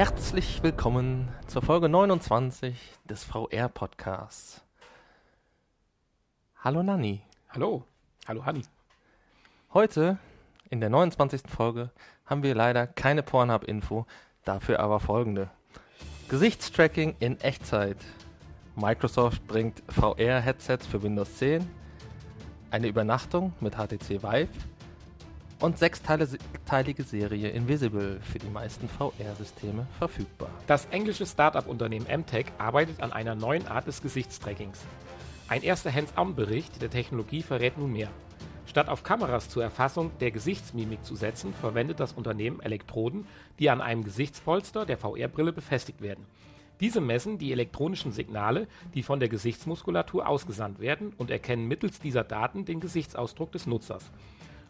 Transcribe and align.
Herzlich 0.00 0.62
willkommen 0.62 1.28
zur 1.46 1.60
Folge 1.60 1.90
29 1.90 2.74
des 3.04 3.22
VR-Podcasts. 3.24 4.62
Hallo 6.64 6.82
Nanni. 6.82 7.20
Hallo. 7.50 7.84
Hallo 8.26 8.46
Hanni. 8.46 8.62
Heute, 9.74 10.16
in 10.70 10.80
der 10.80 10.88
29. 10.88 11.42
Folge, 11.54 11.90
haben 12.24 12.42
wir 12.42 12.54
leider 12.54 12.86
keine 12.86 13.22
Pornhub-Info, 13.22 14.06
dafür 14.46 14.80
aber 14.80 15.00
folgende. 15.00 15.50
Gesichtstracking 16.30 17.16
in 17.18 17.38
Echtzeit. 17.42 17.98
Microsoft 18.76 19.46
bringt 19.46 19.82
VR-Headsets 19.88 20.86
für 20.86 21.02
Windows 21.02 21.36
10, 21.36 21.68
eine 22.70 22.86
Übernachtung 22.86 23.52
mit 23.60 23.74
HTC 23.74 24.22
Vive 24.22 24.48
und 25.60 25.78
sechsteilige 25.78 27.02
Serie 27.02 27.50
Invisible 27.50 28.20
für 28.22 28.38
die 28.38 28.48
meisten 28.48 28.88
VR-Systeme 28.88 29.86
verfügbar. 29.98 30.50
Das 30.66 30.86
englische 30.86 31.26
Startup-Unternehmen 31.26 32.06
MTech 32.06 32.46
arbeitet 32.58 33.02
an 33.02 33.12
einer 33.12 33.34
neuen 33.34 33.66
Art 33.66 33.86
des 33.86 34.02
Gesichtstrackings. 34.02 34.80
Ein 35.48 35.62
erster 35.62 35.92
Hands-on-Bericht 35.92 36.80
der 36.80 36.90
Technologie 36.90 37.42
verrät 37.42 37.76
nun 37.76 37.92
mehr. 37.92 38.08
Statt 38.66 38.88
auf 38.88 39.02
Kameras 39.02 39.48
zur 39.48 39.64
Erfassung 39.64 40.12
der 40.20 40.30
Gesichtsmimik 40.30 41.04
zu 41.04 41.16
setzen, 41.16 41.52
verwendet 41.54 41.98
das 41.98 42.12
Unternehmen 42.12 42.60
Elektroden, 42.60 43.26
die 43.58 43.68
an 43.68 43.80
einem 43.80 44.04
Gesichtspolster 44.04 44.86
der 44.86 44.96
VR-Brille 44.96 45.52
befestigt 45.52 46.00
werden. 46.00 46.24
Diese 46.78 47.00
messen 47.00 47.36
die 47.36 47.52
elektronischen 47.52 48.12
Signale, 48.12 48.66
die 48.94 49.02
von 49.02 49.20
der 49.20 49.28
Gesichtsmuskulatur 49.28 50.26
ausgesandt 50.26 50.80
werden 50.80 51.12
und 51.18 51.30
erkennen 51.30 51.68
mittels 51.68 51.98
dieser 51.98 52.24
Daten 52.24 52.64
den 52.64 52.80
Gesichtsausdruck 52.80 53.52
des 53.52 53.66
Nutzers. 53.66 54.10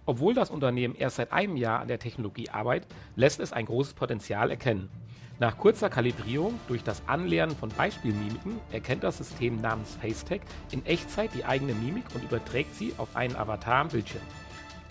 Obwohl 0.07 0.35
das 0.35 0.51
Unternehmen 0.51 0.95
erst 0.95 1.17
seit 1.17 1.33
einem 1.33 1.57
Jahr 1.57 1.81
an 1.81 1.89
der 1.89 1.99
Technologie 1.99 2.49
arbeitet, 2.51 2.93
lässt 3.17 3.41
es 3.41 3.53
ein 3.53 3.67
großes 3.67 3.95
Potenzial 3.95 4.51
erkennen. 4.51 4.89
Nach 5.39 5.57
kurzer 5.57 5.89
Kalibrierung 5.89 6.61
durch 6.69 6.83
das 6.83 7.03
Anlernen 7.07 7.57
von 7.57 7.71
Beispielmimiken 7.71 8.61
erkennt 8.73 9.05
das 9.05 9.19
System 9.19 9.61
namens 9.61 9.97
FaceTech 10.01 10.43
in 10.71 10.85
Echtzeit 10.85 11.31
die 11.35 11.47
eigene 11.47 11.73
Mimik 11.73 12.05
und 12.15 12.23
überträgt 12.23 12.75
sie 12.75 12.93
auf 12.99 13.17
einen 13.17 13.37
Avatar 13.37 13.77
am 13.77 13.89
Bildschirm. 13.89 14.23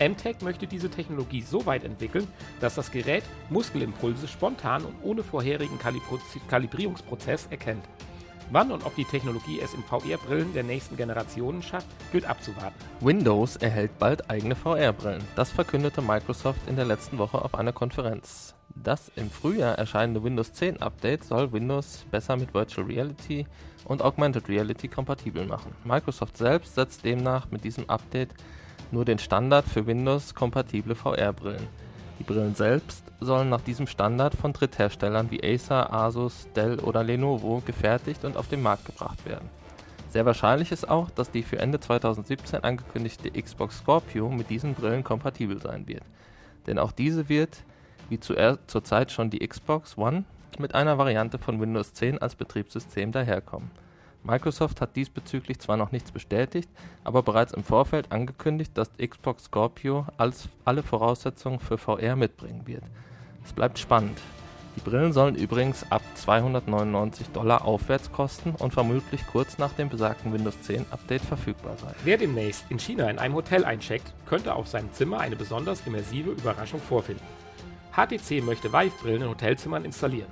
MTech 0.00 0.40
möchte 0.40 0.66
diese 0.66 0.90
Technologie 0.90 1.42
so 1.42 1.66
weit 1.66 1.84
entwickeln, 1.84 2.26
dass 2.60 2.74
das 2.74 2.90
Gerät 2.90 3.22
Muskelimpulse 3.50 4.28
spontan 4.28 4.84
und 4.84 4.94
ohne 5.02 5.22
vorherigen 5.22 5.78
Kalibrierungsprozess 6.48 7.46
erkennt. 7.50 7.84
Wann 8.52 8.72
und 8.72 8.84
ob 8.84 8.96
die 8.96 9.04
Technologie 9.04 9.60
es 9.60 9.74
in 9.74 9.82
VR-Brillen 9.84 10.52
der 10.52 10.64
nächsten 10.64 10.96
Generationen 10.96 11.62
schafft, 11.62 11.86
gilt 12.10 12.24
abzuwarten. 12.24 12.74
Windows 13.00 13.54
erhält 13.54 13.96
bald 14.00 14.28
eigene 14.28 14.56
VR-Brillen. 14.56 15.22
Das 15.36 15.52
verkündete 15.52 16.02
Microsoft 16.02 16.60
in 16.66 16.74
der 16.74 16.84
letzten 16.84 17.18
Woche 17.18 17.40
auf 17.44 17.54
einer 17.54 17.72
Konferenz. 17.72 18.56
Das 18.74 19.12
im 19.14 19.30
Frühjahr 19.30 19.78
erscheinende 19.78 20.24
Windows 20.24 20.52
10 20.52 20.82
Update 20.82 21.22
soll 21.22 21.52
Windows 21.52 22.04
besser 22.10 22.36
mit 22.36 22.52
Virtual 22.52 22.84
Reality 22.84 23.46
und 23.84 24.02
Augmented 24.02 24.48
Reality 24.48 24.88
kompatibel 24.88 25.46
machen. 25.46 25.76
Microsoft 25.84 26.36
selbst 26.36 26.74
setzt 26.74 27.04
demnach 27.04 27.50
mit 27.52 27.62
diesem 27.62 27.88
Update 27.88 28.34
nur 28.90 29.04
den 29.04 29.20
Standard 29.20 29.64
für 29.64 29.86
Windows-kompatible 29.86 30.96
VR-Brillen. 30.96 31.68
Die 32.18 32.24
Brillen 32.24 32.56
selbst 32.56 33.09
sollen 33.20 33.48
nach 33.48 33.60
diesem 33.60 33.86
Standard 33.86 34.34
von 34.34 34.52
Drittherstellern 34.52 35.30
wie 35.30 35.42
Acer, 35.42 35.92
Asus, 35.92 36.48
Dell 36.56 36.80
oder 36.80 37.04
Lenovo 37.04 37.62
gefertigt 37.64 38.24
und 38.24 38.36
auf 38.36 38.48
den 38.48 38.62
Markt 38.62 38.86
gebracht 38.86 39.24
werden. 39.26 39.48
Sehr 40.08 40.26
wahrscheinlich 40.26 40.72
ist 40.72 40.88
auch, 40.88 41.10
dass 41.10 41.30
die 41.30 41.42
für 41.42 41.58
Ende 41.58 41.78
2017 41.78 42.64
angekündigte 42.64 43.30
Xbox 43.30 43.78
Scorpio 43.78 44.28
mit 44.28 44.50
diesen 44.50 44.74
Brillen 44.74 45.04
kompatibel 45.04 45.60
sein 45.60 45.86
wird. 45.86 46.02
Denn 46.66 46.78
auch 46.78 46.92
diese 46.92 47.28
wird, 47.28 47.62
wie 48.08 48.18
zurzeit 48.18 49.12
schon 49.12 49.30
die 49.30 49.46
Xbox 49.46 49.96
One, 49.96 50.24
mit 50.58 50.74
einer 50.74 50.98
Variante 50.98 51.38
von 51.38 51.60
Windows 51.60 51.92
10 51.94 52.18
als 52.18 52.34
Betriebssystem 52.34 53.12
daherkommen. 53.12 53.70
Microsoft 54.22 54.80
hat 54.80 54.96
diesbezüglich 54.96 55.58
zwar 55.58 55.76
noch 55.76 55.92
nichts 55.92 56.12
bestätigt, 56.12 56.68
aber 57.04 57.22
bereits 57.22 57.52
im 57.52 57.64
Vorfeld 57.64 58.12
angekündigt, 58.12 58.72
dass 58.76 58.90
Xbox 58.96 59.44
Scorpio 59.44 60.06
als 60.16 60.48
alle 60.64 60.82
Voraussetzungen 60.82 61.60
für 61.60 61.78
VR 61.78 62.16
mitbringen 62.16 62.66
wird. 62.66 62.84
Es 63.44 63.52
bleibt 63.52 63.78
spannend. 63.78 64.18
Die 64.76 64.80
Brillen 64.80 65.12
sollen 65.12 65.34
übrigens 65.34 65.84
ab 65.90 66.02
299 66.14 67.28
Dollar 67.30 67.64
aufwärts 67.64 68.12
kosten 68.12 68.54
und 68.58 68.72
vermutlich 68.72 69.26
kurz 69.26 69.58
nach 69.58 69.72
dem 69.72 69.88
besagten 69.88 70.32
Windows 70.32 70.60
10 70.62 70.86
Update 70.90 71.22
verfügbar 71.22 71.76
sein. 71.76 71.94
Wer 72.04 72.18
demnächst 72.18 72.70
in 72.70 72.78
China 72.78 73.10
in 73.10 73.18
einem 73.18 73.34
Hotel 73.34 73.64
eincheckt, 73.64 74.12
könnte 74.26 74.54
auf 74.54 74.68
seinem 74.68 74.92
Zimmer 74.92 75.18
eine 75.18 75.36
besonders 75.36 75.86
immersive 75.86 76.30
Überraschung 76.30 76.80
vorfinden. 76.80 77.24
HTC 77.92 78.42
möchte 78.44 78.72
Vive-Brillen 78.72 79.22
in 79.22 79.28
Hotelzimmern 79.28 79.84
installieren. 79.84 80.30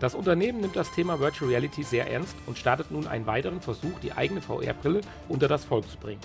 Das 0.00 0.14
Unternehmen 0.14 0.60
nimmt 0.60 0.76
das 0.76 0.92
Thema 0.92 1.20
Virtual 1.20 1.50
Reality 1.50 1.82
sehr 1.82 2.10
ernst 2.10 2.36
und 2.46 2.58
startet 2.58 2.90
nun 2.90 3.06
einen 3.06 3.26
weiteren 3.26 3.60
Versuch, 3.60 3.98
die 4.02 4.12
eigene 4.12 4.40
VR-Brille 4.40 5.00
unter 5.28 5.48
das 5.48 5.64
Volk 5.64 5.88
zu 5.88 5.96
bringen. 5.98 6.20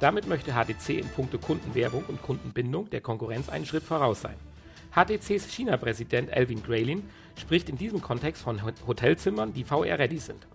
Damit 0.00 0.26
möchte 0.26 0.52
HTC 0.52 0.98
in 0.98 1.08
puncto 1.08 1.38
Kundenwerbung 1.38 2.04
und 2.08 2.20
Kundenbindung 2.22 2.90
der 2.90 3.00
Konkurrenz 3.00 3.48
einen 3.48 3.66
Schritt 3.66 3.84
voraus 3.84 4.20
sein. 4.20 4.34
HTCs 4.94 5.48
China-Präsident 5.48 6.32
Alvin 6.32 6.62
Graylin 6.62 7.04
spricht 7.36 7.68
in 7.68 7.78
diesem 7.78 8.00
Kontext 8.00 8.42
von 8.42 8.60
Hotelzimmern, 8.86 9.52
die 9.52 9.64
VR-ready 9.64 10.18
sind. 10.18 10.46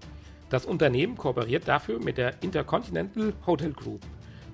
Das 0.49 0.65
Unternehmen 0.65 1.17
kooperiert 1.17 1.67
dafür 1.67 1.99
mit 1.99 2.17
der 2.17 2.41
Intercontinental 2.41 3.33
Hotel 3.45 3.71
Group. 3.71 4.01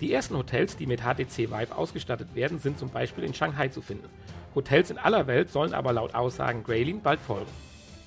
Die 0.01 0.11
ersten 0.13 0.37
Hotels, 0.37 0.75
die 0.75 0.87
mit 0.87 1.01
HTC 1.01 1.51
Vive 1.51 1.75
ausgestattet 1.75 2.35
werden, 2.35 2.59
sind 2.59 2.77
zum 2.77 2.89
Beispiel 2.89 3.23
in 3.23 3.33
Shanghai 3.33 3.69
zu 3.69 3.81
finden. 3.81 4.09
Hotels 4.53 4.91
in 4.91 4.97
aller 4.97 5.27
Welt 5.27 5.49
sollen 5.49 5.73
aber 5.73 5.93
laut 5.93 6.15
Aussagen 6.15 6.63
Graylin 6.63 7.01
bald 7.01 7.19
folgen. 7.19 7.51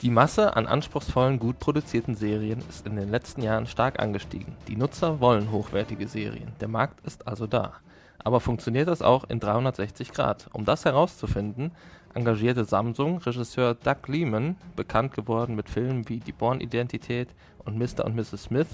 Die 0.03 0.11
Masse 0.11 0.55
an 0.55 0.69
anspruchsvollen, 0.69 1.41
gut 1.41 1.59
produzierten 1.59 2.15
Serien 2.15 2.63
ist 2.69 2.87
in 2.87 2.95
den 2.95 3.11
letzten 3.11 3.43
Jahren 3.43 3.67
stark 3.67 3.99
angestiegen. 3.99 4.55
Die 4.69 4.77
Nutzer 4.77 5.19
wollen 5.19 5.51
hochwertige 5.51 6.07
Serien, 6.07 6.53
der 6.61 6.69
Markt 6.69 7.05
ist 7.05 7.27
also 7.27 7.49
da. 7.49 7.73
Aber 8.19 8.39
funktioniert 8.39 8.87
das 8.87 9.03
auch 9.03 9.25
in 9.29 9.41
360 9.41 10.13
Grad? 10.13 10.49
Um 10.53 10.65
das 10.65 10.85
herauszufinden, 10.85 11.73
engagierte 12.15 12.65
Samsung 12.65 13.19
Regisseur 13.19 13.75
Doug 13.75 14.07
Liman, 14.07 14.55
bekannt 14.77 15.15
geworden 15.15 15.57
mit 15.57 15.69
Filmen 15.69 16.09
wie 16.09 16.21
Die 16.21 16.31
Born-Identität 16.31 17.31
und 17.65 17.77
Mr. 17.77 18.05
und 18.05 18.15
Mrs. 18.15 18.45
Smith. 18.45 18.69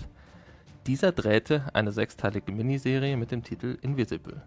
Dieser 0.87 1.13
drehte 1.13 1.63
eine 1.73 1.93
sechsteilige 1.93 2.53
Miniserie 2.53 3.17
mit 3.17 3.31
dem 3.31 3.43
Titel 3.43 3.79
Invisible. 3.81 4.43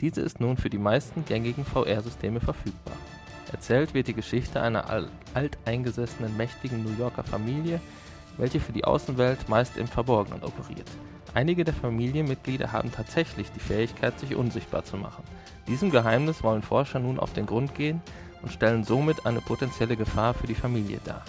Diese 0.00 0.22
ist 0.22 0.40
nun 0.40 0.56
für 0.56 0.70
die 0.70 0.78
meisten 0.78 1.26
gängigen 1.26 1.66
VR-Systeme 1.66 2.40
verfügbar. 2.40 2.96
Erzählt 3.54 3.94
wird 3.94 4.08
die 4.08 4.14
Geschichte 4.14 4.60
einer 4.60 5.06
alteingesessenen, 5.32 6.36
mächtigen 6.36 6.82
New 6.82 6.98
Yorker 6.98 7.22
Familie, 7.22 7.80
welche 8.36 8.58
für 8.58 8.72
die 8.72 8.84
Außenwelt 8.84 9.48
meist 9.48 9.76
im 9.76 9.86
Verborgenen 9.86 10.42
operiert. 10.42 10.90
Einige 11.34 11.62
der 11.62 11.72
Familienmitglieder 11.72 12.72
haben 12.72 12.90
tatsächlich 12.90 13.52
die 13.52 13.60
Fähigkeit, 13.60 14.18
sich 14.18 14.34
unsichtbar 14.34 14.84
zu 14.84 14.96
machen. 14.96 15.22
Diesem 15.68 15.92
Geheimnis 15.92 16.42
wollen 16.42 16.62
Forscher 16.62 16.98
nun 16.98 17.20
auf 17.20 17.32
den 17.32 17.46
Grund 17.46 17.76
gehen 17.76 18.02
und 18.42 18.50
stellen 18.50 18.82
somit 18.82 19.24
eine 19.24 19.40
potenzielle 19.40 19.96
Gefahr 19.96 20.34
für 20.34 20.48
die 20.48 20.56
Familie 20.56 20.98
dar. 21.04 21.24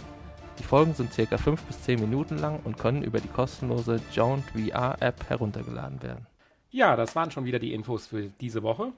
Die 0.57 0.63
Folgen 0.63 0.95
sind 0.95 1.15
ca. 1.15 1.37
5 1.37 1.61
bis 1.61 1.83
10 1.83 1.99
Minuten 1.99 2.39
lang 2.39 2.59
und 2.63 2.79
können 2.79 3.03
über 3.03 3.19
die 3.19 3.27
kostenlose 3.27 4.01
Joint 4.11 4.45
VR 4.49 4.97
App 4.99 5.29
heruntergeladen 5.29 6.01
werden. 6.01 6.25
Ja, 6.71 6.95
das 6.95 7.15
waren 7.15 7.29
schon 7.29 7.45
wieder 7.45 7.59
die 7.59 7.75
Infos 7.75 8.07
für 8.07 8.31
diese 8.41 8.63
Woche. 8.63 8.93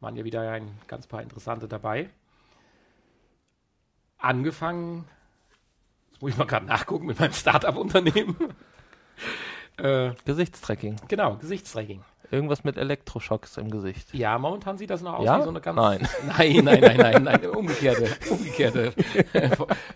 Waren 0.00 0.16
ja 0.16 0.24
wieder 0.24 0.50
ein 0.50 0.66
ganz 0.88 1.06
paar 1.06 1.22
interessante 1.22 1.68
dabei 1.68 2.10
angefangen, 4.26 5.04
jetzt 6.12 6.22
muss 6.22 6.32
ich 6.32 6.36
mal 6.36 6.46
gerade 6.46 6.66
nachgucken 6.66 7.06
mit 7.06 7.18
meinem 7.18 7.32
Startup-Unternehmen. 7.32 8.36
äh, 9.78 10.12
Gesichtstracking. 10.24 10.96
Genau, 11.08 11.36
Gesichtstracking. 11.36 12.02
Irgendwas 12.30 12.64
mit 12.64 12.76
Elektroschocks 12.76 13.56
im 13.56 13.70
Gesicht. 13.70 14.12
Ja, 14.12 14.36
momentan 14.38 14.78
sieht 14.78 14.90
das 14.90 15.00
noch 15.00 15.14
aus 15.14 15.24
ja? 15.24 15.38
wie 15.38 15.42
so 15.44 15.50
eine 15.50 15.60
ganz. 15.60 15.76
Nein. 15.76 16.08
Nein, 16.26 16.64
nein, 16.64 16.80
nein, 16.80 16.96
nein, 16.96 17.22
nein. 17.22 17.46
Umgekehrte, 17.54 18.08
umgekehrte 18.30 18.92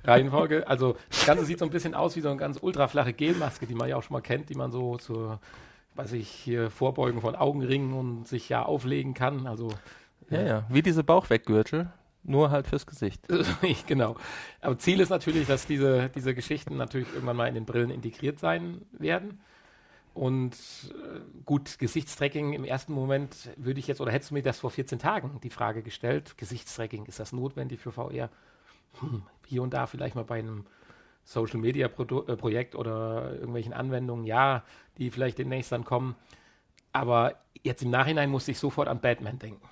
Reihenfolge. 0.05 0.67
Also 0.69 0.97
das 1.11 1.27
Ganze 1.27 1.45
sieht 1.45 1.59
so 1.59 1.65
ein 1.65 1.71
bisschen 1.71 1.95
aus 1.95 2.15
wie 2.15 2.21
so 2.21 2.29
eine 2.29 2.39
ganz 2.39 2.59
ultraflache 2.61 3.13
Gelmaske, 3.13 3.67
die 3.67 3.75
man 3.75 3.89
ja 3.89 3.97
auch 3.97 4.03
schon 4.03 4.15
mal 4.15 4.21
kennt, 4.21 4.49
die 4.49 4.55
man 4.55 4.71
so 4.71 4.97
zur, 4.99 5.41
weiß 5.97 6.13
ich, 6.13 6.29
hier 6.29 6.71
Vorbeugen 6.71 7.21
von 7.21 7.35
Augenringen 7.35 7.95
und 7.95 8.29
sich 8.29 8.49
ja 8.49 8.63
auflegen 8.63 9.15
kann. 9.15 9.49
Also 9.49 9.71
ja, 10.31 10.43
ja, 10.43 10.65
wie 10.69 10.83
diese 10.83 11.03
Bauchweggürtel. 11.03 11.93
Nur 12.23 12.51
halt 12.51 12.67
fürs 12.67 12.87
Gesicht. 12.87 13.27
genau. 13.87 14.17
Aber 14.61 14.79
Ziel 14.79 15.01
ist 15.01 15.09
natürlich, 15.09 15.47
dass 15.47 15.67
diese, 15.67 16.11
diese 16.11 16.35
Geschichten 16.35 16.77
natürlich 16.77 17.09
irgendwann 17.13 17.37
mal 17.37 17.49
in 17.49 17.55
den 17.55 17.65
Brillen 17.65 17.91
integriert 17.91 18.39
sein 18.39 18.83
werden. 18.93 19.41
Und 20.13 20.55
äh, 20.91 21.21
gut, 21.45 21.79
Gesichtstracking 21.79 22.53
im 22.53 22.65
ersten 22.65 22.93
Moment 22.93 23.51
würde 23.57 23.81
ich 23.81 23.87
jetzt, 23.87 24.01
oder 24.01 24.13
hättest 24.13 24.31
du 24.31 24.35
mir 24.35 24.43
das 24.43 24.59
vor 24.59 24.71
14 24.71 24.99
Tagen 24.99 25.41
die 25.43 25.51
Frage 25.51 25.83
gestellt, 25.83 26.37
Gesichtstracking, 26.37 27.07
ist 27.07 27.21
das 27.21 27.33
notwendig 27.33 27.81
für 27.81 27.93
VR? 27.93 28.29
Hm, 29.01 29.23
hier 29.47 29.63
und 29.63 29.73
da 29.73 29.87
vielleicht 29.87 30.17
mal 30.17 30.25
bei 30.25 30.41
einem 30.41 30.67
Social 31.25 31.61
Media 31.61 31.89
Pro 31.89 32.23
äh, 32.23 32.37
Projekt 32.37 32.75
oder 32.75 33.35
irgendwelchen 33.35 33.73
Anwendungen, 33.73 34.25
ja, 34.27 34.65
die 34.99 35.11
vielleicht 35.11 35.39
demnächst 35.39 35.71
dann 35.73 35.85
kommen. 35.85 36.17
Aber 36.93 37.37
jetzt 37.63 37.83
im 37.83 37.91
Nachhinein 37.91 38.31
musste 38.31 38.51
ich 38.51 38.59
sofort 38.59 38.89
an 38.89 39.01
Batman 39.01 39.39
denken. 39.39 39.67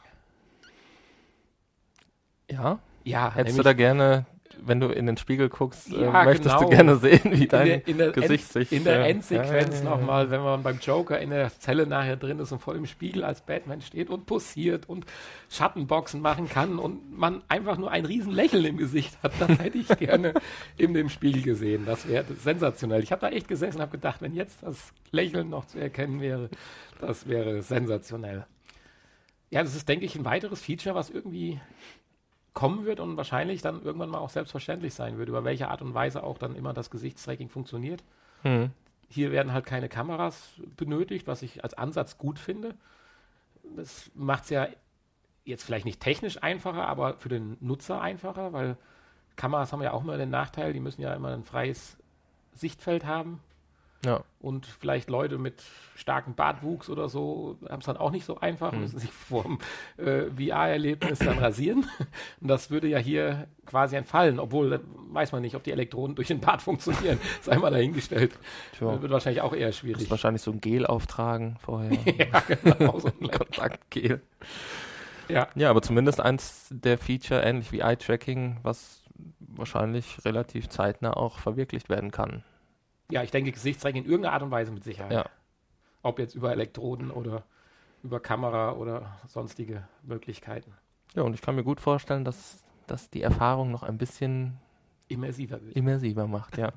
Ja? 2.51 2.79
Ja. 3.05 3.35
Hättest 3.35 3.59
du 3.59 3.63
da 3.63 3.73
gerne 3.73 4.27
wenn 4.65 4.81
du 4.81 4.89
in 4.89 5.07
den 5.07 5.17
Spiegel 5.17 5.49
guckst, 5.49 5.93
äh, 5.93 6.03
Ja, 6.03 6.25
möchtest 6.25 6.57
genau. 6.57 6.61
du 6.61 6.69
gerne 6.69 6.97
sehen, 6.97 7.21
wie 7.25 7.45
in 7.45 7.49
dein 7.49 7.67
der, 7.67 7.89
in 7.89 7.99
der, 7.99 8.13
Gesicht 8.13 8.45
End, 8.45 8.69
sich... 8.69 8.73
in 8.73 8.85
der 8.85 9.01
äh, 9.01 9.11
Endsequenz 9.11 9.81
äh, 9.81 9.85
nochmal, 9.85 10.31
wenn 10.31 10.41
man 10.41 10.63
beim 10.63 10.79
Joker 10.79 11.19
in 11.19 11.31
der 11.31 11.51
Zelle 11.59 11.87
nachher 11.87 12.17
drin 12.17 12.39
ist 12.39 12.53
und 12.53 12.61
vor 12.61 12.75
dem 12.75 12.87
Spiegel 12.87 13.25
als 13.25 13.41
Batman 13.41 13.81
steht 13.81 14.11
und 14.11 14.27
posiert 14.27 14.89
und 14.89 15.07
Schattenboxen 15.49 16.21
machen 16.21 16.49
kann 16.49 16.79
und 16.79 17.17
man 17.17 17.43
einfach 17.49 17.79
nur 17.79 17.91
ein 17.91 18.05
riesen 18.05 18.33
Lächeln 18.33 18.65
im 18.65 18.77
Gesicht 18.77 19.19
hat, 19.23 19.33
das 19.39 19.59
hätte 19.59 19.79
ich 19.79 19.89
gerne 19.99 20.35
in 20.77 20.95
dem 20.95 21.09
Spiegel 21.09 21.43
gesehen. 21.43 21.85
Das 21.87 22.09
wäre 22.09 22.25
sensationell. 22.39 23.03
Ich 23.03 23.13
habe 23.13 23.21
da 23.21 23.29
echt 23.29 23.49
gesessen 23.49 23.77
und 23.77 23.83
habe 23.83 23.93
gedacht, 23.93 24.23
wenn 24.23 24.35
jetzt 24.35 24.63
das 24.63 24.93
Lächeln 25.11 25.51
noch 25.51 25.67
zu 25.67 25.79
erkennen 25.79 26.21
wäre, 26.21 26.51
das 27.01 27.29
wäre 27.29 27.63
sensationell. 27.63 28.47
Ja, 29.51 29.63
das 29.63 29.75
ist, 29.75 29.89
denke 29.89 30.05
ich, 30.05 30.15
ein 30.15 30.27
weiteres 30.27 30.61
Feature, 30.61 30.95
was 30.95 31.09
irgendwie 31.09 31.59
kommen 32.59 32.85
wird 32.87 32.99
und 32.99 33.17
wahrscheinlich 33.17 33.63
dann 33.63 33.83
irgendwann 33.83 34.11
mal 34.11 34.19
auch 34.19 34.31
selbstverständlich 34.31 34.93
sein 34.93 35.17
wird, 35.17 35.29
über 35.29 35.45
welche 35.45 35.69
Art 35.69 35.81
und 35.81 35.95
Weise 35.95 36.25
auch 36.25 36.39
dann 36.39 36.57
immer 36.57 36.75
das 36.75 36.91
Gesichtstracking 36.91 37.49
funktioniert. 37.49 38.03
Hm. 38.43 38.73
Hier 39.09 39.31
werden 39.31 39.53
halt 39.53 39.65
keine 39.65 39.89
Kameras 39.89 40.51
benötigt, 40.77 41.29
was 41.29 41.43
ich 41.43 41.63
als 41.63 41.75
Ansatz 41.75 42.19
gut 42.19 42.41
finde. 42.41 42.75
Das 43.77 44.11
macht 44.13 44.43
es 44.43 44.51
ja 44.51 44.67
jetzt 45.45 45.63
vielleicht 45.63 45.85
nicht 45.85 46.01
technisch 46.01 46.43
einfacher, 46.43 46.89
aber 46.89 47.15
für 47.19 47.29
den 47.29 47.57
Nutzer 47.61 48.01
einfacher, 48.01 48.53
weil 48.53 48.77
Kameras 49.37 49.73
haben 49.73 49.83
ja 49.83 49.93
auch 49.93 50.03
immer 50.03 50.19
den 50.19 50.31
Nachteil, 50.31 50.73
die 50.73 50.81
müssen 50.81 51.01
ja 51.01 51.15
immer 51.15 51.29
ein 51.29 51.45
freies 51.45 51.97
Sichtfeld 52.55 53.07
haben. 53.07 53.39
Ja. 54.05 54.23
Und 54.41 54.67
vielleicht 54.67 55.11
Leute 55.11 55.39
mit 55.39 55.61
starkem 55.97 56.35
Bartwuchs 56.35 56.89
oder 56.89 57.09
so 57.09 57.59
haben 57.69 57.81
es 57.81 57.87
dann 57.87 57.97
auch 57.97 58.13
nicht 58.13 58.25
so 58.25 58.39
einfach, 58.39 58.71
Mhm. 58.73 58.81
müssen 58.83 58.99
sich 59.01 59.11
vorm 59.11 59.59
äh, 59.97 60.27
VR-Erlebnis 60.37 61.19
dann 61.19 61.39
rasieren. 61.39 61.85
Und 62.41 62.47
das 62.49 62.71
würde 62.71 62.87
ja 62.87 62.99
hier 62.99 63.49
quasi 63.67 63.97
entfallen, 63.97 64.39
obwohl 64.39 64.81
weiß 65.11 65.33
man 65.33 65.43
nicht, 65.43 65.57
ob 65.57 65.65
die 65.65 65.73
Elektroden 65.73 66.15
durch 66.15 66.29
den 66.29 66.39
Bart 66.41 66.63
funktionieren. 66.63 67.19
Sei 67.43 67.57
mal 67.59 67.71
dahingestellt. 67.73 68.39
Tja, 68.79 69.03
Wird 69.03 69.11
wahrscheinlich 69.11 69.43
auch 69.43 69.53
eher 69.53 69.73
schwierig. 69.73 70.09
wahrscheinlich 70.11 70.43
so 70.43 70.53
ein 70.53 70.61
Gel 70.61 70.87
auftragen 70.87 71.57
vorher. 71.61 71.91
ja, 72.17 72.41
genau. 72.41 73.01
So 73.01 73.09
ein 73.21 73.31
Kontaktgel. 73.33 74.21
ja. 75.29 75.49
Ja, 75.57 75.71
aber 75.71 75.83
zumindest 75.83 76.21
eins 76.21 76.69
der 76.71 76.99
Feature, 76.99 77.43
ähnlich 77.43 77.73
wie 77.73 77.81
Eye-Tracking, 77.81 78.59
was 78.63 79.03
wahrscheinlich 79.41 80.25
relativ 80.25 80.69
zeitnah 80.69 81.15
auch 81.17 81.39
verwirklicht 81.41 81.89
werden 81.89 82.13
kann. 82.13 82.45
Ja, 83.11 83.23
ich 83.23 83.31
denke, 83.31 83.53
Gesichtstracking 83.53 84.05
in 84.05 84.09
irgendeiner 84.11 84.35
Art 84.35 84.43
und 84.43 84.51
Weise 84.51 84.71
mit 84.73 84.85
Sicherheit. 84.85 85.13
Ja. 85.13 85.27
Ob 86.03 86.19
jetzt 86.19 86.35
über 86.35 86.53
Elektroden 86.53 87.11
oder 87.11 87.45
über 88.03 88.21
Kamera 88.21 88.73
oder 88.73 89.19
sonstige 89.27 89.87
Möglichkeiten. 90.03 90.73
Ja, 91.15 91.23
und 91.23 91.35
ich 91.35 91.41
kann 91.43 91.55
mir 91.57 91.65
gut 91.65 91.81
vorstellen, 91.81 92.25
dass, 92.25 92.63
dass 92.87 93.11
die 93.11 93.23
Erfahrung 93.23 93.71
noch 93.71 93.83
ein 93.83 93.99
bisschen 93.99 94.59
Immersiver 95.09 95.61
wird. 95.63 95.75
immersiver 95.77 96.27
macht, 96.27 96.59
ja. 96.59 96.73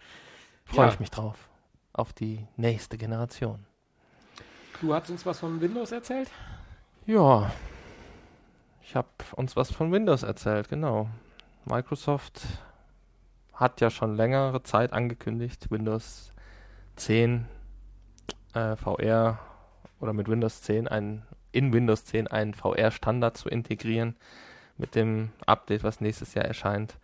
Freue 0.64 0.86
Ja. 0.86 0.92
ich 0.92 1.00
mich 1.00 1.10
drauf. 1.10 1.48
Auf 1.92 2.12
die 2.12 2.46
nächste 2.56 2.96
Generation. 2.96 3.66
Du 4.80 4.94
hast 4.94 5.10
uns 5.10 5.26
was 5.26 5.40
von 5.40 5.60
Windows 5.60 5.90
erzählt? 5.92 6.30
Ja, 7.06 7.50
ich 8.82 8.94
habe 8.94 9.08
uns 9.36 9.56
was 9.56 9.70
von 9.72 9.90
Windows 9.92 10.22
erzählt, 10.22 10.68
genau. 10.68 11.08
Microsoft 11.64 12.40
hat 13.60 13.80
ja 13.82 13.90
schon 13.90 14.16
längere 14.16 14.62
Zeit 14.62 14.92
angekündigt, 14.94 15.70
Windows 15.70 16.32
10 16.96 17.46
äh, 18.54 18.74
VR 18.74 19.38
oder 20.00 20.14
mit 20.14 20.28
Windows 20.28 20.62
10 20.62 20.88
ein, 20.88 21.26
in 21.52 21.72
Windows 21.72 22.06
10 22.06 22.26
einen 22.26 22.54
VR-Standard 22.54 23.36
zu 23.36 23.50
integrieren 23.50 24.16
mit 24.78 24.94
dem 24.94 25.30
Update, 25.44 25.84
was 25.84 26.00
nächstes 26.00 26.32
Jahr 26.32 26.46
erscheint. 26.46 26.98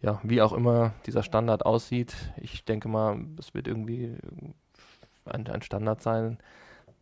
Ja, 0.00 0.20
wie 0.22 0.40
auch 0.40 0.54
immer 0.54 0.94
dieser 1.04 1.22
Standard 1.22 1.66
aussieht, 1.66 2.14
ich 2.38 2.64
denke 2.64 2.88
mal, 2.88 3.20
es 3.38 3.52
wird 3.52 3.68
irgendwie 3.68 4.16
ein, 5.26 5.46
ein 5.48 5.62
Standard 5.62 6.00
sein, 6.00 6.38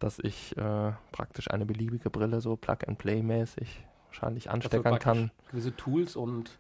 dass 0.01 0.19
ich 0.19 0.57
äh, 0.57 0.93
praktisch 1.13 1.51
eine 1.51 1.67
beliebige 1.67 2.11
Brille 2.11 2.41
so 2.41 2.57
Plug-and-Play-mäßig 2.57 3.85
wahrscheinlich 4.07 4.51
ansteckern 4.51 4.83
praktisch 4.83 5.05
kann. 5.05 5.31
gewisse 5.51 5.77
Tools 5.77 6.17
und 6.17 6.59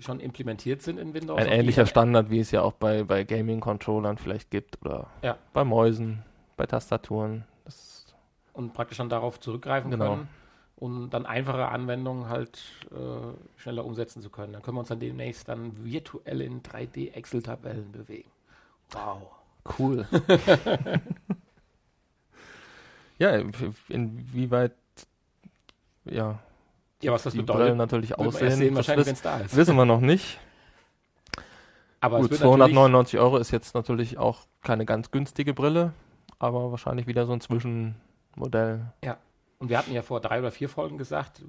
schon 0.00 0.20
implementiert 0.20 0.82
sind 0.82 0.98
in 0.98 1.14
Windows. 1.14 1.38
Ein 1.38 1.46
die- 1.46 1.52
ähnlicher 1.52 1.86
Standard, 1.86 2.30
wie 2.30 2.40
es 2.40 2.50
ja 2.50 2.62
auch 2.62 2.72
bei, 2.72 3.04
bei 3.04 3.24
Gaming-Controllern 3.24 4.18
vielleicht 4.18 4.50
gibt 4.50 4.80
oder 4.84 5.08
Ja. 5.22 5.36
bei 5.52 5.64
Mäusen, 5.64 6.22
bei 6.56 6.66
Tastaturen. 6.66 7.44
Und 8.52 8.74
praktisch 8.74 8.98
dann 8.98 9.08
darauf 9.08 9.40
zurückgreifen 9.40 9.90
Genau. 9.90 10.10
können 10.10 10.28
und 10.76 11.10
dann 11.10 11.26
einfache 11.26 11.68
Anwendungen 11.68 12.28
halt 12.28 12.60
äh, 12.90 13.60
schneller 13.60 13.84
umsetzen 13.84 14.20
zu 14.20 14.30
können. 14.30 14.52
Dann 14.52 14.62
können 14.62 14.76
wir 14.76 14.80
uns 14.80 14.88
dann 14.88 15.00
demnächst 15.00 15.48
dann 15.48 15.84
virtuell 15.84 16.40
in 16.42 16.62
3D-Excel-Tabellen 16.62 17.92
bewegen. 17.92 18.30
Wow. 18.90 19.22
cool. 19.78 20.06
ja, 23.18 23.30
in- 23.36 23.52
inwieweit 23.88 24.72
ja, 26.04 26.38
Ja, 27.02 27.12
was 27.12 27.24
das 27.24 27.32
die 27.32 27.40
bedeutet, 27.40 27.62
Brillen 27.62 27.78
natürlich 27.78 28.18
aussehen, 28.18 28.52
sehen, 28.52 28.74
wahrscheinlich, 28.74 29.06
wenn 29.06 29.14
es 29.14 29.22
da 29.22 29.38
ist. 29.38 29.56
wissen 29.56 29.76
wir 29.76 29.84
noch 29.84 30.00
nicht. 30.00 30.38
Aber 32.00 32.18
Gut, 32.18 32.26
es 32.26 32.40
wird 32.40 32.40
natürlich, 32.40 32.74
299 32.74 33.20
Euro 33.20 33.36
ist 33.36 33.50
jetzt 33.50 33.74
natürlich 33.74 34.18
auch 34.18 34.40
keine 34.62 34.86
ganz 34.86 35.10
günstige 35.10 35.54
Brille, 35.54 35.92
aber 36.38 36.70
wahrscheinlich 36.70 37.06
wieder 37.06 37.26
so 37.26 37.32
ein 37.32 37.40
Zwischenmodell. 37.40 38.86
und 39.62 39.68
wir 39.68 39.78
hatten 39.78 39.92
ja 39.92 40.02
vor 40.02 40.20
drei 40.20 40.40
oder 40.40 40.50
vier 40.50 40.68
Folgen 40.68 40.98
gesagt, 40.98 41.42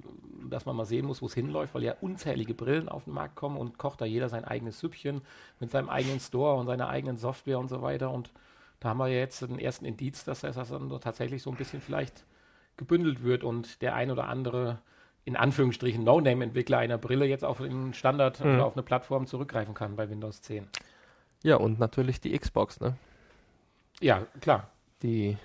dass 0.47 0.67
man 0.67 0.75
mal 0.75 0.85
sehen 0.85 1.07
muss, 1.07 1.23
wo 1.23 1.25
es 1.25 1.33
hinläuft, 1.33 1.73
weil 1.73 1.81
ja 1.81 1.95
unzählige 2.01 2.53
Brillen 2.53 2.87
auf 2.87 3.05
den 3.05 3.13
Markt 3.13 3.35
kommen 3.35 3.57
und 3.57 3.79
kocht 3.79 4.01
da 4.01 4.05
jeder 4.05 4.29
sein 4.29 4.45
eigenes 4.45 4.79
Süppchen 4.79 5.21
mit 5.59 5.71
seinem 5.71 5.89
eigenen 5.89 6.19
Store 6.19 6.59
und 6.59 6.67
seiner 6.67 6.89
eigenen 6.89 7.17
Software 7.17 7.57
und 7.57 7.69
so 7.69 7.81
weiter. 7.81 8.11
Und 8.11 8.31
da 8.79 8.89
haben 8.89 8.99
wir 8.99 9.07
ja 9.07 9.17
jetzt 9.17 9.41
den 9.41 9.57
ersten 9.57 9.85
Indiz, 9.85 10.23
dass 10.25 10.41
das 10.41 10.69
dann 10.69 10.89
tatsächlich 11.01 11.41
so 11.41 11.49
ein 11.49 11.57
bisschen 11.57 11.81
vielleicht 11.81 12.25
gebündelt 12.77 13.23
wird 13.23 13.43
und 13.43 13.81
der 13.81 13.95
ein 13.95 14.11
oder 14.11 14.27
andere 14.27 14.77
in 15.25 15.35
Anführungsstrichen 15.35 16.03
No-Name-Entwickler 16.03 16.79
einer 16.79 16.97
Brille 16.97 17.25
jetzt 17.25 17.45
auf 17.45 17.61
einen 17.61 17.93
Standard 17.93 18.39
Mhm. 18.43 18.55
oder 18.55 18.65
auf 18.65 18.73
eine 18.73 18.83
Plattform 18.83 19.25
zurückgreifen 19.27 19.73
kann 19.73 19.95
bei 19.95 20.09
Windows 20.09 20.41
10. 20.41 20.67
Ja, 21.43 21.55
und 21.57 21.79
natürlich 21.79 22.19
die 22.21 22.37
Xbox, 22.37 22.79
ne? 22.79 22.95
Ja, 24.01 24.25
klar. 24.41 24.69
Die 25.01 25.37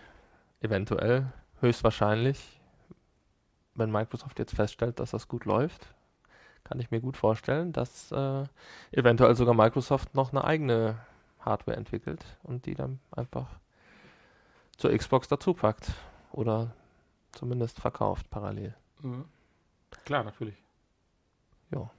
eventuell, 0.60 1.26
höchstwahrscheinlich, 1.60 2.60
wenn 3.74 3.90
Microsoft 3.92 4.38
jetzt 4.38 4.54
feststellt, 4.54 4.98
dass 4.98 5.12
das 5.12 5.28
gut 5.28 5.44
läuft, 5.44 5.94
kann 6.64 6.80
ich 6.80 6.90
mir 6.90 7.00
gut 7.00 7.16
vorstellen, 7.16 7.72
dass 7.72 8.10
äh, 8.12 8.44
eventuell 8.92 9.34
sogar 9.36 9.54
Microsoft 9.54 10.14
noch 10.14 10.32
eine 10.32 10.44
eigene 10.44 10.96
Hardware 11.40 11.76
entwickelt 11.76 12.24
und 12.42 12.66
die 12.66 12.74
dann 12.74 12.98
einfach 13.12 13.46
zur 14.76 14.96
Xbox 14.96 15.28
dazu 15.28 15.54
packt 15.54 15.92
oder 16.32 16.72
zumindest 17.32 17.80
verkauft 17.80 18.28
parallel. 18.30 18.74
Mhm. 19.02 19.24
Klar, 20.08 20.24
natürlich. 20.24 20.54
Ja. 21.70 21.90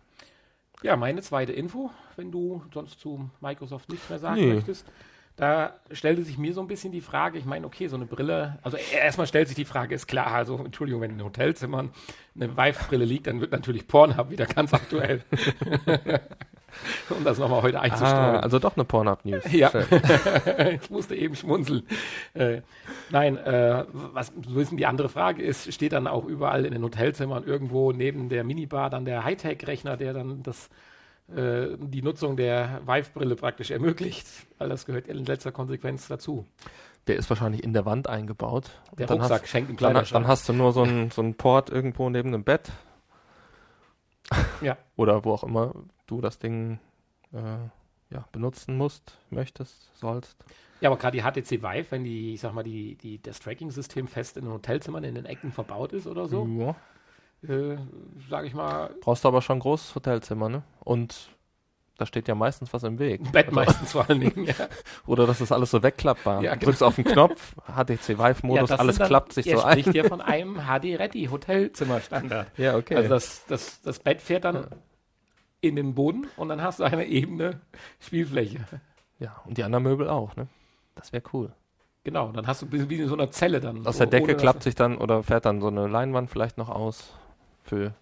Ja, 0.81 0.95
meine 0.95 1.21
zweite 1.21 1.53
Info, 1.53 1.91
wenn 2.15 2.31
du 2.31 2.63
sonst 2.73 2.99
zu 2.99 3.29
Microsoft 3.39 3.87
nichts 3.91 4.09
mehr 4.09 4.17
sagen 4.17 4.41
Nee. 4.41 4.53
möchtest. 4.55 4.83
Da 5.35 5.79
stellte 5.91 6.23
sich 6.23 6.39
mir 6.39 6.51
so 6.55 6.61
ein 6.61 6.65
bisschen 6.67 6.91
die 6.91 7.01
Frage, 7.01 7.37
ich 7.37 7.45
meine, 7.45 7.67
okay, 7.67 7.87
so 7.87 7.97
eine 7.97 8.07
Brille, 8.07 8.57
also 8.63 8.77
e- 8.77 8.95
erstmal 8.95 9.27
stellt 9.27 9.47
sich 9.47 9.55
die 9.55 9.63
Frage, 9.63 9.93
ist 9.93 10.07
klar, 10.07 10.31
also 10.33 10.57
Entschuldigung, 10.57 11.01
wenn 11.01 11.11
in 11.11 11.23
Hotelzimmern 11.23 11.91
eine 12.33 12.57
Vive-Brille 12.57 13.05
liegt, 13.05 13.27
dann 13.27 13.39
wird 13.41 13.51
natürlich 13.51 13.87
Pornhub 13.87 14.31
wieder 14.31 14.47
ganz 14.47 14.73
aktuell. 14.73 15.23
um 17.09 17.23
das 17.23 17.37
nochmal 17.37 17.61
heute 17.61 17.79
einzustreuen. 17.79 18.35
Ah, 18.35 18.39
also 18.39 18.59
doch 18.59 18.75
eine 18.75 18.85
Pornhub-News. 18.85 19.51
Ja. 19.51 19.71
Ich 20.81 20.89
musste 20.89 21.15
eben 21.15 21.35
schmunzeln. 21.35 21.83
Äh, 22.33 22.61
nein, 23.09 23.37
äh, 23.37 23.85
was 23.91 24.27
so 24.27 24.33
ein 24.49 24.53
bisschen 24.53 24.77
die 24.77 24.85
andere 24.85 25.09
Frage 25.09 25.41
ist, 25.41 25.73
steht 25.73 25.93
dann 25.93 26.07
auch 26.07 26.25
überall 26.25 26.65
in 26.65 26.73
den 26.73 26.83
Hotelzimmern 26.83 27.43
irgendwo 27.43 27.91
neben 27.91 28.29
der 28.29 28.43
Minibar 28.43 28.89
dann 28.89 29.05
der 29.05 29.23
Hightech-Rechner, 29.23 29.97
der 29.97 30.13
dann 30.13 30.43
das, 30.43 30.69
äh, 31.35 31.77
die 31.77 32.01
Nutzung 32.01 32.37
der 32.37 32.81
Vive-Brille 32.85 33.35
praktisch 33.35 33.71
ermöglicht, 33.71 34.27
weil 34.57 34.69
das 34.69 34.85
gehört 34.85 35.07
in 35.07 35.25
letzter 35.25 35.51
Konsequenz 35.51 36.07
dazu. 36.07 36.45
Der 37.07 37.17
ist 37.17 37.29
wahrscheinlich 37.29 37.63
in 37.63 37.73
der 37.73 37.85
Wand 37.85 38.07
eingebaut. 38.07 38.69
Der 38.97 39.07
dann 39.07 39.19
Rucksack 39.19 39.43
hast, 39.43 39.49
schenkt 39.49 39.69
dann, 39.69 39.77
Kleiderschrank. 39.77 40.23
dann 40.23 40.27
hast 40.31 40.47
du 40.47 40.53
nur 40.53 40.71
so 40.73 40.83
einen 40.83 41.11
so 41.11 41.21
einen 41.21 41.35
Port 41.35 41.69
irgendwo 41.69 42.09
neben 42.09 42.31
dem 42.31 42.43
Bett. 42.43 42.71
Ja. 44.61 44.77
Oder 44.95 45.23
wo 45.23 45.33
auch 45.33 45.43
immer 45.43 45.73
du 46.07 46.21
das 46.21 46.39
Ding 46.39 46.79
äh, 47.33 47.37
ja, 48.13 48.25
benutzen 48.31 48.75
musst, 48.77 49.17
möchtest, 49.29 49.95
sollst. 49.97 50.37
ja, 50.81 50.89
aber 50.89 50.97
gerade 50.97 51.17
die 51.17 51.23
HTC 51.23 51.61
Vive, 51.63 51.91
wenn 51.91 52.03
die, 52.03 52.33
ich 52.33 52.41
sag 52.41 52.53
mal, 52.53 52.63
die, 52.63 52.95
die, 52.95 53.21
das 53.21 53.39
Tracking-System 53.39 54.07
fest 54.07 54.37
in 54.37 54.45
den 54.45 54.53
Hotelzimmern 54.53 55.03
in 55.03 55.15
den 55.15 55.25
Ecken 55.25 55.51
verbaut 55.51 55.93
ist 55.93 56.07
oder 56.07 56.27
so, 56.27 56.47
Ja. 56.47 56.75
äh, 57.47 57.77
sage 58.29 58.47
ich 58.47 58.53
mal, 58.53 58.93
Brauchst 59.01 59.23
du 59.23 59.27
aber 59.27 59.41
schon 59.41 59.57
ein 59.57 59.61
großes 59.61 59.93
Hotelzimmer, 59.95 60.49
ne? 60.49 60.63
Und 60.79 61.29
Da 61.99 62.05
steht 62.05 62.29
ja 62.29 62.33
meistens 62.35 62.73
was 62.73 62.83
im 62.83 62.97
Weg. 62.97 63.29
Bett 63.33 63.51
meistens 63.51 63.91
vor 63.91 64.09
allen 64.09 64.21
Dingen, 64.21 64.45
ja. 64.45 64.53
Oder 65.05 65.27
das 65.27 65.41
ist 65.41 65.51
alles 65.51 65.69
so 65.69 65.83
wegklappbar. 65.83 66.41
Ja, 66.41 66.55
du 66.55 66.65
drückst 66.67 66.81
auf 66.81 66.95
den 66.95 67.03
Knopf, 67.03 67.53
HTC 67.67 68.17
Vive-Modus, 68.17 68.69
das 68.69 68.79
alles 68.79 68.97
dann- 68.99 69.07
klappt 69.07 69.33
sich 69.33 69.51
so 69.51 69.61
ein. 69.61 69.77
spricht 69.81 69.93
ja 69.97 70.05
von 70.05 70.21
einem 70.21 70.55
HD-Ready 70.61 71.25
Hotelzimmerstandard. 71.25 72.47
Ja, 72.57 72.77
okay. 72.77 72.95
Also 72.95 73.09
das, 73.09 73.45
das, 73.47 73.81
das 73.81 73.99
Bett 73.99 74.21
fährt 74.21 74.45
dann 74.45 74.67
in 75.59 75.75
den 75.75 75.93
Boden 75.93 76.27
und 76.37 76.47
dann 76.47 76.61
hast 76.61 76.79
du 76.79 76.85
eine 76.85 77.03
ebene 77.05 77.59
Spielfläche. 77.99 78.59
ja, 79.19 79.35
und 79.45 79.57
die 79.57 79.63
anderen 79.65 79.83
Möbel 79.83 80.07
auch, 80.07 80.37
ne? 80.37 80.47
Das 80.95 81.11
wäre 81.11 81.23
cool. 81.33 81.51
Genau, 82.05 82.31
dann 82.31 82.47
hast 82.47 82.61
du 82.61 82.71
wie 82.71 82.89
wie 82.89 83.01
in 83.01 83.09
so 83.09 83.13
einer 83.15 83.29
Zelle 83.29 83.59
dann. 83.59 83.85
Aus 83.85 83.97
so, 83.97 84.05
der 84.05 84.21
Decke 84.21 84.37
klappt 84.37 84.63
sich 84.63 84.73
dann 84.73 84.97
oder 84.97 85.21
fährt 85.21 85.45
dann 85.45 85.59
so 85.59 85.67
eine 85.67 85.87
Leinwand 85.87 86.29
vielleicht 86.29 86.57
noch 86.57 86.69
aus 86.69 87.13
für 87.61 87.93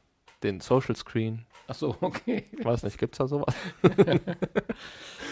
den 0.44 0.60
Social 0.60 0.96
Screen. 0.96 1.48
Ach 1.68 1.76
so, 1.76 1.96
okay. 2.02 2.46
Ich 2.52 2.66
weiß 2.66 2.84
nicht, 2.84 2.98
gibt's 2.98 3.18
da 3.18 3.28
sowas? 3.28 3.56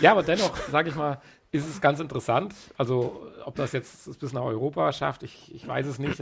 Ja, 0.02 0.12
aber 0.12 0.24
dennoch, 0.24 0.58
sage 0.58 0.90
ich 0.90 0.96
mal, 0.96 1.22
ist 1.52 1.68
es 1.68 1.80
ganz 1.80 2.02
interessant. 2.02 2.54
Also, 2.78 3.32
ob 3.46 3.56
das 3.56 3.72
jetzt 3.72 4.08
es 4.08 4.18
bis 4.18 4.34
nach 4.34 4.44
Europa 4.44 4.92
schafft, 4.92 5.24
ich, 5.24 5.56
ich 5.56 5.66
weiß 5.66 5.86
es 5.88 6.00
nicht. 6.00 6.22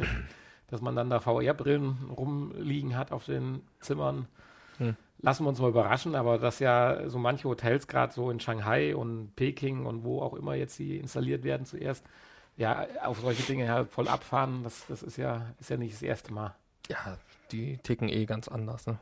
Dass 0.67 0.82
man 0.82 0.96
dann 0.96 1.10
da 1.10 1.20
VR-Brillen 1.20 2.12
rumliegen 2.15 2.96
hat 2.96 3.12
auf 3.12 3.25
den 3.25 3.62
Zimmern. 3.79 4.27
Hm. 4.77 4.96
Lassen 5.20 5.43
wir 5.43 5.50
uns 5.50 5.60
mal 5.60 5.70
überraschen, 5.70 6.15
aber 6.15 6.38
dass 6.38 6.60
ja 6.60 7.10
so 7.10 7.17
manche 7.17 7.48
Hotels, 7.48 7.88
gerade 7.88 8.13
so 8.13 8.29
in 8.29 8.39
Shanghai 8.39 8.96
und 8.96 9.36
Peking 9.36 9.86
und 9.86 10.03
wo 10.03 10.22
auch 10.22 10.34
immer 10.34 10.55
jetzt 10.55 10.75
sie 10.75 10.98
installiert 10.98 11.43
werden 11.43 11.65
zuerst, 11.65 12.05
ja, 12.55 12.86
auf 13.03 13.20
solche 13.20 13.43
Dinge 13.43 13.72
halt 13.72 13.89
voll 13.89 14.08
abfahren, 14.08 14.63
das, 14.63 14.86
das 14.88 15.01
ist 15.01 15.17
ja, 15.17 15.53
ist 15.60 15.70
ja 15.70 15.77
nicht 15.77 15.93
das 15.93 16.01
erste 16.01 16.34
Mal. 16.34 16.55
Ja, 16.89 17.17
die 17.51 17.77
ticken 17.77 18.10
eh 18.10 18.25
ganz 18.25 18.48
anders, 18.48 18.86
ne? 18.86 18.98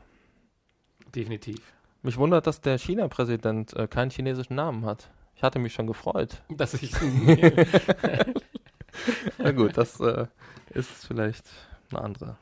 Definitiv. 1.14 1.60
Mich 2.02 2.16
wundert, 2.16 2.46
dass 2.46 2.60
der 2.60 2.78
China-Präsident 2.78 3.74
äh, 3.74 3.86
keinen 3.86 4.10
chinesischen 4.10 4.56
Namen 4.56 4.84
hat. 4.84 5.08
Ich 5.36 5.42
hatte 5.42 5.58
mich 5.58 5.72
schon 5.72 5.86
gefreut. 5.86 6.42
Dass 6.48 6.74
ich 6.74 6.92
Na 9.38 9.52
gut, 9.52 9.76
das 9.76 10.00
äh, 10.00 10.26
ist 10.70 11.06
vielleicht 11.06 11.44
eine 11.90 12.02
andere 12.02 12.36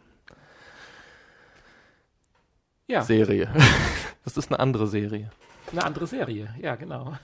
ja, 2.86 3.02
Serie. 3.02 3.52
das 4.24 4.36
ist 4.36 4.50
eine 4.50 4.58
andere 4.58 4.86
Serie, 4.86 5.30
eine 5.70 5.84
andere 5.84 6.06
Serie, 6.06 6.54
ja, 6.60 6.74
genau. 6.74 7.14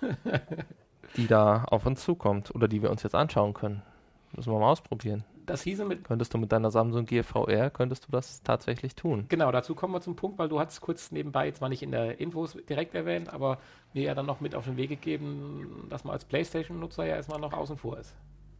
die 1.17 1.27
da 1.27 1.65
auf 1.65 1.87
uns 1.87 2.05
zukommt 2.05 2.55
oder 2.55 2.69
die 2.69 2.83
wir 2.83 2.91
uns 2.91 3.03
jetzt 3.03 3.15
anschauen 3.15 3.55
können. 3.55 3.83
Müssen 4.33 4.53
wir 4.53 4.61
mal 4.61 4.71
ausprobieren. 4.71 5.25
Das 5.47 5.63
hieße 5.63 5.85
mit 5.85 6.05
Könntest 6.05 6.35
du 6.35 6.39
mit 6.39 6.51
deiner 6.51 6.71
Samsung 6.71 7.07
Gear 7.07 7.25
VR, 7.25 7.71
könntest 7.71 8.07
du 8.07 8.13
das 8.13 8.43
tatsächlich 8.43 8.97
tun? 8.97 9.27
Genau, 9.29 9.53
dazu 9.53 9.75
kommen 9.75 9.95
wir 9.95 10.01
zum 10.01 10.17
Punkt, 10.17 10.39
weil 10.39 10.49
du 10.49 10.59
hast 10.59 10.81
kurz 10.81 11.13
nebenbei, 11.13 11.51
zwar 11.53 11.69
nicht 11.69 11.83
in 11.83 11.93
der 11.93 12.21
Infos 12.21 12.59
direkt 12.69 12.95
erwähnt, 12.95 13.33
aber 13.33 13.59
mir 13.95 14.03
ja 14.03 14.15
dann 14.15 14.27
noch 14.27 14.41
mit 14.41 14.55
auf 14.55 14.65
den 14.65 14.77
Weg 14.77 14.91
gegeben, 14.91 15.87
dass 15.89 16.05
man 16.05 16.13
als 16.13 16.25
Playstation-Nutzer 16.25 17.07
ja 17.07 17.17
erstmal 17.17 17.39
noch 17.39 17.53
außen 17.53 17.77
vor 17.77 17.99
ist. 17.99 18.15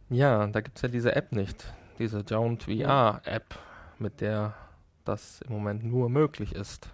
Ja, 0.09 0.47
da 0.47 0.61
gibt 0.61 0.77
es 0.77 0.81
ja 0.81 0.87
diese 0.87 1.15
App 1.15 1.33
nicht. 1.33 1.73
Diese 1.99 2.21
Joint 2.21 2.63
VR-App, 2.63 3.55
mit 3.99 4.21
der 4.21 4.53
das 5.03 5.41
im 5.41 5.53
Moment 5.53 5.83
nur 5.83 6.09
möglich 6.09 6.53
ist. 6.55 6.89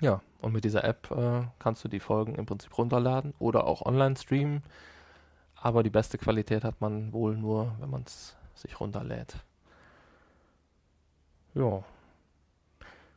Ja, 0.00 0.20
und 0.40 0.52
mit 0.52 0.64
dieser 0.64 0.84
App 0.84 1.10
äh, 1.10 1.42
kannst 1.58 1.84
du 1.84 1.88
die 1.88 2.00
Folgen 2.00 2.34
im 2.34 2.46
Prinzip 2.46 2.76
runterladen 2.76 3.34
oder 3.38 3.66
auch 3.66 3.82
online 3.82 4.16
streamen. 4.16 4.62
Aber 5.60 5.82
die 5.82 5.90
beste 5.90 6.18
Qualität 6.18 6.64
hat 6.64 6.80
man 6.80 7.12
wohl 7.12 7.36
nur, 7.36 7.72
wenn 7.80 7.90
man 7.90 8.02
es 8.02 8.36
sich 8.54 8.80
runterlädt. 8.80 9.36
Ja, 11.54 11.84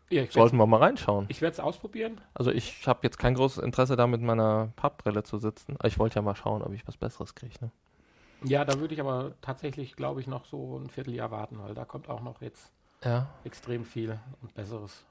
Ja, 0.09 0.23
ich 0.23 0.31
sollten 0.33 0.57
wir 0.57 0.65
mal 0.67 0.77
reinschauen. 0.77 1.29
werde 1.29 1.53
es 1.53 1.59
ausprobieren. 1.59 2.19
Also 2.33 2.51
ich 2.51 2.85
habe 2.87 2.99
jetzt 3.03 3.17
kein 3.17 3.35
großes 3.35 3.63
Interesse 3.63 3.95
da 3.95 4.07
mit 4.07 4.21
meiner 4.21 4.71
Pappbrille 4.75 5.23
zu 5.23 5.37
sitzen. 5.37 5.77
Ich 5.83 5.99
wollte 5.99 6.15
ja 6.17 6.21
mal 6.21 6.35
schauen, 6.35 6.61
ob 6.61 6.73
ich 6.73 6.87
was 6.87 6.97
Besseres 6.97 7.35
kriege. 7.35 7.55
Ne? 7.61 7.71
Ja, 8.43 8.65
da 8.65 8.79
würde 8.79 8.93
ich 8.93 8.99
aber 8.99 9.33
tatsächlich, 9.41 9.95
glaube 9.95 10.19
ich, 10.21 10.27
noch 10.27 10.45
so 10.45 10.77
ein 10.77 10.89
Vierteljahr 10.89 11.31
warten, 11.31 11.59
weil 11.59 11.73
da 11.75 11.85
kommt 11.85 12.09
auch 12.09 12.21
noch 12.21 12.41
jetzt 12.41 12.71
Ja, 13.03 13.27
extrem 13.43 13.85
viel 13.85 14.19
und 14.41 14.53
Besseres. 14.53 15.05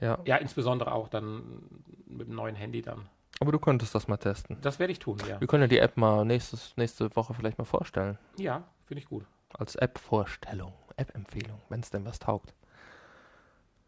ja. 0.00 0.18
Ja, 0.24 0.36
insbesondere 0.36 0.92
auch 0.92 1.08
dann 1.08 1.62
mit 2.06 2.28
dem 2.28 2.34
neuen 2.34 2.54
Handy 2.56 2.82
dann. 2.82 3.08
Aber 3.40 3.52
du 3.52 3.58
könntest 3.58 3.94
das 3.94 4.08
mal 4.08 4.16
testen. 4.16 4.56
Das 4.62 4.78
werde 4.78 4.92
ich 4.92 4.98
tun, 4.98 5.18
ja. 5.28 5.40
Wir 5.40 5.46
können 5.46 5.62
ja 5.62 5.68
die 5.68 5.78
App 5.78 5.96
mal 5.96 6.24
nächstes, 6.24 6.76
nächste 6.76 7.14
Woche 7.16 7.34
vielleicht 7.34 7.58
mal 7.58 7.64
vorstellen. 7.64 8.18
Ja, 8.38 8.64
finde 8.86 9.02
ich 9.02 9.08
gut. 9.08 9.26
Als 9.52 9.74
App-Vorstellung, 9.76 10.72
App-Empfehlung, 10.96 11.60
wenn 11.68 11.80
es 11.80 11.90
denn 11.90 12.04
was 12.04 12.18
taugt. 12.18 12.54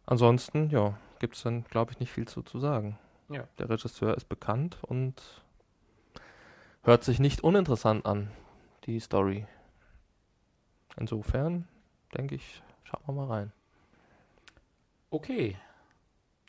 Ansonsten, 0.06 0.70
ja, 0.70 0.98
gibt 1.18 1.36
es 1.36 1.42
dann, 1.42 1.64
glaube 1.64 1.92
ich, 1.92 2.00
nicht 2.00 2.12
viel 2.12 2.26
zu, 2.26 2.42
zu 2.42 2.58
sagen. 2.58 2.98
Ja. 3.28 3.46
Der 3.58 3.68
Regisseur 3.68 4.16
ist 4.16 4.28
bekannt 4.28 4.78
und 4.82 5.42
hört 6.82 7.04
sich 7.04 7.18
nicht 7.18 7.42
uninteressant 7.42 8.06
an, 8.06 8.30
die 8.84 9.00
Story. 9.00 9.46
Insofern, 10.96 11.68
denke 12.16 12.34
ich, 12.34 12.62
schauen 12.84 13.02
wir 13.06 13.12
mal 13.12 13.26
rein. 13.26 13.52
Okay. 15.10 15.56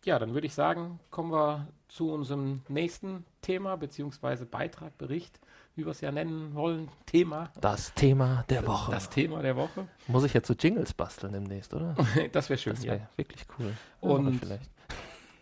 Ja, 0.06 0.18
dann 0.20 0.34
würde 0.34 0.48
ich 0.48 0.54
sagen, 0.54 1.00
kommen 1.12 1.32
wir 1.32 1.68
zu 1.90 2.12
unserem 2.12 2.62
nächsten 2.70 3.26
Thema, 3.42 3.76
beziehungsweise 3.76 4.46
Beitrag, 4.46 4.98
Bericht, 4.98 5.40
wie 5.76 5.86
wir 5.86 5.92
es 5.92 6.02
ja 6.02 6.12
nennen 6.12 6.54
wollen. 6.56 6.90
Thema. 7.06 7.50
Das 7.60 7.94
Thema 7.94 8.46
der 8.50 8.66
Woche. 8.66 8.92
Das 8.92 9.10
Thema 9.10 9.42
der 9.42 9.56
Woche. 9.56 9.88
Muss 10.08 10.24
ich 10.24 10.34
jetzt 10.34 10.48
so 10.48 10.54
Jingles 10.54 10.94
basteln 10.94 11.34
demnächst, 11.34 11.74
oder? 11.74 11.96
Das 12.32 12.50
wäre 12.50 12.58
schön, 12.58 12.76
Das 12.76 12.84
ja. 12.86 12.94
wäre 12.94 13.08
wirklich 13.18 13.46
cool. 13.58 13.74
Und- 14.02 14.40
vielleicht. 14.40 14.70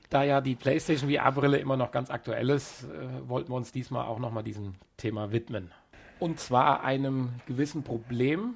Da 0.10 0.24
ja 0.24 0.40
die 0.40 0.56
PlayStation 0.56 1.12
VR-Brille 1.12 1.58
immer 1.58 1.76
noch 1.76 1.92
ganz 1.92 2.10
aktuell 2.10 2.50
ist, 2.50 2.86
äh, 2.86 3.28
wollten 3.28 3.52
wir 3.52 3.58
uns 3.58 3.74
diesmal 3.74 4.06
auch 4.06 4.20
nochmal 4.20 4.42
diesem 4.42 4.76
Thema 4.96 5.34
widmen. 5.34 5.72
Und 6.20 6.40
zwar 6.40 6.82
einem 6.82 7.32
gewissen 7.46 7.84
Problem, 7.84 8.56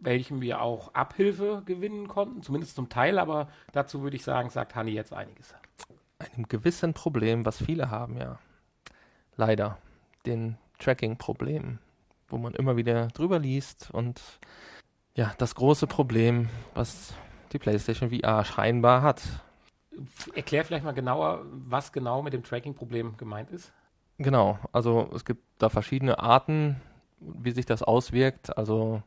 welchem 0.00 0.40
wir 0.40 0.60
auch 0.62 0.94
Abhilfe 0.94 1.62
gewinnen 1.64 2.08
konnten, 2.08 2.42
zumindest 2.42 2.74
zum 2.74 2.88
Teil, 2.88 3.18
aber 3.18 3.48
dazu 3.72 4.02
würde 4.02 4.16
ich 4.16 4.24
sagen, 4.24 4.50
sagt 4.50 4.74
Hanni 4.74 4.92
jetzt 4.92 5.12
einiges. 5.12 5.54
einem 6.18 6.48
gewissen 6.48 6.94
Problem, 6.94 7.44
was 7.44 7.62
viele 7.62 7.90
haben, 7.90 8.18
ja. 8.18 8.38
Leider. 9.36 9.78
Den 10.26 10.58
Tracking-Problem, 10.78 11.78
wo 12.28 12.38
man 12.38 12.54
immer 12.54 12.76
wieder 12.76 13.08
drüber 13.08 13.38
liest 13.38 13.90
und 13.90 14.20
ja, 15.14 15.32
das 15.38 15.54
große 15.54 15.86
Problem, 15.86 16.48
was 16.74 17.14
die 17.52 17.58
PlayStation 17.58 18.10
VR 18.10 18.44
scheinbar 18.44 19.02
hat. 19.02 19.22
Erklär 20.34 20.64
vielleicht 20.64 20.84
mal 20.84 20.92
genauer, 20.92 21.44
was 21.50 21.92
genau 21.92 22.22
mit 22.22 22.32
dem 22.32 22.42
Tracking-Problem 22.42 23.16
gemeint 23.16 23.50
ist. 23.50 23.72
Genau, 24.18 24.58
also 24.72 25.10
es 25.14 25.24
gibt 25.24 25.42
da 25.58 25.68
verschiedene 25.68 26.18
Arten, 26.18 26.80
wie 27.20 27.52
sich 27.52 27.66
das 27.66 27.82
auswirkt. 27.82 28.56
Also 28.56 29.02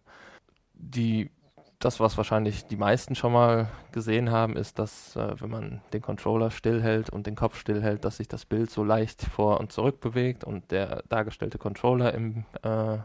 die, 0.74 1.32
das, 1.80 2.00
was 2.00 2.18
wahrscheinlich 2.18 2.66
die 2.66 2.76
meisten 2.76 3.16
schon 3.16 3.34
mal 3.34 3.68
gesehen 3.92 4.32
haben, 4.32 4.56
ist, 4.56 4.80
dass 4.80 5.16
äh, 5.16 5.40
wenn 5.40 5.50
man 5.50 5.82
den 5.94 6.02
Controller 6.02 6.52
stillhält 6.52 7.10
und 7.10 7.28
den 7.28 7.36
Kopf 7.36 7.60
stillhält, 7.60 8.06
dass 8.06 8.18
sich 8.18 8.28
das 8.28 8.46
Bild 8.46 8.70
so 8.70 8.84
leicht 8.84 9.22
vor 9.22 9.60
und 9.60 9.72
zurück 9.72 10.00
bewegt 10.00 10.44
und 10.44 10.72
der 10.72 11.04
dargestellte 11.10 11.58
Controller 11.58 12.14
im 12.14 12.46
äh, 12.64 12.98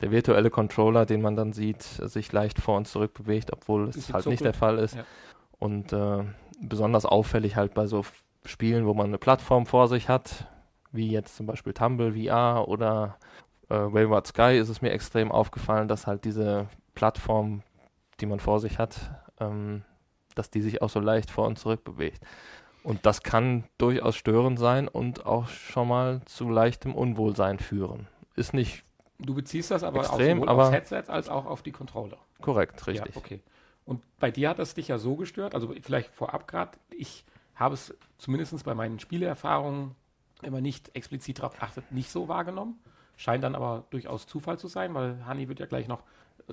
der 0.00 0.10
virtuelle 0.12 0.50
Controller, 0.50 1.06
den 1.06 1.20
man 1.20 1.36
dann 1.36 1.52
sieht, 1.52 1.82
sich 1.82 2.32
leicht 2.32 2.60
vor 2.60 2.76
und 2.76 2.86
zurück 2.86 3.14
bewegt, 3.14 3.52
obwohl 3.52 3.88
es 3.88 4.12
halt 4.12 4.26
nicht 4.26 4.44
der 4.44 4.52
zuckelt. 4.52 4.56
Fall 4.56 4.78
ist. 4.78 4.94
Ja. 4.94 5.04
Und 5.58 5.92
äh, 5.92 6.24
besonders 6.60 7.04
auffällig 7.04 7.56
halt 7.56 7.74
bei 7.74 7.86
so 7.86 8.04
Spielen, 8.44 8.86
wo 8.86 8.94
man 8.94 9.06
eine 9.06 9.18
Plattform 9.18 9.66
vor 9.66 9.88
sich 9.88 10.08
hat, 10.08 10.46
wie 10.92 11.10
jetzt 11.10 11.36
zum 11.36 11.46
Beispiel 11.46 11.72
Tumble 11.72 12.12
VR 12.14 12.68
oder 12.68 13.18
äh, 13.68 13.74
Wayward 13.74 14.26
Sky, 14.26 14.56
ist 14.56 14.68
es 14.68 14.80
mir 14.80 14.90
extrem 14.90 15.32
aufgefallen, 15.32 15.88
dass 15.88 16.06
halt 16.06 16.24
diese 16.24 16.68
Plattform, 16.98 17.62
die 18.18 18.26
man 18.26 18.40
vor 18.40 18.58
sich 18.58 18.80
hat, 18.80 18.98
ähm, 19.38 19.84
dass 20.34 20.50
die 20.50 20.60
sich 20.60 20.82
auch 20.82 20.90
so 20.90 20.98
leicht 20.98 21.30
vor 21.30 21.46
und 21.46 21.56
zurück 21.56 21.84
bewegt. 21.84 22.24
Und 22.82 23.06
das 23.06 23.22
kann 23.22 23.62
durchaus 23.78 24.16
störend 24.16 24.58
sein 24.58 24.88
und 24.88 25.24
auch 25.24 25.46
schon 25.46 25.86
mal 25.86 26.20
zu 26.24 26.48
leichtem 26.50 26.96
Unwohlsein 26.96 27.60
führen. 27.60 28.08
Ist 28.34 28.52
nicht 28.52 28.82
Du 29.20 29.32
beziehst 29.34 29.70
das 29.70 29.84
aber 29.84 30.00
Extrem, 30.00 30.38
sowohl 30.38 30.48
aber- 30.48 30.62
aufs 30.64 30.72
Headset 30.72 31.04
als 31.08 31.28
auch 31.28 31.46
auf 31.46 31.62
die 31.62 31.70
Controller. 31.72 32.18
korrekt, 32.40 32.84
richtig. 32.88 33.14
Ja, 33.14 33.20
okay. 33.20 33.42
Und 33.84 34.02
bei 34.18 34.32
dir 34.32 34.48
hat 34.50 34.58
das 34.58 34.74
dich 34.74 34.88
ja 34.88 34.98
so 34.98 35.14
gestört, 35.14 35.54
also 35.54 35.72
vielleicht 35.82 36.10
vorab 36.10 36.48
gerade, 36.48 36.78
ich 36.90 37.24
habe 37.54 37.74
es 37.74 37.96
zumindest 38.18 38.64
bei 38.64 38.74
meinen 38.74 38.98
Spieleerfahrungen, 38.98 39.94
man 40.42 40.62
nicht 40.62 40.94
explizit 40.96 41.38
darauf 41.38 41.60
achtet, 41.62 41.90
nicht 41.92 42.10
so 42.10 42.26
wahrgenommen. 42.26 42.78
Scheint 43.16 43.42
dann 43.44 43.54
aber 43.56 43.84
durchaus 43.90 44.26
Zufall 44.26 44.58
zu 44.58 44.66
sein, 44.68 44.94
weil 44.94 45.24
Hani 45.26 45.48
wird 45.48 45.58
ja 45.60 45.66
gleich 45.66 45.86
noch 45.88 46.02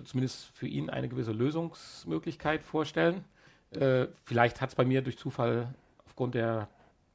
zumindest 0.03 0.45
für 0.53 0.67
ihn 0.67 0.89
eine 0.89 1.07
gewisse 1.07 1.31
Lösungsmöglichkeit 1.31 2.63
vorstellen. 2.63 3.23
Äh, 3.71 4.07
vielleicht 4.25 4.61
hat 4.61 4.69
es 4.69 4.75
bei 4.75 4.85
mir 4.85 5.01
durch 5.01 5.17
Zufall 5.17 5.73
aufgrund 6.05 6.35
der 6.35 6.67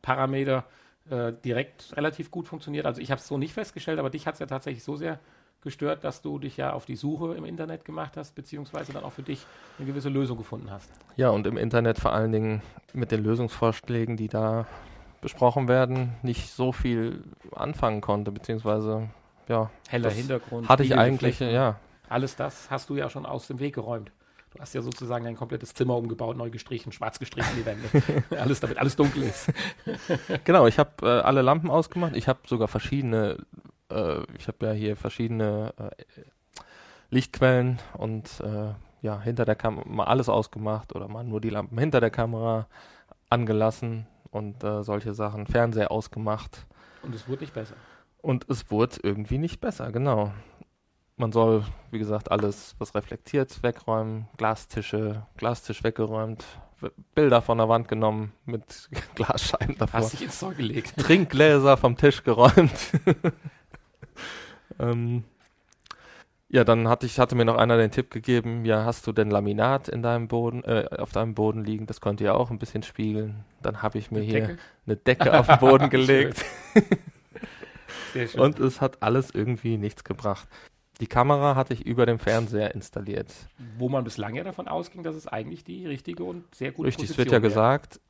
Parameter 0.02 0.64
äh, 1.10 1.32
direkt 1.44 1.96
relativ 1.96 2.30
gut 2.30 2.48
funktioniert. 2.48 2.86
Also 2.86 3.00
ich 3.00 3.10
habe 3.10 3.20
es 3.20 3.26
so 3.26 3.38
nicht 3.38 3.52
festgestellt, 3.52 3.98
aber 3.98 4.10
dich 4.10 4.26
hat 4.26 4.34
es 4.34 4.40
ja 4.40 4.46
tatsächlich 4.46 4.84
so 4.84 4.96
sehr 4.96 5.18
gestört, 5.62 6.04
dass 6.04 6.22
du 6.22 6.38
dich 6.38 6.56
ja 6.56 6.72
auf 6.72 6.86
die 6.86 6.96
Suche 6.96 7.34
im 7.34 7.44
Internet 7.44 7.84
gemacht 7.84 8.16
hast, 8.16 8.34
beziehungsweise 8.34 8.92
dann 8.92 9.04
auch 9.04 9.12
für 9.12 9.22
dich 9.22 9.44
eine 9.78 9.86
gewisse 9.86 10.08
Lösung 10.08 10.38
gefunden 10.38 10.70
hast. 10.70 10.90
Ja, 11.16 11.30
und 11.30 11.46
im 11.46 11.58
Internet 11.58 11.98
vor 11.98 12.12
allen 12.12 12.32
Dingen 12.32 12.62
mit 12.94 13.10
den 13.10 13.22
Lösungsvorschlägen, 13.22 14.16
die 14.16 14.28
da 14.28 14.66
besprochen 15.20 15.68
werden, 15.68 16.14
nicht 16.22 16.50
so 16.50 16.72
viel 16.72 17.22
anfangen 17.52 18.00
konnte, 18.00 18.32
beziehungsweise 18.32 19.10
ja. 19.48 19.70
Heller 19.88 20.10
Hintergrund. 20.10 20.68
Hatte 20.68 20.84
ich 20.84 20.96
eigentlich, 20.96 21.40
ja. 21.40 21.78
Alles 22.10 22.36
das 22.36 22.70
hast 22.70 22.90
du 22.90 22.96
ja 22.96 23.08
schon 23.08 23.24
aus 23.24 23.46
dem 23.46 23.60
Weg 23.60 23.74
geräumt. 23.74 24.12
Du 24.52 24.58
hast 24.58 24.74
ja 24.74 24.82
sozusagen 24.82 25.24
dein 25.24 25.36
komplettes 25.36 25.74
Zimmer 25.74 25.96
umgebaut, 25.96 26.36
neu 26.36 26.50
gestrichen, 26.50 26.90
schwarz 26.90 27.20
gestrichen 27.20 27.52
die 27.56 27.64
Wände. 27.64 27.88
alles, 28.36 28.58
damit 28.58 28.78
alles 28.78 28.96
dunkel 28.96 29.22
ist. 29.22 29.52
genau, 30.44 30.66
ich 30.66 30.80
habe 30.80 30.90
äh, 31.02 31.20
alle 31.20 31.40
Lampen 31.40 31.70
ausgemacht. 31.70 32.16
Ich 32.16 32.26
habe 32.26 32.40
sogar 32.46 32.66
verschiedene, 32.66 33.38
äh, 33.90 34.22
ich 34.36 34.48
habe 34.48 34.66
ja 34.66 34.72
hier 34.72 34.96
verschiedene 34.96 35.72
äh, 35.78 35.90
Lichtquellen 37.10 37.78
und 37.96 38.40
äh, 38.40 38.74
ja, 39.02 39.20
hinter 39.20 39.44
der 39.44 39.54
Kamera 39.54 39.88
mal 39.88 40.04
alles 40.04 40.28
ausgemacht 40.28 40.96
oder 40.96 41.06
mal 41.06 41.22
nur 41.22 41.40
die 41.40 41.50
Lampen 41.50 41.78
hinter 41.78 42.00
der 42.00 42.10
Kamera 42.10 42.66
angelassen 43.28 44.08
und 44.32 44.64
äh, 44.64 44.82
solche 44.82 45.14
Sachen. 45.14 45.46
Fernseher 45.46 45.92
ausgemacht. 45.92 46.66
Und 47.02 47.14
es 47.14 47.28
wurde 47.28 47.42
nicht 47.42 47.54
besser. 47.54 47.76
Und 48.20 48.50
es 48.50 48.68
wurde 48.70 48.96
irgendwie 49.04 49.38
nicht 49.38 49.60
besser, 49.60 49.92
genau. 49.92 50.32
Man 51.20 51.32
soll, 51.32 51.64
wie 51.90 51.98
gesagt, 51.98 52.30
alles, 52.30 52.74
was 52.78 52.94
reflektiert, 52.94 53.62
wegräumen. 53.62 54.26
Glastische, 54.38 55.26
Glastisch 55.36 55.84
weggeräumt. 55.84 56.42
Bilder 57.14 57.42
von 57.42 57.58
der 57.58 57.68
Wand 57.68 57.88
genommen 57.88 58.32
mit 58.46 58.88
Glasscheiben 59.16 59.76
davor. 59.76 60.00
Hast 60.00 60.14
dich 60.14 60.22
ins 60.22 60.38
Zeug 60.38 60.56
gelegt. 60.56 60.96
Trinkgläser 60.96 61.76
vom 61.76 61.98
Tisch 61.98 62.24
geräumt. 62.24 62.72
ähm, 64.78 65.24
ja, 66.48 66.64
dann 66.64 66.88
hatte 66.88 67.04
ich, 67.04 67.18
hatte 67.18 67.34
mir 67.34 67.44
noch 67.44 67.58
einer 67.58 67.76
den 67.76 67.90
Tipp 67.90 68.10
gegeben, 68.10 68.64
ja, 68.64 68.86
hast 68.86 69.06
du 69.06 69.12
denn 69.12 69.30
Laminat 69.30 69.90
in 69.90 70.02
deinem 70.02 70.26
Boden, 70.26 70.64
äh, 70.64 70.88
auf 70.96 71.12
deinem 71.12 71.34
Boden 71.34 71.62
liegen? 71.62 71.86
Das 71.86 72.00
konnte 72.00 72.24
ja 72.24 72.32
auch 72.32 72.50
ein 72.50 72.58
bisschen 72.58 72.82
spiegeln. 72.82 73.44
Dann 73.60 73.82
habe 73.82 73.98
ich 73.98 74.10
mir 74.10 74.20
eine 74.20 74.26
hier 74.26 74.40
Decke? 74.40 74.58
eine 74.86 74.96
Decke 74.96 75.38
auf 75.38 75.48
den 75.48 75.58
Boden 75.58 75.90
gelegt. 75.90 76.46
Sehr 78.14 78.26
schön. 78.26 78.40
Und 78.40 78.58
es 78.58 78.80
hat 78.80 79.02
alles 79.02 79.30
irgendwie 79.32 79.76
nichts 79.76 80.02
gebracht. 80.02 80.48
Die 81.00 81.06
Kamera 81.06 81.56
hatte 81.56 81.72
ich 81.72 81.86
über 81.86 82.06
dem 82.06 82.18
Fernseher 82.18 82.74
installiert. 82.74 83.32
Wo 83.78 83.88
man 83.88 84.04
bislang 84.04 84.34
ja 84.34 84.44
davon 84.44 84.68
ausging, 84.68 85.02
dass 85.02 85.16
es 85.16 85.26
eigentlich 85.26 85.64
die 85.64 85.86
richtige 85.86 86.24
und 86.24 86.54
sehr 86.54 86.72
gute 86.72 86.88
Richtig, 86.88 87.08
Position 87.08 87.14
es 87.14 87.18
wird 87.18 87.32
ja 87.32 87.42
wäre. 87.42 87.50
gesagt, 87.50 88.00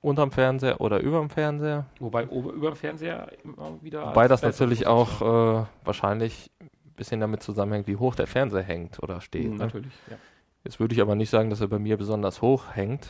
unterm 0.00 0.30
Fernseher 0.30 0.80
oder 0.80 1.00
überm 1.00 1.28
Fernseher. 1.28 1.86
Wobei 1.98 2.24
über 2.24 2.70
dem 2.70 2.76
Fernseher 2.76 3.32
immer 3.42 3.82
wieder. 3.82 4.06
Wobei 4.06 4.28
das 4.28 4.42
natürlich 4.42 4.86
auch 4.86 5.20
äh, 5.20 5.66
wahrscheinlich 5.84 6.50
ein 6.60 6.70
bisschen 6.94 7.20
damit 7.20 7.42
zusammenhängt, 7.42 7.88
wie 7.88 7.96
hoch 7.96 8.14
der 8.14 8.28
Fernseher 8.28 8.62
hängt 8.62 9.02
oder 9.02 9.20
steht. 9.20 9.50
Mhm, 9.50 9.56
natürlich, 9.56 9.92
ja. 10.08 10.16
Jetzt 10.62 10.80
würde 10.80 10.94
ich 10.94 11.00
aber 11.00 11.14
nicht 11.14 11.30
sagen, 11.30 11.50
dass 11.50 11.60
er 11.60 11.68
bei 11.68 11.78
mir 11.78 11.96
besonders 11.96 12.42
hoch 12.42 12.64
hängt. 12.74 13.08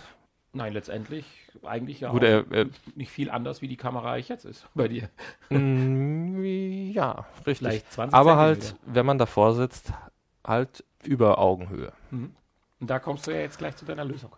Nein, 0.56 0.72
letztendlich 0.72 1.26
eigentlich 1.64 2.00
ja 2.00 2.10
Gut, 2.10 2.22
er, 2.22 2.50
er, 2.50 2.66
nicht 2.94 3.10
viel 3.10 3.30
anders, 3.30 3.60
wie 3.60 3.68
die 3.68 3.76
Kamera 3.76 4.16
ich 4.16 4.28
jetzt 4.28 4.46
ist 4.46 4.66
bei 4.75 4.88
dir. 4.88 5.10
Mm, 5.50 6.42
ja, 6.92 7.26
richtig. 7.46 7.84
Aber 7.94 8.36
halt, 8.36 8.75
wenn 8.86 9.04
man 9.04 9.18
davor 9.18 9.54
sitzt, 9.54 9.92
halt 10.46 10.82
über 11.04 11.38
Augenhöhe. 11.38 11.92
Mhm. 12.10 12.34
Und 12.80 12.90
da 12.90 12.98
kommst 12.98 13.26
du 13.26 13.32
ja 13.32 13.40
jetzt 13.40 13.58
gleich 13.58 13.76
zu 13.76 13.84
deiner 13.84 14.04
Lösung. 14.04 14.30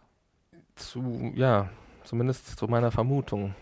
Zu, 0.74 1.32
ja, 1.36 1.68
zumindest 2.02 2.58
zu 2.58 2.66
meiner 2.66 2.90
Vermutung. 2.90 3.54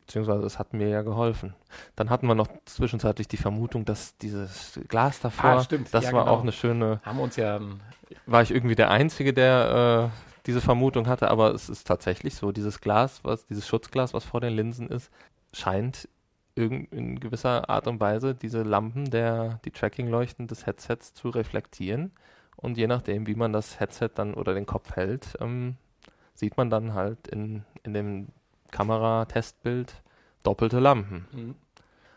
Beziehungsweise 0.00 0.44
es 0.44 0.58
hat 0.58 0.74
mir 0.74 0.88
ja 0.88 1.02
geholfen. 1.02 1.54
Dann 1.96 2.10
hatten 2.10 2.26
wir 2.26 2.34
noch 2.34 2.48
zwischenzeitlich 2.66 3.28
die 3.28 3.36
Vermutung, 3.38 3.86
dass 3.86 4.16
dieses 4.18 4.80
Glas 4.88 5.20
davor, 5.20 5.50
ah, 5.50 5.62
stimmt. 5.62 5.92
das 5.92 6.04
ja, 6.04 6.12
war 6.12 6.24
genau. 6.24 6.36
auch 6.36 6.42
eine 6.42 6.52
schöne. 6.52 7.00
Haben 7.04 7.18
wir 7.18 7.24
uns 7.24 7.36
ja. 7.36 7.60
War 8.26 8.42
ich 8.42 8.50
irgendwie 8.50 8.74
der 8.74 8.90
Einzige, 8.90 9.32
der 9.34 10.10
äh, 10.10 10.27
diese 10.48 10.62
Vermutung 10.62 11.06
hatte, 11.08 11.30
aber 11.30 11.52
es 11.52 11.68
ist 11.68 11.86
tatsächlich 11.86 12.34
so, 12.34 12.52
dieses 12.52 12.80
Glas, 12.80 13.22
was, 13.22 13.44
dieses 13.44 13.68
Schutzglas, 13.68 14.14
was 14.14 14.24
vor 14.24 14.40
den 14.40 14.54
Linsen 14.54 14.88
ist, 14.88 15.12
scheint 15.52 16.08
in 16.54 17.20
gewisser 17.20 17.68
Art 17.68 17.86
und 17.86 18.00
Weise 18.00 18.34
diese 18.34 18.62
Lampen 18.62 19.10
der, 19.10 19.60
die 19.66 19.70
Tracking-Leuchten 19.70 20.46
des 20.48 20.66
Headsets 20.66 21.12
zu 21.12 21.28
reflektieren. 21.28 22.12
Und 22.56 22.78
je 22.78 22.86
nachdem, 22.86 23.26
wie 23.26 23.34
man 23.34 23.52
das 23.52 23.78
Headset 23.78 24.08
dann 24.14 24.32
oder 24.34 24.54
den 24.54 24.64
Kopf 24.64 24.96
hält, 24.96 25.36
ähm, 25.38 25.76
sieht 26.34 26.56
man 26.56 26.70
dann 26.70 26.94
halt 26.94 27.28
in, 27.28 27.64
in 27.82 27.92
dem 27.92 28.28
Kameratestbild 28.70 30.02
doppelte 30.42 30.80
Lampen. 30.80 31.28
Mhm. 31.30 31.54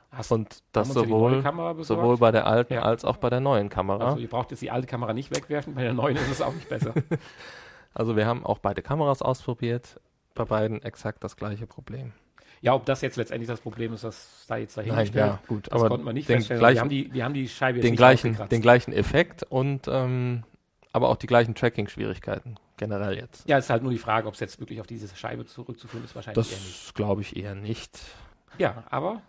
Hast, 0.10 0.32
und 0.32 0.64
das 0.72 0.88
sowohl, 0.88 1.44
sowohl 1.82 2.18
bei 2.18 2.32
der 2.32 2.48
alten 2.48 2.76
ja. 2.76 2.82
als 2.82 3.04
auch 3.04 3.18
bei 3.18 3.30
der 3.30 3.42
neuen 3.42 3.70
Kamera. 3.70 4.06
Also 4.06 4.20
ihr 4.20 4.30
braucht 4.30 4.52
jetzt 4.52 4.62
die 4.62 4.72
alte 4.72 4.88
Kamera 4.88 5.14
nicht 5.14 5.36
wegwerfen, 5.36 5.76
bei 5.76 5.84
der 5.84 5.94
neuen 5.94 6.16
ist 6.16 6.32
es 6.32 6.42
auch 6.42 6.54
nicht 6.54 6.70
besser. 6.70 6.94
Also 7.94 8.16
wir 8.16 8.26
haben 8.26 8.46
auch 8.46 8.60
beide 8.60 8.82
Kameras 8.82 9.22
ausprobiert, 9.22 10.00
bei 10.34 10.46
beiden 10.46 10.82
exakt 10.82 11.24
das 11.24 11.36
gleiche 11.36 11.68
Problem. 11.68 12.14
Ja, 12.62 12.76
ob 12.76 12.86
das 12.86 13.02
jetzt 13.02 13.18
letztendlich 13.18 13.48
das 13.48 13.60
Problem 13.60 13.92
ist, 13.94 14.04
das 14.04 14.46
da 14.48 14.56
jetzt 14.58 14.78
dahingestellt. 14.78 15.16
Nein, 15.16 15.28
ja, 15.30 15.40
gut, 15.48 15.68
das 15.68 15.74
aber 15.74 15.90
konnte 15.90 16.06
man 16.06 16.14
nicht 16.14 16.30
den 16.30 16.38
feststellen. 16.38 16.60
Gleichen, 16.60 16.76
wir, 16.76 16.82
haben 16.82 16.90
die, 16.90 17.14
wir 17.14 17.26
haben 17.26 17.34
die 17.34 17.50
Scheibe 17.50 17.80
den 17.80 17.96
gleichen, 17.96 18.38
den 18.50 18.62
gleichen 18.62 18.94
Effekt 18.94 19.44
und 19.44 19.88
ähm, 19.88 20.44
aber 20.94 21.10
auch 21.10 21.16
die 21.16 21.28
gleichen 21.28 21.56
Tracking-Schwierigkeiten 21.56 22.56
generell 22.78 23.18
jetzt. 23.18 23.48
Ja, 23.48 23.58
es 23.58 23.66
ist 23.66 23.70
halt 23.70 23.82
nur 23.82 23.92
die 23.92 23.98
Frage, 23.98 24.28
ob 24.28 24.36
es 24.36 24.40
jetzt 24.40 24.60
wirklich 24.60 24.80
auf 24.80 24.88
diese 24.88 25.14
Scheibe 25.16 25.46
zurückzuführen 25.46 26.06
ist. 26.06 26.16
Wahrscheinlich 26.16 26.36
das 26.36 26.52
eher 26.52 26.60
nicht. 26.60 26.88
Das 26.88 26.94
glaube 26.94 27.22
ich 27.22 27.36
eher 27.36 27.56
nicht. 27.56 28.00
Ja, 28.58 28.84
aber 28.90 29.22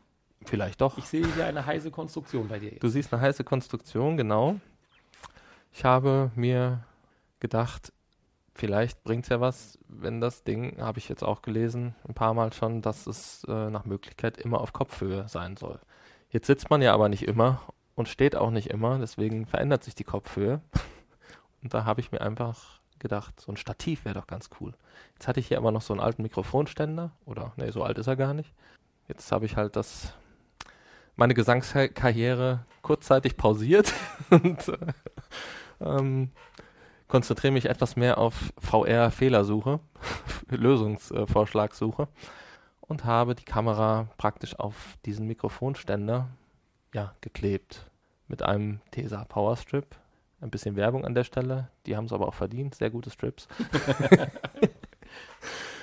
vielleicht 0.44 0.81
doch. 0.81 0.98
Ich 0.98 1.05
sehe 1.05 1.27
hier 1.35 1.46
eine 1.46 1.64
heiße 1.64 1.90
Konstruktion 1.90 2.48
bei 2.48 2.59
dir. 2.59 2.70
Jetzt. 2.70 2.83
Du 2.83 2.88
siehst 2.88 3.12
eine 3.12 3.22
heiße 3.22 3.44
Konstruktion, 3.44 4.16
genau. 4.16 4.57
Ich 5.72 5.85
habe 5.85 6.33
mir 6.35 6.85
gedacht, 7.40 7.92
vielleicht 8.55 9.03
bringt 9.05 9.25
es 9.25 9.31
ja 9.31 9.41
was, 9.41 9.79
wenn 9.88 10.21
das 10.21 10.45
Ding, 10.45 10.81
habe 10.81 10.99
ich 10.99 11.09
jetzt 11.09 11.23
auch 11.23 11.43
gelesen, 11.43 11.95
ein 12.07 12.15
paar 12.15 12.35
Mal 12.35 12.53
schon, 12.53 12.83
dass 12.83 13.07
es 13.07 13.45
äh, 13.49 13.71
nach 13.71 13.85
Möglichkeit 13.85 14.38
immer 14.38 14.61
auf 14.61 14.73
Kopfhöhe 14.73 15.29
sein 15.29 15.57
soll. 15.57 15.81
Jetzt 16.31 16.47
sitzt 16.47 16.71
man 16.71 16.83
ja 16.83 16.95
aber 16.95 17.09
nicht 17.09 17.25
immer 17.25 17.61
und 17.95 18.09
steht 18.09 18.37
auch 18.37 18.51
nicht 18.51 18.69
immer, 18.69 18.99
deswegen 18.99 19.47
verändert 19.47 19.85
sich 19.85 19.95
die 19.95 20.05
Kopfhöhe. 20.05 20.61
Und 21.62 21.73
da 21.73 21.85
habe 21.85 22.01
ich 22.01 22.11
mir 22.11 22.21
einfach 22.21 22.81
gedacht, 22.99 23.38
so 23.41 23.53
ein 23.53 23.57
Stativ 23.57 24.05
wäre 24.05 24.17
doch 24.17 24.27
ganz 24.27 24.51
cool. 24.61 24.75
Jetzt 25.15 25.29
hatte 25.29 25.38
ich 25.38 25.47
hier 25.47 25.59
aber 25.59 25.71
noch 25.71 25.83
so 25.83 25.93
einen 25.93 26.01
alten 26.01 26.23
Mikrofonständer, 26.23 27.12
oder 27.25 27.53
nee, 27.57 27.71
so 27.71 27.85
alt 27.85 27.99
ist 27.99 28.09
er 28.09 28.17
gar 28.17 28.35
nicht. 28.35 28.53
Jetzt 29.07 29.31
habe 29.31 29.47
ich 29.47 29.57
halt 29.57 29.77
das 29.77 30.12
meine 31.15 31.35
Gesangskarriere 31.35 32.65
kurzzeitig 32.81 33.37
pausiert 33.37 33.93
und 34.31 34.69
äh, 34.69 34.77
ähm, 35.81 36.31
konzentriere 37.12 37.53
mich 37.53 37.66
etwas 37.66 37.94
mehr 37.94 38.16
auf 38.16 38.55
VR-Fehlersuche, 38.59 39.81
Lösungsvorschlagsuche 40.48 42.09
und 42.81 43.05
habe 43.05 43.35
die 43.35 43.44
Kamera 43.44 44.09
praktisch 44.16 44.59
auf 44.59 44.96
diesen 45.05 45.27
Mikrofonständer 45.27 46.31
ja, 46.94 47.14
geklebt 47.20 47.85
mit 48.29 48.42
einem 48.42 48.81
TESA 48.92 49.25
Power 49.25 49.59
Strip. 49.59 49.94
Ein 50.40 50.48
bisschen 50.48 50.75
Werbung 50.75 51.05
an 51.05 51.14
der 51.14 51.25
Stelle, 51.25 51.68
die 51.85 51.98
haben 51.98 52.07
es 52.07 52.14
aber 52.14 52.27
auch 52.27 52.35
verdient, 52.35 52.77
sehr 52.77 52.88
gute 52.88 53.11
Strips. 53.11 53.46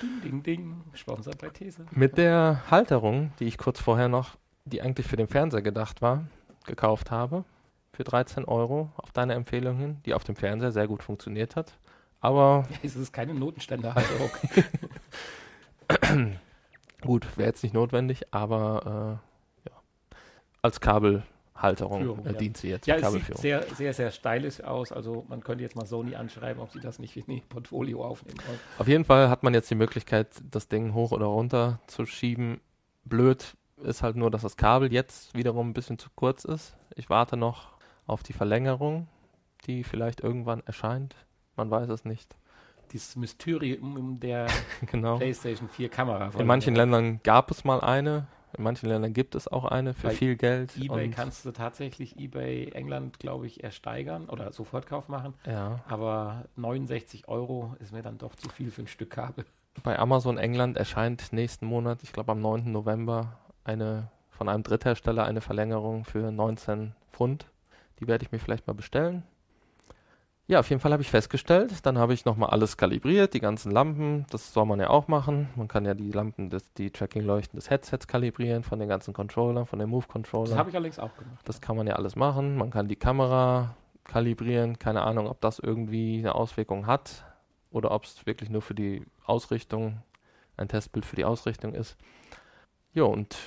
ding, 0.01 0.21
ding, 0.23 0.41
ding, 0.41 0.81
Sponsor 0.95 1.35
bei 1.39 1.49
TESA. 1.49 1.83
Mit 1.91 2.17
der 2.17 2.63
Halterung, 2.71 3.33
die 3.37 3.45
ich 3.45 3.59
kurz 3.59 3.79
vorher 3.79 4.07
noch, 4.07 4.35
die 4.65 4.81
eigentlich 4.81 5.05
für 5.05 5.15
den 5.15 5.27
Fernseher 5.27 5.61
gedacht 5.61 6.01
war, 6.01 6.25
gekauft 6.65 7.11
habe, 7.11 7.45
für 7.99 8.05
13 8.05 8.45
Euro 8.45 8.93
auf 8.95 9.11
deine 9.11 9.33
Empfehlung 9.33 9.75
hin, 9.75 9.97
die 10.05 10.13
auf 10.13 10.23
dem 10.23 10.37
Fernseher 10.37 10.71
sehr 10.71 10.87
gut 10.87 11.03
funktioniert 11.03 11.57
hat. 11.57 11.77
Aber. 12.21 12.65
Ja, 12.69 12.77
es 12.83 12.95
ist 12.95 13.11
keine 13.11 13.33
Notenständerhalterung. 13.33 14.29
gut, 17.01 17.27
wäre 17.37 17.49
jetzt 17.49 17.61
nicht 17.61 17.73
notwendig, 17.73 18.23
aber 18.31 19.19
äh, 19.65 19.69
ja. 19.69 19.75
als 20.61 20.79
Kabelhalterung 20.79 22.03
Führung, 22.03 22.25
äh, 22.25 22.35
dient 22.35 22.55
sie 22.55 22.69
jetzt. 22.69 22.87
Ja, 22.87 22.95
es 22.95 23.11
sieht 23.11 23.37
sehr, 23.37 23.63
sehr, 23.75 23.93
sehr 23.93 24.11
stylisch 24.11 24.63
aus. 24.63 24.93
Also 24.93 25.25
man 25.27 25.43
könnte 25.43 25.65
jetzt 25.65 25.75
mal 25.75 25.85
Sony 25.85 26.15
anschreiben, 26.15 26.63
ob 26.63 26.71
sie 26.71 26.79
das 26.79 26.99
nicht 26.99 27.17
in 27.17 27.29
ihr 27.29 27.41
Portfolio 27.49 28.05
aufnehmen 28.05 28.39
wollen. 28.47 28.59
Auf 28.77 28.87
jeden 28.87 29.03
Fall 29.03 29.29
hat 29.29 29.43
man 29.43 29.53
jetzt 29.53 29.69
die 29.69 29.75
Möglichkeit, 29.75 30.29
das 30.49 30.69
Ding 30.69 30.93
hoch 30.93 31.11
oder 31.11 31.25
runter 31.25 31.81
zu 31.87 32.05
schieben. 32.05 32.61
Blöd 33.03 33.57
ist 33.83 34.03
halt 34.03 34.15
nur, 34.15 34.31
dass 34.31 34.43
das 34.43 34.55
Kabel 34.55 34.93
jetzt 34.93 35.35
wiederum 35.35 35.71
ein 35.71 35.73
bisschen 35.73 35.99
zu 35.99 36.07
kurz 36.15 36.45
ist. 36.45 36.77
Ich 36.95 37.09
warte 37.09 37.35
noch 37.35 37.77
auf 38.09 38.23
die 38.23 38.33
Verlängerung, 38.33 39.07
die 39.65 39.83
vielleicht 39.83 40.21
irgendwann 40.21 40.61
erscheint. 40.65 41.15
Man 41.55 41.69
weiß 41.69 41.89
es 41.89 42.05
nicht. 42.05 42.35
Dieses 42.91 43.15
Mysterium 43.15 44.19
der 44.19 44.47
genau. 44.91 45.17
PlayStation 45.17 45.69
4 45.69 45.89
Kamera. 45.89 46.31
In 46.37 46.47
manchen 46.47 46.75
Ländern 46.75 47.21
gab 47.23 47.51
es 47.51 47.63
mal 47.63 47.81
eine, 47.81 48.27
in 48.57 48.63
manchen 48.63 48.89
Ländern 48.89 49.13
gibt 49.13 49.35
es 49.35 49.47
auch 49.47 49.65
eine 49.65 49.93
für 49.93 50.07
Bei 50.07 50.13
viel 50.13 50.35
Geld. 50.35 50.75
eBay 50.75 51.09
kannst 51.09 51.45
du 51.45 51.51
tatsächlich 51.51 52.19
eBay 52.19 52.71
England, 52.71 53.19
glaube 53.19 53.45
ich, 53.45 53.63
ersteigern 53.63 54.27
oder 54.27 54.51
Sofortkauf 54.51 55.07
machen. 55.07 55.35
Ja. 55.45 55.83
Aber 55.87 56.45
69 56.55 57.27
Euro 57.27 57.75
ist 57.79 57.93
mir 57.93 58.01
dann 58.01 58.17
doch 58.17 58.35
zu 58.35 58.49
viel 58.49 58.71
für 58.71 58.81
ein 58.81 58.87
Stück 58.87 59.11
Kabel. 59.11 59.45
Bei 59.83 59.99
Amazon 59.99 60.37
England 60.37 60.77
erscheint 60.77 61.31
nächsten 61.31 61.67
Monat, 61.67 62.01
ich 62.01 62.11
glaube 62.11 62.31
am 62.31 62.41
9. 62.41 62.71
November, 62.71 63.37
eine 63.63 64.09
von 64.29 64.49
einem 64.49 64.63
Dritthersteller 64.63 65.25
eine 65.25 65.41
Verlängerung 65.41 66.05
für 66.05 66.31
19 66.31 66.95
Pfund. 67.11 67.45
Die 67.99 68.07
werde 68.07 68.23
ich 68.25 68.31
mir 68.31 68.39
vielleicht 68.39 68.67
mal 68.67 68.73
bestellen. 68.73 69.23
Ja, 70.47 70.59
auf 70.61 70.69
jeden 70.71 70.79
Fall 70.81 70.91
habe 70.91 71.03
ich 71.03 71.11
festgestellt, 71.11 71.85
dann 71.85 71.99
habe 71.99 72.15
ich 72.15 72.25
nochmal 72.25 72.49
alles 72.49 72.75
kalibriert, 72.75 73.35
die 73.35 73.39
ganzen 73.39 73.71
Lampen, 73.71 74.25
das 74.31 74.51
soll 74.51 74.65
man 74.65 74.79
ja 74.79 74.89
auch 74.89 75.07
machen. 75.07 75.47
Man 75.55 75.67
kann 75.67 75.85
ja 75.85 75.93
die 75.93 76.09
Lampen, 76.11 76.49
des, 76.49 76.73
die 76.73 76.89
Tracking-Leuchten 76.89 77.55
des 77.55 77.69
Headsets 77.69 78.07
kalibrieren, 78.07 78.63
von 78.63 78.79
den 78.79 78.89
ganzen 78.89 79.13
Controllern, 79.13 79.67
von 79.67 79.77
den 79.77 79.89
Move-Controllern. 79.89 80.49
Das 80.49 80.57
habe 80.57 80.71
ich 80.71 80.75
allerdings 80.75 80.97
auch 80.97 81.15
gemacht. 81.15 81.41
Das 81.47 81.61
kann 81.61 81.77
man 81.77 81.85
ja 81.85 81.97
alles 81.97 82.15
machen. 82.15 82.57
Man 82.57 82.71
kann 82.71 82.87
die 82.87 82.95
Kamera 82.95 83.75
kalibrieren, 84.05 84.79
keine 84.79 85.03
Ahnung, 85.03 85.27
ob 85.27 85.39
das 85.39 85.59
irgendwie 85.59 86.17
eine 86.17 86.33
Auswirkung 86.33 86.87
hat 86.87 87.23
oder 87.69 87.91
ob 87.91 88.05
es 88.05 88.25
wirklich 88.25 88.49
nur 88.49 88.63
für 88.63 88.73
die 88.73 89.05
Ausrichtung, 89.25 90.01
ein 90.57 90.67
Testbild 90.67 91.05
für 91.05 91.15
die 91.15 91.25
Ausrichtung 91.25 91.75
ist. 91.75 91.95
Ja, 92.93 93.03
und 93.03 93.37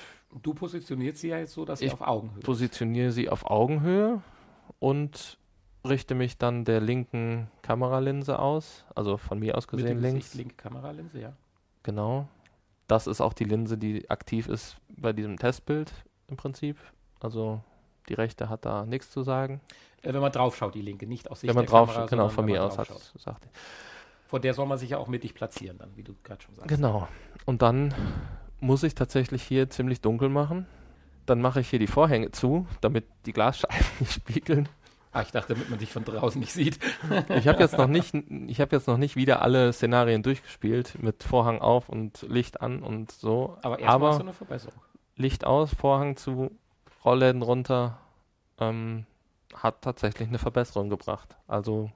Du 0.41 0.53
positionierst 0.53 1.19
sie 1.19 1.27
ja 1.27 1.37
jetzt 1.37 1.53
so, 1.53 1.65
dass 1.65 1.79
sie 1.79 1.85
Ich 1.87 1.93
auf 1.93 2.01
Augenhöhe 2.01 2.39
ist. 2.39 2.45
positioniere 2.45 3.11
sie 3.11 3.27
auf 3.29 3.45
Augenhöhe 3.45 4.21
und 4.83 5.37
richte 5.87 6.13
mich 6.13 6.37
dann 6.37 6.65
der 6.65 6.81
linken 6.81 7.49
Kameralinse 7.61 8.37
aus, 8.37 8.83
also 8.95 9.15
von 9.15 9.39
mir 9.39 9.57
aus 9.57 9.63
Mit 9.71 9.81
gesehen 9.81 10.01
links. 10.01 10.25
Gesicht, 10.31 10.35
linke 10.35 10.55
Kameralinse, 10.55 11.21
ja. 11.21 11.33
Genau. 11.83 12.27
Das 12.87 13.07
ist 13.07 13.21
auch 13.21 13.31
die 13.31 13.45
Linse, 13.45 13.77
die 13.77 14.09
aktiv 14.09 14.49
ist 14.49 14.75
bei 14.89 15.13
diesem 15.13 15.39
Testbild 15.39 15.93
im 16.27 16.35
Prinzip. 16.35 16.77
Also 17.21 17.61
die 18.09 18.13
rechte 18.13 18.49
hat 18.49 18.65
da 18.65 18.85
nichts 18.85 19.09
zu 19.09 19.23
sagen. 19.23 19.61
Äh, 20.01 20.13
wenn 20.13 20.19
man 20.19 20.33
drauf 20.33 20.57
schaut, 20.57 20.75
die 20.75 20.81
linke, 20.81 21.07
nicht 21.07 21.31
aus 21.31 21.39
Sicht 21.39 21.47
Wenn 21.47 21.55
man 21.55 21.65
der 21.65 21.71
drauf, 21.71 21.87
Kamera, 21.87 22.05
genau, 22.07 22.27
von 22.27 22.43
mir 22.43 22.61
aus 22.61 22.77
hat, 22.77 22.89
draufschaut. 22.89 23.21
sagt. 23.21 23.47
Vor 24.27 24.41
der 24.41 24.53
soll 24.53 24.65
man 24.65 24.77
sich 24.77 24.89
ja 24.89 24.97
auch 24.97 25.07
mittig 25.07 25.33
platzieren, 25.33 25.77
dann, 25.77 25.95
wie 25.95 26.03
du 26.03 26.13
gerade 26.23 26.41
schon 26.41 26.55
sagst. 26.55 26.67
Genau. 26.67 27.07
Und 27.45 27.61
dann 27.61 27.93
muss 28.59 28.83
ich 28.83 28.95
tatsächlich 28.95 29.43
hier 29.43 29.69
ziemlich 29.69 30.01
dunkel 30.01 30.27
machen. 30.27 30.65
Dann 31.25 31.41
mache 31.41 31.61
ich 31.61 31.69
hier 31.69 31.79
die 31.79 31.87
Vorhänge 31.87 32.31
zu, 32.31 32.67
damit 32.81 33.05
die 33.25 33.33
Glasscheiben 33.33 33.85
nicht 33.99 34.13
spiegeln. 34.13 34.69
Ah, 35.13 35.21
ich 35.21 35.31
dachte, 35.31 35.53
damit 35.53 35.69
man 35.69 35.77
dich 35.77 35.91
von 35.91 36.03
draußen 36.03 36.39
nicht 36.39 36.51
sieht. 36.51 36.79
Ich 37.29 37.47
habe 37.47 37.59
jetzt 37.59 37.77
noch 37.77 37.87
nicht, 37.87 38.15
ich 38.47 38.59
habe 38.59 38.75
jetzt 38.75 38.87
noch 38.87 38.97
nicht 38.97 39.15
wieder 39.15 39.43
alle 39.43 39.71
Szenarien 39.71 40.23
durchgespielt 40.23 41.01
mit 41.01 41.21
Vorhang 41.21 41.61
auf 41.61 41.87
und 41.87 42.23
Licht 42.23 42.61
an 42.61 42.81
und 42.81 43.11
so. 43.11 43.55
Aber 43.61 43.77
erstmal 43.77 44.09
hast 44.09 44.17
du 44.17 44.23
eine 44.23 44.33
Verbesserung. 44.33 44.81
Licht 45.15 45.45
aus, 45.45 45.71
Vorhang 45.71 46.15
zu, 46.15 46.49
Rollläden 47.05 47.43
runter, 47.43 47.99
ähm, 48.59 49.05
hat 49.53 49.83
tatsächlich 49.83 50.29
eine 50.29 50.39
Verbesserung 50.39 50.89
gebracht. 50.89 51.37
Also 51.47 51.91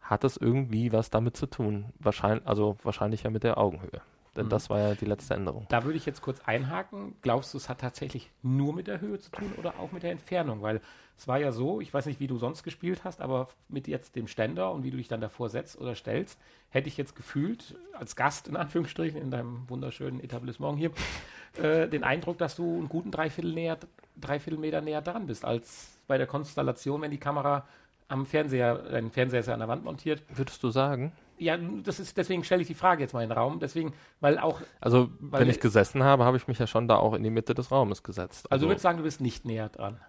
hat 0.00 0.24
es 0.24 0.38
irgendwie 0.38 0.90
was 0.90 1.10
damit 1.10 1.36
zu 1.36 1.46
tun. 1.46 1.92
Wahrscheinlich, 1.98 2.46
also 2.46 2.78
wahrscheinlich 2.82 3.24
ja 3.24 3.30
mit 3.30 3.44
der 3.44 3.58
Augenhöhe. 3.58 4.00
Denn 4.36 4.46
Mhm. 4.46 4.50
das 4.50 4.68
war 4.70 4.80
ja 4.80 4.94
die 4.94 5.04
letzte 5.04 5.34
Änderung. 5.34 5.66
Da 5.68 5.84
würde 5.84 5.96
ich 5.96 6.06
jetzt 6.06 6.22
kurz 6.22 6.40
einhaken. 6.44 7.14
Glaubst 7.22 7.54
du, 7.54 7.58
es 7.58 7.68
hat 7.68 7.80
tatsächlich 7.80 8.30
nur 8.42 8.74
mit 8.74 8.86
der 8.88 9.00
Höhe 9.00 9.18
zu 9.18 9.30
tun 9.30 9.52
oder 9.58 9.78
auch 9.78 9.92
mit 9.92 10.02
der 10.02 10.10
Entfernung? 10.10 10.62
Weil 10.62 10.80
es 11.16 11.28
war 11.28 11.38
ja 11.38 11.52
so, 11.52 11.80
ich 11.80 11.94
weiß 11.94 12.06
nicht, 12.06 12.18
wie 12.18 12.26
du 12.26 12.38
sonst 12.38 12.64
gespielt 12.64 13.04
hast, 13.04 13.20
aber 13.20 13.48
mit 13.68 13.86
jetzt 13.86 14.16
dem 14.16 14.26
Ständer 14.26 14.72
und 14.72 14.82
wie 14.82 14.90
du 14.90 14.96
dich 14.96 15.06
dann 15.06 15.20
davor 15.20 15.48
setzt 15.48 15.80
oder 15.80 15.94
stellst, 15.94 16.40
hätte 16.70 16.88
ich 16.88 16.96
jetzt 16.96 17.14
gefühlt, 17.14 17.76
als 17.92 18.16
Gast 18.16 18.48
in 18.48 18.56
Anführungsstrichen 18.56 19.20
in 19.20 19.30
deinem 19.30 19.68
wunderschönen 19.68 20.18
Etablissement 20.18 20.76
hier, 20.78 20.90
äh, 21.62 21.88
den 21.88 22.02
Eindruck, 22.02 22.38
dass 22.38 22.56
du 22.56 22.64
einen 22.64 22.88
guten 22.88 23.12
Dreiviertel, 23.12 23.52
näher, 23.52 23.78
Dreiviertel 24.20 24.58
Meter 24.58 24.80
näher 24.80 25.02
dran 25.02 25.26
bist, 25.26 25.44
als 25.44 25.96
bei 26.08 26.18
der 26.18 26.26
Konstellation, 26.26 27.00
wenn 27.02 27.12
die 27.12 27.18
Kamera 27.18 27.66
am 28.08 28.26
Fernseher, 28.26 28.74
dein 28.74 29.10
Fernseher 29.10 29.40
ist 29.40 29.46
ja 29.46 29.54
an 29.54 29.60
der 29.60 29.68
Wand 29.68 29.84
montiert. 29.84 30.22
Würdest 30.28 30.62
du 30.62 30.70
sagen? 30.70 31.12
Ja, 31.38 31.56
das 31.56 32.00
ist, 32.00 32.16
deswegen 32.16 32.44
stelle 32.44 32.62
ich 32.62 32.68
die 32.68 32.74
Frage 32.74 33.02
jetzt 33.02 33.12
mal 33.12 33.22
in 33.22 33.28
den 33.28 33.36
Raum. 33.38 33.58
Deswegen, 33.60 33.92
weil 34.20 34.38
auch, 34.38 34.60
Also, 34.80 35.10
Weil 35.20 35.42
wenn 35.42 35.50
ich 35.50 35.60
gesessen 35.60 36.02
habe, 36.02 36.24
habe 36.24 36.36
ich 36.36 36.46
mich 36.48 36.58
ja 36.58 36.66
schon 36.66 36.86
da 36.88 36.96
auch 36.96 37.14
in 37.14 37.22
die 37.22 37.30
Mitte 37.30 37.54
des 37.54 37.70
Raumes 37.70 38.02
gesetzt. 38.02 38.50
also 38.52 38.66
du 38.66 38.70
würdest 38.70 38.82
sagen, 38.82 38.98
du 38.98 39.04
bist 39.04 39.20
nicht 39.20 39.44
näher 39.44 39.68
dran. 39.68 40.00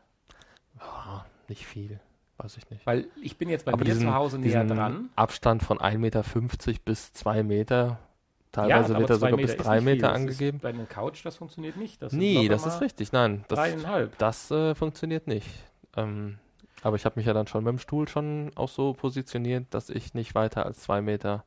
ja, 0.79 1.25
nicht 1.47 1.65
viel, 1.65 1.99
weiß 2.37 2.57
ich 2.57 2.69
nicht. 2.69 2.85
Weil 2.85 3.05
ich 3.21 3.37
bin 3.37 3.49
jetzt 3.49 3.65
bei 3.65 3.73
Aber 3.73 3.79
mir 3.79 3.85
diesen, 3.85 4.01
zu 4.07 4.13
Hause 4.13 4.39
näher 4.39 4.63
dran. 4.65 5.09
Abstand 5.15 5.63
von 5.63 5.79
1,50 5.79 5.97
Meter 5.97 6.23
bis 6.85 7.13
2 7.13 7.43
Meter, 7.43 7.97
teilweise 8.51 8.93
aber 8.93 8.99
wird 9.01 9.09
er 9.11 9.15
sogar 9.17 9.37
bis 9.37 9.51
ist 9.51 9.57
3 9.65 9.75
nicht 9.75 9.83
viel. 9.83 9.93
Meter 9.95 10.07
Das 10.07 10.15
angegeben. 10.15 10.59
Bei 10.59 10.69
einer 10.69 10.85
Couch, 10.85 11.25
das 11.25 11.35
funktioniert 11.37 11.77
nicht. 11.77 12.01
Das 12.01 12.13
Nee, 12.13 12.47
das 12.47 12.65
ist 12.65 12.81
richtig, 12.81 13.11
nein. 13.11 13.45
Das, 13.47 13.75
das 14.17 14.51
äh, 14.51 14.75
funktioniert 14.75 15.27
nicht. 15.27 15.47
Ähm, 15.97 16.37
aber 16.85 16.97
ich 16.97 17.05
habe 17.05 17.19
mich 17.19 17.25
ja 17.25 17.33
dann 17.33 17.47
schon 17.47 17.63
mit 17.63 17.71
dem 17.71 17.79
Stuhl 17.79 18.07
schon 18.07 18.51
auch 18.55 18.69
so 18.69 18.93
positioniert, 18.93 19.65
dass 19.71 19.89
ich 19.89 20.13
nicht 20.13 20.35
weiter 20.35 20.65
als 20.67 20.81
2 20.81 21.01
Meter. 21.01 21.43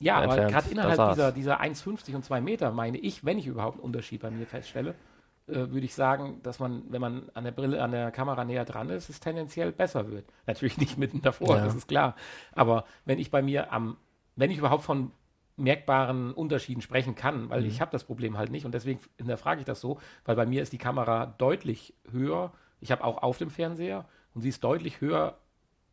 Ja, 0.00 0.16
aber 0.16 0.36
gerade 0.36 0.70
innerhalb 0.70 1.10
dieser, 1.10 1.30
dieser 1.32 1.60
1,50 1.60 2.14
und 2.14 2.24
2 2.24 2.40
Meter, 2.40 2.72
meine 2.72 2.96
ich, 2.96 3.22
wenn 3.24 3.36
ich 3.38 3.46
überhaupt 3.46 3.74
einen 3.76 3.84
Unterschied 3.84 4.22
bei 4.22 4.30
mir 4.30 4.46
feststelle, 4.46 4.94
äh, 5.46 5.54
würde 5.54 5.80
ich 5.84 5.94
sagen, 5.94 6.40
dass 6.42 6.58
man, 6.58 6.84
wenn 6.88 7.02
man 7.02 7.28
an 7.34 7.44
der 7.44 7.50
Brille, 7.50 7.82
an 7.82 7.90
der 7.90 8.10
Kamera 8.12 8.46
näher 8.46 8.64
dran 8.64 8.88
ist, 8.88 9.10
es 9.10 9.20
tendenziell 9.20 9.72
besser 9.72 10.10
wird. 10.10 10.24
Natürlich 10.46 10.78
nicht 10.78 10.96
mitten 10.96 11.20
davor, 11.20 11.56
Ja. 11.56 11.64
das 11.64 11.74
ist 11.74 11.86
klar. 11.88 12.14
Aber 12.52 12.84
wenn 13.04 13.18
ich 13.18 13.30
bei 13.30 13.42
mir 13.42 13.70
am, 13.72 13.98
wenn 14.36 14.50
ich 14.50 14.56
überhaupt 14.56 14.84
von 14.84 15.10
merkbaren 15.56 16.32
Unterschieden 16.32 16.80
sprechen 16.80 17.14
kann, 17.14 17.50
weil 17.50 17.60
Mhm. 17.62 17.68
ich 17.68 17.80
habe 17.82 17.90
das 17.90 18.04
Problem 18.04 18.38
halt 18.38 18.50
nicht 18.50 18.64
und 18.64 18.72
deswegen 18.72 19.00
hinterfrage 19.18 19.60
ich 19.60 19.66
das 19.66 19.80
so, 19.82 19.98
weil 20.24 20.36
bei 20.36 20.46
mir 20.46 20.62
ist 20.62 20.72
die 20.72 20.78
Kamera 20.78 21.26
deutlich 21.36 21.92
höher. 22.10 22.52
Ich 22.80 22.90
habe 22.90 23.04
auch 23.04 23.22
auf 23.22 23.36
dem 23.36 23.50
Fernseher 23.50 24.06
und 24.38 24.42
sie 24.42 24.50
ist 24.50 24.62
deutlich 24.62 25.00
höher, 25.00 25.36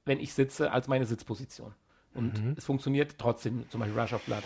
wenn 0.05 0.19
ich 0.19 0.36
sitze, 0.36 0.71
als 0.71 0.88
meine 0.88 1.08
Sitzposition. 1.08 1.73
Und 2.13 2.43
Mhm. 2.43 2.53
es 2.55 2.63
funktioniert 2.63 3.17
trotzdem, 3.17 3.67
zum 3.71 3.79
Beispiel 3.79 3.99
Rush 3.99 4.13
of 4.13 4.21
Blood. 4.21 4.43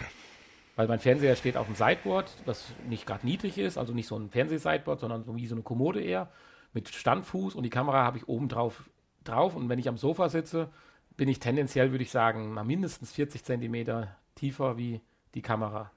Weil 0.78 0.88
mein 0.88 1.00
Fernseher 1.00 1.36
steht 1.36 1.58
auf 1.58 1.66
dem 1.66 1.76
Sideboard, 1.76 2.32
das 2.46 2.72
nicht 2.88 3.06
gerade 3.06 3.26
niedrig 3.26 3.58
ist, 3.58 3.78
also 3.78 3.94
nicht 3.94 4.08
so 4.08 4.16
ein 4.18 4.30
Fernseh-Sideboard, 4.30 5.02
sondern 5.02 5.24
so 5.24 5.36
wie 5.36 5.48
so 5.48 5.56
eine 5.56 5.64
Kommode 5.64 6.02
eher, 6.02 6.32
mit 6.72 6.88
Standfuß 6.88 7.56
und 7.56 7.64
die 7.64 7.70
Kamera 7.70 8.06
habe 8.06 8.18
ich 8.18 8.30
oben 8.30 8.48
drauf, 8.48 8.90
drauf. 9.26 9.54
Und 9.58 9.68
wenn 9.68 9.80
ich 9.80 9.90
am 9.90 9.98
Sofa 9.98 10.30
sitze, 10.30 10.70
bin 11.18 11.28
ich 11.28 11.40
tendenziell, 11.40 11.92
würde 11.92 12.06
ich 12.06 12.12
sagen, 12.12 12.54
mal 12.54 12.64
mindestens 12.64 13.12
40 13.12 13.44
Zentimeter 13.44 14.16
tiefer 14.36 14.78
wie 14.78 15.02
die 15.36 15.42
Kamera. 15.42 15.92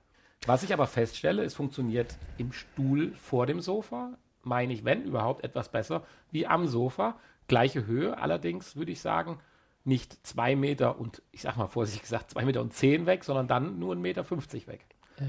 Was 0.47 0.65
ich 0.65 0.73
aber 0.73 0.89
feststelle, 0.89 1.45
es 1.45 1.55
funktioniert 1.55 2.19
im 2.37 2.51
Stuhl 2.51 3.13
vor 3.15 3.47
dem 3.47 3.61
Sofa, 3.61 4.19
meine 4.43 4.73
ich, 4.73 4.85
wenn 4.85 5.05
überhaupt, 5.05 5.45
etwas 5.45 5.71
besser 5.71 6.03
wie 6.33 6.49
am 6.49 6.67
Sofa. 6.67 7.17
Gleiche 7.49 7.87
Höhe, 7.87 8.19
allerdings 8.19 8.77
würde 8.77 8.93
ich 8.93 9.01
sagen, 9.01 9.39
nicht 9.85 10.27
zwei 10.27 10.55
Meter 10.55 10.99
und, 10.99 11.23
ich 11.33 11.43
sag 11.43 11.57
mal 11.57 11.67
vorsichtig 11.67 12.03
gesagt, 12.03 12.31
zwei 12.31 12.45
Meter 12.45 12.61
und 12.61 12.73
zehn 12.73 13.07
weg, 13.07 13.25
sondern 13.25 13.49
dann 13.49 13.79
nur 13.79 13.95
1,50 13.95 14.01
Meter 14.01 14.25
fünfzig 14.25 14.67
weg. 14.67 14.87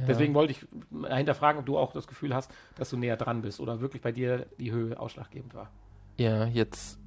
Deswegen 0.08 0.34
wollte 0.34 0.54
ich 0.54 0.66
hinterfragen, 1.08 1.60
ob 1.60 1.66
du 1.66 1.78
auch 1.78 1.94
das 1.94 2.08
Gefühl 2.08 2.34
hast, 2.34 2.52
dass 2.76 2.90
du 2.90 2.98
näher 2.98 3.18
dran 3.18 3.42
bist 3.42 3.60
oder 3.60 3.80
wirklich 3.80 4.02
bei 4.02 4.12
dir 4.12 4.48
die 4.58 4.72
Höhe 4.72 5.00
ausschlaggebend 5.00 5.54
war. 5.54 5.70
Ja, 6.18 6.46
jetzt 6.46 7.00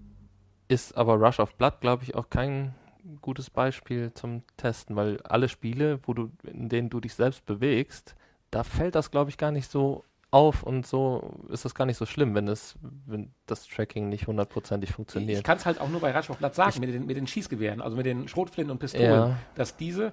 ist 0.68 0.96
aber 0.96 1.14
Rush 1.14 1.40
of 1.40 1.54
Blood, 1.56 1.80
glaube 1.80 2.04
ich, 2.04 2.14
auch 2.14 2.28
kein 2.30 2.74
gutes 3.22 3.50
Beispiel 3.50 4.12
zum 4.14 4.42
Testen, 4.56 4.96
weil 4.96 5.20
alle 5.22 5.48
Spiele, 5.48 6.00
wo 6.04 6.14
du, 6.14 6.30
in 6.44 6.68
denen 6.68 6.90
du 6.90 7.00
dich 7.00 7.14
selbst 7.14 7.44
bewegst, 7.46 8.14
da 8.50 8.62
fällt 8.62 8.94
das, 8.94 9.10
glaube 9.10 9.30
ich, 9.30 9.38
gar 9.38 9.52
nicht 9.52 9.70
so 9.70 10.04
auf 10.36 10.62
und 10.62 10.86
so 10.86 11.32
ist 11.48 11.64
das 11.64 11.74
gar 11.74 11.86
nicht 11.86 11.96
so 11.96 12.06
schlimm, 12.06 12.34
wenn 12.34 12.46
das, 12.46 12.76
wenn 13.06 13.32
das 13.46 13.66
Tracking 13.66 14.08
nicht 14.08 14.26
hundertprozentig 14.26 14.90
Ich 14.90 14.96
funktioniert. 14.96 15.42
kann 15.44 15.56
es 15.56 15.66
halt 15.66 15.80
auch 15.80 15.88
nur 15.88 16.00
bei 16.00 16.10
Rasch 16.12 16.30
auf 16.30 16.38
Platz 16.38 16.56
sagen, 16.56 16.78
mit 16.80 16.92
den, 16.92 17.06
mit 17.06 17.16
den 17.16 17.26
Schießgewehren, 17.26 17.80
also 17.80 17.96
mit 17.96 18.06
den 18.06 18.28
Schrotflinten 18.28 18.70
und 18.70 18.78
Pistolen, 18.78 19.10
Ja. 19.30 19.36
dass 19.54 19.76
diese, 19.76 20.12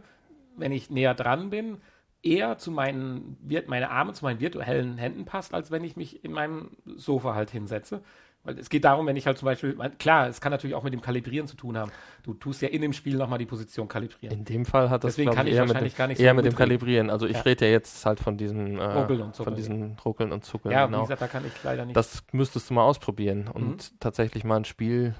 wenn 0.57 0.71
ich 0.71 0.89
näher 0.89 1.13
dran 1.13 1.49
bin, 1.49 1.77
eher 2.21 2.57
zu 2.57 2.71
meinen, 2.71 3.37
meine 3.67 3.89
Arme 3.91 4.13
zu 4.13 4.23
meinen 4.23 4.39
virtuellen 4.39 4.97
Händen 4.97 5.25
passt, 5.25 5.53
als 5.53 5.71
wenn 5.71 5.83
ich 5.83 5.97
mich 5.97 6.23
in 6.23 6.31
meinem 6.31 6.71
Sofa 6.95 7.35
halt 7.35 7.49
hinsetze. 7.51 8.01
Weil 8.45 8.59
es 8.59 8.69
geht 8.69 8.83
darum, 8.83 9.07
wenn 9.07 9.15
ich 9.15 9.25
halt 9.25 9.37
zum 9.37 9.45
Beispiel, 9.45 9.73
klar, 9.99 10.27
es 10.27 10.41
kann 10.41 10.51
natürlich 10.51 10.75
auch 10.75 10.83
mit 10.83 10.91
dem 10.91 11.01
Kalibrieren 11.01 11.47
zu 11.47 11.55
tun 11.55 11.77
haben. 11.77 11.91
Du 12.23 12.33
tust 12.33 12.61
ja 12.61 12.67
in 12.67 12.81
dem 12.81 12.91
Spiel 12.91 13.15
nochmal 13.15 13.39
die 13.39 13.45
Position 13.45 13.87
kalibrieren. 13.87 14.37
In 14.37 14.43
dem 14.43 14.65
Fall 14.65 14.89
hat 14.89 15.05
das, 15.05 15.13
Deswegen 15.13 15.31
kann 15.31 15.47
ich, 15.47 15.53
ich 15.53 15.57
eher 15.57 15.63
mit 15.63 15.69
dem, 15.69 15.73
wahrscheinlich 15.75 15.95
gar 15.95 16.07
nicht 16.07 16.17
so 16.17 16.23
eher 16.23 16.33
mit 16.33 16.45
dem. 16.45 16.55
Kalibrieren. 16.55 17.09
Also 17.09 17.25
ich 17.25 17.37
Ja. 17.37 17.41
rede 17.43 17.65
ja 17.65 17.71
jetzt 17.71 18.05
halt 18.05 18.19
von 18.19 18.37
diesen, 18.37 18.77
äh, 18.79 18.83
Ruckeln 18.83 19.21
und 19.21 19.27
von 19.27 19.33
Zuckeln. 19.33 19.55
diesen 19.55 19.97
Ruckeln 20.03 20.31
und 20.33 20.43
Zuckeln. 20.43 20.73
ja, 20.73 20.83
wie 20.83 20.91
genau. 20.91 21.01
gesagt, 21.03 21.21
da 21.21 21.27
kann 21.29 21.45
ich 21.45 21.53
leider 21.63 21.85
nicht. 21.85 21.95
Das 21.95 22.23
müsstest 22.33 22.69
du 22.69 22.73
mal 22.73 22.83
ausprobieren 22.83 23.47
und 23.47 23.65
Mhm. 23.93 23.99
tatsächlich 24.01 24.43
mal 24.43 24.57
ein 24.57 24.65
Spiel 24.65 25.15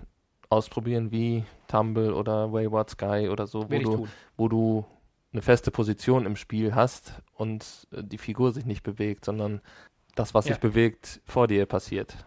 ausprobieren 0.50 1.12
wie 1.12 1.46
Tumble 1.68 2.14
oder 2.14 2.52
Wayward 2.52 2.90
Sky 2.90 3.30
oder 3.32 3.48
so, 3.48 3.70
wo 3.72 3.80
du, 3.80 4.08
wo 4.36 4.48
du 4.50 4.86
eine 5.32 5.42
feste 5.42 5.72
Position 5.72 6.26
im 6.26 6.36
Spiel 6.36 6.76
hast 6.76 7.22
und 7.36 7.88
äh, 7.94 8.04
die 8.04 8.18
Figur 8.18 8.52
sich 8.52 8.66
nicht 8.66 8.84
bewegt, 8.84 9.24
sondern 9.26 9.62
das, 10.16 10.34
was 10.34 10.46
Ja. 10.46 10.54
sich 10.56 10.60
bewegt, 10.62 11.22
vor 11.26 11.48
dir 11.48 11.66
passiert. 11.66 12.18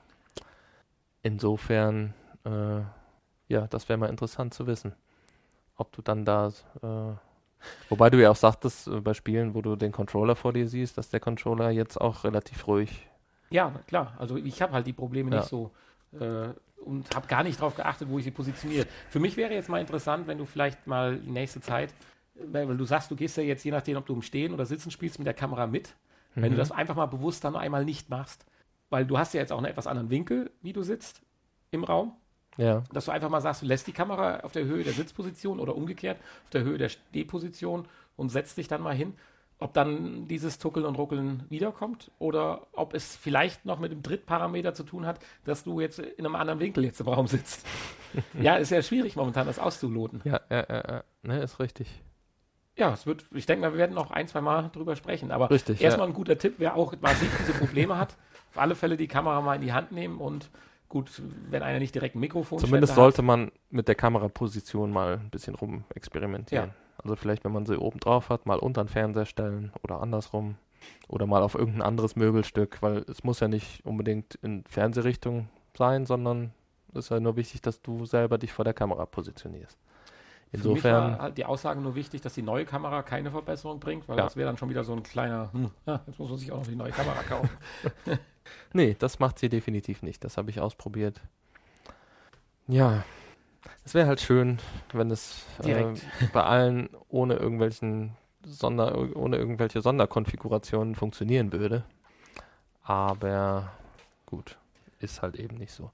Insofern, 1.26 2.14
äh, 2.44 2.82
ja, 3.48 3.66
das 3.68 3.88
wäre 3.88 3.98
mal 3.98 4.08
interessant 4.10 4.54
zu 4.54 4.68
wissen, 4.68 4.92
ob 5.76 5.90
du 5.90 6.00
dann 6.00 6.24
da, 6.24 6.52
äh, 6.82 7.16
wobei 7.88 8.10
du 8.10 8.22
ja 8.22 8.30
auch 8.30 8.36
sagtest, 8.36 8.86
äh, 8.86 9.00
bei 9.00 9.12
Spielen, 9.12 9.52
wo 9.52 9.60
du 9.60 9.74
den 9.74 9.90
Controller 9.90 10.36
vor 10.36 10.52
dir 10.52 10.68
siehst, 10.68 10.96
dass 10.98 11.10
der 11.10 11.18
Controller 11.18 11.70
jetzt 11.70 12.00
auch 12.00 12.22
relativ 12.22 12.68
ruhig 12.68 13.08
Ja, 13.50 13.72
klar. 13.88 14.14
Also 14.18 14.36
ich 14.36 14.62
habe 14.62 14.72
halt 14.72 14.86
die 14.86 14.92
Probleme 14.92 15.30
Ja. 15.32 15.38
nicht 15.38 15.48
so 15.48 15.72
äh, 16.12 16.48
und 16.84 17.12
habe 17.12 17.26
gar 17.26 17.42
nicht 17.42 17.58
darauf 17.58 17.74
geachtet, 17.74 18.08
wo 18.08 18.18
ich 18.18 18.24
sie 18.24 18.30
positioniere. 18.30 18.86
Für 19.08 19.18
mich 19.18 19.36
wäre 19.36 19.52
jetzt 19.52 19.68
mal 19.68 19.80
interessant, 19.80 20.28
wenn 20.28 20.38
du 20.38 20.44
vielleicht 20.44 20.86
mal 20.86 21.16
die 21.18 21.32
nächste 21.32 21.60
Zeit, 21.60 21.92
weil 22.36 22.76
du 22.76 22.84
sagst, 22.84 23.10
du 23.10 23.16
gehst 23.16 23.36
ja 23.36 23.42
jetzt 23.42 23.64
je 23.64 23.72
nachdem, 23.72 23.96
ob 23.96 24.06
du 24.06 24.14
im 24.14 24.22
Stehen 24.22 24.54
oder 24.54 24.64
Sitzen 24.64 24.92
spielst, 24.92 25.18
mit 25.18 25.26
der 25.26 25.34
Kamera 25.34 25.66
mit. 25.66 25.96
Wenn 26.36 26.44
Mhm. 26.44 26.50
du 26.50 26.56
das 26.56 26.70
einfach 26.70 26.94
mal 26.94 27.06
bewusst 27.06 27.42
dann 27.42 27.56
einmal 27.56 27.84
nicht 27.84 28.10
machst, 28.10 28.46
weil 28.90 29.06
du 29.06 29.18
hast 29.18 29.34
ja 29.34 29.40
jetzt 29.40 29.52
auch 29.52 29.58
einen 29.58 29.66
etwas 29.66 29.86
anderen 29.86 30.10
Winkel, 30.10 30.50
wie 30.62 30.72
du 30.72 30.82
sitzt 30.82 31.22
im 31.70 31.84
Raum. 31.84 32.12
Ja. 32.56 32.84
Dass 32.92 33.06
du 33.06 33.12
einfach 33.12 33.28
mal 33.28 33.40
sagst, 33.40 33.62
du 33.62 33.66
lässt 33.66 33.86
die 33.86 33.92
Kamera 33.92 34.40
auf 34.40 34.52
der 34.52 34.64
Höhe 34.64 34.82
der 34.82 34.94
Sitzposition 34.94 35.60
oder 35.60 35.76
umgekehrt 35.76 36.18
auf 36.44 36.50
der 36.50 36.62
Höhe 36.62 36.78
der 36.78 36.88
Stehposition 36.88 37.86
und 38.16 38.30
setzt 38.30 38.56
dich 38.56 38.68
dann 38.68 38.82
mal 38.82 38.94
hin. 38.94 39.14
Ob 39.58 39.72
dann 39.72 40.28
dieses 40.28 40.58
Tuckeln 40.58 40.84
und 40.84 40.96
Ruckeln 40.96 41.44
wiederkommt 41.48 42.10
oder 42.18 42.66
ob 42.72 42.92
es 42.92 43.16
vielleicht 43.16 43.64
noch 43.64 43.78
mit 43.78 43.90
dem 43.90 44.02
Drittparameter 44.02 44.74
zu 44.74 44.84
tun 44.84 45.06
hat, 45.06 45.18
dass 45.44 45.64
du 45.64 45.80
jetzt 45.80 45.98
in 45.98 46.26
einem 46.26 46.34
anderen 46.34 46.60
Winkel 46.60 46.84
jetzt 46.84 47.00
im 47.00 47.08
Raum 47.08 47.26
sitzt. 47.26 47.66
ja, 48.40 48.56
ist 48.56 48.70
ja 48.70 48.82
schwierig 48.82 49.16
momentan, 49.16 49.46
das 49.46 49.58
auszuloten. 49.58 50.20
Ja, 50.24 50.40
ja, 50.50 50.66
ja, 50.68 50.84
ja. 50.88 51.04
Ne, 51.22 51.40
ist 51.40 51.58
richtig. 51.58 51.88
Ja, 52.76 52.92
es 52.92 53.06
wird, 53.06 53.24
ich 53.32 53.46
denke 53.46 53.62
mal, 53.62 53.72
wir 53.72 53.78
werden 53.78 53.94
noch 53.94 54.10
ein, 54.10 54.28
zwei 54.28 54.42
Mal 54.42 54.68
drüber 54.70 54.96
sprechen. 54.96 55.30
Aber 55.30 55.50
Richtig, 55.50 55.80
erstmal 55.80 56.06
ja. 56.06 56.12
ein 56.12 56.14
guter 56.14 56.36
Tipp, 56.36 56.56
wer 56.58 56.76
auch 56.76 56.94
massiv 57.00 57.34
diese 57.38 57.54
Probleme 57.54 57.96
hat, 57.96 58.16
auf 58.56 58.62
alle 58.62 58.74
Fälle 58.74 58.96
die 58.96 59.08
Kamera 59.08 59.40
mal 59.40 59.54
in 59.56 59.60
die 59.60 59.72
Hand 59.72 59.92
nehmen 59.92 60.18
und 60.18 60.50
gut, 60.88 61.22
wenn 61.50 61.62
einer 61.62 61.78
nicht 61.78 61.94
direkt 61.94 62.16
ein 62.16 62.20
Mikrofon 62.20 62.58
Zumindest 62.58 62.94
sollte 62.94 63.22
man 63.22 63.52
mit 63.70 63.88
der 63.88 63.94
Kameraposition 63.94 64.90
mal 64.90 65.18
ein 65.18 65.30
bisschen 65.30 65.54
rum 65.54 65.84
experimentieren. 65.94 66.70
Ja. 66.70 66.74
Also 67.02 67.16
vielleicht, 67.16 67.44
wenn 67.44 67.52
man 67.52 67.66
sie 67.66 67.78
oben 67.78 68.00
drauf 68.00 68.30
hat, 68.30 68.46
mal 68.46 68.58
unter 68.58 68.82
den 68.82 68.88
Fernseher 68.88 69.26
stellen 69.26 69.72
oder 69.82 70.00
andersrum. 70.00 70.56
Oder 71.08 71.26
mal 71.26 71.42
auf 71.42 71.54
irgendein 71.54 71.82
anderes 71.82 72.14
Möbelstück, 72.16 72.80
weil 72.80 73.04
es 73.08 73.24
muss 73.24 73.40
ja 73.40 73.48
nicht 73.48 73.84
unbedingt 73.84 74.36
in 74.36 74.64
Fernsehrichtung 74.68 75.48
sein, 75.76 76.06
sondern 76.06 76.52
es 76.92 77.06
ist 77.06 77.08
ja 77.10 77.18
nur 77.18 77.36
wichtig, 77.36 77.60
dass 77.62 77.82
du 77.82 78.04
selber 78.04 78.38
dich 78.38 78.52
vor 78.52 78.64
der 78.64 78.74
Kamera 78.74 79.04
positionierst. 79.04 79.76
Für 80.50 80.56
mich 80.58 80.64
Insofern, 80.64 81.12
war 81.12 81.18
halt 81.18 81.38
die 81.38 81.44
Aussage 81.44 81.80
nur 81.80 81.96
wichtig, 81.96 82.20
dass 82.20 82.34
die 82.34 82.42
neue 82.42 82.64
Kamera 82.64 83.02
keine 83.02 83.32
Verbesserung 83.32 83.80
bringt, 83.80 84.08
weil 84.08 84.16
Ja. 84.16 84.24
das 84.24 84.36
wäre 84.36 84.46
dann 84.46 84.58
schon 84.58 84.68
wieder 84.70 84.84
so 84.84 84.92
ein 84.92 85.02
kleiner, 85.02 85.52
hm, 85.52 85.70
ah, 85.86 86.00
jetzt 86.06 86.18
muss 86.20 86.30
man 86.30 86.38
sich 86.38 86.52
auch 86.52 86.58
noch 86.58 86.66
die 86.66 86.76
neue 86.76 86.92
Kamera 86.92 87.22
kaufen. 87.28 87.50
nee, 88.72 88.96
das 88.98 89.18
macht 89.18 89.38
sie 89.38 89.48
definitiv 89.48 90.02
nicht. 90.02 90.24
Das 90.24 90.36
habe 90.36 90.50
ich 90.50 90.60
ausprobiert. 90.60 91.20
Ja, 92.68 93.04
es 93.84 93.94
wäre 93.94 94.06
halt 94.06 94.20
schön, 94.20 94.58
wenn 94.92 95.10
es 95.10 95.44
äh, 95.64 95.94
bei 96.32 96.42
allen 96.42 96.88
ohne 97.08 97.34
irgendwelchen 97.34 98.16
Sonder, 98.44 99.16
ohne 99.16 99.36
irgendwelche 99.36 99.80
Sonderkonfigurationen 99.80 100.94
funktionieren 100.94 101.52
würde. 101.52 101.84
Aber 102.82 103.72
gut, 104.24 104.58
ist 105.00 105.22
halt 105.22 105.36
eben 105.36 105.56
nicht 105.56 105.72
so. 105.72 105.90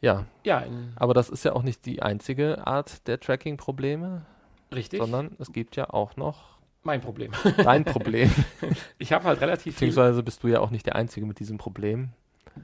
Ja, 0.00 0.26
ja, 0.44 0.64
aber 0.96 1.14
das 1.14 1.30
ist 1.30 1.44
ja 1.44 1.54
auch 1.54 1.62
nicht 1.62 1.86
die 1.86 2.02
einzige 2.02 2.66
Art 2.66 3.06
der 3.08 3.20
Tracking-Probleme, 3.20 4.26
richtig. 4.74 5.00
sondern 5.00 5.34
es 5.38 5.52
gibt 5.52 5.76
ja 5.76 5.88
auch 5.88 6.16
noch 6.16 6.53
mein 6.84 7.00
Problem. 7.00 7.32
dein 7.56 7.84
Problem. 7.84 8.30
Ich 8.98 9.12
habe 9.12 9.24
halt 9.24 9.40
relativ 9.40 9.76
viel. 9.76 9.88
Beziehungsweise 9.88 10.22
bist 10.22 10.42
du 10.42 10.48
ja 10.48 10.60
auch 10.60 10.70
nicht 10.70 10.86
der 10.86 10.96
Einzige 10.96 11.26
mit 11.26 11.38
diesem 11.38 11.58
Problem. 11.58 12.10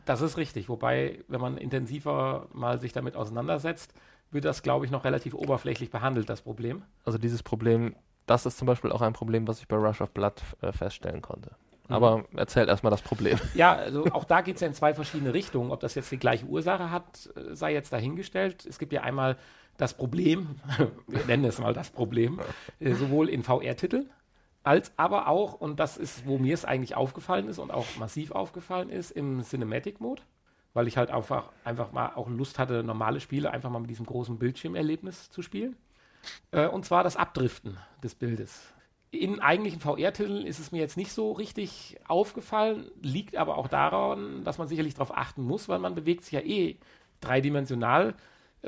Das 0.04 0.20
ist 0.20 0.36
richtig. 0.36 0.68
Wobei, 0.68 1.18
wenn 1.28 1.40
man 1.40 1.58
intensiver 1.58 2.46
mal 2.52 2.80
sich 2.80 2.92
damit 2.92 3.16
auseinandersetzt, 3.16 3.92
wird 4.30 4.44
das, 4.44 4.62
glaube 4.62 4.84
ich, 4.84 4.90
noch 4.90 5.04
relativ 5.04 5.34
oberflächlich 5.34 5.90
behandelt, 5.90 6.28
das 6.28 6.42
Problem. 6.42 6.82
Also 7.04 7.18
dieses 7.18 7.42
Problem, 7.42 7.94
das 8.26 8.46
ist 8.46 8.58
zum 8.58 8.66
Beispiel 8.66 8.92
auch 8.92 9.02
ein 9.02 9.12
Problem, 9.12 9.46
was 9.48 9.60
ich 9.60 9.68
bei 9.68 9.76
Rush 9.76 10.00
of 10.00 10.10
Blood 10.12 10.40
äh, 10.62 10.72
feststellen 10.72 11.20
konnte. 11.20 11.50
Mhm. 11.88 11.94
Aber 11.94 12.24
erzähl 12.36 12.68
erstmal 12.68 12.90
das 12.90 13.02
Problem. 13.02 13.38
Ja, 13.54 13.74
also 13.74 14.04
auch 14.12 14.24
da 14.24 14.40
geht 14.40 14.54
es 14.54 14.60
ja 14.60 14.68
in 14.68 14.74
zwei 14.74 14.94
verschiedene 14.94 15.34
Richtungen. 15.34 15.70
Ob 15.70 15.80
das 15.80 15.94
jetzt 15.94 16.10
die 16.10 16.18
gleiche 16.18 16.46
Ursache 16.46 16.90
hat, 16.90 17.28
äh, 17.36 17.54
sei 17.54 17.72
jetzt 17.72 17.92
dahingestellt. 17.92 18.64
Es 18.66 18.78
gibt 18.78 18.92
ja 18.92 19.02
einmal 19.02 19.36
das 19.80 19.94
Problem, 19.94 20.56
wir 21.06 21.24
nennen 21.26 21.44
es 21.44 21.58
mal 21.58 21.74
das 21.74 21.90
Problem, 21.90 22.40
äh, 22.78 22.94
sowohl 22.94 23.28
in 23.28 23.42
VR-Titeln 23.42 24.10
als 24.62 24.92
aber 24.98 25.28
auch, 25.28 25.54
und 25.54 25.80
das 25.80 25.96
ist, 25.96 26.26
wo 26.26 26.38
mir 26.38 26.54
es 26.54 26.64
eigentlich 26.64 26.94
aufgefallen 26.94 27.48
ist 27.48 27.58
und 27.58 27.70
auch 27.70 27.86
massiv 27.98 28.32
aufgefallen 28.32 28.90
ist, 28.90 29.10
im 29.10 29.42
Cinematic-Mode, 29.42 30.22
weil 30.74 30.86
ich 30.86 30.96
halt 30.96 31.10
einfach, 31.10 31.50
einfach 31.64 31.92
mal 31.92 32.12
auch 32.14 32.28
Lust 32.28 32.58
hatte, 32.58 32.82
normale 32.82 33.20
Spiele 33.20 33.50
einfach 33.50 33.70
mal 33.70 33.80
mit 33.80 33.90
diesem 33.90 34.06
großen 34.06 34.38
Bildschirmerlebnis 34.38 35.30
zu 35.30 35.42
spielen. 35.42 35.76
Äh, 36.50 36.66
und 36.66 36.84
zwar 36.84 37.02
das 37.02 37.16
Abdriften 37.16 37.78
des 38.02 38.14
Bildes. 38.14 38.74
In 39.10 39.40
eigentlichen 39.40 39.80
VR-Titeln 39.80 40.46
ist 40.46 40.60
es 40.60 40.70
mir 40.70 40.78
jetzt 40.78 40.96
nicht 40.96 41.12
so 41.12 41.32
richtig 41.32 41.98
aufgefallen, 42.06 42.90
liegt 43.02 43.36
aber 43.36 43.56
auch 43.56 43.66
daran, 43.66 44.44
dass 44.44 44.58
man 44.58 44.68
sicherlich 44.68 44.94
darauf 44.94 45.16
achten 45.16 45.42
muss, 45.42 45.68
weil 45.68 45.80
man 45.80 45.94
bewegt 45.94 46.22
sich 46.24 46.32
ja 46.32 46.40
eh 46.40 46.78
dreidimensional 47.20 48.14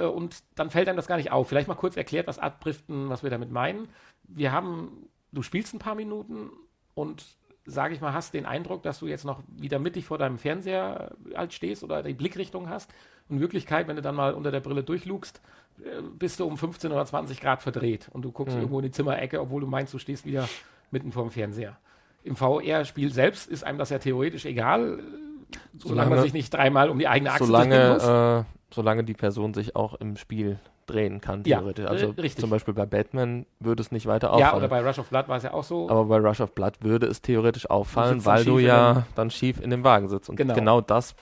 und 0.01 0.43
dann 0.55 0.71
fällt 0.71 0.89
einem 0.89 0.97
das 0.97 1.07
gar 1.07 1.17
nicht 1.17 1.33
auf. 1.33 1.49
Vielleicht 1.49 1.69
mal 1.69 1.75
kurz 1.75 1.97
erklärt, 1.97 2.27
was 2.27 2.39
Abdriften, 2.39 3.09
was 3.09 3.23
wir 3.23 3.31
damit 3.31 3.51
meinen. 3.51 3.89
Wir 4.25 4.53
haben, 4.53 5.09
du 5.33 5.43
spielst 5.43 5.75
ein 5.75 5.79
paar 5.79 5.95
Minuten 5.95 6.51
und 6.95 7.25
sage 7.65 7.95
ich 7.95 8.01
mal, 8.01 8.13
hast 8.13 8.35
den 8.35 8.45
Eindruck, 8.47 8.83
dass 8.83 8.99
du 8.99 9.07
jetzt 9.07 9.25
noch 9.25 9.41
wieder 9.47 9.79
mittig 9.79 10.05
vor 10.05 10.19
deinem 10.19 10.37
Fernseher 10.39 11.13
halt 11.35 11.53
stehst 11.53 11.85
oder 11.85 12.03
die 12.03 12.13
Blickrichtung 12.15 12.69
hast. 12.69 12.91
In 13.29 13.39
Wirklichkeit, 13.41 13.87
wenn 13.87 13.95
du 13.97 14.03
dann 14.03 14.17
mal 14.17 14.35
unter 14.35 14.51
der 14.51 14.59
Brille 14.61 14.83
durchlugst, 14.83 15.41
äh, 15.85 16.03
bist 16.19 16.41
du 16.41 16.45
um 16.47 16.57
15 16.59 16.91
oder 16.91 17.05
20 17.07 17.41
Grad 17.41 17.63
verdreht 17.63 18.09
und 18.13 18.23
du 18.23 18.33
guckst 18.33 18.55
Mhm. 18.57 18.63
irgendwo 18.63 18.79
in 18.81 18.87
die 18.87 18.91
Zimmerecke, 18.91 19.41
obwohl 19.41 19.61
du 19.61 19.67
meinst, 19.69 19.95
du 19.95 19.99
stehst 19.99 20.27
wieder 20.27 20.49
mitten 20.91 21.13
vor 21.13 21.23
dem 21.23 21.31
Fernseher. 21.31 21.79
Im 22.25 22.35
VR-Spiel 22.37 23.13
selbst 23.13 23.49
ist 23.49 23.63
einem 23.65 23.79
das 23.79 23.91
ja 23.91 23.99
theoretisch 23.99 24.45
egal, 24.45 24.99
äh, 24.99 25.03
solange, 25.79 26.11
man 26.11 26.19
Solange- 26.19 26.23
sich 26.23 26.33
nicht 26.33 26.53
dreimal 26.53 26.91
um 26.91 26.99
die 26.99 27.07
eigene 27.09 27.31
Achse 27.31 27.45
drehen 27.47 27.93
muss. 27.93 28.03
Solange, 28.03 28.41
äh, 28.41 28.45
solange 28.73 29.05
die 29.05 29.15
Person 29.15 29.55
sich 29.55 29.77
auch 29.77 29.95
im 29.95 30.17
Spiel 30.17 30.59
drehen 30.87 31.21
kann, 31.21 31.43
Ja, 31.47 31.59
theoretisch. 31.59 31.87
also 31.87 32.07
äh, 32.07 32.21
richtig. 32.21 32.41
zum 32.41 32.51
Beispiel 32.51 32.75
bei 32.75 32.87
Batman 32.87 33.47
würde 33.61 33.81
es 33.83 33.93
nicht 33.93 34.07
weiter 34.07 34.29
ja, 34.29 34.33
auffallen. 34.49 34.57
oder 34.57 34.69
bei 34.69 34.81
Rush 34.87 34.99
of 34.99 35.09
Blood 35.09 35.29
war 35.29 35.37
es 35.37 35.43
ja 35.45 35.53
auch 35.55 35.63
so. 35.65 35.89
aber 35.89 36.05
bei 36.07 36.19
Rush 36.19 36.41
of 36.41 36.53
Blood 36.55 36.75
würde 36.83 37.07
es 37.07 37.23
theoretisch 37.23 37.71
auffallen, 37.71 38.25
weil 38.25 38.45
du 38.45 38.59
ja 38.59 39.07
dann 39.15 39.31
schief 39.31 39.61
in 39.61 39.71
dem 39.71 39.85
Wagen 39.85 40.09
sitzt. 40.09 40.29
Und 40.29 40.37
Genau. 40.37 40.55
genau, 40.55 40.81
das 40.81 41.15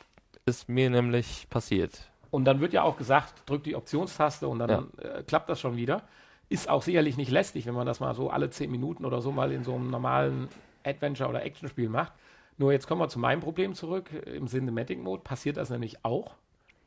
ist 0.46 0.68
mir 0.68 0.88
nämlich 0.90 1.46
passiert. 1.50 2.10
Und 2.30 2.44
dann 2.46 2.60
wird 2.60 2.72
ja 2.72 2.82
auch 2.84 2.96
gesagt, 2.96 3.42
drück 3.46 3.62
die 3.64 3.74
Optionstaste 3.76 4.48
und 4.48 4.60
dann 4.60 4.70
Ja. 4.70 4.84
äh, 5.18 5.22
klappt 5.24 5.50
das 5.50 5.60
schon 5.60 5.76
wieder. 5.76 6.02
Ist 6.48 6.68
auch 6.70 6.82
sicherlich 6.82 7.16
nicht 7.16 7.30
lästig, 7.30 7.66
wenn 7.66 7.74
man 7.74 7.86
das 7.86 8.00
mal 8.00 8.14
so 8.14 8.30
alle 8.30 8.50
10 8.50 8.70
Minuten 8.70 9.04
oder 9.04 9.20
so 9.20 9.30
mal 9.30 9.52
in 9.52 9.62
so 9.62 9.74
einem 9.74 9.90
normalen 9.90 10.48
Adventure- 10.84 11.28
oder 11.28 11.44
Actionspiel 11.44 11.88
macht. 11.88 12.12
Nur 12.56 12.72
jetzt 12.72 12.86
kommen 12.88 13.00
wir 13.00 13.08
zu 13.08 13.18
meinem 13.18 13.40
Problem 13.40 13.74
zurück. 13.74 14.10
Im 14.26 14.46
Cinematic-Mode 14.46 15.22
passiert 15.22 15.56
das 15.58 15.70
nämlich 15.70 16.04
auch. 16.04 16.34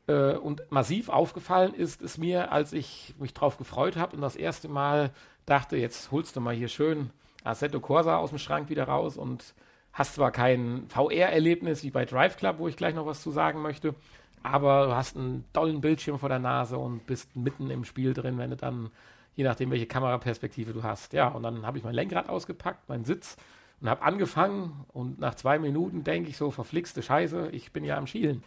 Äh, 0.06 0.34
und 0.34 0.62
massiv 0.70 1.08
aufgefallen 1.08 1.74
ist 1.74 2.02
es 2.02 2.18
mir, 2.18 2.52
als 2.52 2.72
ich 2.72 3.14
mich 3.18 3.34
drauf 3.34 3.56
gefreut 3.56 3.96
habe 3.96 4.16
und 4.16 4.22
das 4.22 4.36
erste 4.36 4.68
Mal 4.68 5.10
dachte, 5.46 5.76
jetzt 5.76 6.10
holst 6.10 6.36
du 6.36 6.40
mal 6.40 6.54
hier 6.54 6.68
schön 6.68 7.10
Assetto 7.42 7.80
Corsa 7.80 8.16
aus 8.16 8.30
dem 8.30 8.38
Schrank 8.38 8.68
wieder 8.70 8.84
raus 8.84 9.16
und 9.16 9.54
hast 9.92 10.14
zwar 10.14 10.30
kein 10.30 10.86
VR-Erlebnis 10.88 11.84
wie 11.84 11.90
bei 11.90 12.04
Drive 12.04 12.36
Club, 12.36 12.58
wo 12.58 12.68
ich 12.68 12.76
gleich 12.76 12.94
noch 12.94 13.06
was 13.06 13.22
zu 13.22 13.30
sagen 13.30 13.62
möchte, 13.62 13.94
aber 14.42 14.86
du 14.86 14.94
hast 14.94 15.16
einen 15.16 15.44
tollen 15.52 15.80
Bildschirm 15.80 16.18
vor 16.18 16.28
der 16.28 16.38
Nase 16.38 16.76
und 16.76 17.06
bist 17.06 17.34
mitten 17.36 17.70
im 17.70 17.84
Spiel 17.84 18.12
drin, 18.12 18.36
wenn 18.38 18.50
du 18.50 18.56
dann, 18.56 18.90
je 19.36 19.44
nachdem, 19.44 19.70
welche 19.70 19.86
Kameraperspektive 19.86 20.72
du 20.72 20.82
hast. 20.82 21.12
Ja, 21.12 21.28
und 21.28 21.42
dann 21.42 21.66
habe 21.66 21.78
ich 21.78 21.84
mein 21.84 21.94
Lenkrad 21.94 22.28
ausgepackt, 22.28 22.88
meinen 22.88 23.04
Sitz 23.04 23.36
und 23.80 23.88
habe 23.88 24.02
angefangen 24.02 24.84
und 24.92 25.18
nach 25.18 25.34
zwei 25.34 25.58
Minuten 25.58 26.04
denke 26.04 26.28
ich 26.28 26.36
so, 26.36 26.50
verflixte 26.50 27.02
Scheiße, 27.02 27.50
ich 27.52 27.72
bin 27.72 27.84
ja 27.84 27.96
am 27.96 28.06
Schielen. 28.06 28.42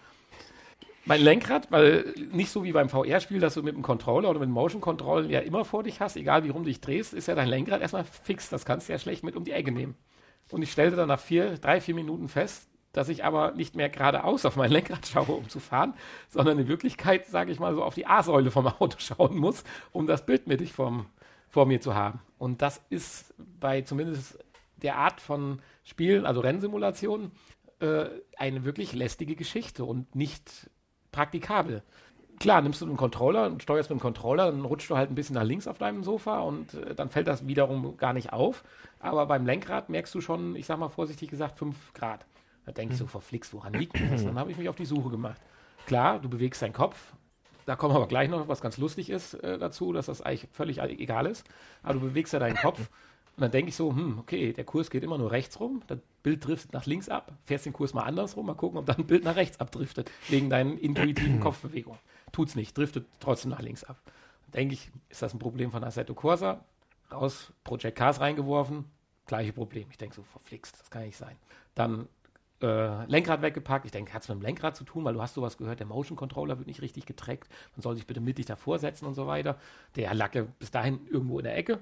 Mein 1.07 1.21
Lenkrad, 1.21 1.71
weil 1.71 2.13
nicht 2.33 2.51
so 2.51 2.65
wie 2.65 2.73
beim 2.73 2.89
VR-Spiel, 2.89 3.39
dass 3.39 3.53
du 3.53 3.63
mit 3.63 3.73
dem 3.73 3.81
Controller 3.81 4.29
oder 4.29 4.39
mit 4.39 4.49
dem 4.49 4.53
Motion 4.53 4.81
Control 4.81 5.31
ja 5.31 5.39
immer 5.39 5.63
vor 5.63 5.83
dich 5.83 6.01
hast, 6.01 6.17
egal 6.17 6.43
wie 6.43 6.49
rum 6.49 6.65
dich 6.65 6.81
drehst, 6.81 7.13
ist 7.13 7.27
ja 7.27 7.35
dein 7.35 7.47
Lenkrad 7.47 7.79
erstmal 7.79 8.03
fix. 8.03 8.49
Das 8.49 8.65
kannst 8.65 8.89
du 8.89 8.93
ja 8.93 8.99
schlecht 8.99 9.23
mit 9.23 9.37
um 9.37 9.45
die 9.45 9.53
Ecke 9.53 9.71
nehmen. 9.71 9.95
Und 10.51 10.63
ich 10.63 10.71
stellte 10.71 10.97
dann 10.97 11.07
nach 11.07 11.19
vier, 11.19 11.57
drei, 11.59 11.79
vier 11.79 11.95
Minuten 11.95 12.27
fest, 12.27 12.67
dass 12.91 13.07
ich 13.07 13.23
aber 13.23 13.53
nicht 13.53 13.73
mehr 13.73 13.87
geradeaus 13.87 14.45
auf 14.45 14.57
mein 14.57 14.69
Lenkrad 14.73 15.07
schaue, 15.07 15.31
um 15.31 15.47
zu 15.47 15.61
fahren, 15.61 15.93
sondern 16.27 16.59
in 16.59 16.67
Wirklichkeit, 16.67 17.25
sage 17.25 17.53
ich 17.53 17.59
mal, 17.59 17.73
so 17.73 17.83
auf 17.83 17.95
die 17.95 18.05
A-Säule 18.05 18.51
vom 18.51 18.67
Auto 18.67 18.97
schauen 18.99 19.37
muss, 19.37 19.63
um 19.93 20.07
das 20.07 20.25
Bild 20.25 20.47
mittig 20.47 20.73
vom, 20.73 21.05
vor 21.47 21.65
mir 21.65 21.79
zu 21.79 21.95
haben. 21.95 22.19
Und 22.37 22.61
das 22.61 22.81
ist 22.89 23.33
bei 23.37 23.81
zumindest 23.81 24.39
der 24.75 24.97
Art 24.97 25.21
von 25.21 25.61
Spielen, 25.85 26.25
also 26.25 26.41
Rennsimulationen, 26.41 27.31
äh, 27.79 28.07
eine 28.37 28.65
wirklich 28.65 28.91
lästige 28.91 29.37
Geschichte 29.37 29.85
und 29.85 30.13
nicht 30.13 30.69
praktikabel. 31.17 31.81
Klar, 32.39 32.61
nimmst 32.61 32.81
du 32.81 32.85
einen 32.85 32.97
Controller 32.97 33.47
und 33.47 33.63
steuerst 33.63 33.89
mit 33.89 33.99
dem 33.99 34.01
Controller, 34.01 34.51
dann 34.51 34.63
rutschst 34.63 34.91
du 34.91 34.95
halt 34.95 35.09
ein 35.09 35.15
bisschen 35.15 35.33
nach 35.33 35.43
links 35.43 35.67
auf 35.67 35.79
deinem 35.79 36.03
Sofa 36.03 36.41
und 36.41 36.75
äh, 36.75 36.93
dann 36.93 37.09
fällt 37.09 37.27
das 37.27 37.47
wiederum 37.47 37.97
gar 37.97 38.13
nicht 38.13 38.31
auf. 38.31 38.63
Aber 38.99 39.25
beim 39.25 39.47
Lenkrad 39.47 39.89
merkst 39.89 40.13
du 40.13 40.21
schon, 40.21 40.55
ich 40.55 40.67
sag 40.67 40.77
mal 40.77 40.89
vorsichtig 40.89 41.31
gesagt, 41.31 41.57
5 41.57 41.93
Grad. 41.93 42.27
Da 42.67 42.71
denke 42.71 42.93
ich 42.93 42.99
so, 42.99 43.07
verflixt, 43.07 43.53
woran 43.53 43.73
liegt 43.73 43.99
das? 44.11 44.23
Dann 44.23 44.37
habe 44.37 44.51
ich 44.51 44.57
mich 44.57 44.69
auf 44.69 44.75
die 44.75 44.85
Suche 44.85 45.09
gemacht. 45.09 45.41
Klar, 45.87 46.19
du 46.19 46.29
bewegst 46.29 46.61
deinen 46.61 46.73
Kopf. 46.73 47.13
Da 47.65 47.75
kommen 47.75 47.95
wir 47.95 47.97
aber 47.97 48.07
gleich 48.07 48.29
noch, 48.29 48.47
was 48.47 48.61
ganz 48.61 48.77
lustig 48.77 49.09
ist 49.09 49.33
äh, 49.35 49.57
dazu, 49.57 49.91
dass 49.91 50.05
das 50.05 50.21
eigentlich 50.21 50.47
völlig 50.51 50.79
egal 50.79 51.25
ist. 51.25 51.45
Aber 51.81 51.95
du 51.95 52.01
bewegst 52.01 52.33
ja 52.33 52.39
deinen 52.39 52.57
Kopf. 52.57 52.89
Und 53.37 53.41
dann 53.41 53.51
denke 53.51 53.69
ich 53.69 53.75
so, 53.75 53.91
hm, 53.91 54.17
okay, 54.17 54.51
der 54.51 54.63
Kurs 54.63 54.89
geht 54.89 55.03
immer 55.03 55.19
nur 55.19 55.31
rechts 55.31 55.59
rum, 55.59 55.83
das 55.85 55.99
Bild 56.23 56.45
driftet 56.45 56.73
nach 56.73 56.87
links 56.87 57.07
ab, 57.07 57.33
fährst 57.45 57.67
den 57.67 57.73
Kurs 57.73 57.93
mal 57.93 58.01
andersrum, 58.01 58.47
mal 58.47 58.55
gucken, 58.55 58.79
ob 58.79 58.87
dann 58.87 58.97
ein 58.97 59.05
Bild 59.05 59.23
nach 59.23 59.35
rechts 59.35 59.59
abdriftet, 59.59 60.09
wegen 60.27 60.49
deinen 60.49 60.79
intuitiven 60.79 61.39
Kopfbewegungen. 61.39 61.99
Tut's 62.31 62.55
nicht, 62.55 62.75
driftet 62.75 63.05
trotzdem 63.19 63.51
nach 63.51 63.61
links 63.61 63.83
ab. 63.83 64.01
Dann 64.45 64.53
denke 64.53 64.73
ich, 64.73 64.89
ist 65.09 65.21
das 65.21 65.35
ein 65.35 65.39
Problem 65.39 65.69
von 65.69 65.83
Assetto 65.83 66.15
Corsa? 66.15 66.65
Raus, 67.11 67.53
Project 67.63 67.95
Cars 67.95 68.19
reingeworfen, 68.19 68.85
gleiche 69.27 69.53
Problem. 69.53 69.85
Ich 69.91 69.97
denke 69.97 70.15
so, 70.15 70.23
verflixt, 70.23 70.79
das 70.79 70.89
kann 70.89 71.03
nicht 71.03 71.15
sein. 71.15 71.35
Dann 71.75 72.07
äh, 72.61 73.05
Lenkrad 73.05 73.43
weggepackt. 73.43 73.85
Ich 73.85 73.91
denke, 73.91 74.13
hat 74.13 74.23
es 74.23 74.29
mit 74.29 74.39
dem 74.39 74.41
Lenkrad 74.41 74.75
zu 74.75 74.83
tun, 74.83 75.05
weil 75.05 75.13
du 75.13 75.21
hast 75.21 75.35
sowas 75.35 75.57
gehört, 75.57 75.79
der 75.79 75.85
Motion 75.85 76.17
Controller 76.17 76.57
wird 76.57 76.67
nicht 76.67 76.81
richtig 76.81 77.05
getrackt. 77.05 77.49
Man 77.75 77.83
soll 77.83 77.95
sich 77.95 78.07
bitte 78.07 78.19
mittig 78.19 78.47
davor 78.47 78.79
setzen 78.79 79.05
und 79.05 79.13
so 79.13 79.27
weiter. 79.27 79.57
Der 79.95 80.11
lag 80.15 80.33
ja 80.33 80.43
bis 80.57 80.71
dahin 80.71 81.05
irgendwo 81.07 81.37
in 81.37 81.43
der 81.43 81.55
Ecke. 81.55 81.79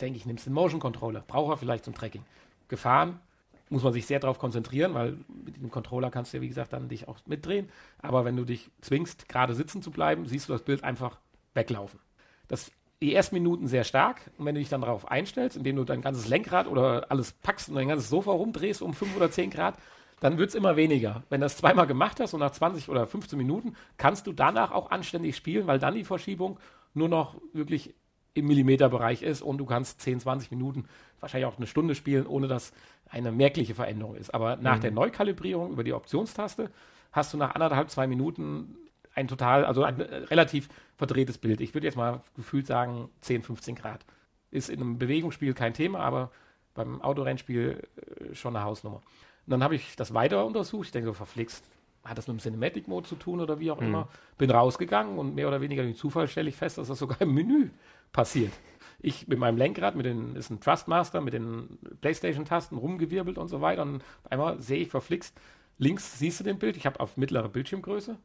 Denke 0.00 0.18
ich, 0.18 0.26
nimmst 0.26 0.46
den 0.46 0.52
Motion 0.52 0.80
Controller. 0.80 1.22
Braucht 1.26 1.52
er 1.52 1.56
vielleicht 1.56 1.84
zum 1.84 1.94
Tracking. 1.94 2.24
Gefahren, 2.68 3.20
muss 3.68 3.82
man 3.82 3.92
sich 3.92 4.06
sehr 4.06 4.20
darauf 4.20 4.38
konzentrieren, 4.38 4.94
weil 4.94 5.16
mit 5.44 5.56
dem 5.56 5.70
Controller 5.70 6.10
kannst 6.10 6.32
du 6.32 6.38
ja, 6.38 6.42
wie 6.42 6.48
gesagt, 6.48 6.72
dann 6.72 6.88
dich 6.88 7.08
auch 7.08 7.18
mitdrehen. 7.26 7.68
Aber 8.00 8.24
wenn 8.24 8.36
du 8.36 8.44
dich 8.44 8.70
zwingst, 8.80 9.28
gerade 9.28 9.54
sitzen 9.54 9.82
zu 9.82 9.90
bleiben, 9.90 10.26
siehst 10.26 10.48
du 10.48 10.52
das 10.52 10.62
Bild 10.62 10.84
einfach 10.84 11.18
weglaufen. 11.54 12.00
Das 12.48 12.70
die 13.02 13.14
ersten 13.14 13.34
Minuten 13.34 13.66
sehr 13.66 13.82
stark 13.82 14.30
und 14.38 14.46
wenn 14.46 14.54
du 14.54 14.60
dich 14.60 14.68
dann 14.68 14.80
darauf 14.80 15.10
einstellst, 15.10 15.56
indem 15.56 15.74
du 15.74 15.84
dein 15.84 16.02
ganzes 16.02 16.28
Lenkrad 16.28 16.68
oder 16.68 17.06
alles 17.10 17.32
packst 17.32 17.68
und 17.68 17.74
dein 17.74 17.88
ganzes 17.88 18.08
Sofa 18.08 18.30
rumdrehst 18.30 18.80
um 18.80 18.94
5 18.94 19.16
oder 19.16 19.28
10 19.28 19.50
Grad, 19.50 19.76
dann 20.20 20.38
wird 20.38 20.50
es 20.50 20.54
immer 20.54 20.76
weniger. 20.76 21.24
Wenn 21.28 21.40
du 21.40 21.46
das 21.46 21.56
zweimal 21.56 21.88
gemacht 21.88 22.20
hast 22.20 22.32
und 22.32 22.40
nach 22.40 22.52
20 22.52 22.88
oder 22.88 23.08
15 23.08 23.36
Minuten 23.36 23.74
kannst 23.96 24.28
du 24.28 24.32
danach 24.32 24.70
auch 24.70 24.92
anständig 24.92 25.36
spielen, 25.36 25.66
weil 25.66 25.80
dann 25.80 25.96
die 25.96 26.04
Verschiebung 26.04 26.60
nur 26.94 27.08
noch 27.08 27.34
wirklich 27.52 27.92
im 28.34 28.46
Millimeterbereich 28.46 29.22
ist 29.22 29.42
und 29.42 29.58
du 29.58 29.66
kannst 29.66 30.00
10, 30.00 30.20
20 30.20 30.50
Minuten, 30.50 30.86
wahrscheinlich 31.20 31.46
auch 31.46 31.56
eine 31.56 31.66
Stunde 31.66 31.94
spielen, 31.94 32.26
ohne 32.26 32.48
dass 32.48 32.72
eine 33.08 33.30
merkliche 33.30 33.74
Veränderung 33.74 34.16
ist. 34.16 34.32
Aber 34.32 34.56
nach 34.56 34.76
mhm. 34.76 34.80
der 34.80 34.90
Neukalibrierung 34.92 35.70
über 35.70 35.84
die 35.84 35.92
Optionstaste 35.92 36.70
hast 37.12 37.32
du 37.34 37.36
nach 37.36 37.54
anderthalb, 37.54 37.90
zwei 37.90 38.06
Minuten 38.06 38.76
ein 39.14 39.28
total, 39.28 39.64
also 39.64 39.84
ein 39.84 40.00
äh, 40.00 40.16
relativ 40.16 40.68
verdrehtes 40.96 41.38
Bild. 41.38 41.60
Ich 41.60 41.74
würde 41.74 41.86
jetzt 41.86 41.96
mal 41.96 42.20
gefühlt 42.36 42.66
sagen 42.66 43.10
10, 43.20 43.42
15 43.42 43.74
Grad. 43.74 44.04
Ist 44.50 44.70
in 44.70 44.80
einem 44.80 44.98
Bewegungsspiel 44.98 45.54
kein 45.54 45.74
Thema, 45.74 46.00
aber 46.00 46.30
beim 46.74 47.02
Autorennspiel 47.02 47.82
äh, 47.96 48.34
schon 48.34 48.56
eine 48.56 48.64
Hausnummer. 48.64 49.02
Und 49.46 49.50
dann 49.50 49.62
habe 49.62 49.74
ich 49.74 49.96
das 49.96 50.14
weiter 50.14 50.46
untersucht. 50.46 50.86
Ich 50.86 50.92
denke 50.92 51.08
so, 51.08 51.12
verflixt, 51.12 51.64
hat 52.04 52.18
das 52.18 52.26
mit 52.26 52.38
dem 52.38 52.40
Cinematic 52.40 52.88
Mode 52.88 53.08
zu 53.08 53.16
tun 53.16 53.40
oder 53.40 53.60
wie 53.60 53.70
auch 53.70 53.80
mhm. 53.80 53.86
immer. 53.88 54.08
Bin 54.38 54.50
rausgegangen 54.50 55.18
und 55.18 55.34
mehr 55.34 55.48
oder 55.48 55.60
weniger 55.60 55.82
durch 55.82 55.96
Zufall 55.96 56.28
stelle 56.28 56.48
ich 56.48 56.56
fest, 56.56 56.78
dass 56.78 56.88
das 56.88 56.98
sogar 56.98 57.20
im 57.20 57.34
Menü 57.34 57.70
passiert. 58.12 58.52
Ich 59.00 59.26
mit 59.26 59.38
meinem 59.38 59.56
Lenkrad, 59.56 59.96
mit 59.96 60.06
den, 60.06 60.36
ist 60.36 60.50
ein 60.50 60.60
Trustmaster, 60.60 61.20
mit 61.20 61.34
den 61.34 61.78
Playstation-Tasten 62.00 62.78
rumgewirbelt 62.78 63.36
und 63.36 63.48
so 63.48 63.60
weiter. 63.60 63.82
Und 63.82 64.02
einmal 64.30 64.60
sehe 64.60 64.78
ich 64.78 64.88
verflixt, 64.88 65.36
links 65.78 66.18
siehst 66.18 66.40
du 66.40 66.44
den 66.44 66.58
Bild, 66.58 66.76
ich 66.76 66.86
habe 66.86 67.00
auf 67.00 67.16
mittlere 67.16 67.48
Bildschirmgröße, 67.48 68.16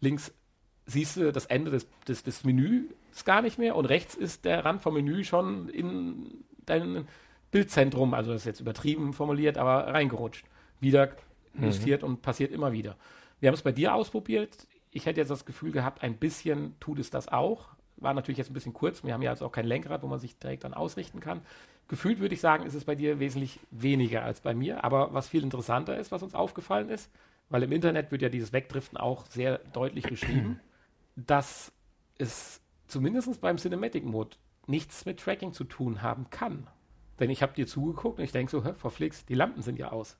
links 0.00 0.34
siehst 0.84 1.16
du 1.16 1.32
das 1.32 1.46
Ende 1.46 1.70
des, 1.70 1.88
des, 2.06 2.22
des 2.22 2.44
Menüs 2.44 2.84
gar 3.24 3.42
nicht 3.42 3.58
mehr 3.58 3.76
und 3.76 3.86
rechts 3.86 4.14
ist 4.14 4.44
der 4.44 4.64
Rand 4.64 4.82
vom 4.82 4.94
Menü 4.94 5.24
schon 5.24 5.68
in 5.68 6.44
dein 6.64 7.08
Bildzentrum, 7.50 8.14
also 8.14 8.32
das 8.32 8.42
ist 8.42 8.46
jetzt 8.46 8.60
übertrieben 8.60 9.12
formuliert, 9.12 9.58
aber 9.58 9.92
reingerutscht. 9.92 10.44
Wieder 10.80 11.16
mhm. 11.54 11.64
justiert 11.64 12.02
mhm. 12.02 12.08
und 12.08 12.22
passiert 12.22 12.52
immer 12.52 12.72
wieder. 12.72 12.96
Wir 13.40 13.48
haben 13.48 13.54
es 13.54 13.62
bei 13.62 13.72
dir 13.72 13.94
ausprobiert. 13.94 14.66
Ich 14.90 15.06
hätte 15.06 15.20
jetzt 15.20 15.30
das 15.30 15.44
Gefühl 15.44 15.72
gehabt, 15.72 16.02
ein 16.02 16.16
bisschen 16.16 16.78
tut 16.80 16.98
es 16.98 17.10
das 17.10 17.28
auch. 17.28 17.75
War 17.98 18.14
natürlich 18.14 18.38
jetzt 18.38 18.50
ein 18.50 18.54
bisschen 18.54 18.74
kurz. 18.74 19.04
Wir 19.04 19.14
haben 19.14 19.22
ja 19.22 19.30
also 19.30 19.46
auch 19.46 19.52
kein 19.52 19.66
Lenkrad, 19.66 20.02
wo 20.02 20.06
man 20.06 20.18
sich 20.18 20.38
direkt 20.38 20.64
dann 20.64 20.74
ausrichten 20.74 21.20
kann. 21.20 21.40
Gefühlt 21.88 22.18
würde 22.18 22.34
ich 22.34 22.40
sagen, 22.40 22.66
ist 22.66 22.74
es 22.74 22.84
bei 22.84 22.94
dir 22.94 23.20
wesentlich 23.20 23.60
weniger 23.70 24.22
als 24.22 24.40
bei 24.40 24.54
mir. 24.54 24.84
Aber 24.84 25.14
was 25.14 25.28
viel 25.28 25.42
interessanter 25.42 25.96
ist, 25.96 26.12
was 26.12 26.22
uns 26.22 26.34
aufgefallen 26.34 26.90
ist, 26.90 27.10
weil 27.48 27.62
im 27.62 27.72
Internet 27.72 28.10
wird 28.10 28.22
ja 28.22 28.28
dieses 28.28 28.52
Wegdriften 28.52 28.98
auch 28.98 29.26
sehr 29.26 29.58
deutlich 29.72 30.04
beschrieben, 30.04 30.60
dass 31.16 31.72
es 32.18 32.60
zumindest 32.88 33.40
beim 33.40 33.56
Cinematic 33.56 34.04
Mode 34.04 34.36
nichts 34.66 35.04
mit 35.06 35.20
Tracking 35.20 35.52
zu 35.52 35.64
tun 35.64 36.02
haben 36.02 36.28
kann. 36.30 36.66
Denn 37.18 37.30
ich 37.30 37.42
habe 37.42 37.54
dir 37.54 37.66
zugeguckt 37.66 38.18
und 38.18 38.24
ich 38.24 38.32
denke 38.32 38.50
so, 38.50 38.64
hä, 38.64 38.74
verflixt, 38.74 39.28
die 39.28 39.34
Lampen 39.34 39.62
sind 39.62 39.78
ja 39.78 39.90
aus. 39.90 40.18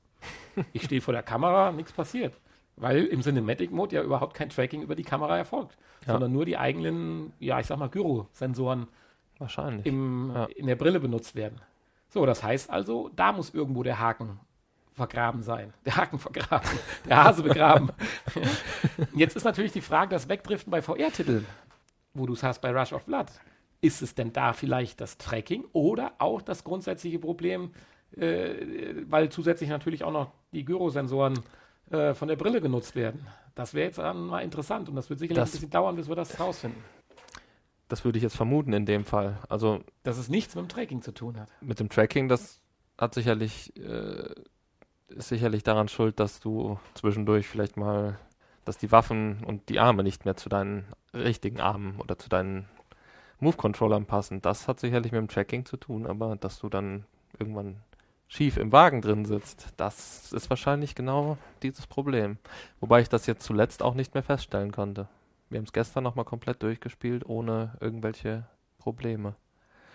Ich 0.73 0.83
stehe 0.83 1.01
vor 1.01 1.13
der 1.13 1.23
Kamera, 1.23 1.71
nichts 1.71 1.91
passiert. 1.91 2.33
Weil 2.77 3.05
im 3.05 3.21
Cinematic 3.21 3.71
Mode 3.71 3.95
ja 3.95 4.03
überhaupt 4.03 4.35
kein 4.35 4.49
Tracking 4.49 4.83
über 4.83 4.95
die 4.95 5.03
Kamera 5.03 5.37
erfolgt, 5.37 5.77
ja. 6.05 6.13
sondern 6.13 6.31
nur 6.31 6.45
die 6.45 6.57
eigenen, 6.57 7.33
ja, 7.39 7.59
ich 7.59 7.65
sag 7.65 7.79
mal, 7.79 7.89
Gyro-Sensoren 7.89 8.87
Wahrscheinlich. 9.39 9.85
Im, 9.85 10.31
ja. 10.33 10.45
in 10.45 10.67
der 10.67 10.75
Brille 10.75 10.99
benutzt 10.99 11.35
werden. 11.35 11.61
So, 12.09 12.25
das 12.25 12.43
heißt 12.43 12.69
also, 12.69 13.09
da 13.15 13.31
muss 13.31 13.53
irgendwo 13.53 13.83
der 13.83 13.99
Haken 13.99 14.39
vergraben 14.93 15.43
sein. 15.43 15.73
Der 15.85 15.95
Haken 15.95 16.17
vergraben, 16.17 16.67
der 17.07 17.23
Hase 17.23 17.43
begraben. 17.43 17.91
Jetzt 19.15 19.35
ist 19.35 19.43
natürlich 19.43 19.71
die 19.71 19.81
Frage, 19.81 20.09
das 20.09 20.27
Wegdriften 20.27 20.71
bei 20.71 20.81
VR-Titeln, 20.81 21.45
wo 22.13 22.25
du 22.25 22.33
es 22.33 22.41
hast 22.41 22.61
bei 22.61 22.71
Rush 22.71 22.93
of 22.93 23.05
Blood. 23.05 23.27
Ist 23.79 24.01
es 24.01 24.15
denn 24.15 24.33
da 24.33 24.53
vielleicht 24.53 24.99
das 25.01 25.19
Tracking 25.19 25.65
oder 25.71 26.13
auch 26.17 26.41
das 26.41 26.63
grundsätzliche 26.63 27.19
Problem, 27.19 27.71
äh, 28.15 28.55
weil 29.07 29.29
zusätzlich 29.29 29.69
natürlich 29.69 30.03
auch 30.03 30.11
noch 30.11 30.31
die 30.51 30.65
Gyrosensoren 30.65 31.39
äh, 31.91 32.13
von 32.13 32.27
der 32.27 32.35
Brille 32.35 32.61
genutzt 32.61 32.95
werden? 32.95 33.27
Das 33.55 33.73
wäre 33.73 33.87
jetzt 33.87 33.97
mal 33.97 34.41
interessant 34.41 34.87
und 34.89 34.95
das 34.95 35.09
wird 35.09 35.19
sicherlich 35.19 35.41
das, 35.41 35.49
ein 35.49 35.53
bisschen 35.53 35.69
dauern, 35.71 35.95
bis 35.95 36.07
wir 36.07 36.15
das 36.15 36.39
rausfinden. 36.39 36.81
Das 37.87 38.03
würde 38.03 38.17
ich 38.17 38.23
jetzt 38.23 38.35
vermuten 38.35 38.73
in 38.73 38.85
dem 38.85 39.05
Fall. 39.05 39.39
Also, 39.49 39.81
dass 40.03 40.17
es 40.17 40.29
nichts 40.29 40.55
mit 40.55 40.65
dem 40.65 40.69
Tracking 40.69 41.01
zu 41.01 41.13
tun 41.13 41.39
hat. 41.39 41.49
Mit 41.61 41.79
dem 41.79 41.89
Tracking, 41.89 42.27
das 42.27 42.61
hat 42.97 43.13
sicherlich 43.13 43.75
äh, 43.77 44.33
ist 45.09 45.29
sicherlich 45.29 45.63
daran 45.63 45.87
schuld, 45.87 46.19
dass 46.19 46.39
du 46.39 46.79
zwischendurch 46.93 47.47
vielleicht 47.47 47.77
mal, 47.77 48.19
dass 48.65 48.77
die 48.77 48.91
Waffen 48.91 49.43
und 49.45 49.69
die 49.69 49.79
Arme 49.79 50.03
nicht 50.03 50.25
mehr 50.25 50.35
zu 50.35 50.49
deinen 50.49 50.85
richtigen 51.13 51.59
Armen 51.59 51.99
oder 51.99 52.17
zu 52.17 52.29
deinen 52.29 52.67
Move-Controllern 53.39 54.05
passen. 54.05 54.41
Das 54.41 54.67
hat 54.67 54.79
sicherlich 54.79 55.11
mit 55.11 55.19
dem 55.19 55.27
Tracking 55.27 55.65
zu 55.65 55.77
tun, 55.77 56.05
aber 56.05 56.35
dass 56.35 56.59
du 56.59 56.69
dann 56.69 57.05
irgendwann 57.39 57.77
schief 58.27 58.57
im 58.57 58.71
Wagen 58.71 59.01
drin 59.01 59.25
sitzt, 59.25 59.67
das 59.77 60.33
ist 60.33 60.49
wahrscheinlich 60.49 60.95
genau 60.95 61.37
dieses 61.63 61.87
Problem. 61.87 62.37
Wobei 62.79 63.01
ich 63.01 63.09
das 63.09 63.25
jetzt 63.25 63.43
zuletzt 63.43 63.81
auch 63.81 63.93
nicht 63.93 64.13
mehr 64.13 64.23
feststellen 64.23 64.71
konnte. 64.71 65.07
Wir 65.49 65.59
haben 65.59 65.65
es 65.65 65.73
gestern 65.73 66.03
nochmal 66.03 66.25
komplett 66.25 66.61
durchgespielt, 66.61 67.25
ohne 67.25 67.77
irgendwelche 67.79 68.45
Probleme. 68.79 69.35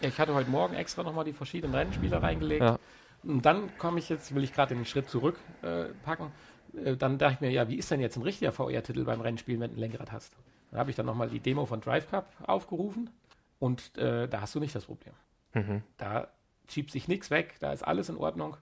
Ja, 0.00 0.08
ich 0.08 0.18
hatte 0.18 0.34
heute 0.34 0.50
Morgen 0.50 0.74
extra 0.74 1.02
nochmal 1.02 1.24
die 1.24 1.32
verschiedenen 1.32 1.74
Rennspiele 1.74 2.22
reingelegt. 2.22 2.62
Ja. 2.62 2.78
Und 3.22 3.44
dann 3.44 3.76
komme 3.78 3.98
ich 3.98 4.08
jetzt, 4.08 4.34
will 4.34 4.42
ich 4.42 4.52
gerade 4.52 4.74
den 4.74 4.84
Schritt 4.84 5.08
zurückpacken. 5.08 6.26
Äh, 6.74 6.90
äh, 6.90 6.96
dann 6.96 7.18
dachte 7.18 7.34
ich 7.34 7.40
mir, 7.40 7.50
ja, 7.50 7.68
wie 7.68 7.76
ist 7.76 7.90
denn 7.90 8.00
jetzt 8.00 8.16
ein 8.16 8.22
richtiger 8.22 8.50
VR-Titel 8.50 9.04
beim 9.04 9.20
Rennspielen, 9.20 9.60
wenn 9.60 9.70
du 9.70 9.76
ein 9.76 9.80
Lenkrad 9.80 10.10
hast? 10.10 10.34
Dann 10.70 10.80
habe 10.80 10.90
ich 10.90 10.96
dann 10.96 11.06
nochmal 11.06 11.28
die 11.28 11.40
Demo 11.40 11.66
von 11.66 11.80
Drive 11.80 12.08
Cup 12.08 12.32
aufgerufen 12.46 13.10
und 13.58 13.96
äh, 13.98 14.26
da 14.26 14.40
hast 14.40 14.54
du 14.54 14.60
nicht 14.60 14.74
das 14.74 14.86
Problem. 14.86 15.14
Mhm. 15.54 15.82
Da 15.98 16.28
schiebt 16.68 16.90
sich 16.90 17.08
nichts 17.08 17.30
weg, 17.30 17.56
da 17.60 17.72
ist 17.72 17.82
alles 17.82 18.08
in 18.08 18.16
Ordnung. 18.16 18.56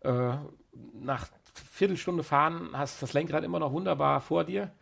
Äh, 0.00 0.36
nach 0.94 1.28
Viertelstunde 1.52 2.22
fahren 2.22 2.70
hast 2.72 3.02
das 3.02 3.12
Lenkrad 3.12 3.44
immer 3.44 3.58
noch 3.58 3.72
wunderbar 3.72 4.20
vor 4.20 4.44
dir. 4.44 4.72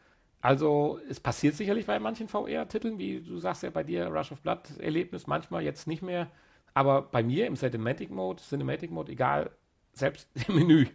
Also 0.40 1.00
es 1.08 1.20
passiert 1.20 1.54
sicherlich 1.54 1.86
bei 1.86 1.98
manchen 1.98 2.28
VR-Titeln, 2.28 2.98
wie 2.98 3.20
du 3.20 3.38
sagst 3.38 3.62
ja 3.62 3.70
bei 3.70 3.82
dir 3.82 4.08
Rush 4.08 4.32
of 4.32 4.42
Blood-Erlebnis, 4.42 5.26
manchmal 5.26 5.62
jetzt 5.62 5.86
nicht 5.86 6.02
mehr 6.02 6.30
aber 6.76 7.00
bei 7.00 7.22
mir 7.22 7.46
im 7.46 7.54
Cinematic 7.54 8.10
Mode, 8.10 8.42
Cinematic 8.42 8.90
Mode, 8.90 9.10
egal, 9.10 9.50
selbst 9.94 10.28
im 10.46 10.56
Menü, 10.56 10.86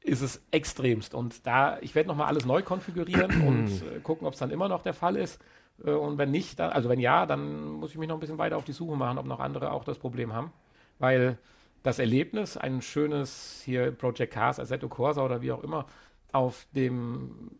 ist 0.00 0.22
es 0.22 0.42
extremst. 0.52 1.14
Und 1.14 1.46
da, 1.46 1.78
ich 1.82 1.94
werde 1.94 2.08
nochmal 2.08 2.28
alles 2.28 2.46
neu 2.46 2.62
konfigurieren 2.62 3.42
und 3.46 3.68
äh, 3.82 4.00
gucken, 4.02 4.26
ob 4.26 4.32
es 4.32 4.38
dann 4.38 4.50
immer 4.50 4.68
noch 4.68 4.82
der 4.82 4.94
Fall 4.94 5.16
ist. 5.16 5.38
Äh, 5.84 5.90
und 5.90 6.16
wenn 6.16 6.30
nicht, 6.30 6.58
dann, 6.58 6.70
also 6.70 6.88
wenn 6.88 6.98
ja, 6.98 7.26
dann 7.26 7.72
muss 7.72 7.90
ich 7.90 7.98
mich 7.98 8.08
noch 8.08 8.16
ein 8.16 8.20
bisschen 8.20 8.38
weiter 8.38 8.56
auf 8.56 8.64
die 8.64 8.72
Suche 8.72 8.96
machen, 8.96 9.18
ob 9.18 9.26
noch 9.26 9.38
andere 9.38 9.70
auch 9.70 9.84
das 9.84 9.98
Problem 9.98 10.32
haben. 10.32 10.50
Weil 10.98 11.38
das 11.82 11.98
Erlebnis, 11.98 12.56
ein 12.56 12.82
schönes 12.82 13.62
hier 13.64 13.92
Project 13.92 14.32
Cars, 14.32 14.58
Assetto 14.58 14.88
Corsa 14.88 15.24
oder 15.24 15.42
wie 15.42 15.52
auch 15.52 15.62
immer, 15.62 15.86
auf 16.32 16.66
dem 16.72 17.52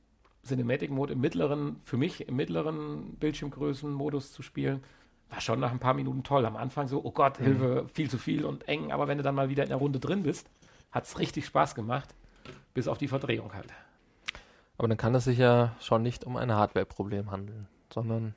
Cinematic 0.44 0.90
Mode 0.90 1.12
im 1.12 1.20
mittleren, 1.20 1.77
für 1.83 1.96
mich 1.96 2.27
im 2.29 2.37
mittleren 2.37 3.16
Bildschirmgrößenmodus 3.16 4.33
zu 4.33 4.42
spielen, 4.42 4.83
war 5.29 5.40
schon 5.40 5.61
nach 5.61 5.72
ein 5.72 5.79
paar 5.79 5.94
Minuten 5.94 6.22
toll. 6.22 6.46
Am 6.46 6.57
Anfang 6.57 6.88
so, 6.88 7.05
oh 7.05 7.11
Gott, 7.11 7.38
Hilfe, 7.38 7.83
mhm. 7.83 7.88
viel 7.88 8.11
zu 8.11 8.18
viel 8.18 8.44
und 8.44 8.68
eng. 8.68 8.92
Aber 8.92 9.09
wenn 9.09 9.18
du 9.18 9.25
dann 9.25 9.35
mal 9.35 9.49
wieder 9.49 9.64
in 9.64 9.70
der 9.70 9.79
Runde 9.79 9.99
drin 9.99 10.22
bist, 10.22 10.49
hat 10.92 11.05
es 11.05 11.18
richtig 11.18 11.46
Spaß 11.46 11.75
gemacht. 11.75 12.14
Bis 12.75 12.88
auf 12.88 12.99
die 12.99 13.09
Verdrehung 13.09 13.55
halt. 13.55 13.72
Aber 14.79 14.88
dann 14.88 14.96
kann 14.96 15.14
es 15.14 15.25
sich 15.25 15.38
ja 15.38 15.75
schon 15.81 16.03
nicht 16.03 16.25
um 16.25 16.37
ein 16.37 16.53
Hardware-Problem 16.53 17.31
handeln, 17.31 17.66
sondern 17.92 18.35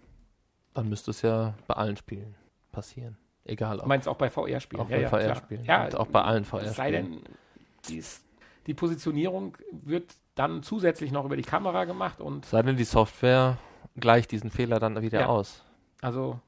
dann 0.74 0.90
müsste 0.90 1.12
es 1.12 1.22
ja 1.22 1.54
bei 1.68 1.76
allen 1.76 1.98
Spielen 1.98 2.36
passieren. 2.72 3.18
Egal. 3.46 3.78
Ob 3.78 3.84
du 3.84 3.88
meinst 3.88 4.08
auch 4.08 4.18
bei 4.18 4.30
VR-Spielen? 4.30 4.82
Auch 4.82 4.90
ja, 4.90 4.98
bei 4.98 5.02
ja, 5.02 5.10
VR-Spielen. 5.10 5.64
Ja, 5.66 5.86
und 5.86 5.96
auch 5.96 6.08
bei 6.08 6.22
allen 6.22 6.46
VR-Spielen. 6.46 6.74
Sei 6.74 6.92
denn, 6.92 7.22
dies, 7.88 8.24
die 8.68 8.74
Positionierung 8.74 9.58
wird 9.72 10.16
dann 10.36 10.64
zusätzlich 10.64 11.12
noch 11.12 11.26
über 11.26 11.36
die 11.36 11.44
Kamera 11.44 11.86
gemacht 11.86 12.22
und. 12.22 12.46
Sei 12.46 12.62
denn, 12.62 12.78
die 12.78 12.84
Software 12.84 13.58
gleicht 13.96 14.32
diesen 14.32 14.52
Fehler 14.52 14.80
dann 14.80 15.02
wieder 15.02 15.22
ja. 15.22 15.26
aus. 15.28 15.64
Also 16.02 16.40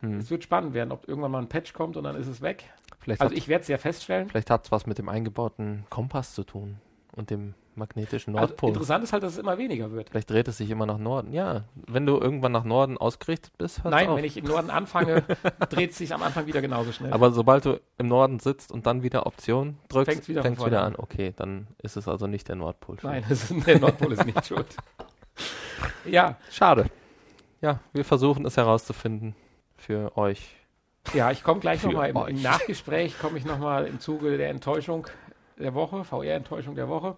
hm. 0.00 0.18
Es 0.18 0.30
wird 0.30 0.44
spannend 0.44 0.74
werden, 0.74 0.92
ob 0.92 1.08
irgendwann 1.08 1.30
mal 1.30 1.38
ein 1.40 1.48
Patch 1.48 1.72
kommt 1.72 1.96
und 1.96 2.04
dann 2.04 2.16
ist 2.16 2.26
es 2.26 2.40
weg. 2.40 2.64
Vielleicht 2.98 3.20
also 3.20 3.34
ich 3.34 3.48
werde 3.48 3.62
es 3.62 3.68
ja 3.68 3.78
feststellen. 3.78 4.28
Vielleicht 4.28 4.50
hat 4.50 4.66
es 4.66 4.72
was 4.72 4.86
mit 4.86 4.98
dem 4.98 5.08
eingebauten 5.08 5.84
Kompass 5.90 6.34
zu 6.34 6.44
tun 6.44 6.78
und 7.14 7.30
dem 7.30 7.54
magnetischen 7.76 8.34
Also 8.36 8.48
Nordpol. 8.48 8.68
interessant 8.70 9.04
ist 9.04 9.12
halt, 9.12 9.22
dass 9.22 9.32
es 9.32 9.38
immer 9.38 9.58
weniger 9.58 9.92
wird. 9.92 10.10
Vielleicht 10.10 10.30
dreht 10.30 10.48
es 10.48 10.56
sich 10.58 10.70
immer 10.70 10.86
nach 10.86 10.98
Norden. 10.98 11.32
Ja, 11.32 11.64
wenn 11.74 12.06
du 12.06 12.18
irgendwann 12.18 12.52
nach 12.52 12.64
Norden 12.64 12.98
ausgerichtet 12.98 13.52
bist, 13.58 13.84
hört's 13.84 13.94
Nein, 13.94 14.08
auf. 14.08 14.16
wenn 14.16 14.24
ich 14.24 14.36
im 14.36 14.44
Norden 14.46 14.70
anfange, 14.70 15.22
dreht 15.70 15.90
es 15.92 15.98
sich 15.98 16.12
am 16.14 16.22
Anfang 16.22 16.46
wieder 16.46 16.60
genauso 16.60 16.92
schnell. 16.92 17.12
Aber 17.12 17.30
sobald 17.30 17.64
du 17.64 17.80
im 17.98 18.08
Norden 18.08 18.38
sitzt 18.40 18.72
und 18.72 18.86
dann 18.86 19.02
wieder 19.02 19.26
Option 19.26 19.78
drückst, 19.88 20.10
Fängt's 20.12 20.28
wieder 20.28 20.42
fängt's 20.42 20.60
wieder, 20.60 20.78
vorne 20.78 20.86
an. 20.86 20.96
Okay, 20.96 21.32
dann 21.36 21.66
ist 21.82 21.96
es 21.96 22.08
also 22.08 22.26
nicht 22.26 22.48
der 22.48 22.56
Nordpol. 22.56 22.96
Nein, 23.02 23.24
ist, 23.28 23.52
der 23.66 23.78
Nordpol 23.78 24.12
ist 24.12 24.24
nicht 24.26 24.46
schuld. 24.46 24.66
Ja, 26.06 26.36
Schade. 26.50 26.86
Ja, 27.60 27.80
wir 27.92 28.04
versuchen 28.04 28.46
es 28.46 28.56
herauszufinden 28.56 29.34
für 29.76 30.16
euch. 30.16 30.54
ja, 31.14 31.30
ich 31.30 31.42
komme 31.42 31.60
gleich 31.60 31.82
nochmal 31.82 32.10
im, 32.10 32.16
im. 32.16 32.42
Nachgespräch, 32.42 33.18
komme 33.18 33.38
ich 33.38 33.44
nochmal 33.44 33.86
im 33.86 34.00
Zuge 34.00 34.36
der 34.38 34.50
Enttäuschung 34.50 35.06
der 35.58 35.74
Woche, 35.74 36.04
VR-Enttäuschung 36.04 36.74
der 36.76 36.88
Woche, 36.88 37.16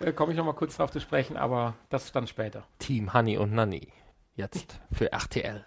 äh, 0.00 0.12
komme 0.12 0.32
ich 0.32 0.38
nochmal 0.38 0.54
kurz 0.54 0.76
drauf 0.76 0.90
zu 0.90 1.00
sprechen, 1.00 1.36
aber 1.36 1.74
das 1.88 2.10
dann 2.12 2.26
später. 2.26 2.64
Team 2.78 3.12
Honey 3.14 3.36
und 3.38 3.52
Nanny. 3.52 3.88
Jetzt 4.34 4.80
für 4.92 5.10
RTL 5.12 5.64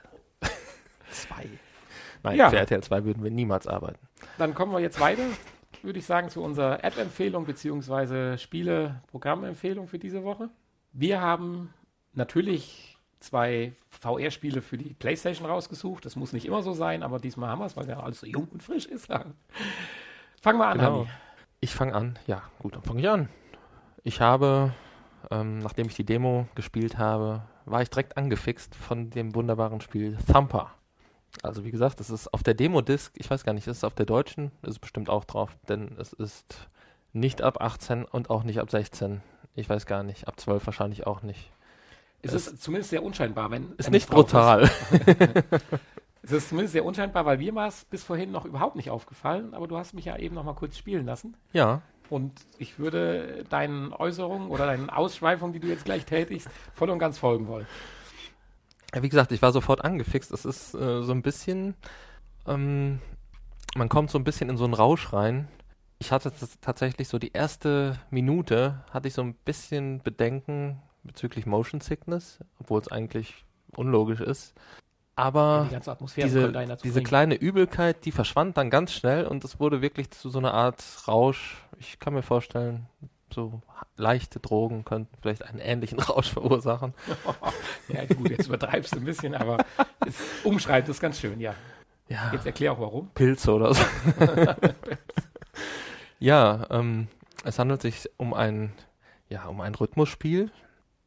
2. 1.12 1.50
Nein, 2.24 2.38
Ja. 2.38 2.50
für 2.50 2.58
RTL 2.58 2.82
2 2.84 3.04
würden 3.04 3.24
wir 3.24 3.32
niemals 3.32 3.68
arbeiten. 3.68 4.00
Dann 4.38 4.54
kommen 4.54 4.72
wir 4.72 4.80
jetzt 4.80 5.00
weiter, 5.00 5.24
würde 5.82 6.00
ich 6.00 6.06
sagen, 6.06 6.30
zu 6.30 6.42
unserer 6.44 6.84
App-Empfehlung 6.84 7.46
bzw. 7.46 8.38
Spiele-Programmempfehlung 8.38 9.88
für 9.88 10.00
diese 10.00 10.24
Woche. 10.24 10.50
Wir 10.94 11.20
haben 11.22 11.74
natürlich 12.14 12.98
zwei 13.20 13.74
VR-Spiele 13.90 14.62
für 14.62 14.78
die 14.78 14.94
PlayStation 14.94 15.46
rausgesucht. 15.48 16.06
Das 16.06 16.16
muss 16.16 16.34
nicht 16.34 16.46
immer 16.46 16.64
so 16.64 16.74
sein, 16.74 17.04
aber 17.04 17.20
diesmal 17.20 17.50
haben 17.50 17.60
wir 17.60 17.66
es, 17.66 17.76
weil 17.78 17.88
ja 17.88 18.00
alles 18.00 18.20
so 18.22 18.28
jung 18.28 18.48
und 18.52 18.64
frisch 18.64 18.86
ist. 18.86 19.08
Fangen 20.42 20.60
wir 20.60 20.68
an, 20.68 20.78
Genau. 20.78 21.00
Hanni. 21.02 21.10
Ich 21.60 21.74
fange 21.76 21.94
an. 21.94 22.18
Ja, 22.26 22.42
gut, 22.60 22.76
dann 22.76 22.82
fange 22.82 23.02
ich 23.02 23.10
an. 23.10 23.30
Ich 24.04 24.20
habe, 24.20 24.74
ähm, 25.30 25.60
nachdem 25.60 25.88
ich 25.88 25.96
die 25.96 26.06
Demo 26.06 26.48
gespielt 26.56 26.98
habe, 26.98 27.44
war 27.66 27.82
ich 27.82 27.90
direkt 27.90 28.18
angefixt 28.18 28.74
von 28.74 29.12
dem 29.12 29.36
wunderbaren 29.36 29.82
Spiel 29.82 30.18
Thumper. 30.32 30.72
Also 31.44 31.64
wie 31.64 31.72
gesagt, 31.72 32.02
es 32.02 32.10
ist 32.10 32.34
auf 32.34 32.44
der 32.44 32.56
Demo-Disc, 32.56 33.14
ich 33.16 33.30
weiß 33.30 33.44
gar 33.44 33.54
nicht, 33.54 33.68
ist 33.68 33.78
es 33.78 33.84
auf 33.84 33.94
der 33.94 34.06
deutschen? 34.06 34.52
Ist 34.64 34.72
es 34.72 34.80
bestimmt 34.80 35.10
auch 35.10 35.24
drauf, 35.24 35.56
denn 35.70 35.96
es 36.00 36.14
ist 36.14 36.70
nicht 37.14 37.42
ab 37.42 37.62
18 37.62 38.04
und 38.06 38.30
auch 38.30 38.44
nicht 38.44 38.60
ab 38.60 38.72
16. 38.72 39.22
Ich 39.56 39.70
weiß 39.70 39.86
gar 39.86 40.04
nicht, 40.04 40.28
ab 40.28 40.40
12 40.40 40.66
wahrscheinlich 40.66 41.06
auch 41.06 41.22
nicht. 41.22 41.52
Es 42.24 42.34
ist 42.34 42.62
zumindest 42.62 42.90
sehr 42.90 43.04
unscheinbar, 43.04 43.50
wenn. 43.52 43.74
Ist 43.78 43.92
nicht 43.92 44.10
es 44.10 44.10
brutal. 44.10 44.70
Es 46.24 46.32
ist 46.32 46.50
zumindest 46.50 46.74
sehr 46.74 46.86
unscheinbar, 46.86 47.26
weil 47.26 47.38
mir 47.38 47.56
war 47.56 47.68
es 47.68 47.86
bis 47.86 48.04
vorhin 48.04 48.32
noch 48.32 48.46
überhaupt 48.46 48.76
nicht 48.76 48.92
aufgefallen, 48.92 49.56
aber 49.56 49.68
du 49.68 49.78
hast 49.78 49.94
mich 49.94 50.06
ja 50.06 50.18
eben 50.18 50.36
noch 50.36 50.44
mal 50.44 50.54
kurz 50.54 50.78
spielen 50.78 51.06
lassen. 51.06 51.36
Ja, 51.52 51.82
Und 52.12 52.34
ich 52.58 52.78
würde 52.78 53.46
deinen 53.50 53.94
Äußerungen 53.94 54.50
oder 54.50 54.66
deinen 54.66 54.90
Ausschweifungen, 54.90 55.54
die 55.54 55.62
du 55.62 55.68
jetzt 55.68 55.86
gleich 55.86 56.04
tätigst, 56.06 56.50
voll 56.74 56.90
und 56.90 57.00
ganz 57.00 57.18
folgen 57.18 57.48
wollen. 57.48 57.66
Wie 58.94 59.08
gesagt, 59.08 59.32
ich 59.32 59.42
war 59.42 59.54
sofort 59.54 59.86
angefixt. 59.86 60.30
Es 60.32 60.44
ist 60.44 60.74
äh, 60.74 61.04
so 61.04 61.14
ein 61.14 61.22
bisschen, 61.22 61.74
ähm, 62.46 63.00
man 63.76 63.88
kommt 63.88 64.12
so 64.12 64.20
ein 64.20 64.26
bisschen 64.26 64.50
in 64.50 64.58
so 64.58 64.66
einen 64.66 64.74
Rausch 64.74 65.14
rein. 65.14 65.48
Ich 66.00 66.12
hatte 66.12 66.34
tatsächlich 66.60 67.08
so 67.08 67.18
die 67.18 67.32
erste 67.32 67.98
Minute, 68.10 68.84
hatte 68.92 69.08
ich 69.08 69.14
so 69.14 69.22
ein 69.22 69.34
bisschen 69.46 70.04
Bedenken 70.04 70.82
bezüglich 71.04 71.46
Motion 71.46 71.80
Sickness, 71.80 72.40
obwohl 72.60 72.82
es 72.82 72.92
eigentlich 72.92 73.46
unlogisch 73.78 74.20
ist. 74.20 74.54
Aber 75.16 75.66
die 75.70 75.74
ganze 75.74 75.92
Atmosphäre 75.92 76.28
diese, 76.28 76.78
diese 76.84 77.04
kleine 77.04 77.36
Übelkeit, 77.36 78.06
die 78.06 78.12
verschwand 78.12 78.58
dann 78.58 78.70
ganz 78.70 78.94
schnell 78.94 79.28
und 79.28 79.44
es 79.44 79.60
wurde 79.60 79.82
wirklich 79.82 80.10
zu 80.12 80.30
so 80.30 80.40
einer 80.40 80.54
Art 80.54 80.84
Rausch. 81.08 81.62
Ich 81.80 82.00
kann 82.00 82.14
mir 82.14 82.24
vorstellen, 82.24 82.88
so 83.34 83.62
leichte 83.98 84.40
Drogen 84.40 84.86
könnten 84.86 85.16
vielleicht 85.22 85.44
einen 85.44 85.60
ähnlichen 85.60 86.00
Rausch 86.00 86.32
verursachen. 86.32 86.94
Ja, 87.90 88.06
gut, 88.06 88.30
jetzt 88.30 88.48
übertreibst 88.48 88.96
du 88.96 89.00
ein 89.00 89.04
bisschen, 89.04 89.36
aber 89.36 89.58
es 90.08 90.16
umschreibt 90.46 90.88
es 90.88 91.02
ganz 91.02 91.20
schön, 91.20 91.42
ja. 91.42 91.56
Ja. 92.08 92.32
Jetzt 92.32 92.46
erklär 92.46 92.72
auch 92.72 92.80
warum. 92.80 93.10
Pilze 93.14 93.52
oder 93.52 93.74
so. 93.74 93.84
ja, 96.20 96.68
ähm, 96.70 97.10
es 97.44 97.60
handelt 97.60 97.82
sich 97.82 98.10
um 98.16 98.34
ein, 98.34 98.72
ja, 99.28 99.48
um 99.48 99.60
ein 99.60 99.76
Rhythmusspiel 99.76 100.52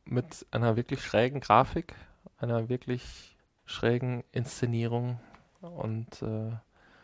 mit 0.05 0.45
einer 0.51 0.77
wirklich 0.77 1.03
schrägen 1.03 1.41
Grafik, 1.41 1.95
einer 2.39 2.69
wirklich 2.69 3.34
schrägen 3.67 4.25
Inszenierung 4.33 5.19
und 5.61 6.23
äh, 6.23 6.51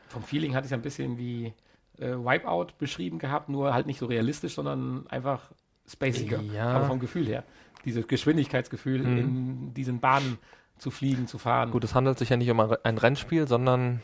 Vom 0.09 0.23
Feeling 0.23 0.55
hatte 0.55 0.67
ich 0.67 0.75
ein 0.75 0.83
bisschen 0.83 1.17
wie 1.19 1.53
äh, 1.99 2.13
Wipeout 2.13 2.69
beschrieben 2.79 3.19
gehabt, 3.19 3.49
nur 3.49 3.73
halt 3.75 3.87
nicht 3.87 3.99
so 3.99 4.07
realistisch, 4.07 4.55
sondern 4.55 5.07
einfach 5.09 5.51
spaciger. 5.89 6.41
Ja. 6.43 6.69
Aber 6.73 6.87
vom 6.87 6.99
Gefühl 7.01 7.27
her. 7.27 7.45
Dieses 7.85 8.07
Geschwindigkeitsgefühl, 8.07 9.03
Mhm. 9.03 9.19
in 9.19 9.75
diesen 9.75 10.01
Bahnen 10.01 10.39
zu 10.79 10.91
fliegen, 10.91 11.27
zu 11.27 11.39
fahren. 11.39 11.71
gut, 11.71 11.85
es 11.85 11.95
handelt 11.95 12.19
sich 12.19 12.29
ja 12.31 12.37
nicht 12.37 12.51
um 12.51 12.61
ein 12.61 12.99
Rennspiel, 12.99 13.47
sondern 13.49 14.03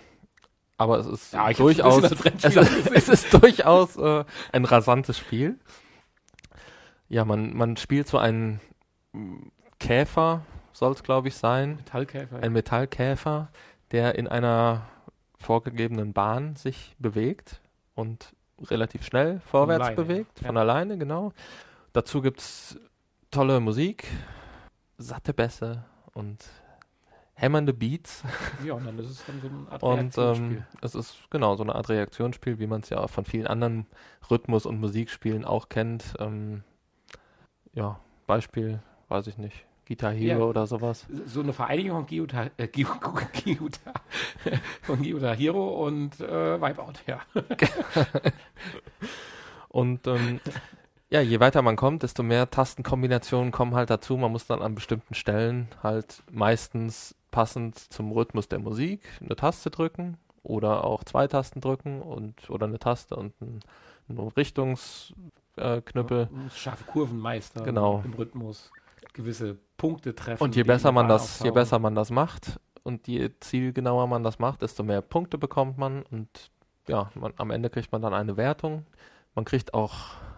aber 0.78 0.98
es 0.98 1.06
ist 1.06 1.32
Ja, 1.32 1.50
durchaus, 1.52 2.02
es, 2.10 2.20
es 2.92 3.08
ist 3.08 3.32
durchaus 3.32 3.96
äh, 3.96 4.24
ein 4.52 4.64
rasantes 4.66 5.18
Spiel. 5.18 5.58
Ja, 7.08 7.24
man, 7.24 7.54
man 7.56 7.76
spielt 7.78 8.08
so 8.08 8.18
einen 8.18 8.60
Käfer, 9.78 10.42
soll 10.76 10.92
es 10.92 11.02
glaube 11.02 11.28
ich 11.28 11.36
sein, 11.36 11.76
Metallkäfer. 11.76 12.42
ein 12.42 12.52
Metallkäfer, 12.52 13.48
der 13.92 14.16
in 14.16 14.28
einer 14.28 14.82
vorgegebenen 15.38 16.12
Bahn 16.12 16.56
sich 16.56 16.94
bewegt 16.98 17.60
und 17.94 18.34
relativ 18.62 19.04
schnell 19.04 19.40
vorwärts 19.40 19.86
alleine, 19.86 19.96
bewegt, 19.96 20.40
ja. 20.40 20.48
von 20.48 20.56
alleine, 20.56 20.98
genau. 20.98 21.32
Dazu 21.94 22.20
gibt 22.20 22.40
es 22.40 22.78
tolle 23.30 23.58
Musik, 23.60 24.06
satte 24.98 25.32
Bässe 25.32 25.84
und 26.12 26.44
hämmernde 27.34 27.72
Beats. 27.72 28.22
ja, 28.64 28.74
und 28.74 28.84
dann 28.84 28.98
ist 28.98 29.10
es 29.10 29.24
dann 29.26 29.40
so 29.40 29.48
eine 29.48 29.70
Art 29.70 29.82
Und 29.82 30.18
ähm, 30.18 30.64
es 30.82 30.94
ist 30.94 31.30
genau 31.30 31.56
so 31.56 31.62
eine 31.62 31.74
Art 31.74 31.88
Reaktionsspiel, 31.88 32.58
wie 32.58 32.66
man 32.66 32.82
es 32.82 32.90
ja 32.90 32.98
auch 32.98 33.10
von 33.10 33.24
vielen 33.24 33.46
anderen 33.46 33.86
Rhythmus- 34.30 34.66
und 34.66 34.78
Musikspielen 34.78 35.46
auch 35.46 35.70
kennt. 35.70 36.14
Ähm, 36.18 36.64
ja, 37.72 37.98
Beispiel, 38.26 38.80
weiß 39.08 39.26
ich 39.26 39.38
nicht, 39.38 39.66
Guitar 39.86 40.12
Hero 40.12 40.40
Ja. 40.40 40.44
oder 40.46 40.66
sowas. 40.66 41.06
so 41.26 41.40
eine 41.40 41.52
Vereinigung 41.52 41.98
von 41.98 42.06
Guitar, 42.06 42.50
äh, 42.56 42.66
Gu- 42.68 42.84
Gu- 43.00 43.20
Guitar, 43.44 43.94
von 44.82 45.02
Guitar 45.02 45.36
Hero 45.36 45.86
und 45.86 46.18
äh, 46.20 46.60
Wipeout, 46.60 46.94
ja. 47.06 47.20
Und 49.68 50.06
ähm, 50.06 50.40
ja, 51.10 51.20
je 51.20 51.40
weiter 51.40 51.62
man 51.62 51.76
kommt, 51.76 52.02
desto 52.02 52.22
mehr 52.22 52.50
Tastenkombinationen 52.50 53.52
kommen 53.52 53.74
halt 53.74 53.90
dazu. 53.90 54.16
Man 54.16 54.32
muss 54.32 54.46
dann 54.46 54.62
an 54.62 54.74
bestimmten 54.74 55.14
Stellen 55.14 55.68
halt 55.82 56.22
meistens 56.30 57.14
passend 57.30 57.78
zum 57.78 58.10
Rhythmus 58.12 58.48
der 58.48 58.58
Musik 58.58 59.02
eine 59.20 59.36
Taste 59.36 59.70
drücken 59.70 60.16
oder 60.42 60.84
auch 60.84 61.04
zwei 61.04 61.26
Tasten 61.26 61.60
drücken 61.60 62.00
und 62.00 62.48
oder 62.48 62.66
eine 62.66 62.78
Taste 62.78 63.16
und 63.16 63.38
ein, 63.42 63.60
ein 64.08 64.18
Richtungsknüppel. 64.18 66.22
Äh. 66.22 66.28
Scharfe 66.54 66.84
Kurvenmeister 66.84 67.62
Genau. 67.64 68.00
im 68.04 68.14
Rhythmus, 68.14 68.70
gewisse 69.16 69.56
Punkte 69.76 70.14
treffen. 70.14 70.42
Und 70.42 70.54
je 70.54 70.62
besser 70.62 70.92
man 70.92 71.08
das, 71.08 71.40
je 71.40 71.50
besser 71.50 71.78
man 71.80 71.94
das 71.94 72.10
macht 72.10 72.60
und 72.84 73.08
je 73.08 73.30
zielgenauer 73.40 74.06
man 74.06 74.22
das 74.22 74.38
macht, 74.38 74.62
desto 74.62 74.84
mehr 74.84 75.02
Punkte 75.02 75.38
bekommt 75.38 75.76
man 75.78 76.04
und 76.04 76.28
ja, 76.86 77.10
man, 77.14 77.32
am 77.36 77.50
Ende 77.50 77.68
kriegt 77.68 77.90
man 77.90 78.00
dann 78.00 78.14
eine 78.14 78.36
Wertung. 78.36 78.86
Man 79.34 79.44
kriegt 79.44 79.74
auch 79.74 79.94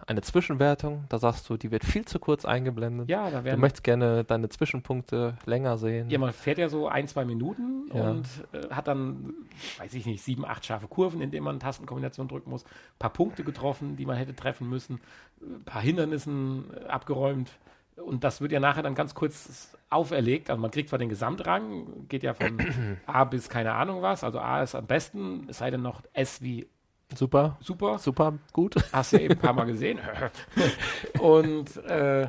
eine 0.07 0.21
Zwischenwertung. 0.21 1.05
Da 1.09 1.19
sagst 1.19 1.47
du, 1.49 1.57
die 1.57 1.69
wird 1.69 1.85
viel 1.85 2.03
zu 2.05 2.17
kurz 2.17 2.43
eingeblendet. 2.43 3.07
Ja, 3.09 3.29
da 3.29 3.39
du 3.39 3.43
werden 3.45 3.61
möchtest 3.61 3.83
gerne 3.83 4.23
deine 4.23 4.49
Zwischenpunkte 4.49 5.37
länger 5.45 5.77
sehen. 5.77 6.09
Ja, 6.09 6.17
man 6.17 6.33
fährt 6.33 6.57
ja 6.57 6.67
so 6.67 6.87
ein, 6.87 7.07
zwei 7.07 7.25
Minuten 7.25 7.89
Ja. 7.93 8.09
und 8.09 8.25
äh, 8.51 8.69
hat 8.71 8.87
dann, 8.87 9.33
weiß 9.77 9.93
ich 9.93 10.07
nicht, 10.07 10.23
sieben, 10.23 10.45
acht 10.45 10.65
scharfe 10.65 10.87
Kurven, 10.87 11.21
in 11.21 11.29
denen 11.29 11.43
man 11.45 11.59
Tastenkombinationen 11.59 12.27
drücken 12.27 12.49
muss. 12.49 12.63
Ein 12.63 12.99
paar 12.99 13.13
Punkte 13.13 13.43
getroffen, 13.43 13.95
die 13.95 14.07
man 14.07 14.17
hätte 14.17 14.35
treffen 14.35 14.67
müssen. 14.67 14.99
Ein 15.41 15.63
paar 15.63 15.81
Hindernissen 15.83 16.65
äh, 16.75 16.87
abgeräumt. 16.87 17.51
Und 18.05 18.23
das 18.23 18.41
wird 18.41 18.51
ja 18.51 18.59
nachher 18.59 18.83
dann 18.83 18.95
ganz 18.95 19.13
kurz 19.13 19.75
auferlegt. 19.89 20.49
Also 20.49 20.61
man 20.61 20.71
kriegt 20.71 20.89
zwar 20.89 20.99
den 20.99 21.09
Gesamtrang, 21.09 22.07
geht 22.07 22.23
ja 22.23 22.33
von 22.33 22.57
A 23.05 23.23
bis 23.25 23.49
keine 23.49 23.73
Ahnung 23.73 24.01
was. 24.01 24.23
Also 24.23 24.39
A 24.39 24.61
ist 24.63 24.75
am 24.75 24.85
besten, 24.87 25.47
es 25.49 25.57
sei 25.59 25.71
denn 25.71 25.81
noch 25.81 26.01
S 26.13 26.41
wie 26.41 26.67
Super, 27.15 27.57
super. 27.59 27.97
super 27.97 28.33
gut. 28.53 28.75
Hast 28.93 29.13
du 29.13 29.17
ja 29.17 29.23
eben 29.23 29.33
ein 29.33 29.39
paar 29.39 29.53
Mal 29.53 29.65
gesehen. 29.65 29.97
Und 31.19 31.75
äh, 31.85 32.27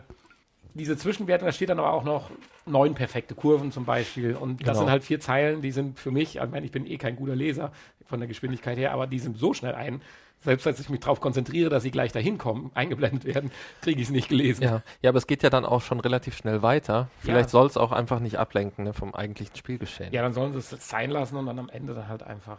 diese 0.74 0.96
Zwischenwertung, 0.96 1.46
da 1.46 1.52
steht 1.52 1.68
dann 1.68 1.78
aber 1.78 1.92
auch 1.92 2.04
noch 2.04 2.30
neun 2.64 2.94
perfekte 2.94 3.34
Kurven 3.34 3.72
zum 3.72 3.84
Beispiel. 3.84 4.34
Und 4.34 4.60
das 4.62 4.68
Genau. 4.68 4.78
sind 4.80 4.90
halt 4.90 5.04
vier 5.04 5.20
Zeilen, 5.20 5.60
die 5.60 5.72
sind 5.72 5.98
für 5.98 6.10
mich, 6.10 6.36
ich 6.36 6.50
meine, 6.50 6.64
ich 6.64 6.72
bin 6.72 6.86
eh 6.86 6.96
kein 6.96 7.16
guter 7.16 7.36
Leser 7.36 7.72
von 8.06 8.20
der 8.20 8.28
Geschwindigkeit 8.28 8.78
her, 8.78 8.92
aber 8.92 9.06
die 9.06 9.18
sind 9.18 9.36
so 9.36 9.52
schnell 9.52 9.74
ein. 9.74 10.00
Selbst 10.43 10.66
als 10.66 10.80
ich 10.80 10.88
mich 10.88 11.01
darauf 11.01 11.20
konzentriere, 11.20 11.68
dass 11.70 11.82
sie 11.82 11.91
gleich 11.91 12.12
dahin 12.12 12.38
kommen, 12.38 12.70
eingeblendet 12.74 13.24
werden, 13.24 13.51
kriege 13.82 14.01
ich 14.01 14.09
es 14.09 14.12
nicht 14.12 14.28
gelesen. 14.28 14.62
Ja. 14.64 14.82
ja, 15.03 15.11
aber 15.11 15.18
es 15.18 15.26
geht 15.26 15.43
ja 15.43 15.51
dann 15.51 15.64
auch 15.64 15.82
schon 15.82 16.01
relativ 16.01 16.36
schnell 16.36 16.62
weiter. 16.62 17.09
Vielleicht 17.18 17.47
Ja. 17.47 17.51
soll 17.51 17.66
es 17.66 17.76
auch 17.76 17.93
einfach 17.93 18.20
nicht 18.20 18.38
ablenken 18.38 18.84
ne, 18.84 18.93
vom 18.95 19.14
eigentlichen 19.14 19.55
Spielgeschehen. 19.57 20.12
Ja, 20.12 20.22
dann 20.22 20.32
sollen 20.32 20.53
sie 20.53 20.59
es 20.59 20.70
sein 20.88 21.11
lassen 21.11 21.36
und 21.36 21.47
dann 21.47 21.59
am 21.59 21.68
Ende 21.68 21.95
dann 21.95 22.09
halt 22.09 22.22
einfach 22.22 22.59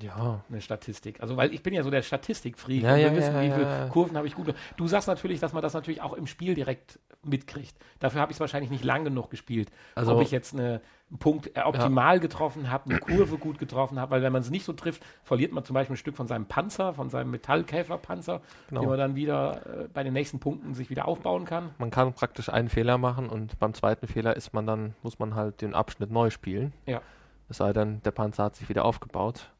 Ja. 0.00 0.44
Eine 0.48 0.60
Statistik. 0.60 1.20
Also, 1.20 1.36
weil 1.36 1.54
ich 1.54 1.62
bin 1.62 1.72
ja 1.72 1.82
so 1.82 1.90
der 1.90 2.02
Statistikfreak. 2.02 2.82
Ja, 2.82 2.96
ja, 2.96 3.10
wir 3.10 3.16
wissen, 3.18 3.34
ja, 3.34 3.42
wie 3.42 3.50
viele. 3.50 3.88
Kurven 3.92 4.16
habe 4.16 4.26
ich 4.26 4.34
gut. 4.34 4.54
Du 4.76 4.86
sagst 4.86 5.08
natürlich, 5.08 5.40
dass 5.40 5.52
man 5.52 5.62
das 5.62 5.72
natürlich 5.74 6.02
auch 6.02 6.12
im 6.12 6.26
Spiel 6.26 6.54
direkt 6.54 6.98
mitkriegt. 7.22 7.74
Dafür 7.98 8.20
habe 8.20 8.30
ich 8.30 8.36
es 8.36 8.40
wahrscheinlich 8.40 8.70
nicht 8.70 8.84
lang 8.84 9.04
genug 9.04 9.30
gespielt. 9.30 9.70
Also- 9.94 10.14
Ob 10.14 10.22
ich 10.22 10.30
jetzt 10.30 10.52
eine, 10.54 10.80
einen 11.10 11.18
Punkt 11.18 11.56
äh, 11.56 11.60
optimal 11.62 12.20
getroffen 12.20 12.70
habe, 12.70 12.90
eine 12.90 12.98
Kurve 13.00 13.38
gut 13.38 13.58
getroffen 13.58 13.98
habe, 13.98 14.10
weil 14.10 14.22
wenn 14.22 14.32
man 14.32 14.42
es 14.42 14.50
nicht 14.50 14.64
so 14.64 14.72
trifft, 14.74 15.02
verliert 15.24 15.52
man 15.52 15.64
zum 15.64 15.74
Beispiel 15.74 15.94
ein 15.94 15.98
Stück 15.98 16.16
von 16.16 16.26
seinem 16.26 16.46
Panzer, 16.46 16.92
von 16.94 17.08
seinem 17.10 17.30
Metallkäferpanzer, 17.30 18.42
Genau. 18.68 18.80
den 18.82 18.88
man 18.90 18.98
dann 18.98 19.14
wieder 19.16 19.84
äh, 19.84 19.88
bei 19.92 20.02
den 20.02 20.12
nächsten 20.12 20.38
Punkten 20.40 20.74
sich 20.74 20.90
wieder 20.90 21.08
aufbauen 21.08 21.44
kann. 21.46 21.70
Man 21.78 21.90
kann 21.90 22.12
praktisch 22.12 22.48
einen 22.48 22.68
Fehler 22.68 22.98
machen 22.98 23.28
und 23.28 23.58
beim 23.58 23.72
zweiten 23.74 24.06
Fehler 24.06 24.36
ist 24.36 24.52
man 24.52 24.66
dann, 24.66 24.94
muss 25.02 25.18
man 25.18 25.34
halt 25.34 25.62
den 25.62 25.74
Abschnitt 25.74 26.10
neu 26.10 26.30
spielen. 26.30 26.72
Ja. 26.86 27.00
Es 27.48 27.58
sei 27.58 27.72
denn, 27.72 28.02
der 28.02 28.10
Panzer 28.10 28.44
hat 28.44 28.56
sich 28.56 28.68
wieder 28.68 28.84
aufgebaut. 28.84 29.50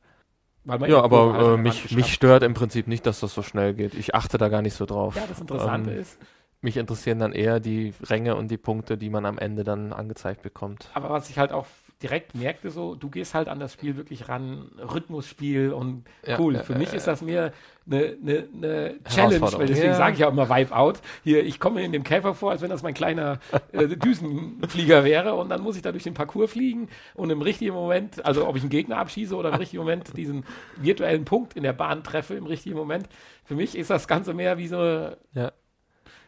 Ja, 0.89 1.01
aber 1.03 1.55
äh, 1.55 1.57
mich, 1.57 1.95
mich 1.95 2.12
stört 2.12 2.43
im 2.43 2.55
Prinzip 2.55 2.89
nicht, 2.89 3.07
dass 3.07 3.21
das 3.21 3.33
so 3.35 3.43
schnell 3.43 3.75
geht. 3.75 3.95
Ich 3.95 4.14
achte 4.14 4.37
da 4.39 4.49
gar 4.49 4.62
nicht 4.62 4.75
so 4.75 4.85
drauf. 4.87 5.14
Ja, 5.17 5.23
das 5.29 5.41
Interessante 5.41 5.91
Ähm, 5.93 6.01
ist, 6.01 6.19
Mich 6.61 6.77
interessieren 6.77 7.19
dann 7.21 7.33
eher 7.33 7.61
die 7.61 7.95
Ränge 8.03 8.35
und 8.37 8.51
die 8.51 8.57
Punkte, 8.59 8.99
die 8.99 9.11
man 9.11 9.27
am 9.27 9.39
Ende 9.39 9.62
dann 9.62 9.93
angezeigt 9.93 10.43
bekommt. 10.43 10.89
aber 10.95 11.11
was 11.11 11.31
ich 11.31 11.39
halt 11.39 11.53
auch 11.53 11.67
direkt 12.03 12.35
merkte, 12.35 12.71
so, 12.71 12.95
du 12.95 13.09
gehst 13.09 13.33
halt 13.35 13.49
an 13.49 13.59
das 13.59 13.73
Spiel 13.73 13.97
wirklich 13.97 14.29
ran, 14.29 14.71
Rhythmusspiel 14.79 15.73
und 15.73 16.05
Ja, 16.27 16.39
cool. 16.39 16.57
ja, 16.57 16.63
Für 16.63 16.75
mich 16.75 16.93
ist 16.93 17.07
das 17.07 17.23
mehr 17.23 17.53
eine, 17.91 18.17
eine, 18.23 18.49
eine 18.53 18.95
Challenge, 19.09 19.41
weil 19.41 19.67
deswegen 19.67 19.93
Ja. 19.93 19.95
sage 19.95 20.13
ich 20.13 20.19
ja 20.19 20.29
auch 20.29 20.33
immer 20.33 20.51
Wipeout. 20.51 20.95
Hier, 21.25 21.43
ich 21.45 21.59
komme 21.59 21.83
in 21.83 21.93
dem 21.93 22.05
Käfer 22.05 22.35
vor, 22.35 22.51
als 22.51 22.61
wenn 22.61 22.69
das 22.69 22.83
mein 22.83 22.93
kleiner 22.93 23.39
äh, 23.73 23.89
Düsenflieger 23.89 25.05
wäre 25.05 25.35
und 25.37 25.49
dann 25.49 25.63
muss 25.63 25.77
ich 25.77 25.83
da 25.83 25.91
durch 25.91 26.03
den 26.05 26.13
Parcours 26.13 26.51
fliegen 26.53 26.89
und 27.15 27.31
im 27.31 27.41
richtigen 27.41 27.73
Moment, 27.73 28.25
also 28.27 28.47
ob 28.47 28.57
ich 28.57 28.63
einen 28.63 28.71
Gegner 28.71 28.99
abschieße 28.99 29.35
oder 29.35 29.49
im 29.49 29.55
richtigen 29.55 29.83
Moment 29.83 30.15
diesen 30.19 30.45
virtuellen 30.77 31.25
Punkt 31.25 31.55
in 31.55 31.63
der 31.63 31.73
Bahn 31.73 32.03
treffe, 32.05 32.35
im 32.35 32.45
richtigen 32.45 32.77
Moment. 32.77 33.09
Für 33.45 33.55
mich 33.55 33.77
ist 33.77 33.89
das 33.89 34.07
Ganze 34.07 34.35
mehr 34.35 34.59
wie 34.59 34.69
so 34.69 34.77
eine, 34.77 35.17
Ja. 35.33 35.53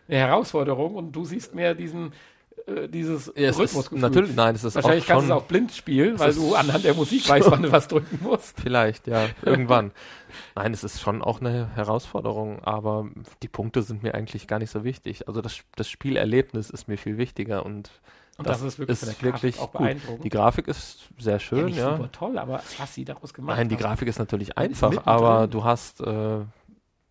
eine 0.09 0.19
Herausforderung 0.19 0.95
und 0.95 1.12
du 1.12 1.25
siehst 1.27 1.55
mehr 1.55 1.75
diesen 1.75 2.12
äh, 2.69 2.89
dieses 2.89 3.33
Ja, 3.37 3.51
ist, 3.51 3.59
Rhythmusgefühl. 3.59 4.01
natürlich, 4.01 4.35
nein, 4.37 4.55
es 4.55 4.64
ist 4.64 4.75
Wahrscheinlich 4.75 5.05
auch 5.05 5.09
kannst 5.09 5.29
du 5.29 5.33
es 5.35 5.39
auch 5.41 5.45
blind 5.45 5.73
spielen, 5.73 6.19
weil 6.19 6.31
ist- 6.31 6.39
du 6.39 6.55
anhand 6.55 6.85
der 6.85 6.95
Musik 6.95 7.29
weißt, 7.29 7.51
wann 7.51 7.62
du 7.62 7.73
was 7.73 7.89
drücken 7.89 8.19
musst. 8.23 8.61
Vielleicht, 8.61 9.07
ja, 9.07 9.27
irgendwann. 9.43 9.93
Nein, 10.55 10.73
es 10.75 10.85
ist 10.85 11.01
schon 11.01 11.23
auch 11.23 11.41
eine 11.41 11.69
Herausforderung, 11.75 12.62
aber 12.62 13.09
die 13.43 13.49
Punkte 13.49 13.83
sind 13.83 14.03
mir 14.03 14.14
eigentlich 14.14 14.47
gar 14.47 14.59
nicht 14.59 14.71
so 14.71 14.85
wichtig. 14.85 15.27
Also 15.29 15.41
das, 15.41 15.61
das 15.77 15.89
Spielerlebnis 15.89 16.71
ist 16.71 16.87
mir 16.89 16.99
viel 16.99 17.16
wichtiger 17.19 17.64
und 17.66 17.91
Und 18.37 18.47
Das 18.47 18.59
das, 18.59 18.75
ist 18.75 18.79
wirklich 18.79 19.03
ist 19.03 19.23
wirklich 19.23 19.57
gut. 19.57 19.73
beeindruckend. 19.73 20.25
die 20.25 20.29
Grafik 20.29 20.69
ist 20.69 21.09
sehr 21.19 21.35
ja, 21.35 21.39
schön, 21.41 21.64
nicht 21.66 21.79
ja. 21.79 21.97
super 21.97 22.12
toll, 22.12 22.39
aber 22.39 22.62
was 22.79 22.95
sie 22.95 23.05
daraus 23.05 23.35
gemacht 23.35 23.57
Nein, 23.57 23.69
die 23.69 23.75
haben. 23.77 23.83
Grafik 23.83 24.07
ist 24.09 24.19
natürlich 24.19 24.51
ist 24.51 24.57
einfach, 24.59 24.91
mittendrin. 24.91 25.12
aber 25.12 25.47
du 25.49 25.64
hast, 25.64 26.01
äh, 26.03 26.41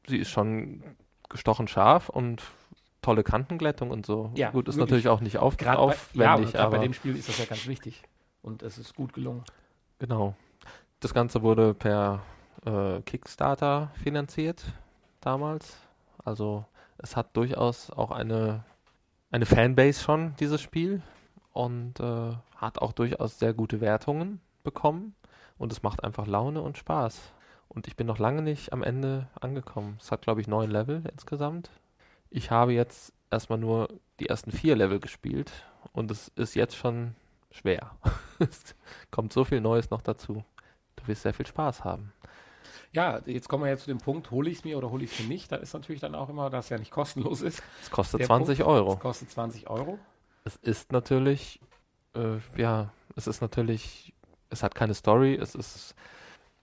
sie 0.08 0.18
ist 0.20 0.30
schon 0.30 0.84
gestochen 1.30 1.68
scharf 1.68 2.08
und 2.08 2.42
tolle 3.02 3.24
Kantenglättung 3.24 3.92
und 3.92 4.06
so. 4.06 4.32
Ja, 4.36 4.52
Gut, 4.52 4.68
ist 4.68 4.76
wirklich. 4.76 4.90
natürlich 4.90 5.08
auch 5.10 5.22
nicht 5.22 5.38
auf, 5.38 5.58
Gerade 5.58 5.78
bei, 5.78 6.24
ja, 6.24 6.34
aufwendig, 6.34 6.60
aber 6.60 6.78
bei 6.78 6.84
dem 6.84 6.94
Spiel 6.94 7.16
ist 7.16 7.30
das 7.30 7.38
ja 7.38 7.46
ganz 7.46 7.68
wichtig. 7.68 8.04
Und 8.42 8.64
es 8.64 8.78
ist 8.78 8.96
gut 8.96 9.14
gelungen. 9.14 9.44
genau. 10.00 10.36
Das 11.00 11.14
Ganze 11.14 11.44
wurde 11.44 11.76
per 11.76 12.24
äh, 12.66 13.02
Kickstarter 13.02 13.92
finanziert 14.04 14.66
damals. 15.22 15.78
Also 16.26 16.66
es 16.98 17.16
hat 17.16 17.38
durchaus 17.38 17.92
auch 17.92 18.10
eine, 18.10 18.64
eine 19.30 19.46
Fanbase 19.46 20.02
schon, 20.02 20.34
dieses 20.40 20.60
Spiel. 20.60 21.04
Und 21.54 22.00
äh, 22.00 22.34
hat 22.56 22.80
auch 22.80 22.94
durchaus 22.94 23.38
sehr 23.40 23.54
gute 23.54 23.80
Wertungen 23.82 24.42
bekommen. 24.64 25.16
Und 25.58 25.72
es 25.72 25.84
macht 25.84 26.04
einfach 26.04 26.26
Laune 26.28 26.62
und 26.62 26.78
Spaß. 26.78 27.32
Und 27.68 27.88
ich 27.88 27.96
bin 27.96 28.08
noch 28.08 28.18
lange 28.20 28.42
nicht 28.42 28.74
am 28.74 28.82
Ende 28.84 29.28
angekommen. 29.40 29.98
Es 30.00 30.12
hat, 30.12 30.22
glaube 30.24 30.42
ich, 30.42 30.48
neun 30.48 30.72
Level 30.72 31.04
insgesamt. 31.12 31.70
Ich 32.30 32.52
habe 32.52 32.74
jetzt 32.74 33.14
erstmal 33.30 33.60
nur 33.60 33.90
die 34.20 34.28
ersten 34.28 34.52
vier 34.52 34.76
Level 34.76 35.00
gespielt. 35.00 35.52
Und 35.94 36.12
es 36.12 36.30
ist 36.36 36.56
jetzt 36.56 36.76
schon 36.76 37.16
schwer. 37.52 37.92
es 38.40 38.76
kommt 39.12 39.34
so 39.34 39.44
viel 39.44 39.62
Neues 39.62 39.90
noch 39.90 40.02
dazu. 40.02 40.44
Du 40.96 41.08
wirst 41.08 41.24
sehr 41.24 41.34
viel 41.34 41.48
Spaß 41.48 41.84
haben. 41.84 42.14
Ja, 42.92 43.22
jetzt 43.26 43.50
kommen 43.50 43.64
wir 43.64 43.70
jetzt 43.70 43.84
zu 43.84 43.92
dem 43.92 43.98
Punkt, 44.00 44.32
hole 44.32 44.50
ich 44.50 44.60
es 44.60 44.64
mir 44.64 44.78
oder 44.78 44.90
hole 44.90 45.04
ich 45.04 45.12
es 45.12 45.20
mir 45.20 45.28
nicht. 45.28 45.52
Da 45.52 45.58
ist 45.58 45.74
natürlich 45.74 46.02
dann 46.02 46.16
auch 46.16 46.30
immer, 46.30 46.50
dass 46.50 46.66
es 46.66 46.70
ja 46.70 46.78
nicht 46.78 46.92
kostenlos 46.92 47.42
ist. 47.42 47.62
Es 47.82 47.92
kostet 47.92 48.22
Der 48.22 48.28
20 48.28 48.60
Punkt, 48.60 48.72
Euro. 48.72 48.94
Es 48.94 49.00
kostet 49.00 49.32
20 49.32 49.70
Euro. 49.70 50.00
Es 50.46 50.56
ist 50.58 50.92
natürlich, 50.92 51.60
äh, 52.16 52.38
ja, 52.56 52.92
es 53.16 53.28
ist 53.28 53.42
natürlich, 53.42 54.14
es 54.50 54.64
hat 54.64 54.76
keine 54.76 54.94
Story, 54.94 55.36
es 55.36 55.56
ist 55.56 55.96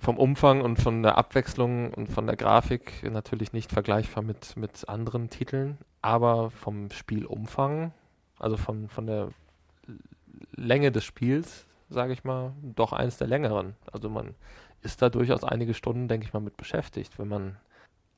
vom 0.00 0.18
Umfang 0.18 0.60
und 0.60 0.76
von 0.76 1.02
der 1.02 1.16
Abwechslung 1.18 1.92
und 1.94 2.08
von 2.08 2.26
der 2.26 2.36
Grafik 2.36 3.02
natürlich 3.10 3.52
nicht 3.52 3.72
vergleichbar 3.72 4.22
mit, 4.22 4.56
mit 4.56 4.88
anderen 4.88 5.30
Titeln, 5.30 5.78
aber 6.02 6.50
vom 6.50 6.90
Spielumfang, 6.90 7.92
also 8.38 8.56
von, 8.56 8.88
von 8.88 9.06
der 9.06 9.30
Länge 10.52 10.92
des 10.92 11.04
Spiels, 11.04 11.66
sage 11.88 12.12
ich 12.12 12.24
mal, 12.24 12.52
doch 12.62 12.92
eins 12.92 13.16
der 13.16 13.28
längeren. 13.28 13.74
Also 13.92 14.08
man 14.08 14.34
ist 14.82 15.00
da 15.00 15.08
durchaus 15.08 15.44
einige 15.44 15.74
Stunden, 15.74 16.08
denke 16.08 16.26
ich 16.26 16.32
mal, 16.32 16.40
mit 16.40 16.56
beschäftigt, 16.56 17.18
wenn 17.18 17.28
man 17.28 17.56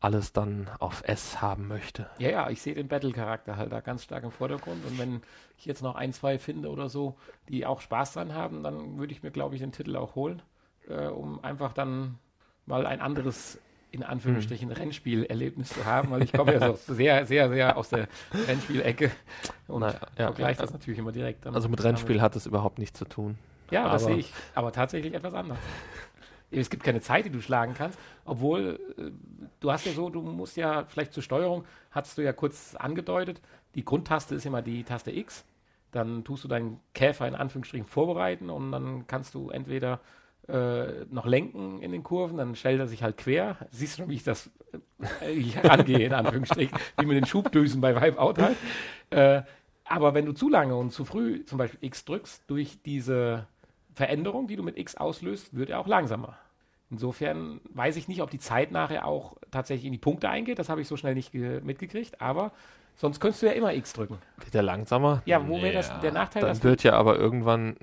alles 0.00 0.32
dann 0.32 0.68
auf 0.78 1.02
S 1.06 1.40
haben 1.40 1.68
möchte. 1.68 2.08
Ja, 2.18 2.30
ja, 2.30 2.50
ich 2.50 2.60
sehe 2.60 2.74
den 2.74 2.88
Battle-Charakter 2.88 3.56
halt 3.56 3.72
da 3.72 3.80
ganz 3.80 4.04
stark 4.04 4.24
im 4.24 4.30
Vordergrund. 4.30 4.84
Und 4.84 4.98
wenn 4.98 5.22
ich 5.58 5.64
jetzt 5.64 5.82
noch 5.82 5.94
ein, 5.94 6.12
zwei 6.12 6.38
finde 6.38 6.68
oder 6.68 6.88
so, 6.88 7.16
die 7.48 7.64
auch 7.64 7.80
Spaß 7.80 8.14
dran 8.14 8.34
haben, 8.34 8.62
dann 8.62 8.98
würde 8.98 9.12
ich 9.12 9.22
mir, 9.22 9.30
glaube 9.30 9.54
ich, 9.54 9.62
den 9.62 9.72
Titel 9.72 9.96
auch 9.96 10.14
holen, 10.14 10.42
äh, 10.88 11.06
um 11.06 11.42
einfach 11.44 11.72
dann 11.72 12.18
mal 12.66 12.86
ein 12.86 13.00
anderes, 13.00 13.58
in 13.90 14.02
Anführungsstrichen, 14.02 14.70
Rennspielerlebnis 14.72 15.70
zu 15.70 15.84
haben, 15.84 16.10
weil 16.10 16.22
ich 16.22 16.32
komme 16.34 16.54
ja 16.54 16.74
so 16.74 16.94
sehr, 16.94 17.24
sehr, 17.26 17.48
sehr 17.48 17.76
aus 17.76 17.88
der 17.90 18.08
Rennspielecke 18.46 19.10
und 19.68 19.80
Na, 19.80 19.92
ja, 20.18 20.26
vergleiche 20.26 20.60
ja. 20.60 20.64
das 20.66 20.72
natürlich 20.72 20.98
immer 20.98 21.12
direkt. 21.12 21.46
Also 21.46 21.68
mit 21.68 21.82
Rennspiel 21.82 22.20
hat 22.20 22.36
es 22.36 22.46
überhaupt 22.46 22.78
nichts 22.78 22.98
zu 22.98 23.04
tun. 23.04 23.38
Ja, 23.70 23.90
das 23.90 24.04
aber- 24.04 24.12
sehe 24.12 24.20
ich, 24.20 24.32
aber 24.54 24.72
tatsächlich 24.72 25.14
etwas 25.14 25.34
anders. 25.34 25.58
Es 26.52 26.70
gibt 26.70 26.84
keine 26.84 27.00
Zeit, 27.00 27.24
die 27.24 27.30
du 27.30 27.42
schlagen 27.42 27.74
kannst, 27.74 27.98
obwohl 28.24 28.78
äh, 28.96 29.10
du 29.58 29.72
hast 29.72 29.84
ja 29.84 29.92
so, 29.92 30.10
du 30.10 30.22
musst 30.22 30.56
ja 30.56 30.84
vielleicht 30.84 31.12
zur 31.12 31.22
Steuerung, 31.22 31.64
hast 31.90 32.16
du 32.16 32.22
ja 32.22 32.32
kurz 32.32 32.76
angedeutet, 32.76 33.40
die 33.74 33.84
Grundtaste 33.84 34.36
ist 34.36 34.46
immer 34.46 34.62
die 34.62 34.84
Taste 34.84 35.10
X, 35.10 35.44
dann 35.90 36.22
tust 36.24 36.44
du 36.44 36.48
deinen 36.48 36.80
Käfer 36.94 37.26
in 37.26 37.34
Anführungsstrichen 37.34 37.86
vorbereiten 37.86 38.48
und 38.50 38.70
dann 38.70 39.06
kannst 39.08 39.34
du 39.34 39.50
entweder 39.50 40.00
äh, 40.48 41.04
noch 41.10 41.26
lenken 41.26 41.82
in 41.82 41.92
den 41.92 42.02
Kurven, 42.02 42.36
dann 42.36 42.54
stellt 42.54 42.78
er 42.80 42.86
sich 42.86 43.02
halt 43.02 43.16
quer. 43.16 43.56
Siehst 43.70 43.98
du, 43.98 44.08
wie 44.08 44.14
ich 44.14 44.24
das 44.24 44.50
äh, 45.22 45.30
ich 45.32 45.56
herangehe, 45.56 46.04
in 46.06 46.12
Anführungsstrichen, 46.12 46.78
wie 46.98 47.06
mit 47.06 47.16
den 47.16 47.26
Schubdüsen 47.26 47.80
bei 47.80 47.94
Wipeout 47.94 48.34
halt. 48.40 48.56
Äh, 49.10 49.42
aber 49.84 50.14
wenn 50.14 50.26
du 50.26 50.32
zu 50.32 50.48
lange 50.48 50.76
und 50.76 50.92
zu 50.92 51.04
früh 51.04 51.44
zum 51.44 51.58
Beispiel 51.58 51.78
X 51.82 52.04
drückst, 52.04 52.44
durch 52.48 52.78
diese 52.84 53.46
Veränderung, 53.94 54.46
die 54.48 54.56
du 54.56 54.62
mit 54.62 54.76
X 54.76 54.96
auslöst, 54.96 55.56
wird 55.56 55.70
er 55.70 55.78
auch 55.80 55.86
langsamer. 55.86 56.36
Insofern 56.90 57.60
weiß 57.70 57.96
ich 57.96 58.06
nicht, 58.06 58.22
ob 58.22 58.30
die 58.30 58.38
Zeit 58.38 58.70
nachher 58.70 59.06
auch 59.06 59.36
tatsächlich 59.50 59.86
in 59.86 59.92
die 59.92 59.98
Punkte 59.98 60.28
eingeht. 60.28 60.58
Das 60.58 60.68
habe 60.68 60.80
ich 60.80 60.88
so 60.88 60.96
schnell 60.96 61.14
nicht 61.14 61.32
ge- 61.32 61.60
mitgekriegt. 61.60 62.20
Aber 62.20 62.52
sonst 62.94 63.18
könntest 63.18 63.42
du 63.42 63.46
ja 63.46 63.52
immer 63.52 63.74
X 63.74 63.92
drücken. 63.92 64.18
Wird 64.38 64.54
der 64.54 64.62
langsamer? 64.62 65.22
Ja, 65.24 65.48
wo 65.48 65.60
wäre 65.62 65.72
das 65.72 65.98
der 66.00 66.12
Nachteil? 66.12 66.42
Dann 66.42 66.62
wird 66.62 66.84
ja 66.84 66.92
aber 66.92 67.16
irgendwann 67.16 67.76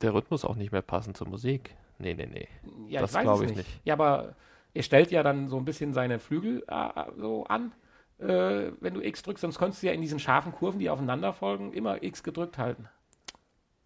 der 0.00 0.14
Rhythmus 0.14 0.44
auch 0.44 0.56
nicht 0.56 0.72
mehr 0.72 0.82
passen 0.82 1.14
zur 1.14 1.28
Musik. 1.28 1.74
Nee, 1.98 2.14
nee, 2.14 2.26
nee. 2.26 2.48
ja, 2.88 3.00
das 3.00 3.10
ich 3.10 3.16
weiß 3.16 3.22
glaube 3.22 3.44
ich 3.46 3.56
nicht. 3.56 3.68
Ja, 3.84 3.94
aber 3.94 4.34
er 4.74 4.82
stellt 4.82 5.10
ja 5.10 5.22
dann 5.22 5.48
so 5.48 5.56
ein 5.56 5.64
bisschen 5.64 5.92
seine 5.92 6.18
Flügel 6.18 6.64
äh, 6.68 7.04
so 7.16 7.44
an, 7.44 7.72
äh, 8.18 8.72
wenn 8.80 8.94
du 8.94 9.00
X 9.00 9.22
drückst. 9.22 9.42
Sonst 9.42 9.58
könntest 9.58 9.82
du 9.82 9.86
ja 9.86 9.92
in 9.92 10.02
diesen 10.02 10.18
scharfen 10.18 10.52
Kurven, 10.52 10.78
die 10.78 10.90
aufeinander 10.90 11.32
folgen, 11.32 11.72
immer 11.72 12.02
X 12.02 12.22
gedrückt 12.22 12.58
halten. 12.58 12.88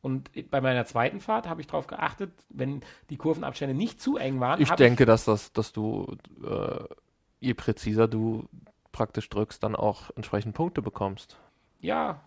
Und 0.02 0.30
bei 0.50 0.60
meiner 0.60 0.86
zweiten 0.86 1.20
Fahrt 1.20 1.48
habe 1.48 1.60
ich 1.60 1.66
darauf 1.66 1.86
geachtet, 1.86 2.32
wenn 2.48 2.80
die 3.10 3.16
Kurvenabstände 3.16 3.74
nicht 3.74 4.00
zu 4.00 4.16
eng 4.16 4.40
waren. 4.40 4.60
Ich 4.60 4.70
denke, 4.70 5.04
dass, 5.04 5.26
das, 5.26 5.52
dass 5.52 5.72
du, 5.72 6.16
äh, 6.42 6.84
je 7.40 7.54
präziser 7.54 8.08
du 8.08 8.48
praktisch 8.92 9.28
drückst, 9.28 9.62
dann 9.62 9.76
auch 9.76 10.10
entsprechend 10.16 10.54
Punkte 10.54 10.80
bekommst. 10.80 11.38
Ja. 11.80 12.20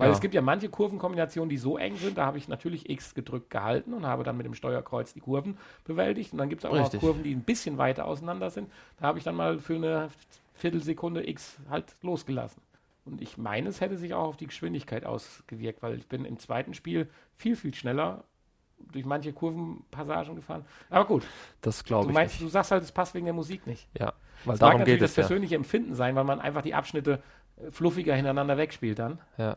Weil 0.00 0.08
Ja. 0.08 0.14
es 0.14 0.20
gibt 0.22 0.32
ja 0.34 0.40
manche 0.40 0.70
Kurvenkombinationen, 0.70 1.50
die 1.50 1.58
so 1.58 1.76
eng 1.76 1.96
sind, 1.96 2.16
da 2.16 2.24
habe 2.24 2.38
ich 2.38 2.48
natürlich 2.48 2.88
X 2.88 3.14
gedrückt 3.14 3.50
gehalten 3.50 3.92
und 3.92 4.06
habe 4.06 4.24
dann 4.24 4.36
mit 4.36 4.46
dem 4.46 4.54
Steuerkreuz 4.54 5.12
die 5.12 5.20
Kurven 5.20 5.58
bewältigt. 5.84 6.32
Und 6.32 6.38
dann 6.38 6.48
gibt 6.48 6.64
es 6.64 6.70
auch. 6.70 6.90
Kurven, 7.00 7.22
die 7.22 7.34
ein 7.34 7.42
bisschen 7.42 7.76
weiter 7.76 8.06
auseinander 8.06 8.48
sind. 8.50 8.70
Da 8.98 9.06
habe 9.08 9.18
ich 9.18 9.24
dann 9.24 9.34
mal 9.36 9.58
für 9.58 9.74
eine 9.76 10.08
Viertelsekunde 10.54 11.28
X 11.28 11.58
halt 11.68 11.94
losgelassen. 12.02 12.62
Und 13.04 13.20
ich 13.20 13.36
meine, 13.38 13.68
es 13.68 13.80
hätte 13.80 13.96
sich 13.98 14.14
auch 14.14 14.28
auf 14.28 14.36
die 14.36 14.46
Geschwindigkeit 14.46 15.04
ausgewirkt, 15.04 15.82
weil 15.82 15.98
ich 15.98 16.06
bin 16.06 16.24
im 16.24 16.38
zweiten 16.38 16.74
Spiel 16.74 17.08
viel, 17.36 17.56
viel 17.56 17.74
schneller 17.74 18.24
durch 18.92 19.04
manche 19.04 19.32
Kurvenpassagen 19.34 20.34
gefahren. 20.36 20.64
Aber 20.88 21.04
gut, 21.04 21.26
Das 21.60 21.78
du 21.82 21.84
glaube 21.84 22.08
ich 22.08 22.14
meinst, 22.14 22.34
nicht. 22.36 22.44
du 22.44 22.48
sagst 22.48 22.70
halt, 22.70 22.82
es 22.82 22.92
passt 22.92 23.14
wegen 23.14 23.26
der 23.26 23.34
Musik 23.34 23.66
nicht. 23.66 23.86
Ja, 23.98 24.06
weil 24.06 24.12
Das 24.12 24.46
mag 24.46 24.58
darum 24.60 24.78
natürlich 24.80 24.94
geht 24.96 25.02
das 25.02 25.10
es 25.10 25.16
ja. 25.16 25.22
persönliche 25.24 25.54
Empfinden 25.56 25.94
sein, 25.94 26.14
weil 26.16 26.24
man 26.24 26.40
einfach 26.40 26.62
die 26.62 26.72
Abschnitte 26.74 27.22
äh, 27.58 27.70
fluffiger 27.70 28.14
hintereinander 28.14 28.56
wegspielt 28.56 28.98
dann. 28.98 29.18
ja. 29.36 29.56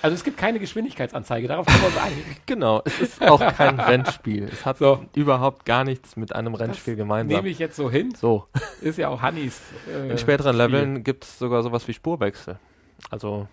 Also 0.00 0.14
es 0.14 0.22
gibt 0.22 0.36
keine 0.38 0.58
Geschwindigkeitsanzeige, 0.60 1.48
darauf 1.48 1.66
können 1.66 1.80
wir 1.80 1.86
uns 1.88 1.96
einigen. 1.98 2.36
Genau, 2.46 2.82
es 2.84 3.00
ist 3.00 3.22
auch 3.22 3.40
kein 3.56 3.80
Rennspiel. 3.80 4.44
Es 4.44 4.64
hat 4.64 4.78
So. 4.78 5.04
überhaupt 5.14 5.64
gar 5.64 5.84
nichts 5.84 6.16
mit 6.16 6.34
einem 6.34 6.54
Rennspiel 6.54 6.94
gemeinsam. 6.96 7.36
Nehme 7.36 7.48
ich 7.48 7.58
jetzt 7.58 7.76
so 7.76 7.90
hin. 7.90 8.14
So, 8.16 8.46
Ist 8.80 8.98
ja 8.98 9.08
auch 9.08 9.20
Hannis. 9.22 9.60
Äh, 9.92 10.10
in 10.10 10.18
späteren 10.18 10.54
Spiel. 10.54 10.66
Leveln 10.66 11.04
gibt 11.04 11.24
es 11.24 11.38
sogar 11.38 11.62
sowas 11.62 11.86
wie 11.88 11.94
Spurwechsel. 11.94 12.58
Also 13.10 13.48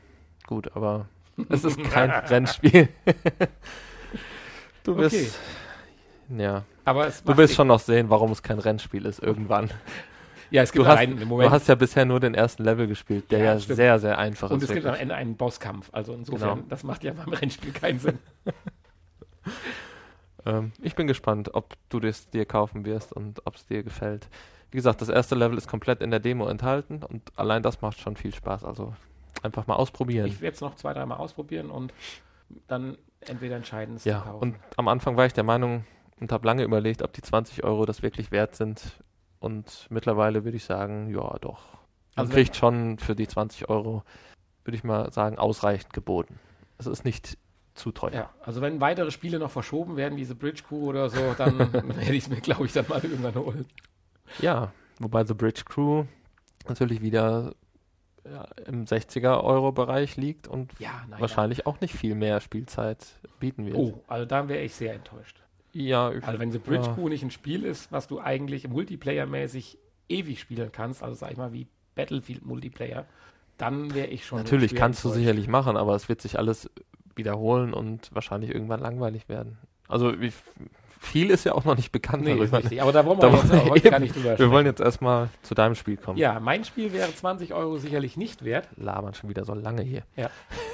gut, 0.46 0.70
aber 0.76 1.08
es 1.50 1.64
ist 1.64 1.82
kein 1.92 2.10
Rennspiel. 2.12 2.90
du 4.84 4.98
wirst, 4.98 5.16
Okay. 5.16 5.30
ja, 6.42 6.64
Aber 6.86 7.08
es 7.08 7.24
du 7.24 7.36
wirst 7.38 7.56
schon 7.56 7.68
noch 7.68 7.80
sehen, 7.80 8.10
warum 8.10 8.32
es 8.32 8.44
kein 8.44 8.60
Rennspiel 8.60 9.06
ist 9.06 9.20
irgendwann. 9.22 9.70
Ja, 10.56 10.64
es 10.64 10.72
gibt 10.72 10.86
Du 10.86 10.90
hast, 10.90 10.98
einen 11.00 11.22
im 11.22 11.28
du 11.30 11.50
hast 11.52 11.68
ja 11.68 11.76
bisher 11.76 12.06
nur 12.06 12.20
den 12.22 12.34
ersten 12.34 12.64
Level 12.64 12.88
gespielt, 12.88 13.30
der 13.30 13.40
Ja, 13.40 13.46
ja, 13.46 13.60
sehr, 13.60 14.00
sehr 14.00 14.18
einfach 14.18 14.50
und 14.50 14.58
ist. 14.64 14.70
es 14.70 14.74
gibt 14.74 14.86
am 14.86 14.94
wirklich. 14.94 15.02
Ende 15.02 15.16
einen 15.16 15.36
Bosskampf. 15.36 15.90
Also 15.92 16.14
insofern, 16.14 16.56
Genau. 16.60 16.66
das 16.70 16.84
macht 16.84 17.04
ja 17.04 17.12
beim 17.14 17.34
Rennspiel 17.34 17.74
keinen 17.74 18.00
Sinn. 18.00 18.20
Ähm, 20.48 20.72
ich 20.82 20.94
bin 20.96 21.08
gespannt, 21.08 21.56
ob 21.56 21.74
du 21.90 22.00
das 22.00 22.30
dir 22.30 22.46
kaufen 22.46 22.86
wirst 22.86 23.12
und 23.12 23.42
ob 23.48 23.56
es 23.56 23.66
dir 23.66 23.82
gefällt. 23.82 24.28
Wie 24.70 24.78
gesagt, 24.78 25.02
das 25.02 25.10
erste 25.10 25.34
Level 25.34 25.58
ist 25.58 25.68
komplett 25.68 26.02
in 26.02 26.12
der 26.12 26.20
Demo 26.20 26.48
enthalten 26.48 27.02
und 27.04 27.22
allein 27.36 27.64
das 27.64 27.82
macht 27.82 28.00
schon 28.00 28.16
viel 28.16 28.32
Spaß. 28.34 28.64
Also 28.64 28.94
einfach 29.42 29.66
mal 29.66 29.74
ausprobieren. 29.76 30.28
Ich 30.28 30.42
werde 30.42 30.54
es 30.54 30.62
noch 30.62 30.76
zwei, 30.76 30.94
dreimal 30.94 31.18
ausprobieren 31.18 31.72
und 31.72 31.94
dann 32.68 32.96
entweder 33.22 33.56
entscheiden, 33.56 33.96
es 33.96 34.06
ja, 34.06 34.20
zu 34.20 34.26
kaufen. 34.30 34.42
und 34.44 34.56
am 34.78 34.88
Anfang 34.88 35.18
war 35.18 35.26
ich 35.26 35.34
der 35.34 35.44
Meinung 35.44 35.84
und 36.20 36.32
habe 36.32 36.46
lange 36.46 36.62
überlegt, 36.64 37.02
ob 37.02 37.12
die 37.14 37.24
20 37.24 37.64
Euro 37.64 37.86
das 37.86 38.04
wirklich 38.04 38.30
wert 38.32 38.56
sind. 38.56 38.84
Und 39.46 39.86
mittlerweile 39.92 40.44
würde 40.44 40.58
ich 40.58 40.64
sagen, 40.66 41.08
ja, 41.14 41.38
doch. 41.40 41.62
Man 42.16 42.26
Also 42.26 42.34
kriegt 42.34 42.56
schon 42.56 42.98
für 42.98 43.16
die 43.16 43.28
20 43.28 43.70
Euro, 43.70 44.02
würde 44.64 44.76
ich 44.76 44.84
mal 44.84 45.14
sagen, 45.14 45.38
ausreichend 45.38 45.94
geboten. 45.94 46.40
Es 46.80 46.88
ist 46.88 47.06
nicht 47.06 47.38
zu 47.76 47.92
teuer. 47.92 48.12
ja, 48.14 48.30
also 48.42 48.62
wenn 48.62 48.82
weitere 48.82 49.12
Spiele 49.12 49.38
noch 49.38 49.52
verschoben 49.52 49.98
werden, 49.98 50.18
diese 50.18 50.34
Bridge 50.34 50.64
Crew 50.68 50.88
oder 50.90 51.10
so, 51.12 51.36
dann 51.38 51.60
werde 51.74 52.16
ich 52.16 52.24
es 52.24 52.30
mir, 52.30 52.42
glaube 52.42 52.66
ich, 52.66 52.74
dann 52.74 52.88
mal 52.88 53.04
irgendwann 53.04 53.36
holen. 53.36 53.66
Ja, 54.40 54.72
wobei 54.98 55.24
The 55.26 55.36
Bridge 55.36 55.62
Crew 55.64 56.06
natürlich 56.68 57.02
wieder 57.04 57.54
ja, 58.28 58.46
im 58.66 58.86
60er-Euro-Bereich 58.86 60.16
liegt 60.18 60.48
und 60.48 60.74
Ja, 60.80 61.04
nein. 61.08 61.22
wahrscheinlich 61.22 61.68
auch 61.68 61.80
nicht 61.82 61.94
viel 61.94 62.16
mehr 62.16 62.40
Spielzeit 62.42 63.06
bieten 63.40 63.68
wird. 63.68 63.76
Oh, 63.78 64.02
also 64.08 64.26
da 64.26 64.48
wäre 64.48 64.64
ich 64.64 64.74
sehr 64.74 64.96
enttäuscht. 64.96 65.44
Ja, 65.76 66.14
ich, 66.14 66.24
Also 66.24 66.40
wenn 66.40 66.54
The 66.54 66.58
Bridge 66.58 66.88
ja. 66.88 66.94
Crew 66.94 67.10
nicht 67.10 67.22
ein 67.22 67.32
Spiel 67.32 67.66
ist, 67.66 67.92
was 67.92 68.08
du 68.08 68.22
eigentlich 68.22 68.70
Multiplayer-mäßig 68.70 69.78
ewig 70.08 70.40
spielen 70.40 70.72
kannst, 70.72 71.04
also 71.04 71.16
sag 71.16 71.32
ich 71.32 71.38
mal 71.38 71.52
wie 71.52 71.68
Battlefield 71.96 72.46
Multiplayer, 72.46 73.06
dann 73.58 73.94
wäre 73.94 74.08
ich 74.08 74.26
schon 74.26 74.38
natürlich 74.38 74.74
kannst 74.74 75.04
du 75.04 75.10
sicherlich 75.10 75.50
machen, 75.50 75.76
aber 75.76 75.94
es 75.94 76.08
wird 76.08 76.22
sich 76.22 76.40
alles 76.40 76.70
wiederholen 77.14 77.74
und 77.74 78.10
wahrscheinlich 78.16 78.52
irgendwann 78.52 78.80
langweilig 78.80 79.28
werden. 79.28 79.58
Also 79.90 80.22
wie, 80.22 80.32
viel 81.06 81.30
ist 81.30 81.44
ja 81.46 81.54
auch 81.54 81.64
noch 81.66 81.76
nicht 81.78 81.92
bekannt 81.92 82.24
Nee, 82.24 82.36
darüber. 82.36 82.58
richtig. 82.58 82.82
Aber 82.82 82.92
da 82.92 83.06
wollen 83.06 83.20
Da 83.20 83.32
wir 83.32 83.38
jetzt 83.40 83.50
wollen 83.50 83.60
auch 83.62 83.66
wir 83.66 83.72
heute 83.72 83.90
gar 83.90 83.94
eben- 83.98 84.04
nicht 84.04 84.16
drüber 84.16 84.30
Wir 84.30 84.36
sprechen. 84.36 84.52
wollen 84.52 84.66
jetzt 84.66 84.82
erstmal 84.82 85.30
zu 85.42 85.54
deinem 85.56 85.76
Spiel 85.76 85.98
kommen. 85.98 86.18
Ja, 86.18 86.40
mein 86.40 86.66
Spiel 86.66 86.92
wäre 86.94 87.14
20 87.14 87.54
Euro 87.54 87.78
sicherlich 87.78 88.18
nicht 88.18 88.44
wert. 88.44 88.68
Labern 88.76 89.14
schon 89.14 89.30
wieder 89.30 89.46
so 89.46 89.54
lange 89.54 89.82
hier. 89.84 90.04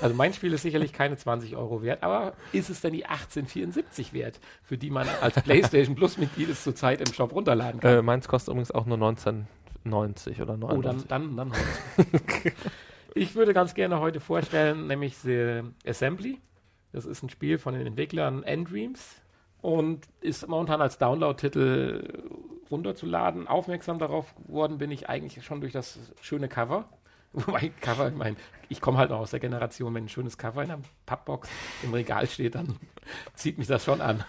Also 0.01 0.15
mein 0.15 0.33
Spiel 0.33 0.51
ist 0.53 0.63
sicherlich 0.63 0.93
keine 0.93 1.17
20 1.17 1.55
Euro 1.55 1.81
wert, 1.83 2.03
aber 2.03 2.33
ist 2.51 2.69
es 2.69 2.81
denn 2.81 2.93
die 2.93 3.05
1874 3.05 4.13
wert, 4.13 4.39
für 4.63 4.77
die 4.77 4.89
man 4.89 5.07
als 5.21 5.35
PlayStation 5.43 5.95
Plus 5.95 6.17
Mitglied 6.17 6.49
es 6.49 6.63
zurzeit 6.63 7.01
im 7.07 7.13
Shop 7.13 7.33
runterladen 7.33 7.79
kann? 7.79 7.99
Äh, 7.99 8.01
meins 8.01 8.27
kostet 8.27 8.49
übrigens 8.53 8.71
auch 8.71 8.85
nur 8.85 8.97
1990 8.97 10.41
oder 10.41 10.57
99. 10.57 11.05
oh, 11.05 11.07
dann, 11.07 11.35
dann, 11.35 11.37
dann 11.37 11.51
heute. 11.97 12.53
ich 13.15 13.35
würde 13.35 13.53
ganz 13.53 13.73
gerne 13.73 13.99
heute 13.99 14.19
vorstellen, 14.19 14.87
nämlich 14.87 15.17
The 15.17 15.61
Assembly. 15.85 16.39
Das 16.93 17.05
ist 17.05 17.23
ein 17.23 17.29
Spiel 17.29 17.57
von 17.57 17.73
den 17.73 17.87
Entwicklern 17.87 18.43
Endreams 18.43 19.20
und 19.61 20.07
ist 20.21 20.47
momentan 20.47 20.81
als 20.81 20.97
Download-Titel 20.97 22.23
runterzuladen. 22.69 23.47
Aufmerksam 23.47 23.99
darauf 23.99 24.33
geworden 24.35 24.77
bin 24.77 24.91
ich 24.91 25.09
eigentlich 25.09 25.43
schon 25.45 25.61
durch 25.61 25.73
das 25.73 25.99
schöne 26.21 26.47
Cover. 26.47 26.85
Wobei 27.33 27.71
Cover, 27.81 28.09
ich 28.09 28.15
meine, 28.15 28.35
ich 28.69 28.81
komme 28.81 28.97
halt 28.97 29.09
noch 29.09 29.19
aus 29.19 29.31
der 29.31 29.39
Generation, 29.39 29.93
wenn 29.93 30.05
ein 30.05 30.09
schönes 30.09 30.37
Cover 30.37 30.63
in 30.63 30.71
einer 30.71 30.81
Pappbox 31.05 31.49
im 31.83 31.93
Regal 31.93 32.27
steht, 32.27 32.55
dann 32.55 32.75
zieht 33.35 33.57
mich 33.57 33.67
das 33.67 33.85
schon 33.85 34.01
an. 34.01 34.23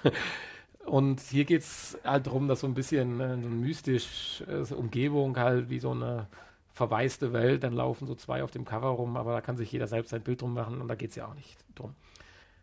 Und 0.84 1.20
hier 1.20 1.44
geht 1.44 1.62
es 1.62 1.98
halt 2.04 2.26
darum, 2.26 2.48
dass 2.48 2.60
so 2.60 2.66
ein 2.66 2.74
bisschen 2.74 3.20
äh, 3.20 3.40
so 3.40 3.48
mystisch 3.48 4.42
äh, 4.48 4.74
Umgebung 4.74 5.36
halt 5.36 5.70
wie 5.70 5.78
so 5.78 5.92
eine 5.92 6.26
verwaiste 6.74 7.32
Welt, 7.32 7.64
dann 7.64 7.74
laufen 7.74 8.06
so 8.06 8.14
zwei 8.14 8.42
auf 8.42 8.50
dem 8.50 8.64
Cover 8.64 8.88
rum, 8.88 9.16
aber 9.16 9.32
da 9.32 9.40
kann 9.40 9.56
sich 9.56 9.70
jeder 9.70 9.86
selbst 9.86 10.10
sein 10.10 10.22
Bild 10.22 10.40
drum 10.40 10.54
machen 10.54 10.80
und 10.80 10.88
da 10.88 10.94
geht 10.94 11.10
es 11.10 11.16
ja 11.16 11.26
auch 11.26 11.34
nicht 11.34 11.56
drum. 11.74 11.94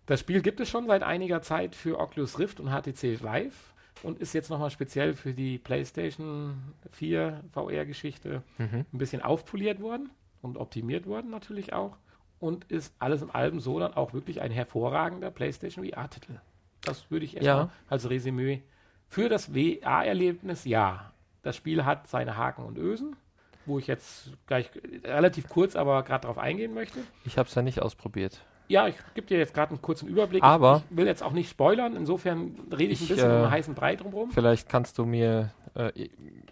Das 0.09 0.21
Spiel 0.21 0.41
gibt 0.41 0.59
es 0.59 0.67
schon 0.69 0.87
seit 0.87 1.03
einiger 1.03 1.43
Zeit 1.43 1.75
für 1.75 1.99
Oculus 1.99 2.39
Rift 2.39 2.59
und 2.59 2.69
HTC 2.71 3.21
Vive 3.21 3.53
und 4.01 4.17
ist 4.19 4.33
jetzt 4.33 4.49
nochmal 4.49 4.71
speziell 4.71 5.13
für 5.13 5.33
die 5.35 5.59
PlayStation 5.59 6.55
4 6.91 7.43
VR-Geschichte 7.53 8.41
Mhm. 8.57 8.85
ein 8.91 8.97
bisschen 8.97 9.21
aufpoliert 9.21 9.81
worden 9.81 10.09
und 10.41 10.57
optimiert 10.57 11.05
worden 11.05 11.29
natürlich 11.29 11.73
auch 11.73 11.95
und 12.39 12.63
ist 12.71 12.91
alles 12.97 13.21
im 13.21 13.29
allem 13.29 13.59
so 13.59 13.77
dann 13.77 13.93
auch 13.93 14.11
wirklich 14.13 14.41
ein 14.41 14.49
hervorragender 14.51 15.29
PlayStation 15.29 15.85
VR-Titel. 15.85 16.39
Das 16.81 17.11
würde 17.11 17.25
ich 17.25 17.35
erstmal 17.35 17.65
Ja. 17.65 17.69
als 17.87 18.09
Resümee 18.09 18.63
für 19.07 19.29
das 19.29 19.45
VR-Erlebnis, 19.53 20.65
ja. 20.65 21.13
Das 21.43 21.55
Spiel 21.55 21.85
hat 21.85 22.07
seine 22.07 22.35
Haken 22.35 22.63
und 22.65 22.79
Ösen, 22.79 23.15
wo 23.67 23.77
ich 23.77 23.85
jetzt 23.85 24.31
gleich 24.47 24.71
relativ 25.03 25.49
kurz 25.49 25.75
aber 25.75 26.01
gerade 26.01 26.23
darauf 26.23 26.39
eingehen 26.39 26.73
möchte. 26.73 26.99
Ich 27.25 27.37
habe 27.37 27.47
es 27.47 27.53
ja 27.53 27.61
nicht 27.61 27.79
ausprobiert. 27.81 28.41
Ja, 28.69 28.87
ich 28.87 28.95
gebe 29.15 29.25
dir 29.27 29.39
jetzt 29.39 29.53
gerade 29.53 29.71
einen 29.71 29.81
kurzen 29.81 30.07
Überblick. 30.07 30.43
Aber- 30.43 30.83
ich 30.89 30.95
will 30.97 31.07
jetzt 31.07 31.23
auch 31.23 31.31
nicht 31.33 31.49
spoilern, 31.49 31.95
insofern 31.95 32.55
rede 32.71 32.93
ich 32.93 33.01
ein 33.01 33.03
Ich, 33.03 33.09
bisschen 33.09 33.31
um 33.31 33.37
äh, 33.37 33.41
einen 33.43 33.51
heißen 33.51 33.73
Brei 33.75 33.95
drumherum. 33.95 34.29
Vielleicht 34.31 34.69
kannst 34.69 34.97
du 34.99 35.05
mir, 35.05 35.51
äh, 35.75 35.91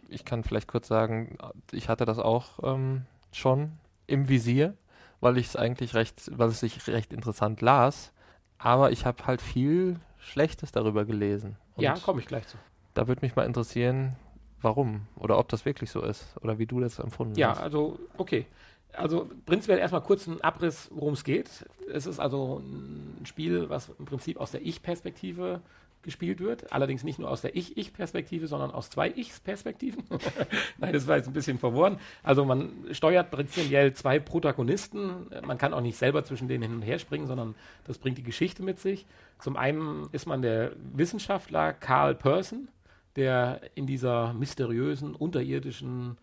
ich- 0.09 0.25
kann 0.25 0.43
vielleicht 0.43 0.67
kurz 0.67 0.87
sagen, 0.87 1.37
ich 1.71 1.89
hatte 1.89 2.05
das 2.05 2.17
auch 2.17 2.59
ähm, 2.63 3.03
schon 3.31 3.73
im 4.07 4.27
Visier, 4.29 4.73
weil 5.21 5.37
ich 5.37 5.47
es 5.47 5.55
eigentlich 5.55 5.93
recht, 5.93 6.31
weil 6.37 6.49
es 6.49 6.59
sich 6.59 6.87
recht 6.87 7.13
interessant 7.13 7.61
las. 7.61 8.11
Aber 8.57 8.91
ich 8.91 9.05
habe 9.05 9.27
halt 9.27 9.41
viel 9.41 9.99
Schlechtes 10.17 10.71
darüber 10.71 11.05
gelesen. 11.05 11.55
Und 11.75 11.83
Ja, 11.83 11.93
komme 11.93 12.19
ich 12.21 12.25
gleich 12.27 12.47
zu. 12.47 12.57
Da 12.95 13.07
würde 13.07 13.23
mich 13.23 13.35
mal 13.35 13.45
interessieren, 13.45 14.15
warum 14.61 15.05
oder 15.15 15.37
ob 15.37 15.49
das 15.49 15.65
wirklich 15.65 15.91
so 15.91 16.01
ist 16.01 16.35
oder 16.41 16.57
wie 16.57 16.65
du 16.65 16.79
das 16.79 16.97
empfunden 16.97 17.37
Ja, 17.37 17.49
hast. 17.49 17.59
also, 17.61 17.99
okay. 18.17 18.47
Also 18.93 19.29
prinzipiell 19.45 19.79
erstmal 19.79 20.01
kurz 20.01 20.27
ein 20.27 20.41
Abriss, 20.41 20.89
worum 20.91 21.13
es 21.13 21.23
geht. 21.23 21.65
Es 21.91 22.07
ist 22.07 22.19
also 22.19 22.59
ein 22.59 23.25
Spiel, 23.25 23.69
was 23.69 23.89
im 23.99 24.05
Prinzip 24.05 24.37
aus 24.39 24.51
der 24.51 24.65
Ich-Perspektive 24.65 25.61
gespielt 26.07 26.39
wird. 26.39 26.71
Allerdings 26.71 27.03
nicht 27.03 27.19
nur 27.19 27.29
aus 27.29 27.41
der 27.41 27.55
Ich-Ich-Perspektive, 27.55 28.47
sondern 28.47 28.71
aus 28.71 28.89
zwei 28.89 29.11
Ich-Perspektiven. 29.15 30.03
Nein, 30.77 30.93
das 30.93 31.05
war 31.05 31.17
jetzt 31.17 31.27
ein 31.27 31.33
bisschen 31.33 31.59
verworren. 31.59 31.99
Also 32.23 32.45
man 32.45 32.71
steuert 32.91 33.29
prinzipiell 33.29 33.93
zwei 33.93 34.17
Protagonisten. 34.17 35.27
Man 35.45 35.57
kann 35.57 35.73
auch 35.73 35.81
nicht 35.81 35.97
selber 35.97 36.23
zwischen 36.23 36.47
denen 36.47 36.63
hin 36.63 36.75
und 36.75 36.81
her 36.81 36.99
springen, 36.99 37.27
sondern 37.27 37.55
das 37.85 37.97
bringt 37.97 38.17
die 38.17 38.23
Geschichte 38.23 38.63
mit 38.63 38.79
sich. 38.79 39.05
Zum 39.39 39.57
einen 39.57 40.07
ist 40.13 40.27
man 40.27 40.41
der 40.41 40.71
Wissenschaftler 40.93 41.73
Carl 41.73 42.15
Person, 42.15 42.69
der 43.17 43.59
in 43.75 43.85
dieser 43.85 44.33
mysteriösen, 44.33 45.13
unterirdischen 45.13 46.17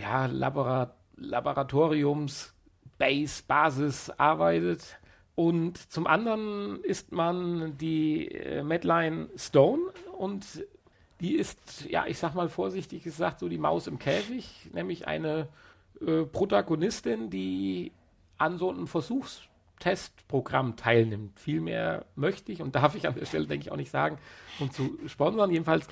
ja, 0.00 0.26
Labora 0.26 0.94
Laboratoriums, 1.20 2.52
Base, 2.98 3.42
Basis 3.46 4.10
arbeitet. 4.10 4.98
Und 5.34 5.78
zum 5.90 6.06
anderen 6.06 6.82
ist 6.82 7.12
man 7.12 7.78
die 7.78 8.28
äh, 8.28 8.62
Madeline 8.62 9.28
Stone 9.36 9.82
und 10.18 10.44
die 11.20 11.34
ist, 11.36 11.86
ja, 11.88 12.06
ich 12.06 12.18
sag 12.18 12.34
mal 12.34 12.48
vorsichtig 12.48 13.04
gesagt, 13.04 13.40
so 13.40 13.48
die 13.48 13.58
Maus 13.58 13.86
im 13.86 13.98
Käfig, 13.98 14.68
nämlich 14.72 15.06
eine 15.06 15.48
äh, 16.00 16.22
Protagonistin, 16.22 17.30
die 17.30 17.92
an 18.38 18.58
so 18.58 18.70
einem 18.70 18.86
Versuchstestprogramm 18.86 20.76
teilnimmt. 20.76 21.38
Viel 21.38 21.60
mehr 21.60 22.06
möchte 22.16 22.52
ich 22.52 22.62
und 22.62 22.74
darf 22.74 22.94
ich 22.94 23.06
an 23.06 23.14
der 23.14 23.26
Stelle, 23.26 23.46
denke 23.46 23.66
ich, 23.66 23.72
auch 23.72 23.76
nicht 23.76 23.90
sagen, 23.90 24.18
um 24.58 24.70
zu 24.70 24.98
sponsern. 25.06 25.50
Jedenfalls 25.50 25.86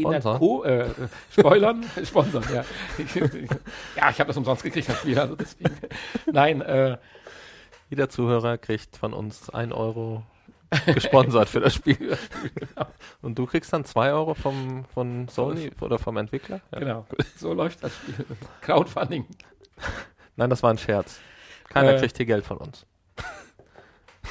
Sponsern? 0.00 0.38
Co 0.38 0.64
äh, 0.64 0.82
äh, 0.82 0.86
Spoilern, 1.30 1.84
sponsern, 2.04 2.44
ja. 2.52 2.64
ja, 3.96 4.10
ich 4.10 4.18
habe 4.18 4.26
das 4.28 4.36
umsonst 4.36 4.62
gekriegt, 4.62 4.88
das 4.88 4.98
Spiel, 4.98 5.18
also 5.18 5.36
deswegen. 5.36 5.76
Nein, 6.30 6.60
äh, 6.62 6.96
Jeder 7.92 8.08
Zuhörer 8.08 8.56
kriegt 8.56 8.96
von 8.96 9.12
uns 9.12 9.50
ein 9.50 9.70
Euro 9.70 10.22
gesponsert 10.86 11.50
für 11.50 11.60
das 11.60 11.74
Spiel. 11.74 12.16
Und 13.20 13.38
du 13.38 13.44
kriegst 13.44 13.70
dann 13.70 13.84
zwei 13.84 14.12
Euro 14.12 14.32
vom, 14.32 14.86
von 14.86 15.28
Sony 15.28 15.70
oder 15.78 15.98
vom 15.98 16.16
Entwickler? 16.16 16.62
Ja. 16.72 16.78
genau, 16.78 17.06
so 17.36 17.52
läuft 17.52 17.84
das 17.84 17.94
Spiel. 17.94 18.24
Crowdfunding. 18.62 19.26
Nein, 20.36 20.48
das 20.48 20.62
war 20.62 20.70
ein 20.70 20.78
Scherz. 20.78 21.20
Keiner 21.68 21.94
Äh, 21.94 21.98
kriegt 21.98 22.16
hier 22.16 22.24
Geld 22.24 22.46
von 22.46 22.56
uns. 22.56 22.86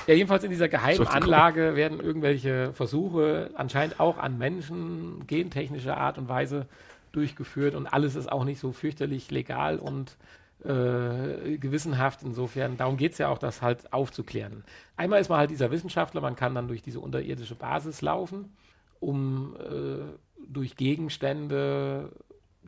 Ja, 0.07 0.13
jedenfalls 0.13 0.43
in 0.43 0.49
dieser 0.49 0.69
geheimen. 0.69 1.07
Anlage 1.07 1.75
werden 1.75 1.99
irgendwelche 1.99 2.73
Versuche 2.73 3.51
anscheinend 3.55 3.99
auch 3.99 4.17
an 4.17 4.37
Menschen 4.37 5.27
gentechnischer 5.27 5.97
Art 5.97 6.17
und 6.17 6.29
Weise 6.29 6.67
durchgeführt 7.11 7.75
und 7.75 7.87
alles 7.87 8.15
ist 8.15 8.31
auch 8.31 8.45
nicht 8.45 8.59
so 8.59 8.71
fürchterlich 8.71 9.31
legal 9.31 9.77
und 9.77 10.17
äh, 10.63 11.57
gewissenhaft. 11.57 12.23
Insofern, 12.23 12.77
darum 12.77 12.97
geht 12.97 13.13
es 13.13 13.17
ja 13.17 13.29
auch, 13.29 13.37
das 13.37 13.61
halt 13.61 13.91
aufzuklären. 13.93 14.63
Einmal 14.95 15.19
ist 15.19 15.29
man 15.29 15.39
halt 15.39 15.49
dieser 15.49 15.71
Wissenschaftler, 15.71 16.21
man 16.21 16.35
kann 16.35 16.55
dann 16.55 16.67
durch 16.67 16.81
diese 16.81 16.99
unterirdische 16.99 17.55
Basis 17.55 18.01
laufen, 18.01 18.55
um 18.99 19.55
äh, 19.55 20.03
durch 20.47 20.75
Gegenstände, 20.75 22.11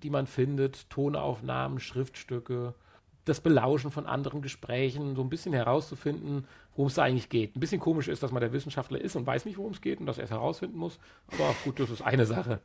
die 0.01 0.09
man 0.09 0.28
findet, 0.28 0.89
Tonaufnahmen, 0.89 1.80
Schriftstücke, 1.80 2.74
das 3.26 3.39
Belauschen 3.39 3.91
von 3.91 4.05
anderen 4.05 4.41
Gesprächen, 4.41 5.15
so 5.15 5.21
ein 5.21 5.30
bisschen 5.30 5.53
herauszufinden, 5.53 6.45
worum 6.76 6.88
es 6.88 6.95
da 6.95 7.03
eigentlich 7.03 7.30
geht. 7.30 7.55
Ein 7.55 7.59
bisschen 7.59 7.80
komisch 7.80 8.07
ist, 8.07 8.24
dass 8.24 8.32
man 8.32 8.41
der 8.41 8.53
Wissenschaftler 8.53 8.99
ist 8.99 9.15
und 9.15 9.26
weiß 9.26 9.45
nicht, 9.45 9.57
worum 9.57 9.71
es 9.71 9.82
geht 9.82 9.99
und 9.99 10.05
dass 10.05 10.17
er 10.17 10.26
es 10.26 10.32
herausfinden 10.32 10.78
muss. 10.78 10.99
Aber 11.32 11.55
gut, 11.63 11.80
das 11.80 11.89
ist 11.89 12.01
eine 12.01 12.26
Sache. 12.26 12.59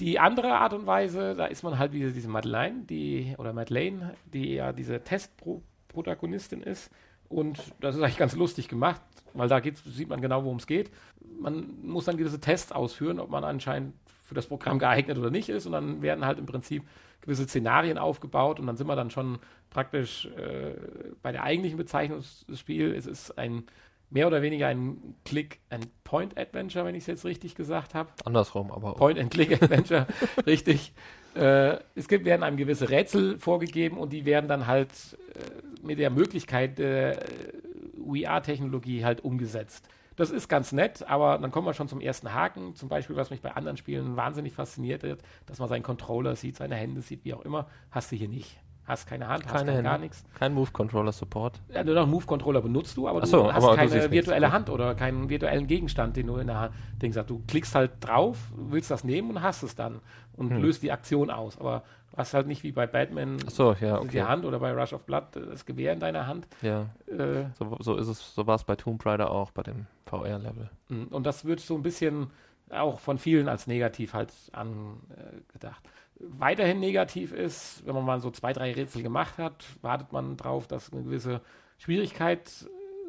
Die 0.00 0.18
andere 0.18 0.54
Art 0.54 0.72
und 0.72 0.86
Weise, 0.86 1.34
da 1.34 1.46
ist 1.46 1.62
man 1.62 1.78
halt 1.78 1.92
wie 1.92 2.00
diese 2.10 2.28
Madeleine, 2.28 2.84
die, 2.84 3.34
oder 3.38 3.52
Madeleine, 3.52 4.14
die 4.32 4.54
ja 4.54 4.72
diese 4.72 5.02
Testprotagonistin 5.02 6.62
ist. 6.62 6.90
Und 7.28 7.58
das 7.80 7.94
ist 7.94 8.02
eigentlich 8.02 8.16
ganz 8.16 8.34
lustig 8.34 8.68
gemacht, 8.68 9.02
weil 9.34 9.48
da 9.48 9.60
sieht 9.62 10.08
man 10.08 10.22
genau, 10.22 10.44
worum 10.44 10.56
es 10.56 10.66
geht. 10.66 10.90
Man 11.38 11.82
muss 11.82 12.06
dann 12.06 12.16
gewisse 12.16 12.40
Tests 12.40 12.72
ausführen, 12.72 13.20
ob 13.20 13.28
man 13.28 13.44
anscheinend 13.44 13.94
für 14.28 14.34
das 14.34 14.46
Programm 14.46 14.78
geeignet 14.78 15.16
oder 15.18 15.30
nicht 15.30 15.48
ist. 15.48 15.64
Und 15.64 15.72
dann 15.72 16.02
werden 16.02 16.24
halt 16.24 16.38
im 16.38 16.46
Prinzip 16.46 16.84
gewisse 17.22 17.44
Szenarien 17.44 17.96
aufgebaut 17.96 18.60
und 18.60 18.66
dann 18.66 18.76
sind 18.76 18.86
wir 18.86 18.94
dann 18.94 19.10
schon 19.10 19.38
praktisch 19.70 20.26
äh, 20.26 20.74
bei 21.22 21.32
der 21.32 21.42
eigentlichen 21.42 21.78
Bezeichnung 21.78 22.22
des 22.48 22.60
Spiels. 22.60 23.06
Es 23.06 23.06
ist 23.06 23.38
ein 23.38 23.64
mehr 24.10 24.26
oder 24.26 24.42
weniger 24.42 24.68
ein 24.68 25.14
Click 25.24 25.60
and 25.70 25.88
Point 26.04 26.38
Adventure, 26.38 26.84
wenn 26.84 26.94
ich 26.94 27.02
es 27.04 27.06
jetzt 27.06 27.24
richtig 27.24 27.54
gesagt 27.54 27.94
habe. 27.94 28.10
Andersrum, 28.24 28.70
aber 28.70 28.92
auch. 28.92 28.96
Point 28.96 29.18
and 29.18 29.30
Click 29.30 29.50
Adventure, 29.62 30.06
richtig. 30.46 30.92
Äh, 31.34 31.78
es 31.94 32.06
gibt, 32.06 32.26
werden 32.26 32.42
einem 32.42 32.58
gewisse 32.58 32.90
Rätsel 32.90 33.38
vorgegeben 33.38 33.96
und 33.96 34.12
die 34.12 34.26
werden 34.26 34.46
dann 34.46 34.66
halt 34.66 34.90
äh, 35.34 35.86
mit 35.86 35.98
der 35.98 36.10
Möglichkeit 36.10 36.78
der 36.78 37.22
äh, 37.22 38.26
VR-Technologie 38.26 39.04
halt 39.04 39.24
umgesetzt. 39.24 39.88
Das 40.18 40.30
ist 40.30 40.48
ganz 40.48 40.72
nett, 40.72 41.08
aber 41.08 41.38
dann 41.38 41.52
kommen 41.52 41.68
wir 41.68 41.74
schon 41.74 41.86
zum 41.86 42.00
ersten 42.00 42.34
Haken. 42.34 42.74
Zum 42.74 42.88
Beispiel, 42.88 43.14
was 43.14 43.30
mich 43.30 43.40
bei 43.40 43.52
anderen 43.52 43.76
Spielen 43.76 44.16
wahnsinnig 44.16 44.52
fasziniert 44.52 45.04
hat, 45.04 45.20
dass 45.46 45.60
man 45.60 45.68
seinen 45.68 45.84
Controller 45.84 46.34
sieht, 46.34 46.56
seine 46.56 46.74
Hände 46.74 47.02
sieht, 47.02 47.24
wie 47.24 47.34
auch 47.34 47.42
immer, 47.42 47.68
hast 47.92 48.10
du 48.10 48.16
hier 48.16 48.28
nicht. 48.28 48.58
Hast 48.88 49.06
keine 49.06 49.28
Hand, 49.28 49.46
keine 49.46 49.74
hast 49.74 49.82
gar 49.84 49.98
nichts. 49.98 50.24
Kein 50.38 50.54
Move-Controller-Support. 50.54 51.60
Ja, 51.74 51.84
nur 51.84 51.94
noch 51.94 52.06
Move-Controller 52.06 52.62
benutzt 52.62 52.96
du, 52.96 53.06
aber 53.06 53.24
so, 53.26 53.44
du 53.44 53.52
hast 53.52 53.62
aber 53.62 53.76
keine 53.76 53.90
du 53.90 54.10
virtuelle 54.10 54.40
nichts. 54.46 54.54
Hand 54.54 54.70
oder 54.70 54.94
keinen 54.94 55.28
virtuellen 55.28 55.66
Gegenstand, 55.66 56.16
den 56.16 56.26
du 56.26 56.36
in 56.36 56.46
der 56.46 56.58
Hand 56.58 56.74
denkst. 57.02 57.18
Du 57.26 57.42
klickst 57.46 57.74
halt 57.74 57.90
drauf, 58.00 58.38
willst 58.56 58.90
das 58.90 59.04
nehmen 59.04 59.30
und 59.30 59.42
hast 59.42 59.62
es 59.62 59.74
dann 59.76 60.00
und 60.36 60.50
Hm. 60.50 60.62
löst 60.62 60.82
die 60.82 60.90
Aktion 60.90 61.30
aus. 61.30 61.58
Aber 61.58 61.82
du 62.12 62.16
hast 62.16 62.32
halt 62.32 62.46
nicht 62.46 62.62
wie 62.62 62.72
bei 62.72 62.86
Batman 62.86 63.38
so, 63.48 63.74
ja, 63.78 63.98
die 64.00 64.06
okay. 64.06 64.22
Hand 64.22 64.46
oder 64.46 64.58
bei 64.58 64.72
Rush 64.72 64.94
of 64.94 65.04
Blood 65.04 65.24
das 65.34 65.66
Gewehr 65.66 65.92
in 65.92 66.00
deiner 66.00 66.26
Hand. 66.26 66.48
Ja, 66.62 66.86
Äh, 67.06 67.44
so, 67.58 67.76
so 67.80 67.94
ist 67.96 68.08
es, 68.08 68.34
so 68.34 68.46
war 68.46 68.54
es 68.54 68.64
bei 68.64 68.74
Tomb 68.76 69.04
Raider 69.04 69.30
auch, 69.30 69.50
bei 69.50 69.64
dem 69.64 69.86
VR-Level. 70.06 70.70
Mm, 70.88 71.02
Und 71.10 71.26
das 71.26 71.44
wird 71.44 71.60
so 71.60 71.74
ein 71.74 71.82
bisschen 71.82 72.30
auch 72.70 73.00
von 73.00 73.18
vielen 73.18 73.48
als 73.48 73.66
negativ 73.66 74.12
halt 74.14 74.32
angedacht. 74.52 75.82
Weiterhin 76.20 76.80
negativ 76.80 77.32
ist, 77.32 77.86
wenn 77.86 77.94
man 77.94 78.04
mal 78.04 78.20
so 78.20 78.30
zwei, 78.30 78.52
drei 78.52 78.72
Rätsel 78.72 79.02
gemacht 79.02 79.38
hat, 79.38 79.64
wartet 79.82 80.12
man 80.12 80.36
drauf, 80.36 80.66
dass 80.66 80.92
eine 80.92 81.02
gewisse 81.02 81.40
Schwierigkeit 81.78 82.50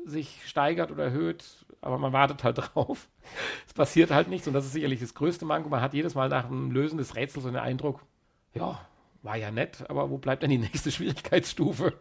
sich 0.06 0.48
steigert 0.48 0.92
oder 0.92 1.06
erhöht, 1.06 1.44
aber 1.82 1.98
man 1.98 2.14
wartet 2.14 2.44
halt 2.44 2.58
drauf. 2.74 3.10
Es 3.68 3.74
passiert 3.74 4.12
halt 4.12 4.28
nichts 4.28 4.48
und 4.48 4.54
das 4.54 4.66
ist 4.66 4.74
sicherlich 4.74 5.00
das 5.00 5.16
größte 5.16 5.46
Manko. 5.46 5.70
Man 5.70 5.82
hat 5.82 5.94
jedes 5.94 6.16
Mal 6.16 6.30
nach 6.30 6.48
dem 6.48 6.72
Lösen 6.72 6.98
des 6.98 7.16
Rätsels 7.16 7.44
so 7.44 7.50
den 7.50 7.58
Eindruck, 7.58 8.02
ja, 8.54 8.80
war 9.22 9.36
ja 9.36 9.52
nett, 9.52 9.86
aber 9.90 10.10
wo 10.10 10.18
bleibt 10.18 10.44
denn 10.44 10.52
die 10.52 10.58
nächste 10.60 10.92
Schwierigkeitsstufe? 10.92 11.94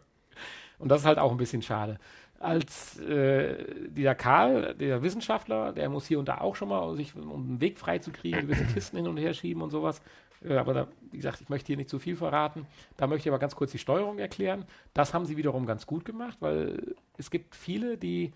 Und 0.78 0.90
das 0.90 1.00
ist 1.00 1.06
halt 1.06 1.18
auch 1.18 1.32
ein 1.32 1.38
bisschen 1.38 1.62
schade 1.62 1.98
als 2.40 2.98
äh, 3.00 3.64
dieser 3.88 4.14
Karl, 4.14 4.74
der 4.74 5.02
Wissenschaftler, 5.02 5.72
der 5.72 5.88
muss 5.88 6.06
hier 6.06 6.18
und 6.18 6.28
da 6.28 6.38
auch 6.38 6.54
schon 6.54 6.68
mal, 6.68 6.94
sich, 6.94 7.14
um 7.16 7.32
einen 7.32 7.61
Weg 7.61 7.78
frei 7.78 7.98
zu 7.98 8.12
kriegen, 8.12 8.40
gewisse 8.42 8.64
Kisten 8.64 8.96
hin 8.96 9.09
und 9.09 9.16
her 9.16 9.34
schieben 9.34 9.62
und 9.62 9.70
sowas. 9.70 10.00
Äh, 10.45 10.57
aber 10.57 10.74
da, 10.74 10.89
wie 11.11 11.16
gesagt, 11.16 11.41
ich 11.41 11.49
möchte 11.49 11.68
hier 11.68 11.76
nicht 11.76 11.91
zu 11.91 11.99
viel 11.99 12.16
verraten. 12.16 12.66
Da 12.97 13.07
möchte 13.07 13.28
ich 13.28 13.32
aber 13.32 13.39
ganz 13.39 13.57
kurz 13.57 13.72
die 13.72 13.78
Steuerung 13.78 14.18
erklären. 14.18 14.64
Das 14.95 15.14
haben 15.14 15.26
sie 15.26 15.36
wiederum 15.36 15.66
ganz 15.66 15.86
gut 15.86 16.05
gemacht, 16.05 16.39
weil 16.41 16.95
es 17.16 17.30
gibt 17.30 17.55
viele, 17.55 17.99
die 17.99 18.32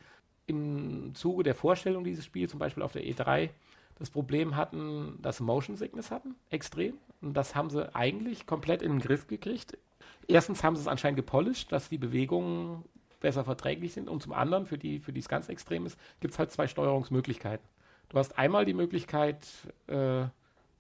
im 0.47 1.15
Zuge 1.15 1.43
der 1.43 1.55
Vorstellung 1.55 2.05
dieses 2.05 2.25
Spiels, 2.25 2.51
zum 2.51 2.61
Beispiel 2.61 2.83
auf 2.83 2.93
der 2.93 3.05
E3, 3.05 3.51
das 3.99 4.11
Problem 4.11 4.57
hatten, 4.57 5.19
dass 5.23 5.37
sie 5.37 5.45
Motion 5.45 5.77
Sickness 5.77 6.11
hatten, 6.11 6.35
extrem. 6.51 6.95
Und 7.21 7.35
das 7.35 7.55
haben 7.55 7.71
sie 7.71 7.95
eigentlich 7.95 8.47
komplett 8.47 8.83
in 8.83 8.93
den 8.93 9.01
Griff 9.01 9.27
gekriegt. 9.29 9.79
Erstens 10.27 10.65
haben 10.65 10.77
sie 10.77 10.83
es 10.83 10.89
anscheinend 10.89 11.17
gepolished, 11.17 11.71
dass 11.71 11.89
die 11.89 11.99
Bewegungen 11.99 12.85
besser 13.21 13.45
verträglich 13.45 13.93
sind. 13.93 14.09
Und 14.09 14.23
zum 14.23 14.33
anderen, 14.33 14.67
für 14.67 14.79
die, 14.79 14.99
für 14.99 15.13
die 15.13 15.21
es 15.21 15.29
ganz 15.29 15.49
extrem 15.49 15.87
ist, 15.87 15.99
gibt 16.21 16.33
es 16.33 16.39
halt 16.39 16.51
zwei 16.51 16.67
Steuerungsmöglichkeiten. 16.67 17.65
Du 18.09 18.19
hast 18.19 18.37
einmal 18.37 18.65
die 18.65 18.75
Möglichkeit, 18.75 19.47
äh, 19.87 20.25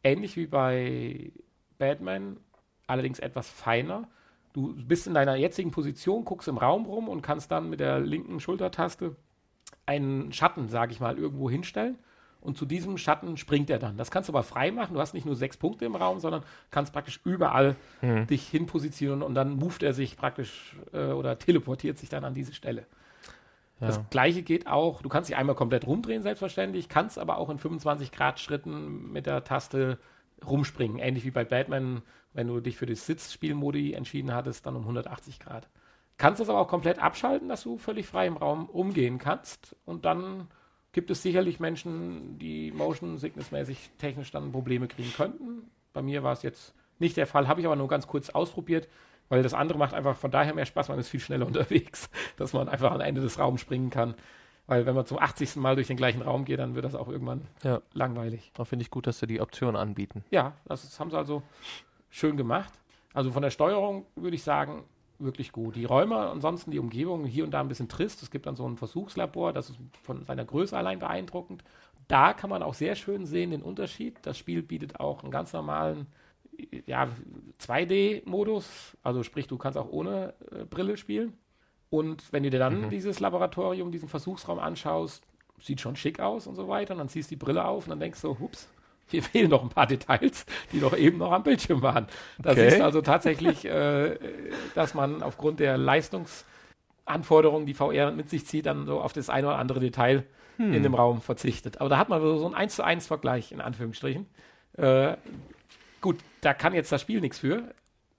ähnlich 0.04 0.36
wie 0.36 0.46
bei 0.46 1.32
Batman, 1.78 2.38
allerdings 2.86 3.18
etwas 3.18 3.48
feiner. 3.48 4.08
Du 4.52 4.74
bist 4.74 5.06
in 5.06 5.14
deiner 5.14 5.36
jetzigen 5.36 5.70
Position, 5.70 6.24
guckst 6.24 6.48
im 6.48 6.58
Raum 6.58 6.84
rum 6.84 7.08
und 7.08 7.22
kannst 7.22 7.50
dann 7.50 7.70
mit 7.70 7.80
der 7.80 8.00
linken 8.00 8.38
Schultertaste 8.40 9.16
einen 9.86 10.32
Schatten, 10.32 10.68
sage 10.68 10.92
ich 10.92 11.00
mal, 11.00 11.18
irgendwo 11.18 11.48
hinstellen. 11.50 11.98
Und 12.40 12.58
zu 12.58 12.66
diesem 12.66 12.98
Schatten 12.98 13.36
springt 13.36 13.70
er 13.70 13.78
dann. 13.78 13.96
Das 13.96 14.10
kannst 14.10 14.28
du 14.28 14.32
aber 14.32 14.42
frei 14.42 14.72
machen. 14.72 14.94
Du 14.94 15.00
hast 15.00 15.14
nicht 15.14 15.24
nur 15.24 15.36
sechs 15.36 15.56
Punkte 15.56 15.84
im 15.84 15.94
Raum, 15.94 16.18
sondern 16.18 16.42
kannst 16.70 16.92
praktisch 16.92 17.20
überall 17.24 17.76
Hm. 18.00 18.26
dich 18.26 18.48
hinpositionieren 18.48 19.22
und 19.22 19.34
dann 19.34 19.56
moved 19.56 19.84
er 19.84 19.94
sich 19.94 20.16
praktisch 20.16 20.76
äh, 20.92 21.12
oder 21.12 21.38
teleportiert 21.38 21.98
sich 21.98 22.08
dann 22.08 22.24
an 22.24 22.34
diese 22.34 22.52
Stelle. 22.52 22.86
Ja. 23.82 23.88
Das 23.88 24.00
gleiche 24.10 24.42
geht 24.42 24.68
auch, 24.68 25.02
du 25.02 25.08
kannst 25.08 25.28
dich 25.28 25.36
einmal 25.36 25.56
komplett 25.56 25.88
rumdrehen, 25.88 26.22
selbstverständlich, 26.22 26.88
kannst 26.88 27.18
aber 27.18 27.38
auch 27.38 27.50
in 27.50 27.58
25 27.58 28.12
Grad 28.12 28.38
Schritten 28.38 29.10
mit 29.10 29.26
der 29.26 29.42
Taste 29.42 29.98
rumspringen. 30.46 31.00
Ähnlich 31.00 31.24
wie 31.24 31.32
bei 31.32 31.44
Batman, 31.44 32.02
wenn 32.32 32.46
du 32.46 32.60
dich 32.60 32.76
für 32.76 32.86
die 32.86 32.94
Sitzspielmodi 32.94 33.94
entschieden 33.94 34.32
hattest, 34.32 34.66
dann 34.66 34.76
um 34.76 34.82
180 34.82 35.40
Grad. 35.40 35.68
Kannst 36.16 36.40
das 36.40 36.48
aber 36.48 36.60
auch 36.60 36.68
komplett 36.68 37.00
abschalten, 37.00 37.48
dass 37.48 37.64
du 37.64 37.76
völlig 37.76 38.06
frei 38.06 38.28
im 38.28 38.36
Raum 38.36 38.66
umgehen 38.66 39.18
kannst 39.18 39.74
und 39.84 40.04
dann 40.04 40.46
gibt 40.92 41.10
es 41.10 41.20
sicherlich 41.20 41.58
Menschen, 41.58 42.38
die 42.38 42.70
Motion 42.70 43.18
Sickness 43.18 43.50
mäßig 43.50 43.90
technisch 43.98 44.30
dann 44.30 44.52
Probleme 44.52 44.86
kriegen 44.86 45.12
könnten. 45.12 45.70
Bei 45.92 46.02
mir 46.02 46.22
war 46.22 46.34
es 46.34 46.42
jetzt 46.42 46.72
nicht 47.00 47.16
der 47.16 47.26
Fall, 47.26 47.48
habe 47.48 47.58
ich 47.58 47.66
aber 47.66 47.74
nur 47.74 47.88
ganz 47.88 48.06
kurz 48.06 48.30
ausprobiert, 48.30 48.88
weil 49.32 49.42
das 49.42 49.54
andere 49.54 49.78
macht 49.78 49.94
einfach 49.94 50.14
von 50.18 50.30
daher 50.30 50.52
mehr 50.52 50.66
Spaß, 50.66 50.90
man 50.90 50.98
ist 50.98 51.08
viel 51.08 51.18
schneller 51.20 51.46
unterwegs, 51.52 52.10
dass 52.36 52.52
man 52.52 52.68
einfach 52.68 52.92
am 52.92 53.00
Ende 53.00 53.22
des 53.22 53.38
Raums 53.38 53.62
springen 53.62 53.88
kann. 53.88 54.14
Weil 54.66 54.84
wenn 54.84 54.94
man 54.94 55.06
zum 55.06 55.18
80. 55.18 55.56
Mal 55.56 55.74
durch 55.74 55.86
den 55.86 55.96
gleichen 55.96 56.20
Raum 56.20 56.44
geht, 56.44 56.58
dann 56.58 56.74
wird 56.74 56.84
das 56.84 56.94
auch 56.94 57.08
irgendwann 57.08 57.40
Ja. 57.62 57.80
langweilig. 57.94 58.52
Da 58.54 58.66
finde 58.66 58.82
ich 58.82 58.90
gut, 58.90 59.06
dass 59.06 59.18
sie 59.20 59.26
die 59.26 59.40
Option 59.40 59.74
anbieten. 59.74 60.22
Ja, 60.30 60.52
das 60.66 61.00
haben 61.00 61.10
sie 61.10 61.16
also 61.16 61.42
schön 62.10 62.36
gemacht. 62.36 62.72
Also 63.14 63.30
von 63.32 63.42
der 63.42 63.48
Steuerung 63.50 64.04
würde 64.16 64.36
ich 64.36 64.42
sagen, 64.42 64.84
wirklich 65.18 65.50
gut. 65.50 65.76
Die 65.76 65.86
Räume, 65.86 66.16
ansonsten 66.18 66.70
die 66.70 66.78
Umgebung 66.78 67.24
hier 67.24 67.44
und 67.44 67.52
da 67.52 67.60
ein 67.60 67.68
bisschen 67.68 67.88
trist. 67.88 68.22
Es 68.22 68.30
gibt 68.30 68.44
dann 68.44 68.54
so 68.56 68.68
ein 68.68 68.76
Versuchslabor, 68.76 69.54
das 69.54 69.70
ist 69.70 69.78
von 70.02 70.26
seiner 70.26 70.44
Größe 70.44 70.76
allein 70.76 70.98
beeindruckend. 70.98 71.64
Da 72.06 72.34
kann 72.34 72.50
man 72.50 72.62
auch 72.62 72.74
sehr 72.74 72.96
schön 72.96 73.24
sehen 73.24 73.50
den 73.50 73.62
Unterschied. 73.62 74.18
Das 74.22 74.36
Spiel 74.36 74.62
bietet 74.62 75.00
auch 75.00 75.22
einen 75.22 75.30
ganz 75.32 75.54
normalen 75.54 76.06
ja, 76.86 77.08
2D-Modus. 77.60 78.96
Also 79.02 79.22
sprich, 79.22 79.46
du 79.46 79.58
kannst 79.58 79.78
auch 79.78 79.88
ohne 79.90 80.34
äh, 80.50 80.64
Brille 80.64 80.96
spielen. 80.96 81.32
Und 81.90 82.32
wenn 82.32 82.42
du 82.42 82.50
dir 82.50 82.58
dann 82.58 82.82
Mhm. 82.82 82.90
dieses 82.90 83.20
Laboratorium, 83.20 83.92
diesen 83.92 84.08
Versuchsraum 84.08 84.58
anschaust, 84.58 85.24
sieht 85.60 85.80
schon 85.80 85.96
schick 85.96 86.20
aus 86.20 86.46
und 86.46 86.56
so 86.56 86.68
weiter. 86.68 86.94
Und 86.94 86.98
dann 86.98 87.08
ziehst 87.08 87.30
du 87.30 87.34
die 87.34 87.44
Brille 87.44 87.64
auf 87.64 87.84
und 87.84 87.90
dann 87.90 88.00
denkst 88.00 88.20
du, 88.22 88.38
hups, 88.38 88.68
hier 89.08 89.22
fehlen 89.22 89.50
noch 89.50 89.62
ein 89.62 89.68
paar 89.68 89.86
Details, 89.86 90.46
die 90.72 90.80
doch 90.80 90.96
eben 90.96 91.18
noch 91.18 91.32
am 91.32 91.42
Bildschirm 91.42 91.82
waren. 91.82 92.06
Da 92.40 92.52
Okay. 92.52 92.78
du 92.78 92.84
also 92.84 93.02
tatsächlich, 93.02 93.64
äh, 93.66 94.18
dass 94.74 94.94
man 94.94 95.22
aufgrund 95.22 95.60
der 95.60 95.76
Leistungsanforderungen, 95.76 97.66
die 97.66 97.74
VR 97.74 98.10
mit 98.12 98.30
sich 98.30 98.46
zieht, 98.46 98.66
dann 98.66 98.86
so 98.86 99.00
auf 99.00 99.12
das 99.12 99.28
eine 99.30 99.48
oder 99.48 99.58
andere 99.58 99.80
Detail 99.80 100.24
Hm. 100.58 100.74
in 100.74 100.82
dem 100.82 100.94
Raum 100.94 101.22
verzichtet. 101.22 101.80
Aber 101.80 101.88
da 101.88 101.96
hat 101.96 102.10
man 102.10 102.20
so 102.20 102.44
einen 102.44 102.54
1 102.54 102.76
zu 102.76 102.84
1 102.84 103.06
Vergleich, 103.06 103.52
in 103.52 103.60
Anführungsstrichen. 103.62 104.26
Äh, 104.76 105.16
gut, 106.02 106.18
da 106.42 106.52
kann 106.52 106.74
jetzt 106.74 106.92
das 106.92 107.00
Spiel 107.00 107.22
nichts 107.22 107.38
für. 107.38 107.74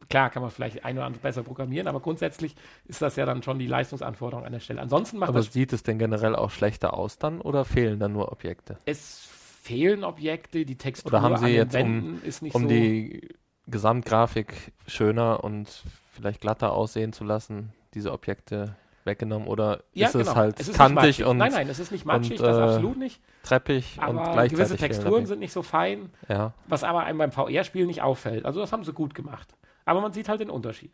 Klar 0.10 0.30
kann 0.32 0.42
man 0.42 0.52
vielleicht 0.52 0.84
ein 0.84 0.98
oder 0.98 1.06
andere 1.06 1.22
besser 1.22 1.44
programmieren, 1.44 1.88
aber 1.88 2.00
grundsätzlich 2.02 2.56
ist 2.86 3.02
das 3.02 3.16
ja 3.16 3.26
dann 3.26 3.42
schon 3.44 3.58
die 3.60 3.68
Leistungsanforderung 3.68 4.46
an 4.46 4.52
der 4.52 4.60
Stelle. 4.60 4.82
Ansonsten 4.82 5.18
macht 5.18 5.30
Aber 5.30 5.40
das 5.40 5.54
sieht 5.54 5.72
es 5.72 5.84
denn 5.84 5.98
generell 6.00 6.36
auch 6.36 6.50
schlechter 6.52 6.94
aus 6.96 7.20
dann 7.20 7.40
oder 7.40 7.64
fehlen 7.66 8.00
dann 8.00 8.12
nur 8.14 8.32
Objekte? 8.32 8.78
es 8.86 9.30
fehlen 9.62 10.04
Objekte, 10.04 10.66
die 10.66 10.76
Textur 10.78 11.10
Oder 11.12 11.22
haben 11.22 11.38
sie 11.38 11.48
jetzt, 11.50 11.74
um- 11.74 11.80
Wänden 11.80 12.22
ist 12.26 12.42
nicht 12.42 12.54
Um 12.54 12.64
so. 12.64 12.68
die 12.68 13.30
Gesamtgrafik 13.68 14.74
schöner 14.88 15.44
und 15.44 15.84
vielleicht 16.12 16.42
glatter 16.42 16.74
aussehen 16.74 17.14
zu 17.14 17.24
lassen, 17.24 17.72
diese 17.94 18.12
Objekte 18.12 18.76
weggenommen 19.06 19.48
oder 19.48 19.84
ja, 19.94 20.08
ist 20.08 20.16
es 20.16 20.28
genau. 20.28 20.36
halt 20.36 20.60
Es 20.60 20.70
ist 20.70 20.78
kantig 20.78 21.24
und 21.24 21.38
Nein, 21.38 21.52
nein, 21.52 21.70
es 21.70 21.80
ist 21.80 21.92
nicht 21.92 22.06
matschig, 22.06 22.40
und, 22.40 22.48
das 22.48 22.58
äh, 22.58 22.62
absolut 22.62 22.98
nicht. 22.98 23.22
treppig 23.44 23.98
und 23.98 24.04
Aber 24.04 24.34
gleichzeitig 24.34 24.52
gewisse 24.52 24.78
Texturen 24.78 25.26
sind 25.26 25.40
nicht 25.40 25.54
so 25.54 25.62
fein, 25.62 26.12
Ja, 26.30 26.54
was 26.68 26.84
aber 26.84 27.04
einem 27.04 27.18
beim 27.18 27.32
VR-Spiel 27.32 27.86
nicht 27.86 28.02
auffällt. 28.02 28.46
Also 28.46 28.60
das 28.60 28.72
haben 28.72 28.84
sie 28.84 28.94
gut 28.94 29.14
gemacht. 29.14 29.56
Aber 29.86 30.02
man 30.02 30.14
sieht 30.14 30.30
halt 30.30 30.40
den 30.40 30.50
Unterschied. 30.50 30.92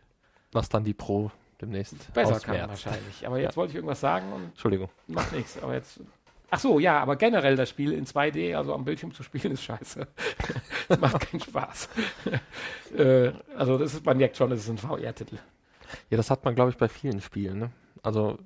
Was 0.51 0.69
dann 0.69 0.83
die 0.83 0.93
Pro 0.93 1.31
demnächst 1.61 2.11
besser 2.13 2.35
ausmerzt. 2.35 2.45
kann 2.45 2.69
wahrscheinlich. 2.69 3.27
Aber 3.27 3.39
jetzt 3.39 3.57
wollte 3.57 3.71
ich 3.71 3.75
irgendwas 3.75 3.99
sagen 3.99 4.31
und 4.33 4.43
Entschuldigung. 4.45 4.89
macht 5.07 5.33
nichts. 5.33 5.61
Aber 5.61 5.73
jetzt. 5.73 5.99
Ach 6.51 6.59
so, 6.59 6.79
ja, 6.79 6.99
aber 6.99 7.15
generell 7.15 7.55
das 7.55 7.69
Spiel 7.69 7.91
in 7.91 8.05
2D, 8.05 8.55
also 8.55 8.73
am 8.73 8.83
Bildschirm 8.83 9.13
zu 9.13 9.21
spielen, 9.21 9.53
ist 9.53 9.63
scheiße. 9.63 10.07
das 10.87 10.99
macht 10.99 11.29
keinen 11.29 11.41
Spaß. 11.41 11.89
äh, 12.97 13.31
also 13.55 13.77
das 13.77 13.93
ist, 13.93 14.05
man 14.05 14.17
merkt 14.17 14.35
schon, 14.35 14.49
das 14.49 14.61
ist 14.61 14.69
ein 14.69 14.79
VR-Titel. 14.79 15.37
Ja, 16.09 16.17
das 16.17 16.31
hat 16.31 16.43
man, 16.45 16.55
glaube 16.55 16.71
ich, 16.71 16.77
bei 16.77 16.87
vielen 16.87 17.21
Spielen. 17.21 17.59
Ne? 17.59 17.69
Also 18.03 18.37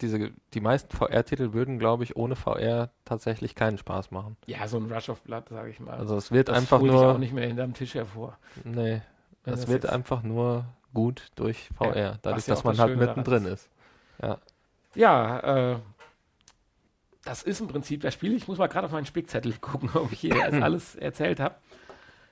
diese, 0.00 0.32
die 0.52 0.60
meisten 0.60 0.94
VR-Titel 0.94 1.52
würden, 1.52 1.78
glaube 1.78 2.04
ich, 2.04 2.16
ohne 2.16 2.36
VR 2.36 2.90
tatsächlich 3.04 3.54
keinen 3.54 3.78
Spaß 3.78 4.10
machen. 4.10 4.36
Ja, 4.46 4.66
so 4.66 4.78
ein 4.78 4.90
Rush 4.90 5.08
of 5.08 5.22
Blood, 5.22 5.48
sage 5.48 5.70
ich 5.70 5.80
mal. 5.80 5.94
Also 5.94 6.16
es 6.16 6.32
wird 6.32 6.48
das 6.48 6.56
einfach 6.58 6.80
nur, 6.80 7.14
auch 7.14 7.18
nicht 7.18 7.32
mehr 7.32 7.46
hinterm 7.46 7.74
Tisch 7.74 7.94
hervor. 7.94 8.36
nee, 8.64 9.02
es 9.44 9.68
wird 9.68 9.86
einfach 9.86 10.22
nur 10.22 10.64
gut 10.92 11.28
durch 11.36 11.68
VR, 11.76 11.96
Ja, 11.96 12.18
dadurch, 12.22 12.46
ja 12.46 12.54
dass 12.54 12.64
man 12.64 12.76
das 12.76 12.86
halt 12.86 12.98
mittendrin 12.98 13.46
ist. 13.46 13.68
Ja, 14.22 14.38
Ja, 14.94 15.72
äh, 15.72 15.76
das 17.24 17.42
ist 17.42 17.60
im 17.60 17.68
Prinzip 17.68 18.02
das 18.02 18.14
Spiel. 18.14 18.34
Ich 18.34 18.48
muss 18.48 18.58
mal 18.58 18.66
gerade 18.66 18.86
auf 18.86 18.92
meinen 18.92 19.06
Spickzettel 19.06 19.54
gucken, 19.60 19.90
ob 19.94 20.12
ich 20.12 20.20
hier 20.20 20.34
alles 20.62 20.94
erzählt 20.94 21.40
habe. 21.40 21.56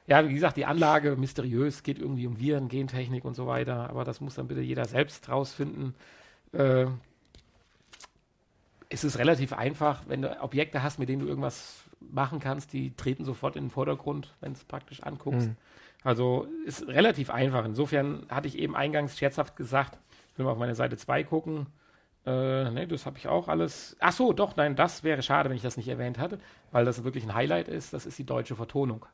Ja, 0.07 0.29
wie 0.29 0.35
gesagt, 0.35 0.57
die 0.57 0.67
Anlage 0.67 1.17
mysteriös, 1.17 1.83
geht 1.83 1.99
irgendwie 1.99 2.27
um 2.27 2.39
Viren, 2.39 2.69
Gentechnik 2.69 3.25
und 3.25 3.35
so 3.35 3.47
weiter, 3.47 3.89
aber 3.89 4.05
das 4.05 4.21
muss 4.21 4.35
dann 4.35 4.49
bitte 4.49 4.61
jeder 4.61 4.85
selbst 4.85 5.29
rausfinden. 5.29 5.95
Äh, 6.53 6.87
es 8.89 9.05
ist 9.05 9.19
relativ 9.19 9.53
einfach, 9.53 10.03
wenn 10.07 10.23
du 10.23 10.41
Objekte 10.43 10.83
hast, 10.83 10.99
mit 10.99 11.09
denen 11.09 11.23
du 11.23 11.29
irgendwas 11.29 11.85
machen 12.01 12.41
kannst, 12.41 12.73
die 12.73 12.95
treten 12.95 13.25
sofort 13.25 13.57
in 13.57 13.65
den 13.65 13.71
Vordergrund, 13.71 14.35
wenn 14.41 14.53
du 14.53 14.59
es 14.59 14.65
praktisch 14.65 15.03
anguckst. 15.03 15.47
Hm. 15.49 15.57
Also 16.05 16.47
ist 16.67 16.87
relativ 16.89 17.31
einfach. 17.31 17.65
Insofern 17.65 18.27
hatte 18.29 18.49
ich 18.49 18.59
eben 18.59 18.77
eingangs 18.77 19.19
scherzhaft 19.19 19.57
gesagt, 19.57 19.99
ich 20.33 20.39
will 20.39 20.45
mal 20.45 20.53
auf 20.53 20.59
meine 20.59 20.75
Seite 20.75 20.97
2 20.97 21.25
gucken. 21.25 21.67
Äh, 22.27 22.71
ne, 22.71 22.87
das 22.87 23.07
habe 23.07 23.19
ich 23.19 23.29
auch 23.29 23.49
alles. 23.49 23.97
Ach 24.01 24.13
so, 24.13 24.33
doch, 24.33 24.57
nein, 24.57 24.77
das 24.77 25.05
wäre 25.05 25.23
schade, 25.23 25.49
wenn 25.49 25.57
ich 25.57 25.63
das 25.63 25.77
nicht 25.77 25.89
erwähnt 25.89 26.19
hatte, 26.19 26.39
weil 26.71 26.85
das 26.85 27.05
wirklich 27.05 27.25
ein 27.25 27.35
Highlight 27.35 27.69
ist. 27.69 27.93
Das 27.93 28.07
ist 28.07 28.19
die 28.19 28.27
deutsche 28.27 28.57
Vertonung. 28.57 29.07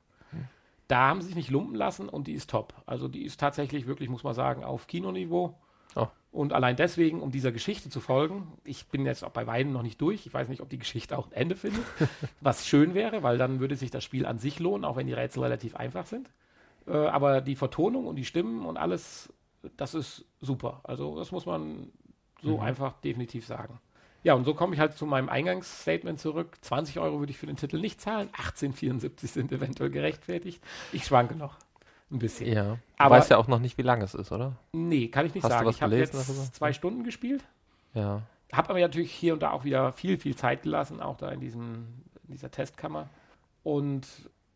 Da 0.88 1.08
haben 1.08 1.20
sie 1.20 1.26
sich 1.26 1.36
nicht 1.36 1.50
lumpen 1.50 1.74
lassen 1.74 2.08
und 2.08 2.26
die 2.26 2.32
ist 2.32 2.48
top. 2.48 2.72
Also 2.86 3.08
die 3.08 3.24
ist 3.24 3.38
tatsächlich 3.38 3.86
wirklich, 3.86 4.08
muss 4.08 4.24
man 4.24 4.32
sagen, 4.32 4.64
auf 4.64 4.86
Kinoniveau. 4.86 5.54
Oh. 5.96 6.06
Und 6.30 6.52
allein 6.52 6.76
deswegen, 6.76 7.20
um 7.22 7.30
dieser 7.30 7.52
Geschichte 7.52 7.88
zu 7.90 8.00
folgen, 8.00 8.52
ich 8.64 8.86
bin 8.88 9.06
jetzt 9.06 9.24
auch 9.24 9.30
bei 9.30 9.46
Weiden 9.46 9.72
noch 9.72 9.82
nicht 9.82 10.00
durch. 10.00 10.26
Ich 10.26 10.34
weiß 10.34 10.48
nicht, 10.48 10.60
ob 10.60 10.68
die 10.68 10.78
Geschichte 10.78 11.16
auch 11.18 11.26
ein 11.26 11.32
Ende 11.32 11.56
findet, 11.56 11.84
was 12.40 12.66
schön 12.66 12.94
wäre, 12.94 13.22
weil 13.22 13.38
dann 13.38 13.60
würde 13.60 13.76
sich 13.76 13.90
das 13.90 14.04
Spiel 14.04 14.26
an 14.26 14.38
sich 14.38 14.58
lohnen, 14.60 14.84
auch 14.84 14.96
wenn 14.96 15.06
die 15.06 15.14
Rätsel 15.14 15.42
relativ 15.42 15.74
einfach 15.74 16.06
sind. 16.06 16.30
Äh, 16.86 16.92
aber 16.92 17.40
die 17.40 17.56
Vertonung 17.56 18.06
und 18.06 18.16
die 18.16 18.24
Stimmen 18.26 18.66
und 18.66 18.76
alles, 18.76 19.32
das 19.76 19.94
ist 19.94 20.24
super. 20.40 20.80
Also 20.84 21.18
das 21.18 21.32
muss 21.32 21.46
man 21.46 21.90
so 22.42 22.58
Mhm. 22.58 22.62
einfach 22.62 23.00
definitiv 23.00 23.46
sagen. 23.46 23.80
Ja, 24.24 24.34
und 24.34 24.44
so 24.44 24.52
komme 24.52 24.74
ich 24.74 24.80
halt 24.80 24.96
zu 24.96 25.06
meinem 25.06 25.28
Eingangsstatement 25.28 26.18
zurück. 26.20 26.58
20 26.60 26.98
Euro 26.98 27.20
würde 27.20 27.30
ich 27.30 27.38
für 27.38 27.46
den 27.46 27.56
Titel 27.56 27.80
nicht 27.80 28.00
zahlen, 28.00 28.28
18,74 28.32 29.28
sind 29.28 29.52
eventuell 29.52 29.90
gerechtfertigt. 29.90 30.62
Ich 30.92 31.04
schwanke 31.04 31.36
noch 31.36 31.56
ein 32.10 32.18
bisschen. 32.18 32.52
ja. 32.52 32.64
Du 32.74 32.78
Aber- 32.98 33.16
weißt 33.16 33.30
ja 33.30 33.36
auch 33.36 33.48
noch 33.48 33.58
nicht, 33.58 33.78
wie 33.78 33.82
lang 33.82 34.00
es 34.02 34.14
ist, 34.14 34.32
oder? 34.32 34.56
Nee, 34.72 35.08
kann 35.08 35.26
ich 35.26 35.34
nicht 35.34 35.44
Hast 35.44 35.52
du 35.52 35.58
sagen. 35.58 35.68
ich 35.70 35.82
habe 35.82 35.96
jetzt 35.96 36.14
darüber? 36.14 36.52
zwei 36.52 36.72
Stunden 36.72 37.04
gespielt, 37.04 37.44
Ja. 37.94 38.22
habe 38.52 38.70
aber 38.70 38.80
natürlich 38.80 39.12
hier 39.12 39.34
und 39.34 39.42
da 39.42 39.50
auch 39.52 39.64
wieder 39.64 39.92
viel, 39.92 40.18
viel 40.18 40.34
Zeit 40.36 40.62
gelassen, 40.62 41.00
auch 41.00 41.16
da 41.16 41.30
in, 41.30 41.40
diesem, 41.40 41.86
in 42.26 42.32
dieser 42.32 42.50
Testkammer. 42.50 43.08
Und 43.62 44.06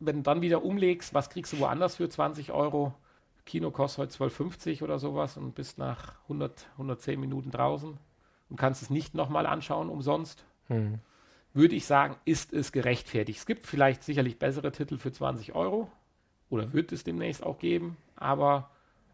wenn 0.01 0.17
du 0.17 0.23
dann 0.23 0.41
wieder 0.41 0.65
umlegst, 0.65 1.15
was 1.15 1.31
kriegst 1.31 1.53
du 1.53 1.59
woanders 1.61 1.97
für 1.97 2.09
20 2.09 2.53
Euro? 2.53 2.95
Kino 3.45 3.71
kostet 3.71 3.99
heute 3.99 4.13
12,50 4.33 4.83
oder 4.83 4.99
sowas 4.99 5.37
und 5.37 5.55
bist 5.55 5.77
nach 5.79 6.15
100, 6.29 6.67
110 6.79 7.19
Minuten 7.21 7.51
draußen 7.51 7.99
und 8.51 8.57
kannst 8.57 8.83
es 8.83 8.91
nicht 8.91 9.15
nochmal 9.15 9.47
anschauen 9.47 9.89
umsonst. 9.91 10.45
Hm. 10.69 11.01
Würde 11.53 11.75
ich 11.75 11.85
sagen, 11.85 12.17
ist 12.25 12.53
es 12.53 12.73
gerechtfertigt. 12.73 13.39
Es 13.41 13.47
gibt 13.47 13.67
vielleicht 13.67 14.05
sicherlich 14.05 14.39
bessere 14.39 14.71
Titel 14.73 14.97
für 14.97 15.13
20 15.13 15.55
Euro 15.55 15.91
oder 16.53 16.73
wird 16.75 16.93
es 16.93 17.03
demnächst 17.03 17.43
auch 17.43 17.59
geben, 17.59 17.97
aber 18.15 18.69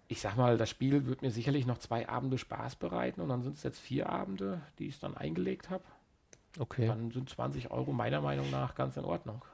ich 0.08 0.20
sag 0.20 0.36
mal, 0.36 0.58
das 0.58 0.68
Spiel 0.70 1.06
wird 1.06 1.22
mir 1.22 1.30
sicherlich 1.30 1.66
noch 1.66 1.78
zwei 1.78 2.08
Abende 2.08 2.36
Spaß 2.36 2.76
bereiten 2.76 3.20
und 3.20 3.28
dann 3.28 3.42
sind 3.42 3.56
es 3.56 3.62
jetzt 3.62 3.78
vier 3.78 4.08
Abende, 4.08 4.60
die 4.78 4.88
ich 4.88 4.98
dann 4.98 5.16
eingelegt 5.16 5.70
habe. 5.70 5.84
Okay. 6.58 6.88
Dann 6.88 7.10
sind 7.12 7.30
20 7.30 7.70
Euro 7.70 7.92
meiner 7.92 8.20
Meinung 8.20 8.50
nach 8.50 8.74
ganz 8.74 8.96
in 8.96 9.04
Ordnung. 9.04 9.44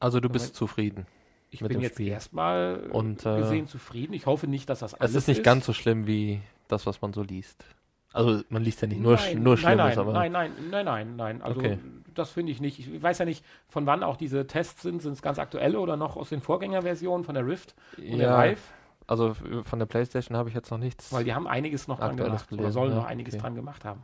Also 0.00 0.20
du 0.20 0.28
Moment. 0.28 0.42
bist 0.42 0.54
zufrieden. 0.54 1.06
Ich 1.50 1.60
bin 1.60 1.68
dem 1.68 1.80
jetzt 1.80 1.94
Spiel. 1.94 2.08
erstmal 2.08 2.90
Und, 2.92 3.24
äh, 3.24 3.36
gesehen 3.38 3.68
zufrieden. 3.68 4.12
Ich 4.12 4.26
hoffe 4.26 4.46
nicht, 4.48 4.68
dass 4.68 4.80
das 4.80 4.92
alles 4.94 5.12
Es 5.12 5.16
ist 5.22 5.28
nicht 5.28 5.44
ganz 5.44 5.64
so 5.64 5.72
schlimm 5.72 6.06
wie 6.06 6.42
das, 6.68 6.84
was 6.84 7.00
man 7.00 7.12
so 7.14 7.22
liest. 7.22 7.64
Also 8.12 8.42
man 8.48 8.62
liest 8.62 8.82
ja 8.82 8.88
nicht 8.88 9.00
nur, 9.00 9.16
sch- 9.16 9.34
nein, 9.34 9.42
nur 9.42 9.54
nein, 9.54 9.58
Schlimmes, 9.58 9.76
nein, 9.78 9.98
aber 9.98 10.12
nein, 10.12 10.32
nein, 10.32 10.52
nein, 10.70 10.84
nein, 10.84 11.16
nein. 11.16 11.42
Also 11.42 11.60
Okay. 11.60 11.78
Das 12.14 12.30
finde 12.30 12.52
ich 12.52 12.60
nicht. 12.60 12.78
Ich 12.78 13.02
weiß 13.02 13.18
ja 13.18 13.24
nicht, 13.24 13.44
von 13.68 13.86
wann 13.86 14.02
auch 14.02 14.16
diese 14.16 14.46
Tests 14.46 14.82
sind. 14.82 15.02
Sind 15.02 15.12
es 15.12 15.22
ganz 15.22 15.38
aktuelle 15.38 15.78
oder 15.78 15.96
noch 15.96 16.16
aus 16.16 16.28
den 16.30 16.40
Vorgängerversionen 16.40 17.24
von 17.24 17.34
der 17.34 17.46
Rift 17.46 17.74
und 17.98 18.18
der 18.18 18.28
ja, 18.28 18.44
Vive? 18.44 18.60
also 19.06 19.34
von 19.64 19.78
der 19.78 19.86
Playstation 19.86 20.36
habe 20.36 20.48
ich 20.48 20.54
jetzt 20.54 20.70
noch 20.70 20.78
nichts. 20.78 21.12
Weil 21.12 21.24
die 21.24 21.34
haben 21.34 21.46
einiges 21.46 21.88
noch 21.88 21.98
dran 21.98 22.16
gemacht. 22.16 22.46
Oder 22.48 22.56
gelesen, 22.56 22.72
sollen 22.72 22.90
ja, 22.90 22.96
noch 22.96 23.06
einiges 23.06 23.34
okay. 23.34 23.42
dran 23.42 23.54
gemacht 23.54 23.84
haben. 23.84 24.02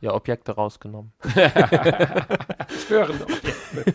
ja, 0.00 0.14
Objekte 0.14 0.52
rausgenommen. 0.52 1.12
Störende 2.84 3.24
Objekte. 3.24 3.94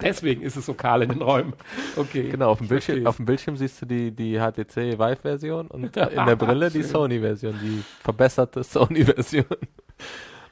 Deswegen 0.00 0.42
ist 0.42 0.56
es 0.56 0.66
so 0.66 0.74
kahl 0.74 1.02
in 1.02 1.10
den 1.10 1.22
Räumen. 1.22 1.52
Okay. 1.96 2.30
Genau, 2.30 2.50
auf 2.50 2.58
dem, 2.58 2.68
Bildschirm, 2.68 3.06
auf 3.06 3.16
dem 3.16 3.26
Bildschirm 3.26 3.56
siehst 3.56 3.82
du 3.82 3.86
die, 3.86 4.10
die 4.10 4.38
HTC 4.38 4.98
Vive-Version 4.98 5.68
und 5.68 5.84
in 5.96 6.26
der 6.26 6.36
Brille 6.36 6.70
die. 6.70 6.82
Sony-Version, 6.82 7.58
die 7.62 7.82
verbesserte 8.00 8.62
Sony-Version. 8.62 9.44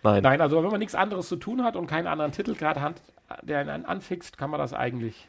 Nein. 0.06 0.22
Nein, 0.22 0.40
also 0.40 0.62
wenn 0.62 0.70
man 0.70 0.78
nichts 0.80 0.94
anderes 0.94 1.28
zu 1.28 1.36
tun 1.36 1.62
hat 1.64 1.76
und 1.76 1.86
keinen 1.86 2.06
anderen 2.06 2.32
Titel 2.32 2.54
gerade 2.54 2.80
hat, 2.80 3.02
der 3.42 3.60
einen 3.60 3.84
anfixt, 3.84 4.38
kann 4.38 4.50
man 4.50 4.60
das 4.60 4.72
eigentlich 4.72 5.28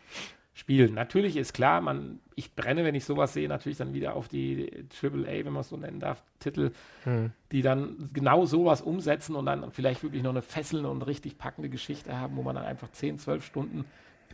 spielen. 0.54 0.96
Natürlich 0.96 1.38
ist 1.38 1.54
klar, 1.54 1.82
man, 1.82 2.20
ich 2.36 2.56
brenne, 2.56 2.84
wenn 2.84 2.96
ich 2.96 3.06
sowas 3.06 3.34
sehe, 3.34 3.48
natürlich 3.48 3.78
dann 3.78 3.94
wieder 3.94 4.16
auf 4.16 4.28
die 4.28 4.88
AAA, 5.04 5.46
wenn 5.46 5.54
man 5.54 5.62
es 5.62 5.70
so 5.70 5.78
nennen 5.78 6.00
darf, 6.00 6.24
Titel, 6.40 6.72
Hm. 7.04 7.32
die 7.52 7.62
dann 7.62 8.10
genau 8.12 8.46
sowas 8.46 8.82
umsetzen 8.82 9.36
und 9.36 9.46
dann 9.46 9.72
vielleicht 9.72 10.02
wirklich 10.02 10.24
noch 10.24 10.32
eine 10.32 10.42
fesselnde 10.42 10.90
und 10.90 11.04
richtig 11.04 11.38
packende 11.38 11.70
Geschichte 11.70 12.18
haben, 12.20 12.36
wo 12.38 12.42
man 12.42 12.56
dann 12.56 12.66
einfach 12.66 12.92
10, 12.92 13.20
12 13.20 13.46
Stunden, 13.46 13.86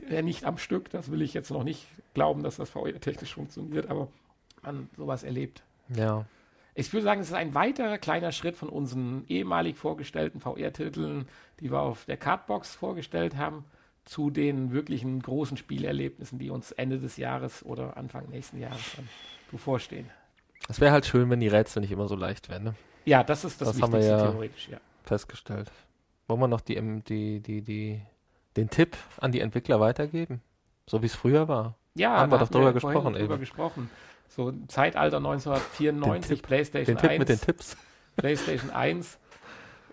äh, 0.09 0.21
nicht 0.21 0.45
am 0.45 0.57
Stück, 0.57 0.89
das 0.89 1.11
will 1.11 1.21
ich 1.21 1.33
jetzt 1.33 1.51
noch 1.51 1.63
nicht 1.63 1.85
glauben, 2.13 2.41
dass 2.41 2.55
das 2.55 2.69
VR-technisch 2.69 3.33
funktioniert, 3.33 3.89
aber 3.89 4.07
man 4.61 4.89
sowas 4.95 5.23
erlebt. 5.23 5.61
Ja. 5.93 6.25
Ich 6.75 6.91
würde 6.91 7.03
sagen, 7.03 7.21
es 7.21 7.27
ist 7.27 7.33
ein 7.33 7.53
weiterer 7.53 7.97
kleiner 7.97 8.31
Schritt 8.31 8.55
von 8.55 8.69
unseren 8.69 9.25
ehemalig 9.27 9.77
vorgestellten 9.77 10.39
VR-Titeln, 10.39 11.27
die 11.59 11.71
wir 11.71 11.79
auf 11.81 12.05
der 12.05 12.17
Cardbox 12.17 12.75
vorgestellt 12.75 13.35
haben, 13.37 13.65
zu 14.05 14.29
den 14.31 14.71
wirklichen 14.71 15.21
großen 15.21 15.55
Spielerlebnissen, 15.55 16.39
die 16.39 16.49
uns 16.49 16.71
Ende 16.71 16.99
des 16.99 17.17
Jahres 17.17 17.63
oder 17.63 17.95
Anfang 17.95 18.27
nächsten 18.29 18.59
Jahres 18.59 18.81
dann 18.95 19.07
bevorstehen. 19.51 20.09
Es 20.67 20.81
wäre 20.81 20.91
halt 20.91 21.05
schön, 21.05 21.29
wenn 21.29 21.39
die 21.39 21.47
Rätsel 21.47 21.81
nicht 21.81 21.91
immer 21.91 22.07
so 22.07 22.15
leicht 22.15 22.49
wären, 22.49 22.63
ne? 22.63 22.75
Ja, 23.05 23.23
das 23.23 23.43
ist 23.45 23.61
das, 23.61 23.69
Das 23.73 23.81
haben 23.81 23.91
wir 23.93 23.99
Wichtigste 23.99 24.23
ja- 24.23 24.31
theoretisch, 24.31 24.69
ja. 24.69 24.77
Festgestellt. 25.03 25.71
Wollen 26.27 26.39
wir 26.39 26.47
noch 26.47 26.61
die, 26.61 26.75
die, 27.01 27.39
die, 27.41 27.61
die, 27.61 28.01
den 28.55 28.69
Tipp 28.69 28.97
an 29.17 29.31
die 29.33 29.41
Entwickler 29.41 29.79
weitergeben? 29.79 30.41
So 30.87 31.01
wie 31.01 31.05
es 31.07 31.15
früher 31.15 31.47
war. 31.47 31.75
Ja, 31.95 32.17
Haben 32.17 32.31
wir 32.31 32.39
doch 32.39 32.49
drüber 32.49 32.73
gesprochen 32.73 33.13
drüber 33.13 33.33
eben. 33.35 33.39
gesprochen. 33.39 33.89
So 34.27 34.49
im 34.49 34.67
Zeitalter 34.69 35.17
1994, 35.17 36.37
Tipp- 36.39 36.47
PlayStation 36.47 36.95
Den 36.95 37.01
Tipp 37.01 37.09
1. 37.11 37.19
mit 37.19 37.29
den 37.29 37.41
Tipps. 37.41 37.77
PlayStation 38.15 38.69
1 38.71 39.19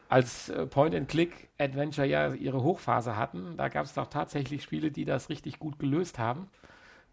als 0.09 0.49
äh, 0.49 0.67
Point-and-Click-Adventure 0.67 2.07
ja 2.07 2.35
ihre 2.35 2.63
Hochphase 2.63 3.17
hatten, 3.17 3.57
da 3.57 3.69
gab 3.69 3.85
es 3.87 3.95
doch 3.95 4.09
tatsächlich 4.09 4.63
Spiele, 4.63 4.91
die 4.91 5.05
das 5.05 5.29
richtig 5.29 5.59
gut 5.61 5.79
gelöst 5.79 6.19
haben, 6.19 6.49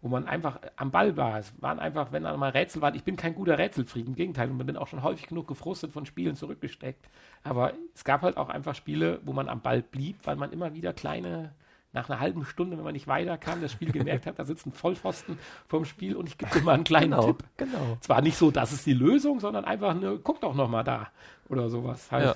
wo 0.02 0.08
man 0.08 0.26
einfach 0.26 0.58
am 0.76 0.90
Ball 0.90 1.16
war. 1.16 1.38
Es 1.38 1.52
waren 1.62 1.78
einfach, 1.78 2.10
wenn 2.12 2.24
dann 2.24 2.38
mal 2.40 2.50
Rätsel 2.50 2.82
waren, 2.82 2.94
ich 2.96 3.04
bin 3.04 3.16
kein 3.16 3.34
guter 3.36 3.56
Rätselfreak, 3.56 4.06
im 4.06 4.16
Gegenteil, 4.16 4.50
und 4.50 4.58
bin 4.58 4.76
auch 4.76 4.88
schon 4.88 5.02
häufig 5.04 5.28
genug 5.28 5.46
gefrustet 5.46 5.92
von 5.92 6.06
Spielen 6.06 6.34
zurückgesteckt. 6.34 7.08
Aber 7.44 7.72
es 7.94 8.02
gab 8.04 8.22
halt 8.22 8.36
auch 8.36 8.48
einfach 8.48 8.74
Spiele, 8.74 9.20
wo 9.24 9.32
man 9.32 9.48
am 9.48 9.60
Ball 9.60 9.82
blieb, 9.82 10.16
weil 10.24 10.36
man 10.36 10.52
immer 10.52 10.74
wieder 10.74 10.92
kleine, 10.92 11.54
nach 11.92 12.08
einer 12.10 12.20
halben 12.20 12.44
Stunde, 12.44 12.76
wenn 12.76 12.84
man 12.84 12.92
nicht 12.92 13.08
weiterkam, 13.08 13.60
das 13.62 13.72
Spiel 13.72 13.90
gemerkt 13.92 14.26
hat, 14.26 14.38
da 14.38 14.44
sitzt 14.44 14.66
ein 14.66 14.72
Vollpfosten 14.72 15.38
vom 15.66 15.84
Spiel 15.84 16.16
und 16.16 16.28
ich 16.28 16.36
gebe 16.38 16.52
dir 16.52 16.62
mal 16.62 16.74
einen 16.74 16.84
kleinen 16.84 17.10
Genau, 17.12 17.26
Tipp. 17.26 17.44
genau. 17.56 17.96
Zwar 18.00 18.20
nicht 18.20 18.36
so, 18.36 18.50
das 18.50 18.72
ist 18.72 18.84
die 18.86 18.92
Lösung, 18.94 19.40
sondern 19.40 19.64
einfach 19.64 19.90
eine, 19.90 20.18
guck 20.18 20.40
doch 20.40 20.54
noch 20.54 20.68
mal 20.68 20.82
da 20.84 21.08
oder 21.48 21.68
sowas 21.70 22.10
halt. 22.12 22.24
Ja. 22.26 22.34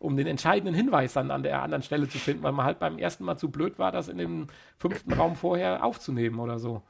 Um 0.00 0.16
den 0.16 0.26
entscheidenden 0.28 0.74
Hinweis 0.74 1.12
dann 1.14 1.30
an 1.32 1.42
der 1.42 1.60
anderen 1.62 1.82
Stelle 1.82 2.08
zu 2.08 2.18
finden, 2.18 2.42
weil 2.44 2.52
man 2.52 2.64
halt 2.66 2.78
beim 2.78 2.98
ersten 2.98 3.24
Mal 3.24 3.36
zu 3.36 3.50
blöd 3.50 3.78
war, 3.80 3.90
das 3.90 4.08
in 4.08 4.18
dem 4.18 4.46
fünften 4.78 5.12
Raum 5.12 5.34
vorher 5.34 5.84
aufzunehmen 5.84 6.38
oder 6.38 6.58
so. 6.60 6.82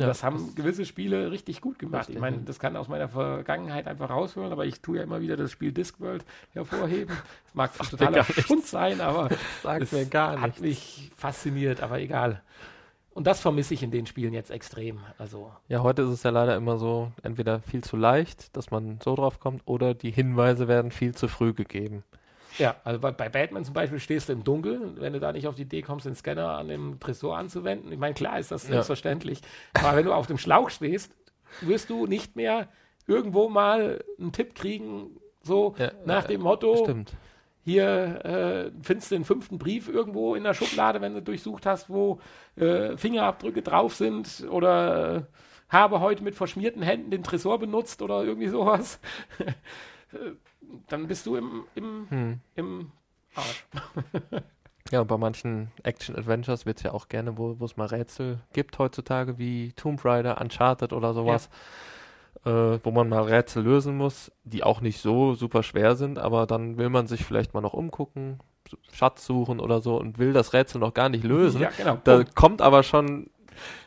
Ja, 0.00 0.06
das 0.06 0.24
haben 0.24 0.54
gewisse 0.54 0.86
Spiele 0.86 1.30
richtig 1.30 1.60
gut 1.60 1.78
gemacht. 1.78 2.08
Ich 2.08 2.18
meine, 2.18 2.38
das 2.38 2.58
kann 2.58 2.76
aus 2.76 2.88
meiner 2.88 3.08
Vergangenheit 3.08 3.86
einfach 3.86 4.10
raushören, 4.10 4.50
aber 4.50 4.64
ich 4.64 4.80
tue 4.80 4.96
ja 4.96 5.02
immer 5.02 5.20
wieder 5.20 5.36
das 5.36 5.50
Spiel 5.50 5.72
Discworld 5.72 6.24
hervorheben. 6.52 7.14
Das 7.44 7.54
mag 7.54 7.90
totaler 7.90 8.10
gar 8.10 8.26
nichts. 8.26 8.42
Schund 8.42 8.66
sein, 8.66 9.00
aber 9.00 9.28
es 9.78 9.92
mir 9.92 10.06
gar 10.06 10.40
hat 10.40 10.60
mich 10.60 11.10
fasziniert, 11.16 11.82
aber 11.82 12.00
egal. 12.00 12.42
Und 13.12 13.26
das 13.26 13.40
vermisse 13.40 13.74
ich 13.74 13.82
in 13.82 13.90
den 13.90 14.06
Spielen 14.06 14.32
jetzt 14.32 14.50
extrem. 14.50 15.00
Also 15.18 15.52
Ja, 15.68 15.82
heute 15.82 16.02
ist 16.02 16.10
es 16.10 16.22
ja 16.22 16.30
leider 16.30 16.56
immer 16.56 16.78
so, 16.78 17.12
entweder 17.22 17.60
viel 17.60 17.82
zu 17.82 17.96
leicht, 17.96 18.56
dass 18.56 18.70
man 18.70 18.98
so 19.02 19.14
drauf 19.16 19.40
kommt, 19.40 19.62
oder 19.66 19.94
die 19.94 20.10
Hinweise 20.10 20.68
werden 20.68 20.90
viel 20.90 21.14
zu 21.14 21.28
früh 21.28 21.52
gegeben. 21.52 22.04
Ja, 22.58 22.76
also 22.84 22.98
bei, 23.00 23.12
bei 23.12 23.28
Batman 23.28 23.64
zum 23.64 23.74
Beispiel 23.74 23.98
stehst 24.00 24.28
du 24.28 24.32
im 24.32 24.44
Dunkeln, 24.44 25.00
wenn 25.00 25.12
du 25.12 25.20
da 25.20 25.32
nicht 25.32 25.46
auf 25.46 25.54
die 25.54 25.62
Idee 25.62 25.82
kommst, 25.82 26.06
den 26.06 26.14
Scanner 26.14 26.58
an 26.58 26.68
dem 26.68 26.98
Tresor 27.00 27.36
anzuwenden. 27.38 27.90
Ich 27.92 27.98
meine, 27.98 28.14
klar 28.14 28.38
ist 28.38 28.50
das 28.50 28.64
Ja. 28.64 28.70
selbstverständlich. 28.74 29.40
Aber 29.74 29.96
wenn 29.96 30.04
du 30.04 30.12
auf 30.12 30.26
dem 30.26 30.38
Schlauch 30.38 30.70
stehst, 30.70 31.12
wirst 31.60 31.90
du 31.90 32.06
nicht 32.06 32.36
mehr 32.36 32.68
irgendwo 33.06 33.48
mal 33.48 34.04
einen 34.18 34.32
Tipp 34.32 34.54
kriegen, 34.54 35.16
so 35.42 35.74
Ja, 35.78 35.92
nach 36.04 36.24
äh, 36.26 36.28
dem 36.28 36.42
Motto, 36.42 36.76
Stimmt. 36.84 37.12
hier 37.64 38.24
äh, 38.24 38.70
findest 38.82 39.10
du 39.10 39.14
den 39.16 39.24
fünften 39.24 39.58
Brief 39.58 39.88
irgendwo 39.88 40.34
in 40.34 40.44
der 40.44 40.54
Schublade, 40.54 41.00
wenn 41.00 41.14
du 41.14 41.22
durchsucht 41.22 41.66
hast, 41.66 41.88
wo 41.88 42.20
äh, 42.56 42.96
Fingerabdrücke 42.96 43.62
drauf 43.62 43.94
sind 43.94 44.46
oder 44.50 45.16
äh, 45.16 45.22
habe 45.70 46.00
heute 46.00 46.22
mit 46.24 46.34
verschmierten 46.34 46.82
Händen 46.82 47.10
den 47.10 47.22
Tresor 47.22 47.58
benutzt 47.58 48.02
oder 48.02 48.22
irgendwie 48.24 48.48
sowas. 48.48 49.00
Äh, 50.12 50.32
Dann 50.88 51.06
bist 51.06 51.26
du 51.26 51.36
im, 51.36 51.64
im, 51.74 52.06
Hm. 52.10 52.40
im 52.56 52.92
Arsch. 53.34 53.66
Ja, 54.90 55.02
und 55.02 55.06
bei 55.06 55.18
manchen 55.18 55.70
Action-Adventures 55.84 56.66
wird 56.66 56.78
es 56.78 56.82
ja 56.82 56.92
auch 56.92 57.08
gerne, 57.08 57.38
wo 57.38 57.56
es 57.64 57.76
mal 57.76 57.86
Rätsel 57.86 58.40
gibt 58.52 58.78
heutzutage, 58.80 59.38
wie 59.38 59.72
Tomb 59.72 60.04
Raider, 60.04 60.40
Uncharted 60.40 60.92
oder 60.92 61.14
sowas, 61.14 61.48
äh, 62.44 62.50
wo 62.82 62.90
man 62.90 63.08
mal 63.08 63.22
Rätsel 63.22 63.62
lösen 63.62 63.96
muss, 63.96 64.32
die 64.42 64.64
auch 64.64 64.80
nicht 64.80 65.00
so 65.00 65.34
super 65.34 65.62
schwer 65.62 65.94
sind, 65.94 66.18
aber 66.18 66.46
dann 66.46 66.76
will 66.76 66.88
man 66.88 67.06
sich 67.06 67.24
vielleicht 67.24 67.54
mal 67.54 67.60
noch 67.60 67.74
umgucken, 67.74 68.40
Schatz 68.92 69.24
suchen 69.26 69.60
oder 69.60 69.80
so 69.80 69.96
und 69.96 70.18
will 70.18 70.32
das 70.32 70.54
Rätsel 70.54 70.80
noch 70.80 70.94
gar 70.94 71.08
nicht 71.08 71.22
lösen. 71.22 71.60
Ja, 71.60 71.70
genau. 71.76 71.98
Da 72.02 72.24
kommt 72.24 72.60
aber 72.60 72.82
schon 72.82 73.30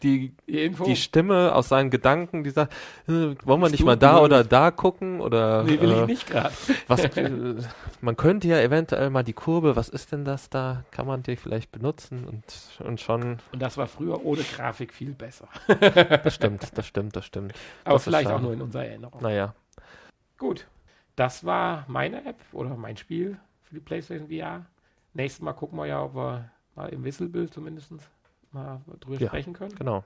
die, 0.02 0.34
die 0.48 0.70
die 0.70 0.96
Stimme 0.96 1.54
aus 1.56 1.70
seinen 1.70 1.90
Gedanken, 1.90 2.44
die 2.44 2.50
sagt, 2.50 2.74
äh, 3.08 3.36
wollen 3.44 3.62
wir 3.62 3.70
nicht 3.70 3.84
mal 3.84 3.98
da 3.98 4.20
oder 4.22 4.44
da 4.44 4.72
gucken 4.72 5.22
oder 5.22 5.64
nee, 5.64 5.80
will 5.80 5.92
äh, 5.92 6.02
ich 6.02 6.08
nicht 6.08 6.28
gerade. 6.28 6.54
was, 6.88 7.04
äh, 7.18 7.56
man 8.02 8.18
könnte 8.18 8.48
ja 8.48 8.60
eventuell 8.60 9.10
mal 9.10 9.24
die 9.24 9.34
Kurbel, 9.34 9.76
was 9.76 9.90
ist 9.90 10.12
denn 10.12 10.26
das 10.26 10.50
da? 10.50 10.84
Kann 10.92 11.08
man 11.08 11.24
die 11.24 11.36
vielleicht 11.36 11.72
benutzen 11.72 12.26
und, 12.26 12.44
und 12.86 13.00
schon, 13.00 13.38
Und 13.52 13.62
das 13.62 13.78
war 13.78 13.88
früher 13.88 14.24
ohne 14.26 14.42
Grafik 14.44 14.94
viel 14.94 15.14
besser. 15.14 15.48
das 16.24 16.34
stimmt, 16.34 16.68
das 16.76 16.88
stimmt, 16.88 17.16
das 17.16 17.26
stimmt. 17.26 17.54
Aber 17.84 17.96
Das 17.96 18.04
vielleicht 18.04 18.30
auch 18.30 18.42
nur 18.42 18.54
in 18.54 18.62
unserer 18.62 18.86
Erinnerung. 18.86 19.22
Naja, 19.22 19.54
Gut. 20.44 20.68
Das 21.16 21.46
war 21.46 21.86
meine 21.88 22.26
App 22.26 22.36
oder 22.52 22.76
mein 22.76 22.98
Spiel 22.98 23.38
für 23.62 23.76
die 23.76 23.80
PlayStation 23.80 24.28
VR. 24.28 24.66
Nächstes 25.14 25.42
Mal 25.42 25.54
gucken 25.54 25.78
wir 25.78 25.86
ja, 25.86 26.04
ob 26.04 26.16
wir 26.16 26.52
mal 26.76 26.90
im 26.90 27.06
Whistlebild 27.06 27.54
zumindest 27.54 27.94
mal 28.54 28.82
drüber 29.00 29.20
Ja. 29.20 29.28
sprechen 29.28 29.54
können. 29.54 29.76
genau. 29.76 30.04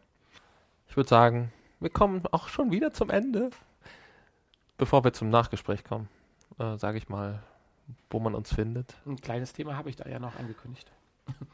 Ich 0.89 0.95
würde 0.95 1.09
sagen, 1.09 1.51
wir 1.79 1.89
kommen 1.89 2.23
auch 2.31 2.47
schon 2.47 2.71
wieder 2.71 2.93
zum 2.93 3.09
Ende. 3.09 3.49
Bevor 4.77 5.03
wir 5.03 5.11
zum 5.13 5.29
Nachgespräch 5.29 5.83
kommen, 5.83 6.07
äh, 6.59 6.77
sage 6.77 6.97
ich 6.97 7.09
mal, 7.09 7.41
wo 8.09 8.19
man 8.19 8.35
uns 8.35 8.53
findet. 8.53 8.93
Ein 9.05 9.15
kleines 9.19 9.53
Thema 9.53 9.75
habe 9.75 9.89
ich 9.89 9.95
da 9.95 10.07
ja 10.07 10.19
noch 10.19 10.37
angekündigt. 10.37 10.91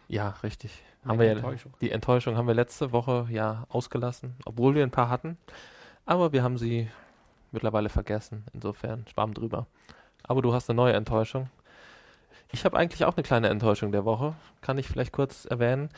Ja, 0.08 0.30
richtig. 0.44 0.84
Haben 1.06 1.18
wir 1.20 1.26
ja, 1.26 1.32
Enttäuschung. 1.34 1.74
die 1.82 1.90
Enttäuschung 1.92 2.38
haben 2.38 2.48
wir 2.48 2.54
letzte 2.54 2.92
Woche 2.92 3.26
ja 3.32 3.66
ausgelassen, 3.70 4.36
obwohl 4.46 4.76
wir 4.76 4.84
ein 4.84 4.92
paar 4.92 5.10
hatten. 5.10 5.38
Aber 6.06 6.32
wir 6.32 6.44
haben 6.44 6.58
sie 6.58 6.90
mittlerweile 7.52 7.90
vergessen. 7.90 8.46
Insofern 8.54 9.06
schwamm 9.08 9.34
drüber. 9.34 9.66
Aber 10.24 10.42
du 10.42 10.54
hast 10.54 10.70
eine 10.70 10.78
neue 10.78 10.94
Enttäuschung. 10.94 11.50
Ich 12.52 12.66
habe 12.66 12.78
eigentlich 12.78 13.04
auch 13.06 13.16
eine 13.16 13.24
kleine 13.24 13.50
Enttäuschung 13.50 13.92
der 13.92 14.06
Woche. 14.06 14.36
Kann 14.62 14.78
ich 14.78 14.88
vielleicht 14.88 15.12
kurz 15.14 15.46
erwähnen. 15.46 15.90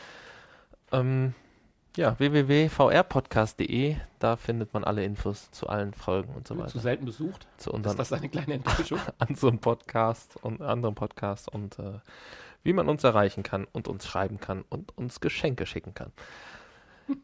Ähm, 0.92 1.34
ja, 1.98 2.18
www.vrpodcast.de. 2.20 3.96
Da 4.20 4.36
findet 4.36 4.74
man 4.74 4.84
alle 4.84 5.04
Infos 5.04 5.50
zu 5.52 5.68
allen 5.68 5.94
Folgen 5.94 6.34
und 6.34 6.48
so 6.48 6.56
Zu 6.56 6.60
weiter. 6.62 6.80
selten 6.80 7.06
besucht. 7.06 7.48
Zu 7.58 7.70
Ist 7.70 7.76
unseren 7.76 7.98
das 7.98 8.12
eine 8.14 8.30
kleine 8.30 8.56
Enttäuschung? 8.56 9.00
anderen 9.20 9.60
Podcast 9.60 10.38
und 10.44 10.62
anderen 10.62 10.96
Podcasts 10.96 11.48
und 11.48 11.80
äh, 11.80 12.00
wie 12.64 12.74
man 12.74 12.90
uns 12.90 13.04
erreichen 13.04 13.44
kann 13.44 13.66
und 13.72 13.88
uns 13.88 14.06
schreiben 14.08 14.40
kann 14.40 14.64
und 14.70 14.98
uns 14.98 15.20
Geschenke 15.22 15.66
schicken 15.66 15.94
kann. 15.94 16.12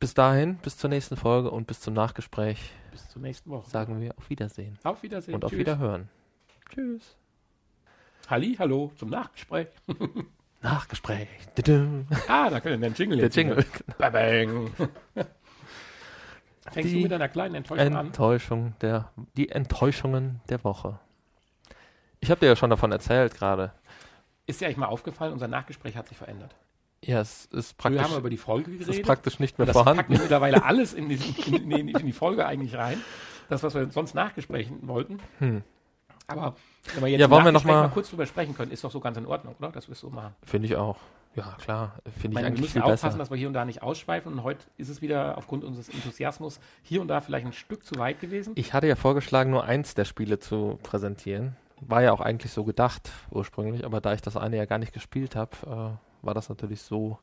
Bis 0.00 0.12
dahin, 0.14 0.56
bis 0.58 0.76
zur 0.76 0.90
nächsten 0.90 1.16
Folge 1.16 1.50
und 1.50 1.66
bis 1.66 1.80
zum 1.80 1.94
Nachgespräch 1.94 2.72
Bis 2.90 3.08
zur 3.08 3.22
nächsten 3.22 3.48
Woche. 3.50 3.70
sagen 3.70 4.00
wir 4.00 4.12
auf 4.18 4.28
Wiedersehen 4.28 4.78
Auf 4.82 5.02
Wiedersehen. 5.02 5.36
und 5.36 5.44
auf 5.44 5.50
Tschüss. 5.50 5.60
Wiederhören. 5.60 6.08
Tschüss. 6.68 7.16
Halli, 8.28 8.56
hallo 8.58 8.92
zum 8.96 9.08
Nachgespräch. 9.10 9.68
Nachgespräch. 10.64 11.28
Ah, 12.26 12.50
da 12.50 12.58
können 12.60 12.80
wir 12.80 12.88
den 12.90 12.94
Jingle 12.94 13.18
Der 13.18 13.26
jetzt 13.26 13.36
Jingle. 13.36 13.58
wieder. 13.58 14.10
Bang. 14.10 14.70
Fängst 16.72 16.90
Die 16.90 16.96
du 16.96 17.02
mit 17.02 17.12
einer 17.12 17.28
kleinen 17.28 17.54
Enttäuschung 17.56 17.94
an? 17.96 18.06
Enttäuschung 18.06 18.74
der, 18.80 19.10
die 19.36 19.50
Enttäuschungen 19.50 20.40
der 20.48 20.64
Woche. 20.64 20.98
Ich 22.20 22.30
habe 22.30 22.40
dir 22.40 22.46
ja 22.46 22.56
schon 22.56 22.70
davon 22.70 22.90
erzählt 22.90 23.34
gerade. 23.34 23.72
Ist 24.46 24.60
dir 24.60 24.66
eigentlich 24.66 24.78
mal 24.78 24.86
aufgefallen, 24.86 25.32
unser 25.34 25.48
Nachgespräch 25.48 25.96
hat 25.96 26.08
sich 26.08 26.16
verändert. 26.16 26.56
Ja, 27.04 27.20
es 27.20 27.44
ist 27.46 27.76
praktisch, 27.76 28.00
haben 28.02 28.12
wir 28.12 28.18
über 28.18 28.30
die 28.30 28.38
Folge 28.38 28.70
es 28.72 28.80
ist 28.80 28.86
geredet. 28.86 29.06
praktisch 29.06 29.38
nicht 29.38 29.58
mehr 29.58 29.66
das 29.66 29.74
packen 29.74 29.84
vorhanden. 29.84 30.12
wir 30.12 30.20
mittlerweile 30.20 30.64
alles 30.64 30.94
in 30.94 31.10
die, 31.10 31.16
in, 31.46 31.70
in, 31.70 31.88
in 31.88 32.06
die 32.06 32.12
Folge 32.12 32.46
eigentlich 32.46 32.74
rein. 32.76 32.98
Das, 33.50 33.62
was 33.62 33.74
wir 33.74 33.90
sonst 33.90 34.14
nachgesprechen 34.14 34.88
wollten. 34.88 35.18
Hm. 35.38 35.62
Aber 36.26 36.54
wenn 36.94 37.04
wir 37.04 37.10
jetzt 37.10 37.20
Ja, 37.20 37.30
wollen 37.30 37.44
wir 37.44 37.52
noch 37.52 37.64
Nachgespräch 37.64 37.82
mal- 37.88 37.90
kurz 37.94 38.10
drüber 38.10 38.26
sprechen 38.26 38.54
können, 38.56 38.70
ist 38.72 38.82
doch 38.84 38.90
so 38.90 39.00
ganz 39.00 39.16
in 39.16 39.26
Ordnung, 39.26 39.54
oder? 39.58 39.70
Das 39.70 39.88
wirst 39.88 40.02
du 40.02 40.10
machen. 40.10 40.34
Finde 40.44 40.66
ich 40.68 40.76
auch. 40.76 40.96
Ja, 41.36 41.56
klar. 41.60 41.94
Finde 42.04 42.08
Ich 42.08 42.16
ich 42.16 42.22
meine, 42.24 42.34
wir 42.34 42.46
eigentlich 42.46 42.60
müssen 42.60 42.82
aufpassen, 42.82 43.06
besser. 43.06 43.18
dass 43.18 43.30
wir 43.30 43.36
hier 43.36 43.48
und 43.48 43.54
da 43.54 43.64
nicht 43.64 43.82
ausschweifen. 43.82 44.32
Und 44.32 44.42
heute 44.44 44.64
ist 44.76 44.88
es 44.88 45.02
wieder 45.02 45.36
aufgrund 45.36 45.64
unseres 45.64 45.88
Enthusiasmus 45.88 46.60
hier 46.82 47.00
und 47.00 47.08
da 47.08 47.20
vielleicht 47.20 47.44
ein 47.46 47.52
Stück 47.52 47.84
zu 47.84 47.96
weit 47.98 48.20
gewesen. 48.20 48.52
Ich 48.54 48.72
hatte 48.72 48.86
ja 48.86 48.94
vorgeschlagen, 48.94 49.50
nur 49.50 49.64
eins 49.64 49.94
der 49.94 50.04
Spiele 50.04 50.38
zu 50.38 50.78
präsentieren. 50.84 51.56
War 51.80 52.02
ja 52.02 52.12
auch 52.12 52.20
eigentlich 52.20 52.52
so 52.52 52.62
gedacht 52.64 53.10
ursprünglich, 53.30 53.84
aber 53.84 54.00
da 54.00 54.14
ich 54.14 54.22
das 54.22 54.36
eine 54.36 54.56
ja 54.56 54.64
gar 54.64 54.78
nicht 54.78 54.92
gespielt 54.92 55.34
habe, 55.34 55.50
äh, 56.22 56.24
war 56.26 56.34
das 56.34 56.48
natürlich 56.48 56.80
so 56.82 57.18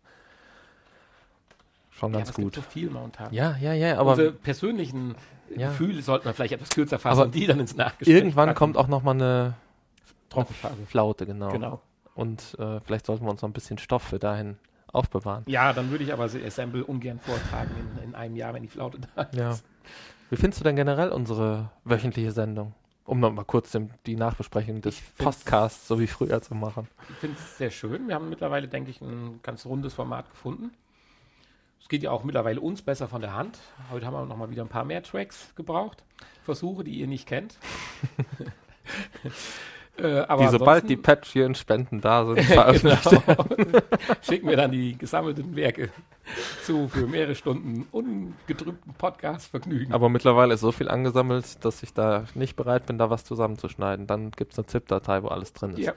schon 1.91 2.13
ja, 2.13 2.19
ganz 2.19 2.33
gut. 2.33 2.55
so 2.55 2.61
viel 2.61 2.89
momentan. 2.89 3.33
Ja, 3.33 3.55
ja, 3.61 3.73
ja, 3.73 3.97
aber 3.99 4.11
Unsere 4.11 4.31
persönlichen 4.31 5.15
Ja. 5.55 5.69
Gefühle 5.69 6.01
sollten 6.01 6.25
wir 6.25 6.33
vielleicht 6.33 6.53
etwas 6.53 6.69
kürzer 6.69 6.97
fassen 6.99 7.17
Aber 7.19 7.25
und 7.25 7.35
die 7.35 7.45
dann 7.45 7.59
ins 7.59 7.75
Nachgespräch 7.75 8.15
irgendwann 8.15 8.47
packen. 8.47 8.57
kommt 8.57 8.77
auch 8.77 8.87
noch 8.87 9.03
mal 9.03 9.11
eine 9.11 9.55
Trockenphase. 10.29 10.85
Flaute, 10.87 11.25
genau. 11.25 11.49
Genau. 11.51 11.81
Und 12.15 12.55
äh, 12.59 12.79
vielleicht 12.81 13.05
sollten 13.05 13.25
wir 13.25 13.31
uns 13.31 13.41
noch 13.41 13.49
ein 13.49 13.53
bisschen 13.53 13.77
Stoff 13.77 14.03
für 14.03 14.19
dahin 14.19 14.57
aufbewahren. 14.93 15.43
Ja, 15.47 15.71
dann 15.73 15.89
würde 15.91 16.03
ich 16.03 16.11
aber 16.13 16.23
Assemble 16.25 16.83
ungern 16.83 17.19
vortragen 17.19 17.71
in, 17.97 18.03
in 18.09 18.15
einem 18.15 18.35
Jahr, 18.35 18.53
wenn 18.53 18.61
die 18.61 18.67
Flaute 18.67 18.99
da 19.15 19.23
ist. 19.23 19.35
Ja. 19.37 19.57
Wie 20.29 20.35
findest 20.37 20.59
du 20.61 20.63
denn 20.63 20.75
generell 20.75 21.09
unsere 21.09 21.71
wöchentliche 21.83 22.31
Sendung? 22.31 22.73
Um 23.03 23.19
noch 23.19 23.31
mal 23.31 23.43
kurz 23.43 23.71
dem, 23.71 23.89
die 24.05 24.15
Nachbesprechung 24.15 24.81
des 24.81 25.01
Podcasts 25.17 25.87
so 25.87 25.99
wie 25.99 26.07
früher 26.07 26.41
zu 26.41 26.55
machen. 26.55 26.87
Ich 27.09 27.15
finde 27.15 27.35
es 27.37 27.57
sehr 27.57 27.71
schön. 27.71 28.07
Wir 28.07 28.15
haben 28.15 28.29
mittlerweile, 28.29 28.67
denke 28.67 28.91
ich, 28.91 29.01
ein 29.01 29.39
ganz 29.43 29.65
rundes 29.65 29.93
Format 29.93 30.29
gefunden. 30.29 30.71
Es 31.81 31.89
geht 31.89 32.03
ja 32.03 32.11
auch 32.11 32.23
mittlerweile 32.23 32.61
uns 32.61 32.81
besser 32.81 33.07
von 33.07 33.21
der 33.21 33.33
Hand. 33.33 33.57
Heute 33.89 34.05
haben 34.05 34.13
wir 34.13 34.25
noch 34.25 34.37
mal 34.37 34.49
wieder 34.49 34.61
ein 34.63 34.69
paar 34.69 34.85
mehr 34.85 35.03
Tracks 35.03 35.53
gebraucht. 35.55 36.03
Versuche, 36.43 36.83
die 36.83 36.99
ihr 36.99 37.07
nicht 37.07 37.27
kennt. 37.27 37.57
äh, 40.01 40.25
aber 40.27 40.43
die, 40.43 40.49
sobald 40.49 40.89
die 40.89 40.97
Patreon-Spenden 40.97 42.01
da 42.01 42.25
sind, 42.25 42.37
genau. 42.47 43.45
schicken 44.21 44.49
wir 44.49 44.57
dann 44.57 44.71
die 44.71 44.97
gesammelten 44.97 45.55
Werke 45.55 45.89
zu 46.63 46.87
für 46.87 47.07
mehrere 47.07 47.35
Stunden 47.35 47.87
ungetrübten 47.91 48.93
Podcast-Vergnügen. 48.93 49.93
Aber 49.93 50.09
mittlerweile 50.09 50.53
ist 50.53 50.61
so 50.61 50.71
viel 50.71 50.87
angesammelt, 50.87 51.63
dass 51.65 51.83
ich 51.83 51.93
da 51.93 52.25
nicht 52.35 52.55
bereit 52.55 52.85
bin, 52.85 52.97
da 52.97 53.09
was 53.09 53.25
zusammenzuschneiden. 53.25 54.07
Dann 54.07 54.31
gibt 54.31 54.53
es 54.53 54.59
eine 54.59 54.67
ZIP-Datei, 54.67 55.23
wo 55.23 55.27
alles 55.27 55.53
drin 55.53 55.71
ist. 55.71 55.79
Ja. 55.79 55.93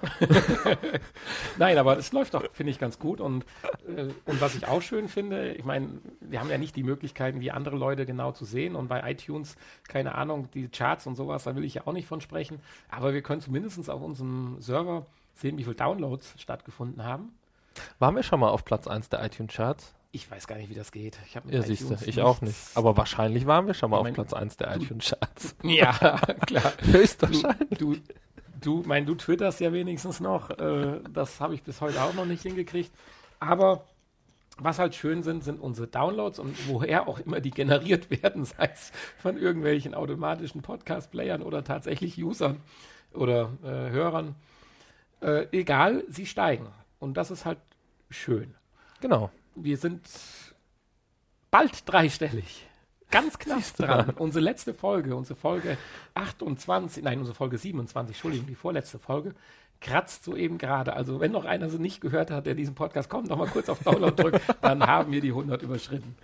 Nein, 1.59 1.79
aber 1.79 1.99
es 1.99 2.13
läuft 2.13 2.35
doch, 2.35 2.45
finde 2.53 2.73
ich, 2.73 2.79
ganz 2.79 2.99
gut. 2.99 3.21
Und, 3.21 3.45
äh, 3.87 4.09
und 4.25 4.41
was 4.41 4.55
ich 4.57 4.67
auch 4.67 4.83
schön 4.83 5.09
finde, 5.09 5.53
ich 5.53 5.65
meine, 5.65 5.89
wir 6.21 6.41
haben 6.41 6.51
ja 6.51 6.59
nicht 6.59 6.75
die 6.75 6.83
Möglichkeiten, 6.83 7.41
wie 7.41 7.51
andere 7.51 7.77
Leute 7.77 8.07
genau 8.07 8.33
zu 8.33 8.45
sehen. 8.45 8.75
Und 8.75 8.89
bei 8.89 9.09
iTunes, 9.09 9.57
keine 9.87 10.15
Ahnung, 10.15 10.49
die 10.53 10.69
Charts 10.69 11.07
und 11.07 11.15
sowas, 11.15 11.45
da 11.45 11.55
will 11.55 11.65
ich 11.65 11.75
ja 11.75 11.83
auch 11.87 11.93
nicht 11.93 12.09
von 12.09 12.21
sprechen. 12.21 12.61
Aber 12.89 13.15
wir 13.15 13.23
können 13.23 13.41
zumindest 13.41 13.89
auf 13.89 13.94
unserem 14.03 14.57
Server 14.61 15.07
sehen, 15.35 15.59
wie 15.59 15.65
viele 15.65 15.77
Downloads 15.77 16.35
stattgefunden 16.39 17.05
haben. 17.05 17.35
Waren 17.99 18.15
wir 18.17 18.23
schon 18.23 18.41
mal 18.41 18.51
auf 18.51 18.65
Platz 18.65 18.87
1 18.87 19.09
der 19.09 19.25
iTunes-Charts? 19.25 19.95
Ich 20.13 20.31
weiß 20.31 20.47
gar 20.47 20.57
nicht, 20.57 20.71
wie 20.71 20.75
das 20.75 20.93
geht. 20.93 21.19
Ich 21.27 21.35
habe 21.35 21.51
Ja, 21.53 21.63
siehst 21.63 21.83
du, 21.83 21.87
iTunes 21.87 22.07
ich 22.07 22.23
auch 22.23 22.41
nicht. 22.41 22.57
Aber 22.77 22.97
wahrscheinlich 22.97 23.47
waren 23.47 23.67
wir 23.67 23.75
schon 23.75 23.91
mal 23.91 23.97
Ich 23.97 24.01
auf 24.01 24.05
mein, 24.05 24.15
Platz 24.15 24.33
1 24.33 24.57
der 24.59 24.77
iTunes-Charts. 24.77 25.57
Ja, 25.65 25.93
klar. 26.47 26.73
Höchstwahrscheinlich. 26.83 27.79
Du, 27.79 27.97
du, 28.61 28.83
mein, 28.87 29.07
du 29.07 29.17
twitterst 29.17 29.59
ja 29.59 29.73
wenigstens 29.73 30.21
noch. 30.21 30.51
Äh, 30.51 31.01
das 31.13 31.41
habe 31.41 31.55
ich 31.55 31.65
bis 31.65 31.81
heute 31.81 32.01
auch 32.03 32.15
noch 32.15 32.27
nicht 32.27 32.43
hingekriegt. 32.43 32.93
Aber 33.41 33.85
was 34.57 34.79
halt 34.79 34.95
schön 34.95 35.25
sind, 35.25 35.43
sind 35.43 35.61
unsere 35.61 35.89
Downloads 35.89 36.39
und 36.39 36.69
woher 36.69 37.09
auch 37.09 37.19
immer 37.19 37.41
die 37.41 37.51
generiert 37.51 38.09
werden, 38.23 38.45
sei 38.45 38.71
es 38.73 38.93
von 39.19 39.37
irgendwelchen 39.37 39.95
automatischen 39.95 40.63
Podcast-Playern 40.63 41.43
oder 41.43 41.65
tatsächlich 41.65 42.23
Usern 42.23 42.61
oder 43.15 43.51
äh, 43.63 43.91
Hörern. 43.91 44.35
Äh, 45.21 45.47
egal, 45.53 46.05
sie 46.09 46.27
steigen. 46.27 46.69
Und 46.99 47.17
das 47.17 47.31
ist 47.31 47.45
halt 47.45 47.59
schön. 48.11 48.55
Genau. 49.01 49.31
wir 49.55 49.77
sind 49.77 50.09
bald 51.51 51.89
dreistellig. 51.89 52.67
Ganz 53.11 53.39
knapp 53.39 53.63
dran. 53.77 54.11
Unsere 54.17 54.43
letzte 54.43 54.75
Folge, 54.75 55.15
unsere 55.15 55.39
Folge 55.39 55.77
28, 56.15 57.05
nein, 57.05 57.19
unsere 57.19 57.37
Folge 57.37 57.59
27, 57.59 58.17
Entschuldigung, 58.17 58.47
die 58.47 58.57
vorletzte 58.57 58.99
Folge, 58.99 59.35
kratzt 59.81 60.25
soeben 60.25 60.59
gerade. 60.59 60.95
Also 60.95 61.21
wenn 61.21 61.31
noch 61.31 61.45
einer 61.45 61.71
sie 61.71 61.79
nicht 61.79 62.01
gehört 62.01 62.31
hat, 62.31 62.47
der 62.47 62.55
diesen 62.55 62.75
Podcast 62.75 63.09
kommt, 63.09 63.29
noch 63.29 63.37
mal 63.37 63.47
kurz 63.47 63.69
auf 63.69 63.81
Download 63.81 64.21
drückt, 64.21 64.41
dann 64.63 64.85
haben 64.85 65.13
wir 65.13 65.21
die 65.21 65.29
100 65.29 65.63
überschritten. 65.63 66.17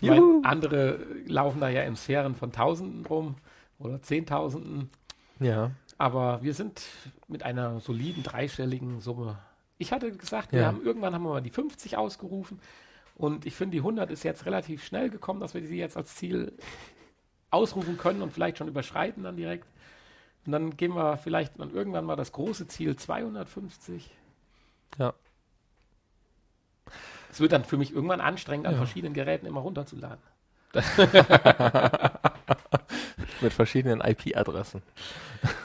Meine, 0.00 0.40
andere 0.42 0.98
laufen 1.26 1.60
da 1.60 1.68
ja 1.68 1.82
in 1.82 1.96
Sphären 1.96 2.34
von 2.34 2.50
Tausenden 2.50 3.04
rum 3.06 3.36
oder 3.78 4.00
Zehntausenden. 4.02 4.90
Ja. 5.38 5.70
Aber 6.02 6.42
wir 6.42 6.52
sind 6.52 6.82
mit 7.28 7.44
einer 7.44 7.78
soliden 7.78 8.24
dreistelligen 8.24 9.00
Summe. 9.00 9.38
Ich 9.78 9.92
hatte 9.92 10.10
gesagt, 10.10 10.50
wir 10.50 10.62
Ja. 10.62 10.66
haben 10.66 10.82
irgendwann 10.84 11.14
haben 11.14 11.22
wir 11.22 11.30
mal 11.30 11.40
die 11.40 11.50
50 11.50 11.96
ausgerufen 11.96 12.58
und 13.14 13.46
ich 13.46 13.54
finde, 13.54 13.76
die 13.76 13.82
100 13.82 14.10
ist 14.10 14.24
jetzt 14.24 14.44
relativ 14.44 14.84
schnell 14.84 15.10
gekommen, 15.10 15.38
dass 15.38 15.54
wir 15.54 15.64
sie 15.64 15.78
jetzt 15.78 15.96
als 15.96 16.16
Ziel 16.16 16.58
ausrufen 17.52 17.98
können 17.98 18.20
und 18.20 18.32
vielleicht 18.32 18.58
schon 18.58 18.66
überschreiten 18.66 19.22
dann 19.22 19.36
direkt. 19.36 19.68
Und 20.44 20.50
dann 20.50 20.76
gehen 20.76 20.92
wir 20.96 21.18
vielleicht 21.18 21.60
dann 21.60 21.70
irgendwann 21.70 22.04
mal 22.04 22.16
das 22.16 22.32
große 22.32 22.66
Ziel 22.66 22.96
250. 22.96 24.10
Ja. 24.98 25.14
Es 27.30 27.38
wird 27.38 27.52
dann 27.52 27.64
für 27.64 27.76
mich 27.76 27.92
irgendwann 27.94 28.20
anstrengend, 28.20 28.66
an 28.66 28.72
Ja. 28.72 28.78
verschiedenen 28.78 29.14
Geräten 29.14 29.46
immer 29.46 29.60
runterzuladen. 29.60 30.18
Mit 33.42 33.52
verschiedenen 33.52 34.00
IP-Adressen. 34.00 34.82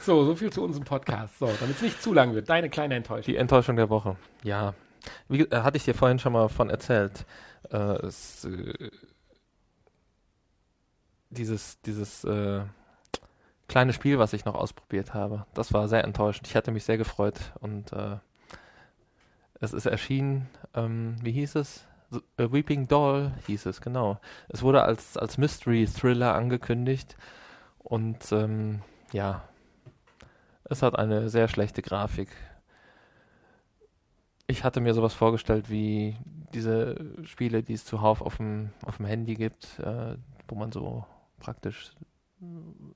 So, 0.00 0.24
so 0.24 0.34
viel 0.34 0.52
zu 0.52 0.62
unserem 0.64 0.84
Podcast. 0.84 1.38
So, 1.38 1.46
damit 1.60 1.76
es 1.76 1.82
nicht 1.82 2.02
zu 2.02 2.12
lang 2.12 2.34
wird. 2.34 2.48
Deine 2.48 2.68
kleine 2.68 2.96
Enttäuschung. 2.96 3.32
Die 3.32 3.36
Enttäuschung 3.36 3.76
der 3.76 3.88
Woche. 3.88 4.16
Ja. 4.42 4.74
Wie 5.28 5.42
äh, 5.42 5.62
hatte 5.62 5.76
ich 5.76 5.84
dir 5.84 5.94
vorhin 5.94 6.18
schon 6.18 6.32
mal 6.32 6.48
von 6.48 6.70
erzählt. 6.70 7.24
Äh, 7.70 7.76
es, 7.76 8.44
äh, 8.44 8.90
dieses 11.30 11.80
dieses 11.82 12.24
äh, 12.24 12.62
kleine 13.68 13.92
Spiel, 13.92 14.18
was 14.18 14.32
ich 14.32 14.44
noch 14.44 14.54
ausprobiert 14.54 15.14
habe, 15.14 15.46
das 15.54 15.72
war 15.72 15.88
sehr 15.88 16.04
enttäuschend. 16.04 16.48
Ich 16.48 16.56
hatte 16.56 16.72
mich 16.72 16.84
sehr 16.84 16.98
gefreut 16.98 17.38
und 17.60 17.92
äh, 17.92 18.16
es 19.60 19.72
ist 19.72 19.86
erschienen, 19.86 20.48
ähm, 20.74 21.16
wie 21.22 21.32
hieß 21.32 21.56
es? 21.56 21.84
A 22.38 22.50
Weeping 22.50 22.88
Doll 22.88 23.32
hieß 23.46 23.66
es, 23.66 23.82
genau. 23.82 24.18
Es 24.48 24.62
wurde 24.62 24.82
als, 24.82 25.18
als 25.18 25.36
Mystery-Thriller 25.36 26.34
angekündigt 26.34 27.16
und 27.88 28.32
ähm, 28.32 28.82
ja, 29.12 29.42
es 30.64 30.82
hat 30.82 30.98
eine 30.98 31.28
sehr 31.30 31.48
schlechte 31.48 31.80
Grafik. 31.82 32.28
Ich 34.46 34.64
hatte 34.64 34.80
mir 34.80 34.94
sowas 34.94 35.14
vorgestellt 35.14 35.70
wie 35.70 36.16
diese 36.54 36.96
Spiele, 37.24 37.62
die 37.62 37.74
es 37.74 37.84
zuhauf 37.84 38.22
auf 38.22 38.36
dem, 38.38 38.70
auf 38.84 38.96
dem 38.96 39.06
Handy 39.06 39.34
gibt, 39.34 39.78
äh, 39.78 40.16
wo 40.48 40.54
man 40.54 40.72
so 40.72 41.04
praktisch 41.38 41.92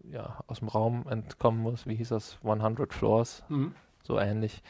ja, 0.05 0.39
aus 0.47 0.61
dem 0.61 0.69
Raum 0.69 1.07
entkommen 1.09 1.61
muss. 1.61 1.87
Wie 1.87 1.95
hieß 1.97 2.11
das? 2.11 2.39
100 2.43 2.93
Floors, 2.95 3.43
Mhm. 3.49 3.75
so 4.03 4.19
ähnlich. 4.19 4.63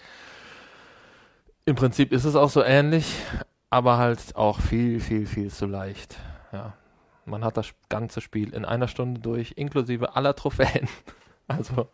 Im 1.65 1.77
Prinzip 1.77 2.13
ist 2.13 2.25
es 2.25 2.35
auch 2.35 2.51
so 2.51 2.63
ähnlich, 2.65 3.23
aber 3.71 3.99
halt 3.99 4.35
auch 4.35 4.61
viel, 4.61 4.99
viel, 5.01 5.27
viel 5.27 5.51
zu 5.51 5.67
leicht. 5.67 6.17
Ja. 6.53 6.75
Man 7.25 7.45
hat 7.45 7.57
das 7.57 7.73
ganze 7.89 8.21
Spiel 8.21 8.53
in 8.53 8.65
einer 8.65 8.89
Stunde 8.89 9.21
durch, 9.21 9.53
inklusive 9.57 10.17
aller 10.17 10.35
Trophäen. 10.35 10.89
Also, 11.49 11.89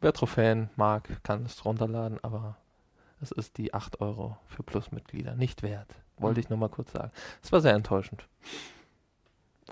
wer 0.00 0.12
Trophäen 0.12 0.70
mag, 0.76 1.22
kann 1.24 1.44
es 1.44 1.64
runterladen, 1.64 2.22
aber 2.22 2.56
es 3.20 3.32
ist 3.32 3.58
die 3.58 3.74
8 3.74 4.00
Euro 4.00 4.38
für 4.46 4.62
Plusmitglieder 4.62 5.34
nicht 5.34 5.62
wert. 5.62 5.88
Wollte 6.16 6.40
ich 6.40 6.48
nur 6.48 6.58
mal 6.58 6.68
kurz 6.68 6.92
sagen. 6.92 7.10
Es 7.42 7.50
war 7.52 7.60
sehr 7.60 7.74
enttäuschend. 7.74 8.26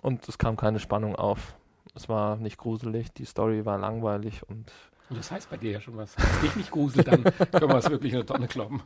Und 0.02 0.28
es 0.28 0.36
kam 0.36 0.57
keine 0.57 0.80
Spannung 0.80 1.14
auf. 1.14 1.55
Es 1.94 2.09
war 2.09 2.36
nicht 2.36 2.59
gruselig, 2.59 3.12
die 3.12 3.24
Story 3.24 3.64
war 3.64 3.78
langweilig 3.78 4.46
und 4.48 4.70
Und 5.09 5.18
das 5.18 5.30
heißt 5.30 5.48
bei 5.48 5.57
dir 5.57 5.70
ja 5.70 5.80
schon 5.80 5.96
was. 5.96 6.18
Wenn 6.18 6.26
es 6.26 6.40
dich 6.40 6.57
nicht 6.57 6.70
gruselt, 6.70 7.07
dann 7.07 7.22
können 7.22 7.68
wir 7.70 7.76
es 7.76 7.88
wirklich 7.88 8.12
in 8.12 8.18
eine 8.18 8.26
Tonne 8.26 8.48
kloppen. 8.48 8.82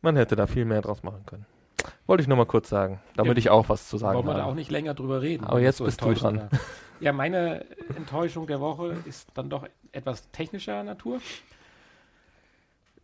man 0.00 0.16
hätte 0.16 0.36
da 0.36 0.46
viel 0.46 0.64
mehr 0.64 0.80
draus 0.80 1.02
machen 1.02 1.26
können. 1.26 1.46
Wollte 2.08 2.22
ich 2.22 2.26
nur 2.28 2.36
mal 2.38 2.46
kurz 2.46 2.68
sagen, 2.70 3.00
damit 3.16 3.34
Ja. 3.34 3.38
ich 3.38 3.50
auch 3.50 3.68
was 3.68 3.88
zu 3.88 3.98
sagen 3.98 4.16
Wollen 4.16 4.26
wir 4.26 4.32
da 4.34 4.40
habe. 4.40 4.50
auch 4.50 4.54
nicht 4.56 4.70
länger 4.70 4.94
drüber 4.94 5.22
reden. 5.22 5.44
Aber 5.44 5.60
jetzt 5.60 5.78
es 5.80 5.84
bist 5.86 6.02
du 6.02 6.12
dran. 6.14 6.38
war. 6.38 6.48
Ja, 7.00 7.12
meine 7.12 7.64
Enttäuschung 7.96 8.46
der 8.48 8.60
Woche 8.60 8.96
ist 9.04 9.28
dann 9.34 9.48
doch 9.50 9.66
etwas 9.92 10.28
technischer 10.32 10.82
Natur. 10.82 11.20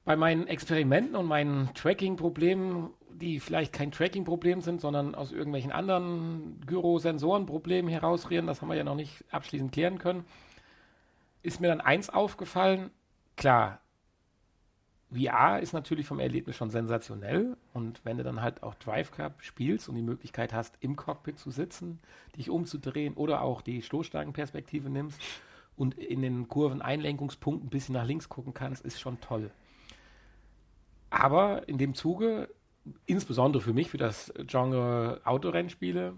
Bei 0.05 0.17
meinen 0.17 0.47
Experimenten 0.49 1.17
und 1.17 1.27
meinen 1.27 1.73
Tracking-Problemen, 1.75 2.91
die 3.11 3.41
vielleicht 3.41 3.73
kein 3.73 3.91
Tracking-Problem 3.93 4.61
sind, 4.63 4.81
sondern 4.81 5.15
aus 5.15 5.33
irgendwelchen 5.33 5.71
anderen 5.71 6.61
Gyrosensoren-Problemen 6.67 7.89
herausrühren, 7.89 8.47
das 8.47 8.61
haben 8.61 8.69
wir 8.69 8.75
ja 8.75 8.85
noch 8.85 8.97
nicht 8.97 9.25
abschließend 9.31 9.71
klären 9.73 9.99
können, 9.99 10.25
ist 11.43 11.61
mir 11.61 11.69
dann 11.69 11.81
eins 11.81 12.11
aufgefallen. 12.11 12.91
Klar, 13.37 13.81
VR 15.15 15.61
ist 15.61 15.73
natürlich 15.73 16.07
vom 16.07 16.21
Erlebnis 16.21 16.57
schon 16.57 16.71
sensationell 16.71 17.57
und 17.73 18.01
wenn 18.05 18.17
du 18.17 18.25
dann 18.25 18.43
halt 18.43 18.63
auch 18.63 18.75
Drive 18.75 19.11
Club 19.13 19.35
spielst 19.39 19.89
und 19.89 19.95
die 19.95 20.03
Möglichkeit 20.03 20.53
hast, 20.53 20.77
im 20.81 20.97
Cockpit 20.97 21.39
zu 21.39 21.51
sitzen, 21.51 22.01
dich 22.37 22.51
umzudrehen 22.51 23.15
oder 23.15 23.43
auch 23.43 23.63
die 23.63 23.83
Stoßstangenperspektive 23.83 24.91
nimmst 24.91 25.21
und 25.77 25.95
in 25.95 26.23
den 26.23 26.49
Kurven-Einlenkungspunkten 26.49 27.69
ein 27.69 27.71
bisschen 27.71 27.95
nach 27.95 28.07
links 28.07 28.29
gucken 28.29 28.55
kannst, 28.55 28.85
ist 28.85 29.01
schon 29.01 29.21
toll. 29.21 29.51
Aber 31.11 31.69
in 31.69 31.79
dem 31.79 31.95
Zuge, 31.95 32.49
insbesondere 33.07 33.63
für 33.63 33.73
mich, 33.73 33.91
für 33.91 33.99
das 33.99 34.33
Genre 34.47 35.21
Autorennspiele, 35.25 36.15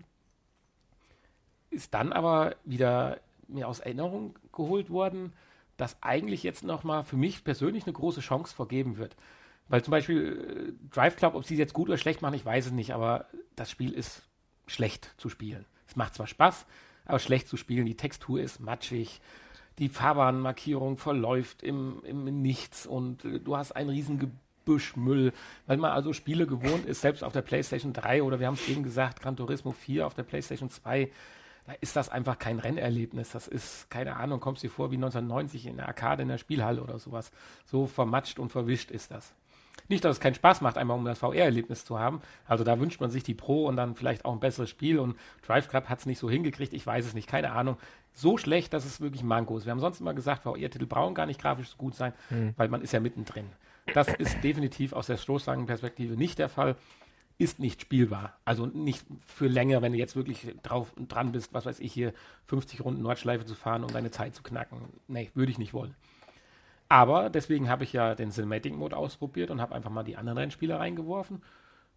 ist 1.70 1.92
dann 1.92 2.12
aber 2.12 2.56
wieder 2.64 3.20
mir 3.48 3.68
aus 3.68 3.80
Erinnerung 3.80 4.38
geholt 4.52 4.90
worden, 4.90 5.32
dass 5.76 6.02
eigentlich 6.02 6.42
jetzt 6.42 6.64
nochmal 6.64 7.04
für 7.04 7.16
mich 7.16 7.44
persönlich 7.44 7.84
eine 7.84 7.92
große 7.92 8.20
Chance 8.20 8.54
vergeben 8.54 8.96
wird. 8.96 9.16
Weil 9.68 9.82
zum 9.82 9.90
Beispiel 9.90 10.76
äh, 10.78 10.94
Drive 10.94 11.16
Club, 11.16 11.34
ob 11.34 11.44
sie 11.44 11.54
es 11.54 11.58
jetzt 11.58 11.74
gut 11.74 11.88
oder 11.88 11.98
schlecht 11.98 12.22
machen, 12.22 12.34
ich 12.34 12.44
weiß 12.44 12.66
es 12.66 12.72
nicht, 12.72 12.94
aber 12.94 13.26
das 13.56 13.70
Spiel 13.70 13.92
ist 13.92 14.22
schlecht 14.66 15.14
zu 15.16 15.28
spielen. 15.28 15.64
Es 15.88 15.96
macht 15.96 16.14
zwar 16.14 16.26
Spaß, 16.26 16.66
aber 17.04 17.18
schlecht 17.18 17.48
zu 17.48 17.56
spielen. 17.56 17.86
Die 17.86 17.96
Textur 17.96 18.40
ist 18.40 18.60
matschig, 18.60 19.20
die 19.78 19.88
Fahrbahnmarkierung 19.88 20.96
verläuft 20.96 21.62
im, 21.62 22.02
im 22.04 22.42
Nichts 22.42 22.86
und 22.86 23.24
äh, 23.24 23.40
du 23.40 23.56
hast 23.56 23.72
ein 23.72 23.88
riesen 23.88 24.18
Gebüschmüll, 24.18 25.32
weil 25.66 25.76
man 25.76 25.92
also 25.92 26.12
Spiele 26.12 26.46
gewohnt 26.46 26.86
ist, 26.86 27.00
selbst 27.00 27.22
auf 27.22 27.32
der 27.32 27.42
PlayStation 27.42 27.92
3 27.92 28.22
oder 28.22 28.40
wir 28.40 28.46
haben 28.46 28.54
es 28.54 28.68
eben 28.68 28.82
gesagt, 28.82 29.20
Gran 29.20 29.36
Turismo 29.36 29.72
4 29.72 30.06
auf 30.06 30.14
der 30.14 30.22
PlayStation 30.22 30.70
2, 30.70 31.10
da 31.66 31.72
ist 31.80 31.96
das 31.96 32.08
einfach 32.08 32.38
kein 32.38 32.58
Rennerlebnis. 32.58 33.30
Das 33.30 33.48
ist, 33.48 33.90
keine 33.90 34.16
Ahnung, 34.16 34.40
kommst 34.40 34.62
dir 34.62 34.70
vor 34.70 34.90
wie 34.90 34.96
1990 34.96 35.66
in 35.66 35.76
der 35.76 35.88
Arcade 35.88 36.22
in 36.22 36.28
der 36.28 36.38
Spielhalle 36.38 36.82
oder 36.82 36.98
sowas. 36.98 37.32
So 37.64 37.86
vermatscht 37.86 38.38
und 38.38 38.50
verwischt 38.50 38.90
ist 38.90 39.10
das. 39.10 39.34
Nicht, 39.88 40.04
dass 40.04 40.16
es 40.16 40.20
keinen 40.20 40.34
Spaß 40.34 40.62
macht, 40.62 40.78
einmal 40.78 40.96
um 40.96 41.04
das 41.04 41.18
VR-Erlebnis 41.18 41.84
zu 41.84 41.98
haben. 41.98 42.20
Also 42.46 42.64
da 42.64 42.80
wünscht 42.80 43.00
man 43.00 43.10
sich 43.10 43.22
die 43.22 43.34
Pro 43.34 43.66
und 43.66 43.76
dann 43.76 43.94
vielleicht 43.94 44.24
auch 44.24 44.32
ein 44.32 44.40
besseres 44.40 44.70
Spiel 44.70 44.98
und 44.98 45.16
Drive 45.46 45.68
Club 45.68 45.88
hat 45.88 46.00
es 46.00 46.06
nicht 46.06 46.18
so 46.18 46.30
hingekriegt, 46.30 46.72
ich 46.72 46.86
weiß 46.86 47.06
es 47.06 47.14
nicht, 47.14 47.28
keine 47.28 47.52
Ahnung. 47.52 47.76
So 48.12 48.38
schlecht, 48.38 48.72
dass 48.72 48.84
es 48.84 49.00
wirklich 49.00 49.22
Manko 49.22 49.56
ist. 49.58 49.66
Wir 49.66 49.72
haben 49.72 49.80
sonst 49.80 50.00
immer 50.00 50.14
gesagt, 50.14 50.44
VR-Titel 50.44 50.86
brauchen 50.86 51.14
gar 51.14 51.26
nicht 51.26 51.40
grafisch 51.40 51.68
so 51.68 51.76
gut 51.76 51.94
sein, 51.94 52.14
weil 52.56 52.68
man 52.68 52.82
ist 52.82 52.92
ja 52.92 53.00
mittendrin. 53.00 53.46
Das 53.94 54.08
ist 54.08 54.42
definitiv 54.42 54.92
aus 54.92 55.06
der 55.06 55.16
Stoßstangenperspektive 55.16 56.16
nicht 56.16 56.38
der 56.38 56.48
Fall 56.48 56.76
ist 57.38 57.58
nicht 57.58 57.82
spielbar. 57.82 58.38
Also 58.44 58.66
nicht 58.66 59.04
für 59.26 59.46
länger, 59.46 59.82
wenn 59.82 59.92
du 59.92 59.98
jetzt 59.98 60.16
wirklich 60.16 60.54
drauf 60.62 60.92
und 60.96 61.08
dran 61.12 61.32
bist, 61.32 61.52
was 61.52 61.66
weiß 61.66 61.80
ich, 61.80 61.92
hier 61.92 62.12
50 62.46 62.82
Runden 62.82 63.02
Nordschleife 63.02 63.44
zu 63.44 63.54
fahren, 63.54 63.84
um 63.84 63.92
deine 63.92 64.10
Zeit 64.10 64.34
zu 64.34 64.42
knacken. 64.42 64.78
Nee, 65.06 65.30
würde 65.34 65.52
ich 65.52 65.58
nicht 65.58 65.74
wollen. 65.74 65.94
Aber 66.88 67.30
deswegen 67.30 67.68
habe 67.68 67.84
ich 67.84 67.92
ja 67.92 68.14
den 68.14 68.30
Cinematic 68.30 68.74
Mode 68.74 68.96
ausprobiert 68.96 69.50
und 69.50 69.60
habe 69.60 69.74
einfach 69.74 69.90
mal 69.90 70.04
die 70.04 70.16
anderen 70.16 70.38
Rennspiele 70.38 70.78
reingeworfen. 70.78 71.42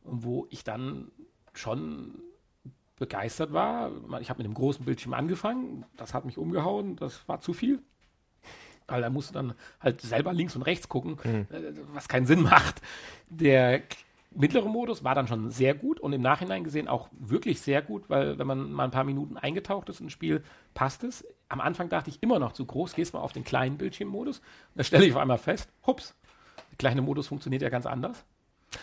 Wo 0.04 0.48
ich 0.50 0.64
dann 0.64 1.12
schon 1.54 2.16
begeistert 2.98 3.54
war. 3.54 3.92
Ich 4.20 4.30
habe 4.30 4.40
mit 4.40 4.46
dem 4.46 4.54
großen 4.54 4.84
Bildschirm 4.86 5.14
angefangen, 5.14 5.86
das 5.96 6.14
hat 6.14 6.26
mich 6.26 6.38
umgehauen, 6.38 6.96
das 6.98 7.28
war 7.30 7.40
zu 7.40 7.54
viel. 7.54 7.82
Weil 8.88 9.02
da 9.02 9.10
musst 9.10 9.30
du 9.30 9.34
dann 9.36 9.54
halt 9.80 10.02
selber 10.02 10.34
links 10.34 10.56
und 10.56 10.64
rechts 10.64 10.90
gucken, 10.90 11.18
Mhm. 11.24 11.48
was 11.94 12.08
keinen 12.10 12.26
Sinn 12.26 12.42
macht. 12.42 12.82
Der 13.30 13.84
mittlere 14.32 14.68
Modus 14.70 15.04
war 15.04 15.16
dann 15.16 15.28
schon 15.28 15.50
sehr 15.52 15.74
gut 15.74 16.00
und 16.00 16.14
im 16.14 16.22
Nachhinein 16.22 16.64
gesehen 16.64 16.88
auch 16.88 17.10
wirklich 17.18 17.62
sehr 17.62 17.82
gut, 17.82 18.10
weil 18.10 18.38
wenn 18.38 18.48
man 18.48 18.72
mal 18.72 18.84
ein 18.86 18.92
paar 18.92 19.04
Minuten 19.04 19.38
eingetaucht 19.38 19.90
ist 19.90 20.02
ins 20.02 20.12
Spiel, 20.12 20.44
passt 20.74 21.04
es. 21.04 21.26
Am 21.50 21.62
Anfang 21.62 21.90
dachte 21.90 22.10
ich 22.10 22.22
immer 22.22 22.38
noch 22.40 22.52
zu 22.52 22.66
groß, 22.66 22.94
gehst 22.94 23.14
mal 23.14 23.22
auf 23.22 23.34
den 23.34 23.44
kleinen 23.44 23.78
Bildschirmmodus. 23.78 24.42
Da 24.76 24.84
stelle 24.84 25.06
ich 25.06 25.14
auf 25.14 25.20
einmal 25.20 25.40
fest, 25.40 25.70
hups, 25.88 26.16
der 26.72 26.78
kleine 26.78 27.02
Modus 27.02 27.28
funktioniert 27.28 27.62
ja 27.64 27.70
ganz 27.70 27.86
anders. 27.86 28.24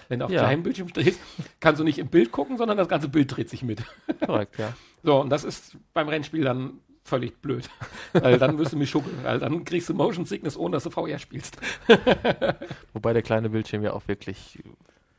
Wenn 0.09 0.18
du 0.18 0.24
auf 0.24 0.32
Ja. 0.32 0.40
kleinem 0.40 0.64
Bildschirm 0.64 0.89
stehst, 0.89 1.20
kannst 1.60 1.81
du 1.81 1.85
nicht 1.85 1.98
im 1.98 2.09
Bild 2.09 2.32
gucken, 2.32 2.56
sondern 2.59 2.77
das 2.77 2.89
ganze 2.89 3.09
Bild 3.09 3.36
dreht 3.36 3.48
sich 3.48 3.62
mit. 3.62 3.85
Korrekt, 4.24 4.59
ja. 4.59 4.73
So, 5.05 5.20
und 5.20 5.31
das 5.31 5.44
ist 5.44 5.77
beim 5.94 6.09
Rennspiel 6.09 6.43
dann 6.43 6.81
völlig 7.05 7.40
blöd. 7.40 7.70
weil 8.12 8.39
dann 8.40 8.59
wirst 8.59 8.73
du 8.73 8.77
mich 8.77 8.90
schuckeln, 8.90 9.16
weil 9.23 9.39
dann 9.39 9.64
kriegst 9.64 9.89
du 9.89 9.94
Motion 9.94 10.24
Sickness, 10.24 10.56
ohne 10.56 10.73
dass 10.74 10.82
du 10.82 10.90
VR 10.90 11.20
spielst. 11.20 11.59
Wobei 12.93 13.12
der 13.12 13.23
kleine 13.23 13.51
Bildschirm 13.51 13.85
ja 13.85 13.93
auch 13.93 14.09
wirklich 14.09 14.59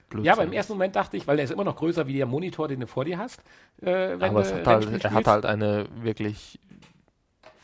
blöd 0.10 0.26
Ja, 0.26 0.34
aber 0.34 0.44
im 0.44 0.54
ersten 0.54 0.74
Moment 0.74 0.96
dachte 0.96 1.18
ich, 1.18 1.28
weil 1.28 1.38
der 1.38 1.46
ist 1.46 1.52
immer 1.52 1.64
noch 1.64 1.76
größer 1.76 2.08
wie 2.08 2.14
der 2.14 2.26
Monitor, 2.26 2.68
den 2.68 2.80
du 2.80 2.88
vor 2.88 3.06
dir 3.06 3.18
hast. 3.18 3.42
Äh, 3.82 4.14
aber 4.14 4.44
hat 4.44 4.68
halt, 4.68 5.04
er 5.04 5.12
hat 5.12 5.28
halt 5.28 5.46
eine 5.46 5.88
wirklich 6.02 6.60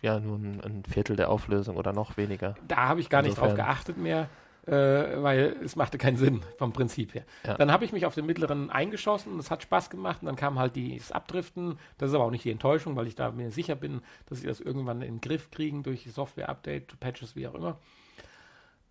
ja 0.01 0.19
nur 0.19 0.37
ein, 0.37 0.61
ein, 0.61 0.83
Viertel 0.83 1.15
der 1.15 1.29
Auflösung 1.29 1.77
oder 1.77 1.93
noch 1.93 2.17
weniger. 2.17 2.55
Da 2.67 2.87
habe 2.89 2.99
ich 2.99 3.09
gar 3.09 3.23
Insofern. 3.23 3.49
nicht 3.49 3.57
drauf 3.57 3.65
geachtet 3.65 3.97
mehr 3.97 4.29
äh, 4.65 4.71
weil 4.71 5.57
es 5.63 5.75
machte 5.75 5.97
keinen 5.97 6.17
Sinn 6.17 6.41
vom 6.57 6.71
Prinzip 6.71 7.13
her. 7.13 7.23
Ja. 7.45 7.55
Dann 7.55 7.71
habe 7.71 7.83
ich 7.83 7.91
mich 7.91 8.05
auf 8.05 8.15
den 8.15 8.25
mittleren 8.25 8.69
eingeschossen 8.69 9.37
es 9.39 9.51
hat 9.51 9.63
Spaß 9.63 9.89
gemacht 9.89 10.21
und 10.21 10.27
dann 10.27 10.35
kam 10.35 10.57
halt 10.57 10.77
das 10.77 11.11
Abdriften. 11.11 11.77
Das 11.97 12.09
ist 12.09 12.15
aber 12.15 12.25
auch 12.25 12.31
nicht 12.31 12.45
die 12.45 12.51
Enttäuschung, 12.51 12.95
weil 12.95 13.07
ich 13.07 13.15
da 13.15 13.31
mir 13.31 13.51
sicher 13.51 13.75
bin, 13.75 14.01
dass 14.27 14.39
sie 14.39 14.47
das 14.47 14.61
irgendwann 14.61 15.01
in 15.01 15.15
den 15.15 15.21
Griff 15.21 15.51
kriegen 15.51 15.83
durch 15.83 16.09
Software-Update, 16.09 16.97
Patches, 16.99 17.35
wie 17.35 17.47
auch 17.47 17.55
immer. 17.55 17.77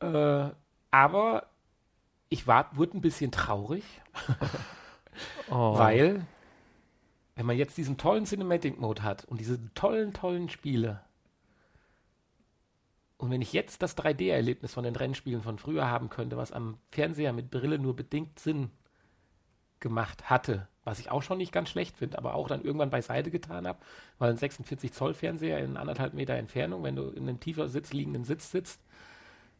Äh, 0.01 0.51
aber 0.91 1.47
ich 2.33 2.47
war, 2.47 2.75
wurde 2.77 2.97
ein 2.97 3.03
bisschen 3.03 3.31
traurig, 3.31 3.85
oh. 5.51 5.77
weil 5.77 6.27
wenn 7.35 7.47
man 7.47 7.57
jetzt 7.57 7.77
diesen 7.77 7.99
tollen 7.99 8.25
Cinematic 8.25 8.81
Mode 8.81 9.03
hat 9.03 9.25
und 9.25 9.39
diese 9.39 9.73
tollen, 9.75 10.13
tollen 10.13 10.49
Spiele, 10.49 11.01
und 13.19 13.31
wenn 13.31 13.43
ich 13.43 13.53
jetzt 13.53 13.83
das 13.83 13.97
3D-Erlebnis 13.97 14.75
von 14.75 14.83
den 14.83 14.97
Rennspielen 14.97 15.43
von 15.43 15.57
früher 15.57 15.87
haben 15.87 16.09
könnte, 16.09 16.37
was 16.37 16.51
am 16.51 16.79
Fernseher 16.91 17.33
mit 17.33 17.53
Brille 17.53 17.79
nur 17.79 17.95
bedingt 17.95 18.41
Sinn 18.41 18.71
gemacht 19.79 20.29
hatte, 20.29 20.67
was 20.83 20.99
ich 20.99 21.11
auch 21.11 21.23
schon 21.23 21.39
nicht 21.39 21.53
ganz 21.53 21.69
schlecht 21.69 21.99
finde, 21.99 22.19
aber 22.19 22.35
auch 22.35 22.49
dann 22.49 22.65
irgendwann 22.65 22.91
beiseite 22.91 23.31
getan 23.31 23.69
habe, 23.69 23.79
weil 24.19 24.31
ein 24.31 24.37
46 24.37 24.93
Zoll 24.93 25.15
Fernseher 25.15 25.59
in 25.59 25.77
anderthalb 25.77 26.15
Meter 26.15 26.35
Entfernung, 26.35 26.83
wenn 26.83 26.97
du 26.97 27.11
in 27.11 27.29
einem 27.29 27.39
tiefer 27.39 27.69
Sitz 27.69 27.93
liegenden 27.93 28.25
Sitz 28.25 28.51
sitzt, 28.51 28.83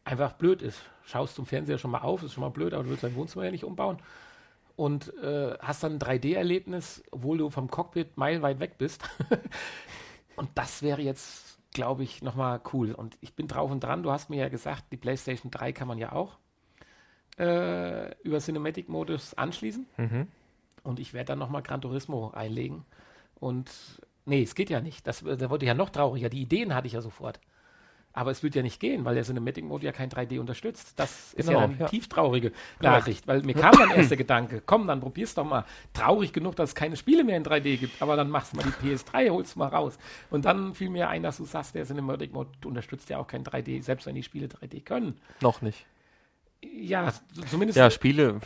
einfach 0.05 0.33
blöd 0.33 0.61
ist. 0.61 0.81
Schaust 1.05 1.35
zum 1.35 1.45
Fernseher 1.45 1.77
schon 1.77 1.91
mal 1.91 2.01
auf, 2.01 2.23
ist 2.23 2.33
schon 2.33 2.41
mal 2.41 2.49
blöd, 2.49 2.73
aber 2.73 2.83
du 2.83 2.89
willst 2.89 3.03
dein 3.03 3.15
Wohnzimmer 3.15 3.45
ja 3.45 3.51
nicht 3.51 3.65
umbauen 3.65 3.97
und 4.75 5.13
äh, 5.17 5.57
hast 5.59 5.83
dann 5.83 5.93
ein 5.93 5.99
3D-Erlebnis, 5.99 7.03
obwohl 7.11 7.37
du 7.37 7.49
vom 7.49 7.69
Cockpit 7.69 8.17
meilenweit 8.17 8.59
weg 8.59 8.77
bist. 8.77 9.03
und 10.35 10.49
das 10.55 10.81
wäre 10.81 11.01
jetzt 11.01 11.53
glaube 11.73 12.03
ich, 12.03 12.21
nochmal 12.21 12.61
cool. 12.71 12.93
Und 12.93 13.17
ich 13.19 13.33
bin 13.33 13.47
drauf 13.47 13.69
und 13.71 13.83
dran. 13.83 14.03
Du 14.03 14.11
hast 14.11 14.29
mir 14.29 14.37
ja 14.37 14.49
gesagt, 14.49 14.85
die 14.91 14.97
PlayStation 14.97 15.51
3 15.51 15.73
kann 15.73 15.87
man 15.87 15.97
ja 15.97 16.13
auch 16.13 16.37
äh, 17.37 18.15
über 18.21 18.39
Cinematic-Modus 18.39 19.33
anschließen. 19.33 19.87
Mhm. 19.97 20.27
Und 20.83 20.99
ich 20.99 21.13
werde 21.13 21.27
dann 21.27 21.39
nochmal 21.39 21.63
Gran 21.63 21.81
Turismo 21.81 22.31
einlegen. 22.31 22.85
Und 23.39 23.69
nee, 24.25 24.43
es 24.43 24.55
geht 24.55 24.69
ja 24.69 24.79
nicht. 24.79 25.05
Das, 25.07 25.23
da 25.23 25.49
wurde 25.49 25.65
ja 25.65 25.73
noch 25.73 25.89
trauriger. 25.89 26.29
Die 26.29 26.41
Ideen 26.41 26.73
hatte 26.73 26.87
ich 26.87 26.93
ja 26.93 27.01
sofort. 27.01 27.39
Aber 28.15 28.29
es 28.29 28.43
wird 28.43 28.53
ja 28.53 28.61
nicht 28.61 28.79
gehen, 28.79 29.05
weil 29.05 29.15
der 29.15 29.23
Cinematic 29.23 29.65
Mode 29.65 29.85
ja 29.85 29.91
kein 29.91 30.09
3D 30.09 30.39
unterstützt. 30.39 30.93
Das 30.97 31.33
ist 31.33 31.47
genau, 31.47 31.59
ja 31.59 31.65
eine 31.65 31.77
ja. 31.77 31.87
tief 31.87 32.07
traurige 32.07 32.51
Nachricht, 32.79 33.27
weil 33.27 33.41
mir 33.41 33.55
kam 33.55 33.71
dann 33.71 33.89
erst 33.89 34.11
der 34.11 34.17
Gedanke, 34.17 34.61
komm, 34.63 34.85
dann 34.85 34.99
probier's 34.99 35.33
doch 35.33 35.43
mal. 35.43 35.65
Traurig 35.93 36.31
genug, 36.31 36.55
dass 36.55 36.69
es 36.69 36.75
keine 36.75 36.95
Spiele 36.95 37.23
mehr 37.23 37.37
in 37.37 37.43
3D 37.43 37.77
gibt, 37.77 38.01
aber 38.03 38.15
dann 38.15 38.29
machst 38.29 38.53
du 38.53 38.57
mal 38.57 38.65
die 38.65 38.87
PS3, 38.87 39.31
holst 39.31 39.57
mal 39.57 39.67
raus. 39.67 39.97
Und 40.29 40.45
dann 40.45 40.75
fiel 40.75 40.89
mir 40.89 41.09
ein, 41.09 41.23
dass 41.23 41.37
du 41.37 41.45
sagst, 41.45 41.73
der 41.73 41.85
Cinematic 41.85 42.33
Mode 42.33 42.51
unterstützt 42.65 43.09
ja 43.09 43.17
auch 43.17 43.27
kein 43.27 43.43
3D, 43.43 43.81
selbst 43.81 44.05
wenn 44.05 44.13
die 44.13 44.23
Spiele 44.23 44.45
3D 44.45 44.83
können. 44.83 45.19
Noch 45.41 45.63
nicht. 45.63 45.87
Ja, 46.61 47.11
zumindest. 47.49 47.77
Ja, 47.77 47.89
Spiele, 47.89 48.39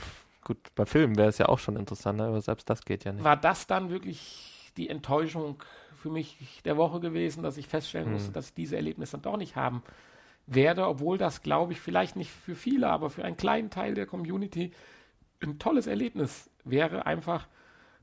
gut, 0.44 0.58
bei 0.76 0.86
Filmen 0.86 1.18
wäre 1.18 1.28
es 1.28 1.38
ja 1.40 1.50
auch 1.50 1.60
schon 1.60 1.76
interessant, 1.76 2.22
aber 2.22 2.40
selbst 2.40 2.70
das 2.70 2.86
geht 2.86 3.04
ja 3.04 3.12
nicht. 3.12 3.24
War 3.24 3.38
das 3.38 3.68
dann 3.68 3.90
wirklich 3.90 4.72
die 4.78 4.90
Enttäuschung 4.90 5.62
für 5.98 6.10
mich 6.10 6.62
der 6.64 6.78
Woche 6.78 7.00
gewesen, 7.00 7.44
dass 7.44 7.58
ich 7.58 7.68
feststellen 7.68 8.12
musste, 8.12 8.28
hm. 8.28 8.34
dass 8.34 8.50
ich 8.50 8.54
diese 8.54 8.76
Erlebnisse 8.76 9.14
dann 9.14 9.22
doch 9.22 9.38
nicht 9.38 9.56
haben 9.56 9.84
werde, 10.46 10.88
obwohl 10.88 11.18
das, 11.18 11.42
glaube 11.42 11.74
ich, 11.74 11.80
vielleicht 11.80 12.16
nicht 12.16 12.32
für 12.32 12.56
viele, 12.56 12.90
aber 12.90 13.10
für 13.10 13.26
einen 13.26 13.38
kleinen 13.38 13.70
Teil 13.70 13.94
der 13.94 14.06
Community 14.06 14.72
ein 15.44 15.60
tolles 15.60 15.88
Erlebnis 15.88 16.50
wäre, 16.64 17.06
einfach 17.06 17.48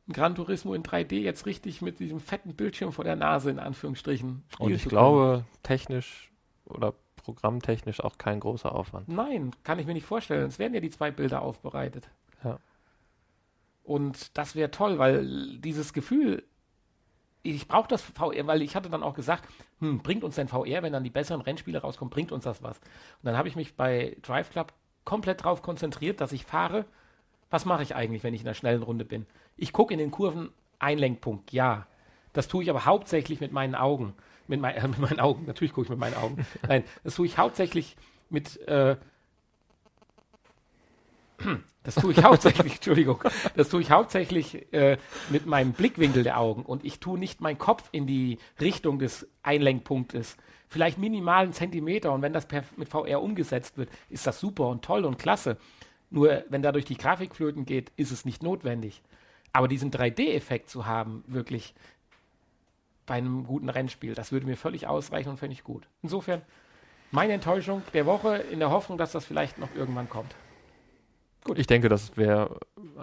ein 0.07 0.13
Gran 0.13 0.35
Turismo 0.35 0.75
in 0.75 0.83
3D 0.83 1.21
jetzt 1.21 1.47
richtig 1.47 1.81
mit 1.81 1.99
diesem 1.99 2.21
fetten 2.21 2.55
Bildschirm 2.55 2.93
vor 2.93 3.05
der 3.05 3.17
Nase 3.17 3.51
in 3.51 3.59
Anführungsstrichen. 3.59 4.45
Und 4.59 4.73
ich 4.73 4.85
glaube, 4.85 5.45
technisch 5.63 6.31
oder 6.67 6.95
programmtechnisch 7.17 8.01
auch 8.01 8.19
kein 8.19 8.41
großer 8.41 8.73
Aufwand. 8.73 9.09
Nein, 9.09 9.53
kann 9.65 9.79
ich 9.79 9.87
mir 9.87 9.95
nicht 9.95 10.07
vorstellen. 10.07 10.47
Es 10.47 10.59
werden 10.59 10.75
ja 10.75 10.81
die 10.81 10.91
zwei 10.91 11.11
Bilder 11.11 11.41
aufbereitet. 11.41 12.09
Ja. 12.45 12.59
Und 13.83 14.37
das 14.37 14.55
wäre 14.55 14.71
toll, 14.71 14.99
weil 14.99 15.59
dieses 15.59 15.95
Gefühl, 15.95 16.45
ich 17.45 17.69
brauche 17.69 17.89
das 17.89 18.03
VR, 18.03 18.47
weil 18.47 18.63
ich 18.63 18.75
hatte 18.75 18.89
dann 18.89 19.03
auch 19.03 19.15
gesagt, 19.15 19.45
hm, 19.81 19.99
bringt 19.99 20.25
uns 20.25 20.37
denn 20.37 20.49
VR, 20.49 20.83
wenn 20.83 20.93
dann 20.93 21.05
die 21.05 21.11
besseren 21.11 21.43
Rennspiele 21.43 21.79
rauskommen, 21.79 22.11
bringt 22.11 22.33
uns 22.33 22.45
das 22.45 22.63
was? 22.63 22.79
Und 22.79 23.25
dann 23.25 23.37
habe 23.37 23.49
ich 23.49 23.55
mich 23.55 23.77
bei 23.77 24.17
Drive 24.23 24.51
Club 24.51 24.73
komplett 25.05 25.41
darauf 25.41 25.63
konzentriert, 25.63 26.21
dass 26.21 26.33
ich 26.33 26.45
fahre. 26.45 26.87
Was 27.51 27.67
mache 27.67 27.83
ich 27.83 27.95
eigentlich, 27.95 28.25
wenn 28.25 28.35
ich 28.35 28.41
in 28.41 28.47
einer 28.47 28.55
schnellen 28.55 28.83
Runde 28.83 29.05
bin? 29.05 29.27
Ich 29.57 29.73
gucke 29.73 29.93
in 29.93 29.99
den 29.99 30.11
Kurven 30.11 30.51
Einlenkpunkt, 30.79 31.53
ja. 31.53 31.87
Das 32.33 32.49
tue 32.49 32.63
ich 32.63 32.71
aber 32.71 32.87
hauptsächlich 32.87 33.41
mit 33.41 33.53
meinen 33.53 33.75
Augen. 33.75 34.15
Mit, 34.49 34.61
mein, 34.61 34.75
äh, 34.75 34.89
mit 34.89 34.99
meinen 34.99 35.21
Augen, 35.21 35.45
natürlich 35.47 35.75
gucke 35.75 35.85
ich 35.85 35.91
mit 35.91 35.99
meinen 35.99 36.17
Augen. 36.17 36.47
Nein, 36.67 36.83
das 37.05 37.15
tue 37.15 37.27
ich 37.27 37.37
hauptsächlich 37.37 37.97
mit 38.31 38.57
äh, 38.67 38.97
das 41.83 41.97
tue 41.97 42.13
ich 42.13 42.23
hauptsächlich, 42.23 42.75
Entschuldigung, 42.75 43.23
das 43.57 43.69
tue 43.69 43.81
ich 43.81 43.91
hauptsächlich 43.91 44.73
äh, 44.73 44.99
mit 45.31 45.47
meinem 45.47 45.73
Blickwinkel 45.73 46.23
der 46.23 46.39
Augen 46.39 46.63
und 46.63 46.85
ich 46.85 47.01
tue 47.01 47.19
nicht 47.19 47.41
meinen 47.41 47.59
Kopf 47.59 47.89
in 47.93 48.07
die 48.07 48.39
Richtung 48.61 48.99
des 48.99 49.29
Einlenkpunktes. 49.43 50.37
Vielleicht 50.69 50.99
minimalen 50.99 51.53
Zentimeter 51.53 52.13
und 52.13 52.23
wenn 52.23 52.33
das 52.33 52.47
per, 52.47 52.65
mit 52.77 52.89
VR 52.89 53.23
umgesetzt 53.23 53.77
wird, 53.77 53.91
ist 54.09 54.27
das 54.27 54.41
super 54.41 54.69
und 54.69 54.83
toll 54.83 55.05
und 55.05 55.19
klasse. 55.19 55.57
Nur 56.11 56.45
wenn 56.49 56.63
dadurch 56.63 56.85
die 56.85 56.97
Grafik 56.97 57.35
flöten 57.35 57.65
geht, 57.67 57.93
ist 57.97 58.13
es 58.13 58.25
nicht 58.25 58.43
notwendig. 58.43 59.03
Aber 59.53 59.69
diesen 59.69 59.91
3D-Effekt 59.91 60.69
zu 60.69 60.87
haben, 60.87 61.23
wirklich 61.27 61.75
bei 63.07 63.15
einem 63.15 63.45
guten 63.47 63.69
Rennspiel, 63.69 64.15
das 64.15 64.33
würde 64.33 64.47
mir 64.47 64.57
völlig 64.57 64.87
ausreichen 64.87 65.29
und 65.29 65.37
fände 65.37 65.53
ich 65.53 65.65
gut. 65.65 65.87
Insofern 66.03 66.43
meine 67.11 67.35
Enttäuschung 67.35 67.83
der 67.93 68.07
Woche 68.07 68.39
in 68.51 68.59
der 68.59 68.71
Hoffnung, 68.71 68.99
dass 68.99 69.13
das 69.13 69.25
vielleicht 69.25 69.59
noch 69.59 69.73
irgendwann 69.77 70.09
kommt. 70.09 70.35
Gut. 71.45 71.59
Ich 71.59 71.67
denke, 71.67 71.89
das 71.89 72.17
wäre 72.17 72.59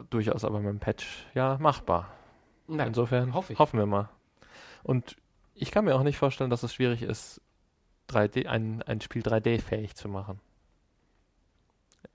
durchaus 0.09 0.43
aber 0.43 0.59
mit 0.59 0.69
dem 0.69 0.79
Patch 0.79 1.27
ja 1.33 1.57
machbar. 1.59 2.11
Nein, 2.67 2.87
Insofern 2.87 3.33
hoffe 3.33 3.57
hoffen 3.57 3.79
wir 3.79 3.85
mal. 3.85 4.09
Und 4.83 5.15
ich 5.53 5.71
kann 5.71 5.85
mir 5.85 5.95
auch 5.95 6.03
nicht 6.03 6.17
vorstellen, 6.17 6.49
dass 6.49 6.63
es 6.63 6.73
schwierig 6.73 7.03
ist, 7.03 7.41
3D, 8.09 8.47
ein, 8.47 8.81
ein 8.83 8.99
Spiel 9.01 9.21
3D-fähig 9.21 9.95
zu 9.95 10.09
machen. 10.09 10.39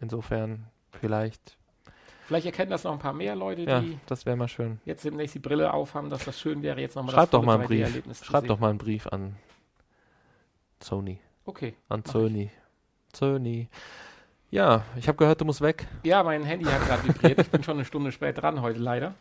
Insofern 0.01 0.67
vielleicht. 0.91 1.57
Vielleicht 2.27 2.47
erkennen 2.47 2.71
das 2.71 2.83
noch 2.83 2.93
ein 2.93 2.99
paar 2.99 3.13
mehr 3.13 3.37
Leute, 3.37 3.63
ja, 3.63 3.81
die 3.81 3.99
das 4.07 4.27
wäre 4.27 4.37
mal 4.37 4.49
schön. 4.49 4.81
jetzt 4.85 5.05
demnächst 5.05 5.37
die 5.37 5.39
Brille 5.39 5.73
aufhaben, 5.73 6.11
dass 6.11 6.25
das 6.25 6.41
schön 6.41 6.61
wäre, 6.63 6.81
jetzt 6.81 6.97
nochmal 6.97 7.15
das 7.15 7.31
doch 7.31 7.43
mal 7.43 7.55
einen 7.55 7.69
Brief. 7.69 8.25
Schreib 8.25 8.49
doch 8.49 8.59
mal 8.59 8.71
einen 8.71 8.79
Brief 8.79 9.07
an 9.07 9.37
Sony. 10.83 11.21
Okay. 11.45 11.77
An 11.89 12.05
Sony. 12.05 12.51
Sony. 13.15 13.69
Ja, 14.51 14.85
ich 14.97 15.09
habe 15.09 15.19
gehört, 15.19 15.41
du 15.41 15.45
musst 15.45 15.61
weg. 15.61 15.87
Ja, 16.05 16.23
mein 16.23 16.45
Handy 16.45 16.65
hat 16.67 16.87
gerade 16.87 17.05
vibriert. 17.09 17.41
Ich 17.41 17.51
bin 17.51 17.63
schon 17.63 17.77
eine 17.77 17.85
Stunde 17.85 18.13
spät 18.13 18.41
dran 18.41 18.63
heute 18.63 18.79
leider. 18.79 19.15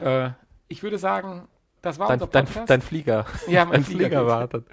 Äh, 0.00 0.30
ich 0.68 0.82
würde 0.82 0.98
sagen, 0.98 1.48
das 1.82 1.98
war 1.98 2.08
dein, 2.08 2.14
unser 2.14 2.26
Podcast. 2.26 2.56
Dein, 2.56 2.66
dein 2.66 2.82
Flieger. 2.82 3.26
Ja, 3.48 3.64
mein 3.64 3.84
Flieger, 3.84 4.06
Flieger 4.06 4.26
wartet. 4.26 4.66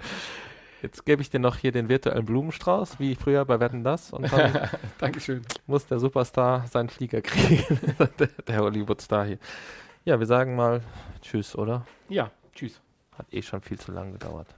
Jetzt 0.82 1.04
gebe 1.04 1.22
ich 1.22 1.30
dir 1.30 1.38
noch 1.38 1.56
hier 1.56 1.70
den 1.70 1.88
virtuellen 1.88 2.24
Blumenstrauß, 2.24 2.98
wie 2.98 3.14
früher 3.14 3.44
bei 3.44 3.60
Wetten 3.60 3.84
das. 3.84 4.12
Und 4.12 4.32
dann 4.32 4.68
Dankeschön. 4.98 5.42
muss 5.66 5.86
der 5.86 6.00
Superstar 6.00 6.66
seinen 6.66 6.88
Flieger 6.88 7.20
kriegen. 7.20 7.64
der, 8.18 8.26
der 8.26 8.58
Hollywood-Star 8.58 9.26
hier. 9.26 9.38
Ja, 10.04 10.18
wir 10.18 10.26
sagen 10.26 10.56
mal 10.56 10.80
Tschüss, 11.20 11.56
oder? 11.56 11.86
Ja, 12.08 12.30
Tschüss. 12.54 12.80
Hat 13.16 13.26
eh 13.32 13.42
schon 13.42 13.60
viel 13.62 13.78
zu 13.78 13.92
lange 13.92 14.12
gedauert. 14.12 14.48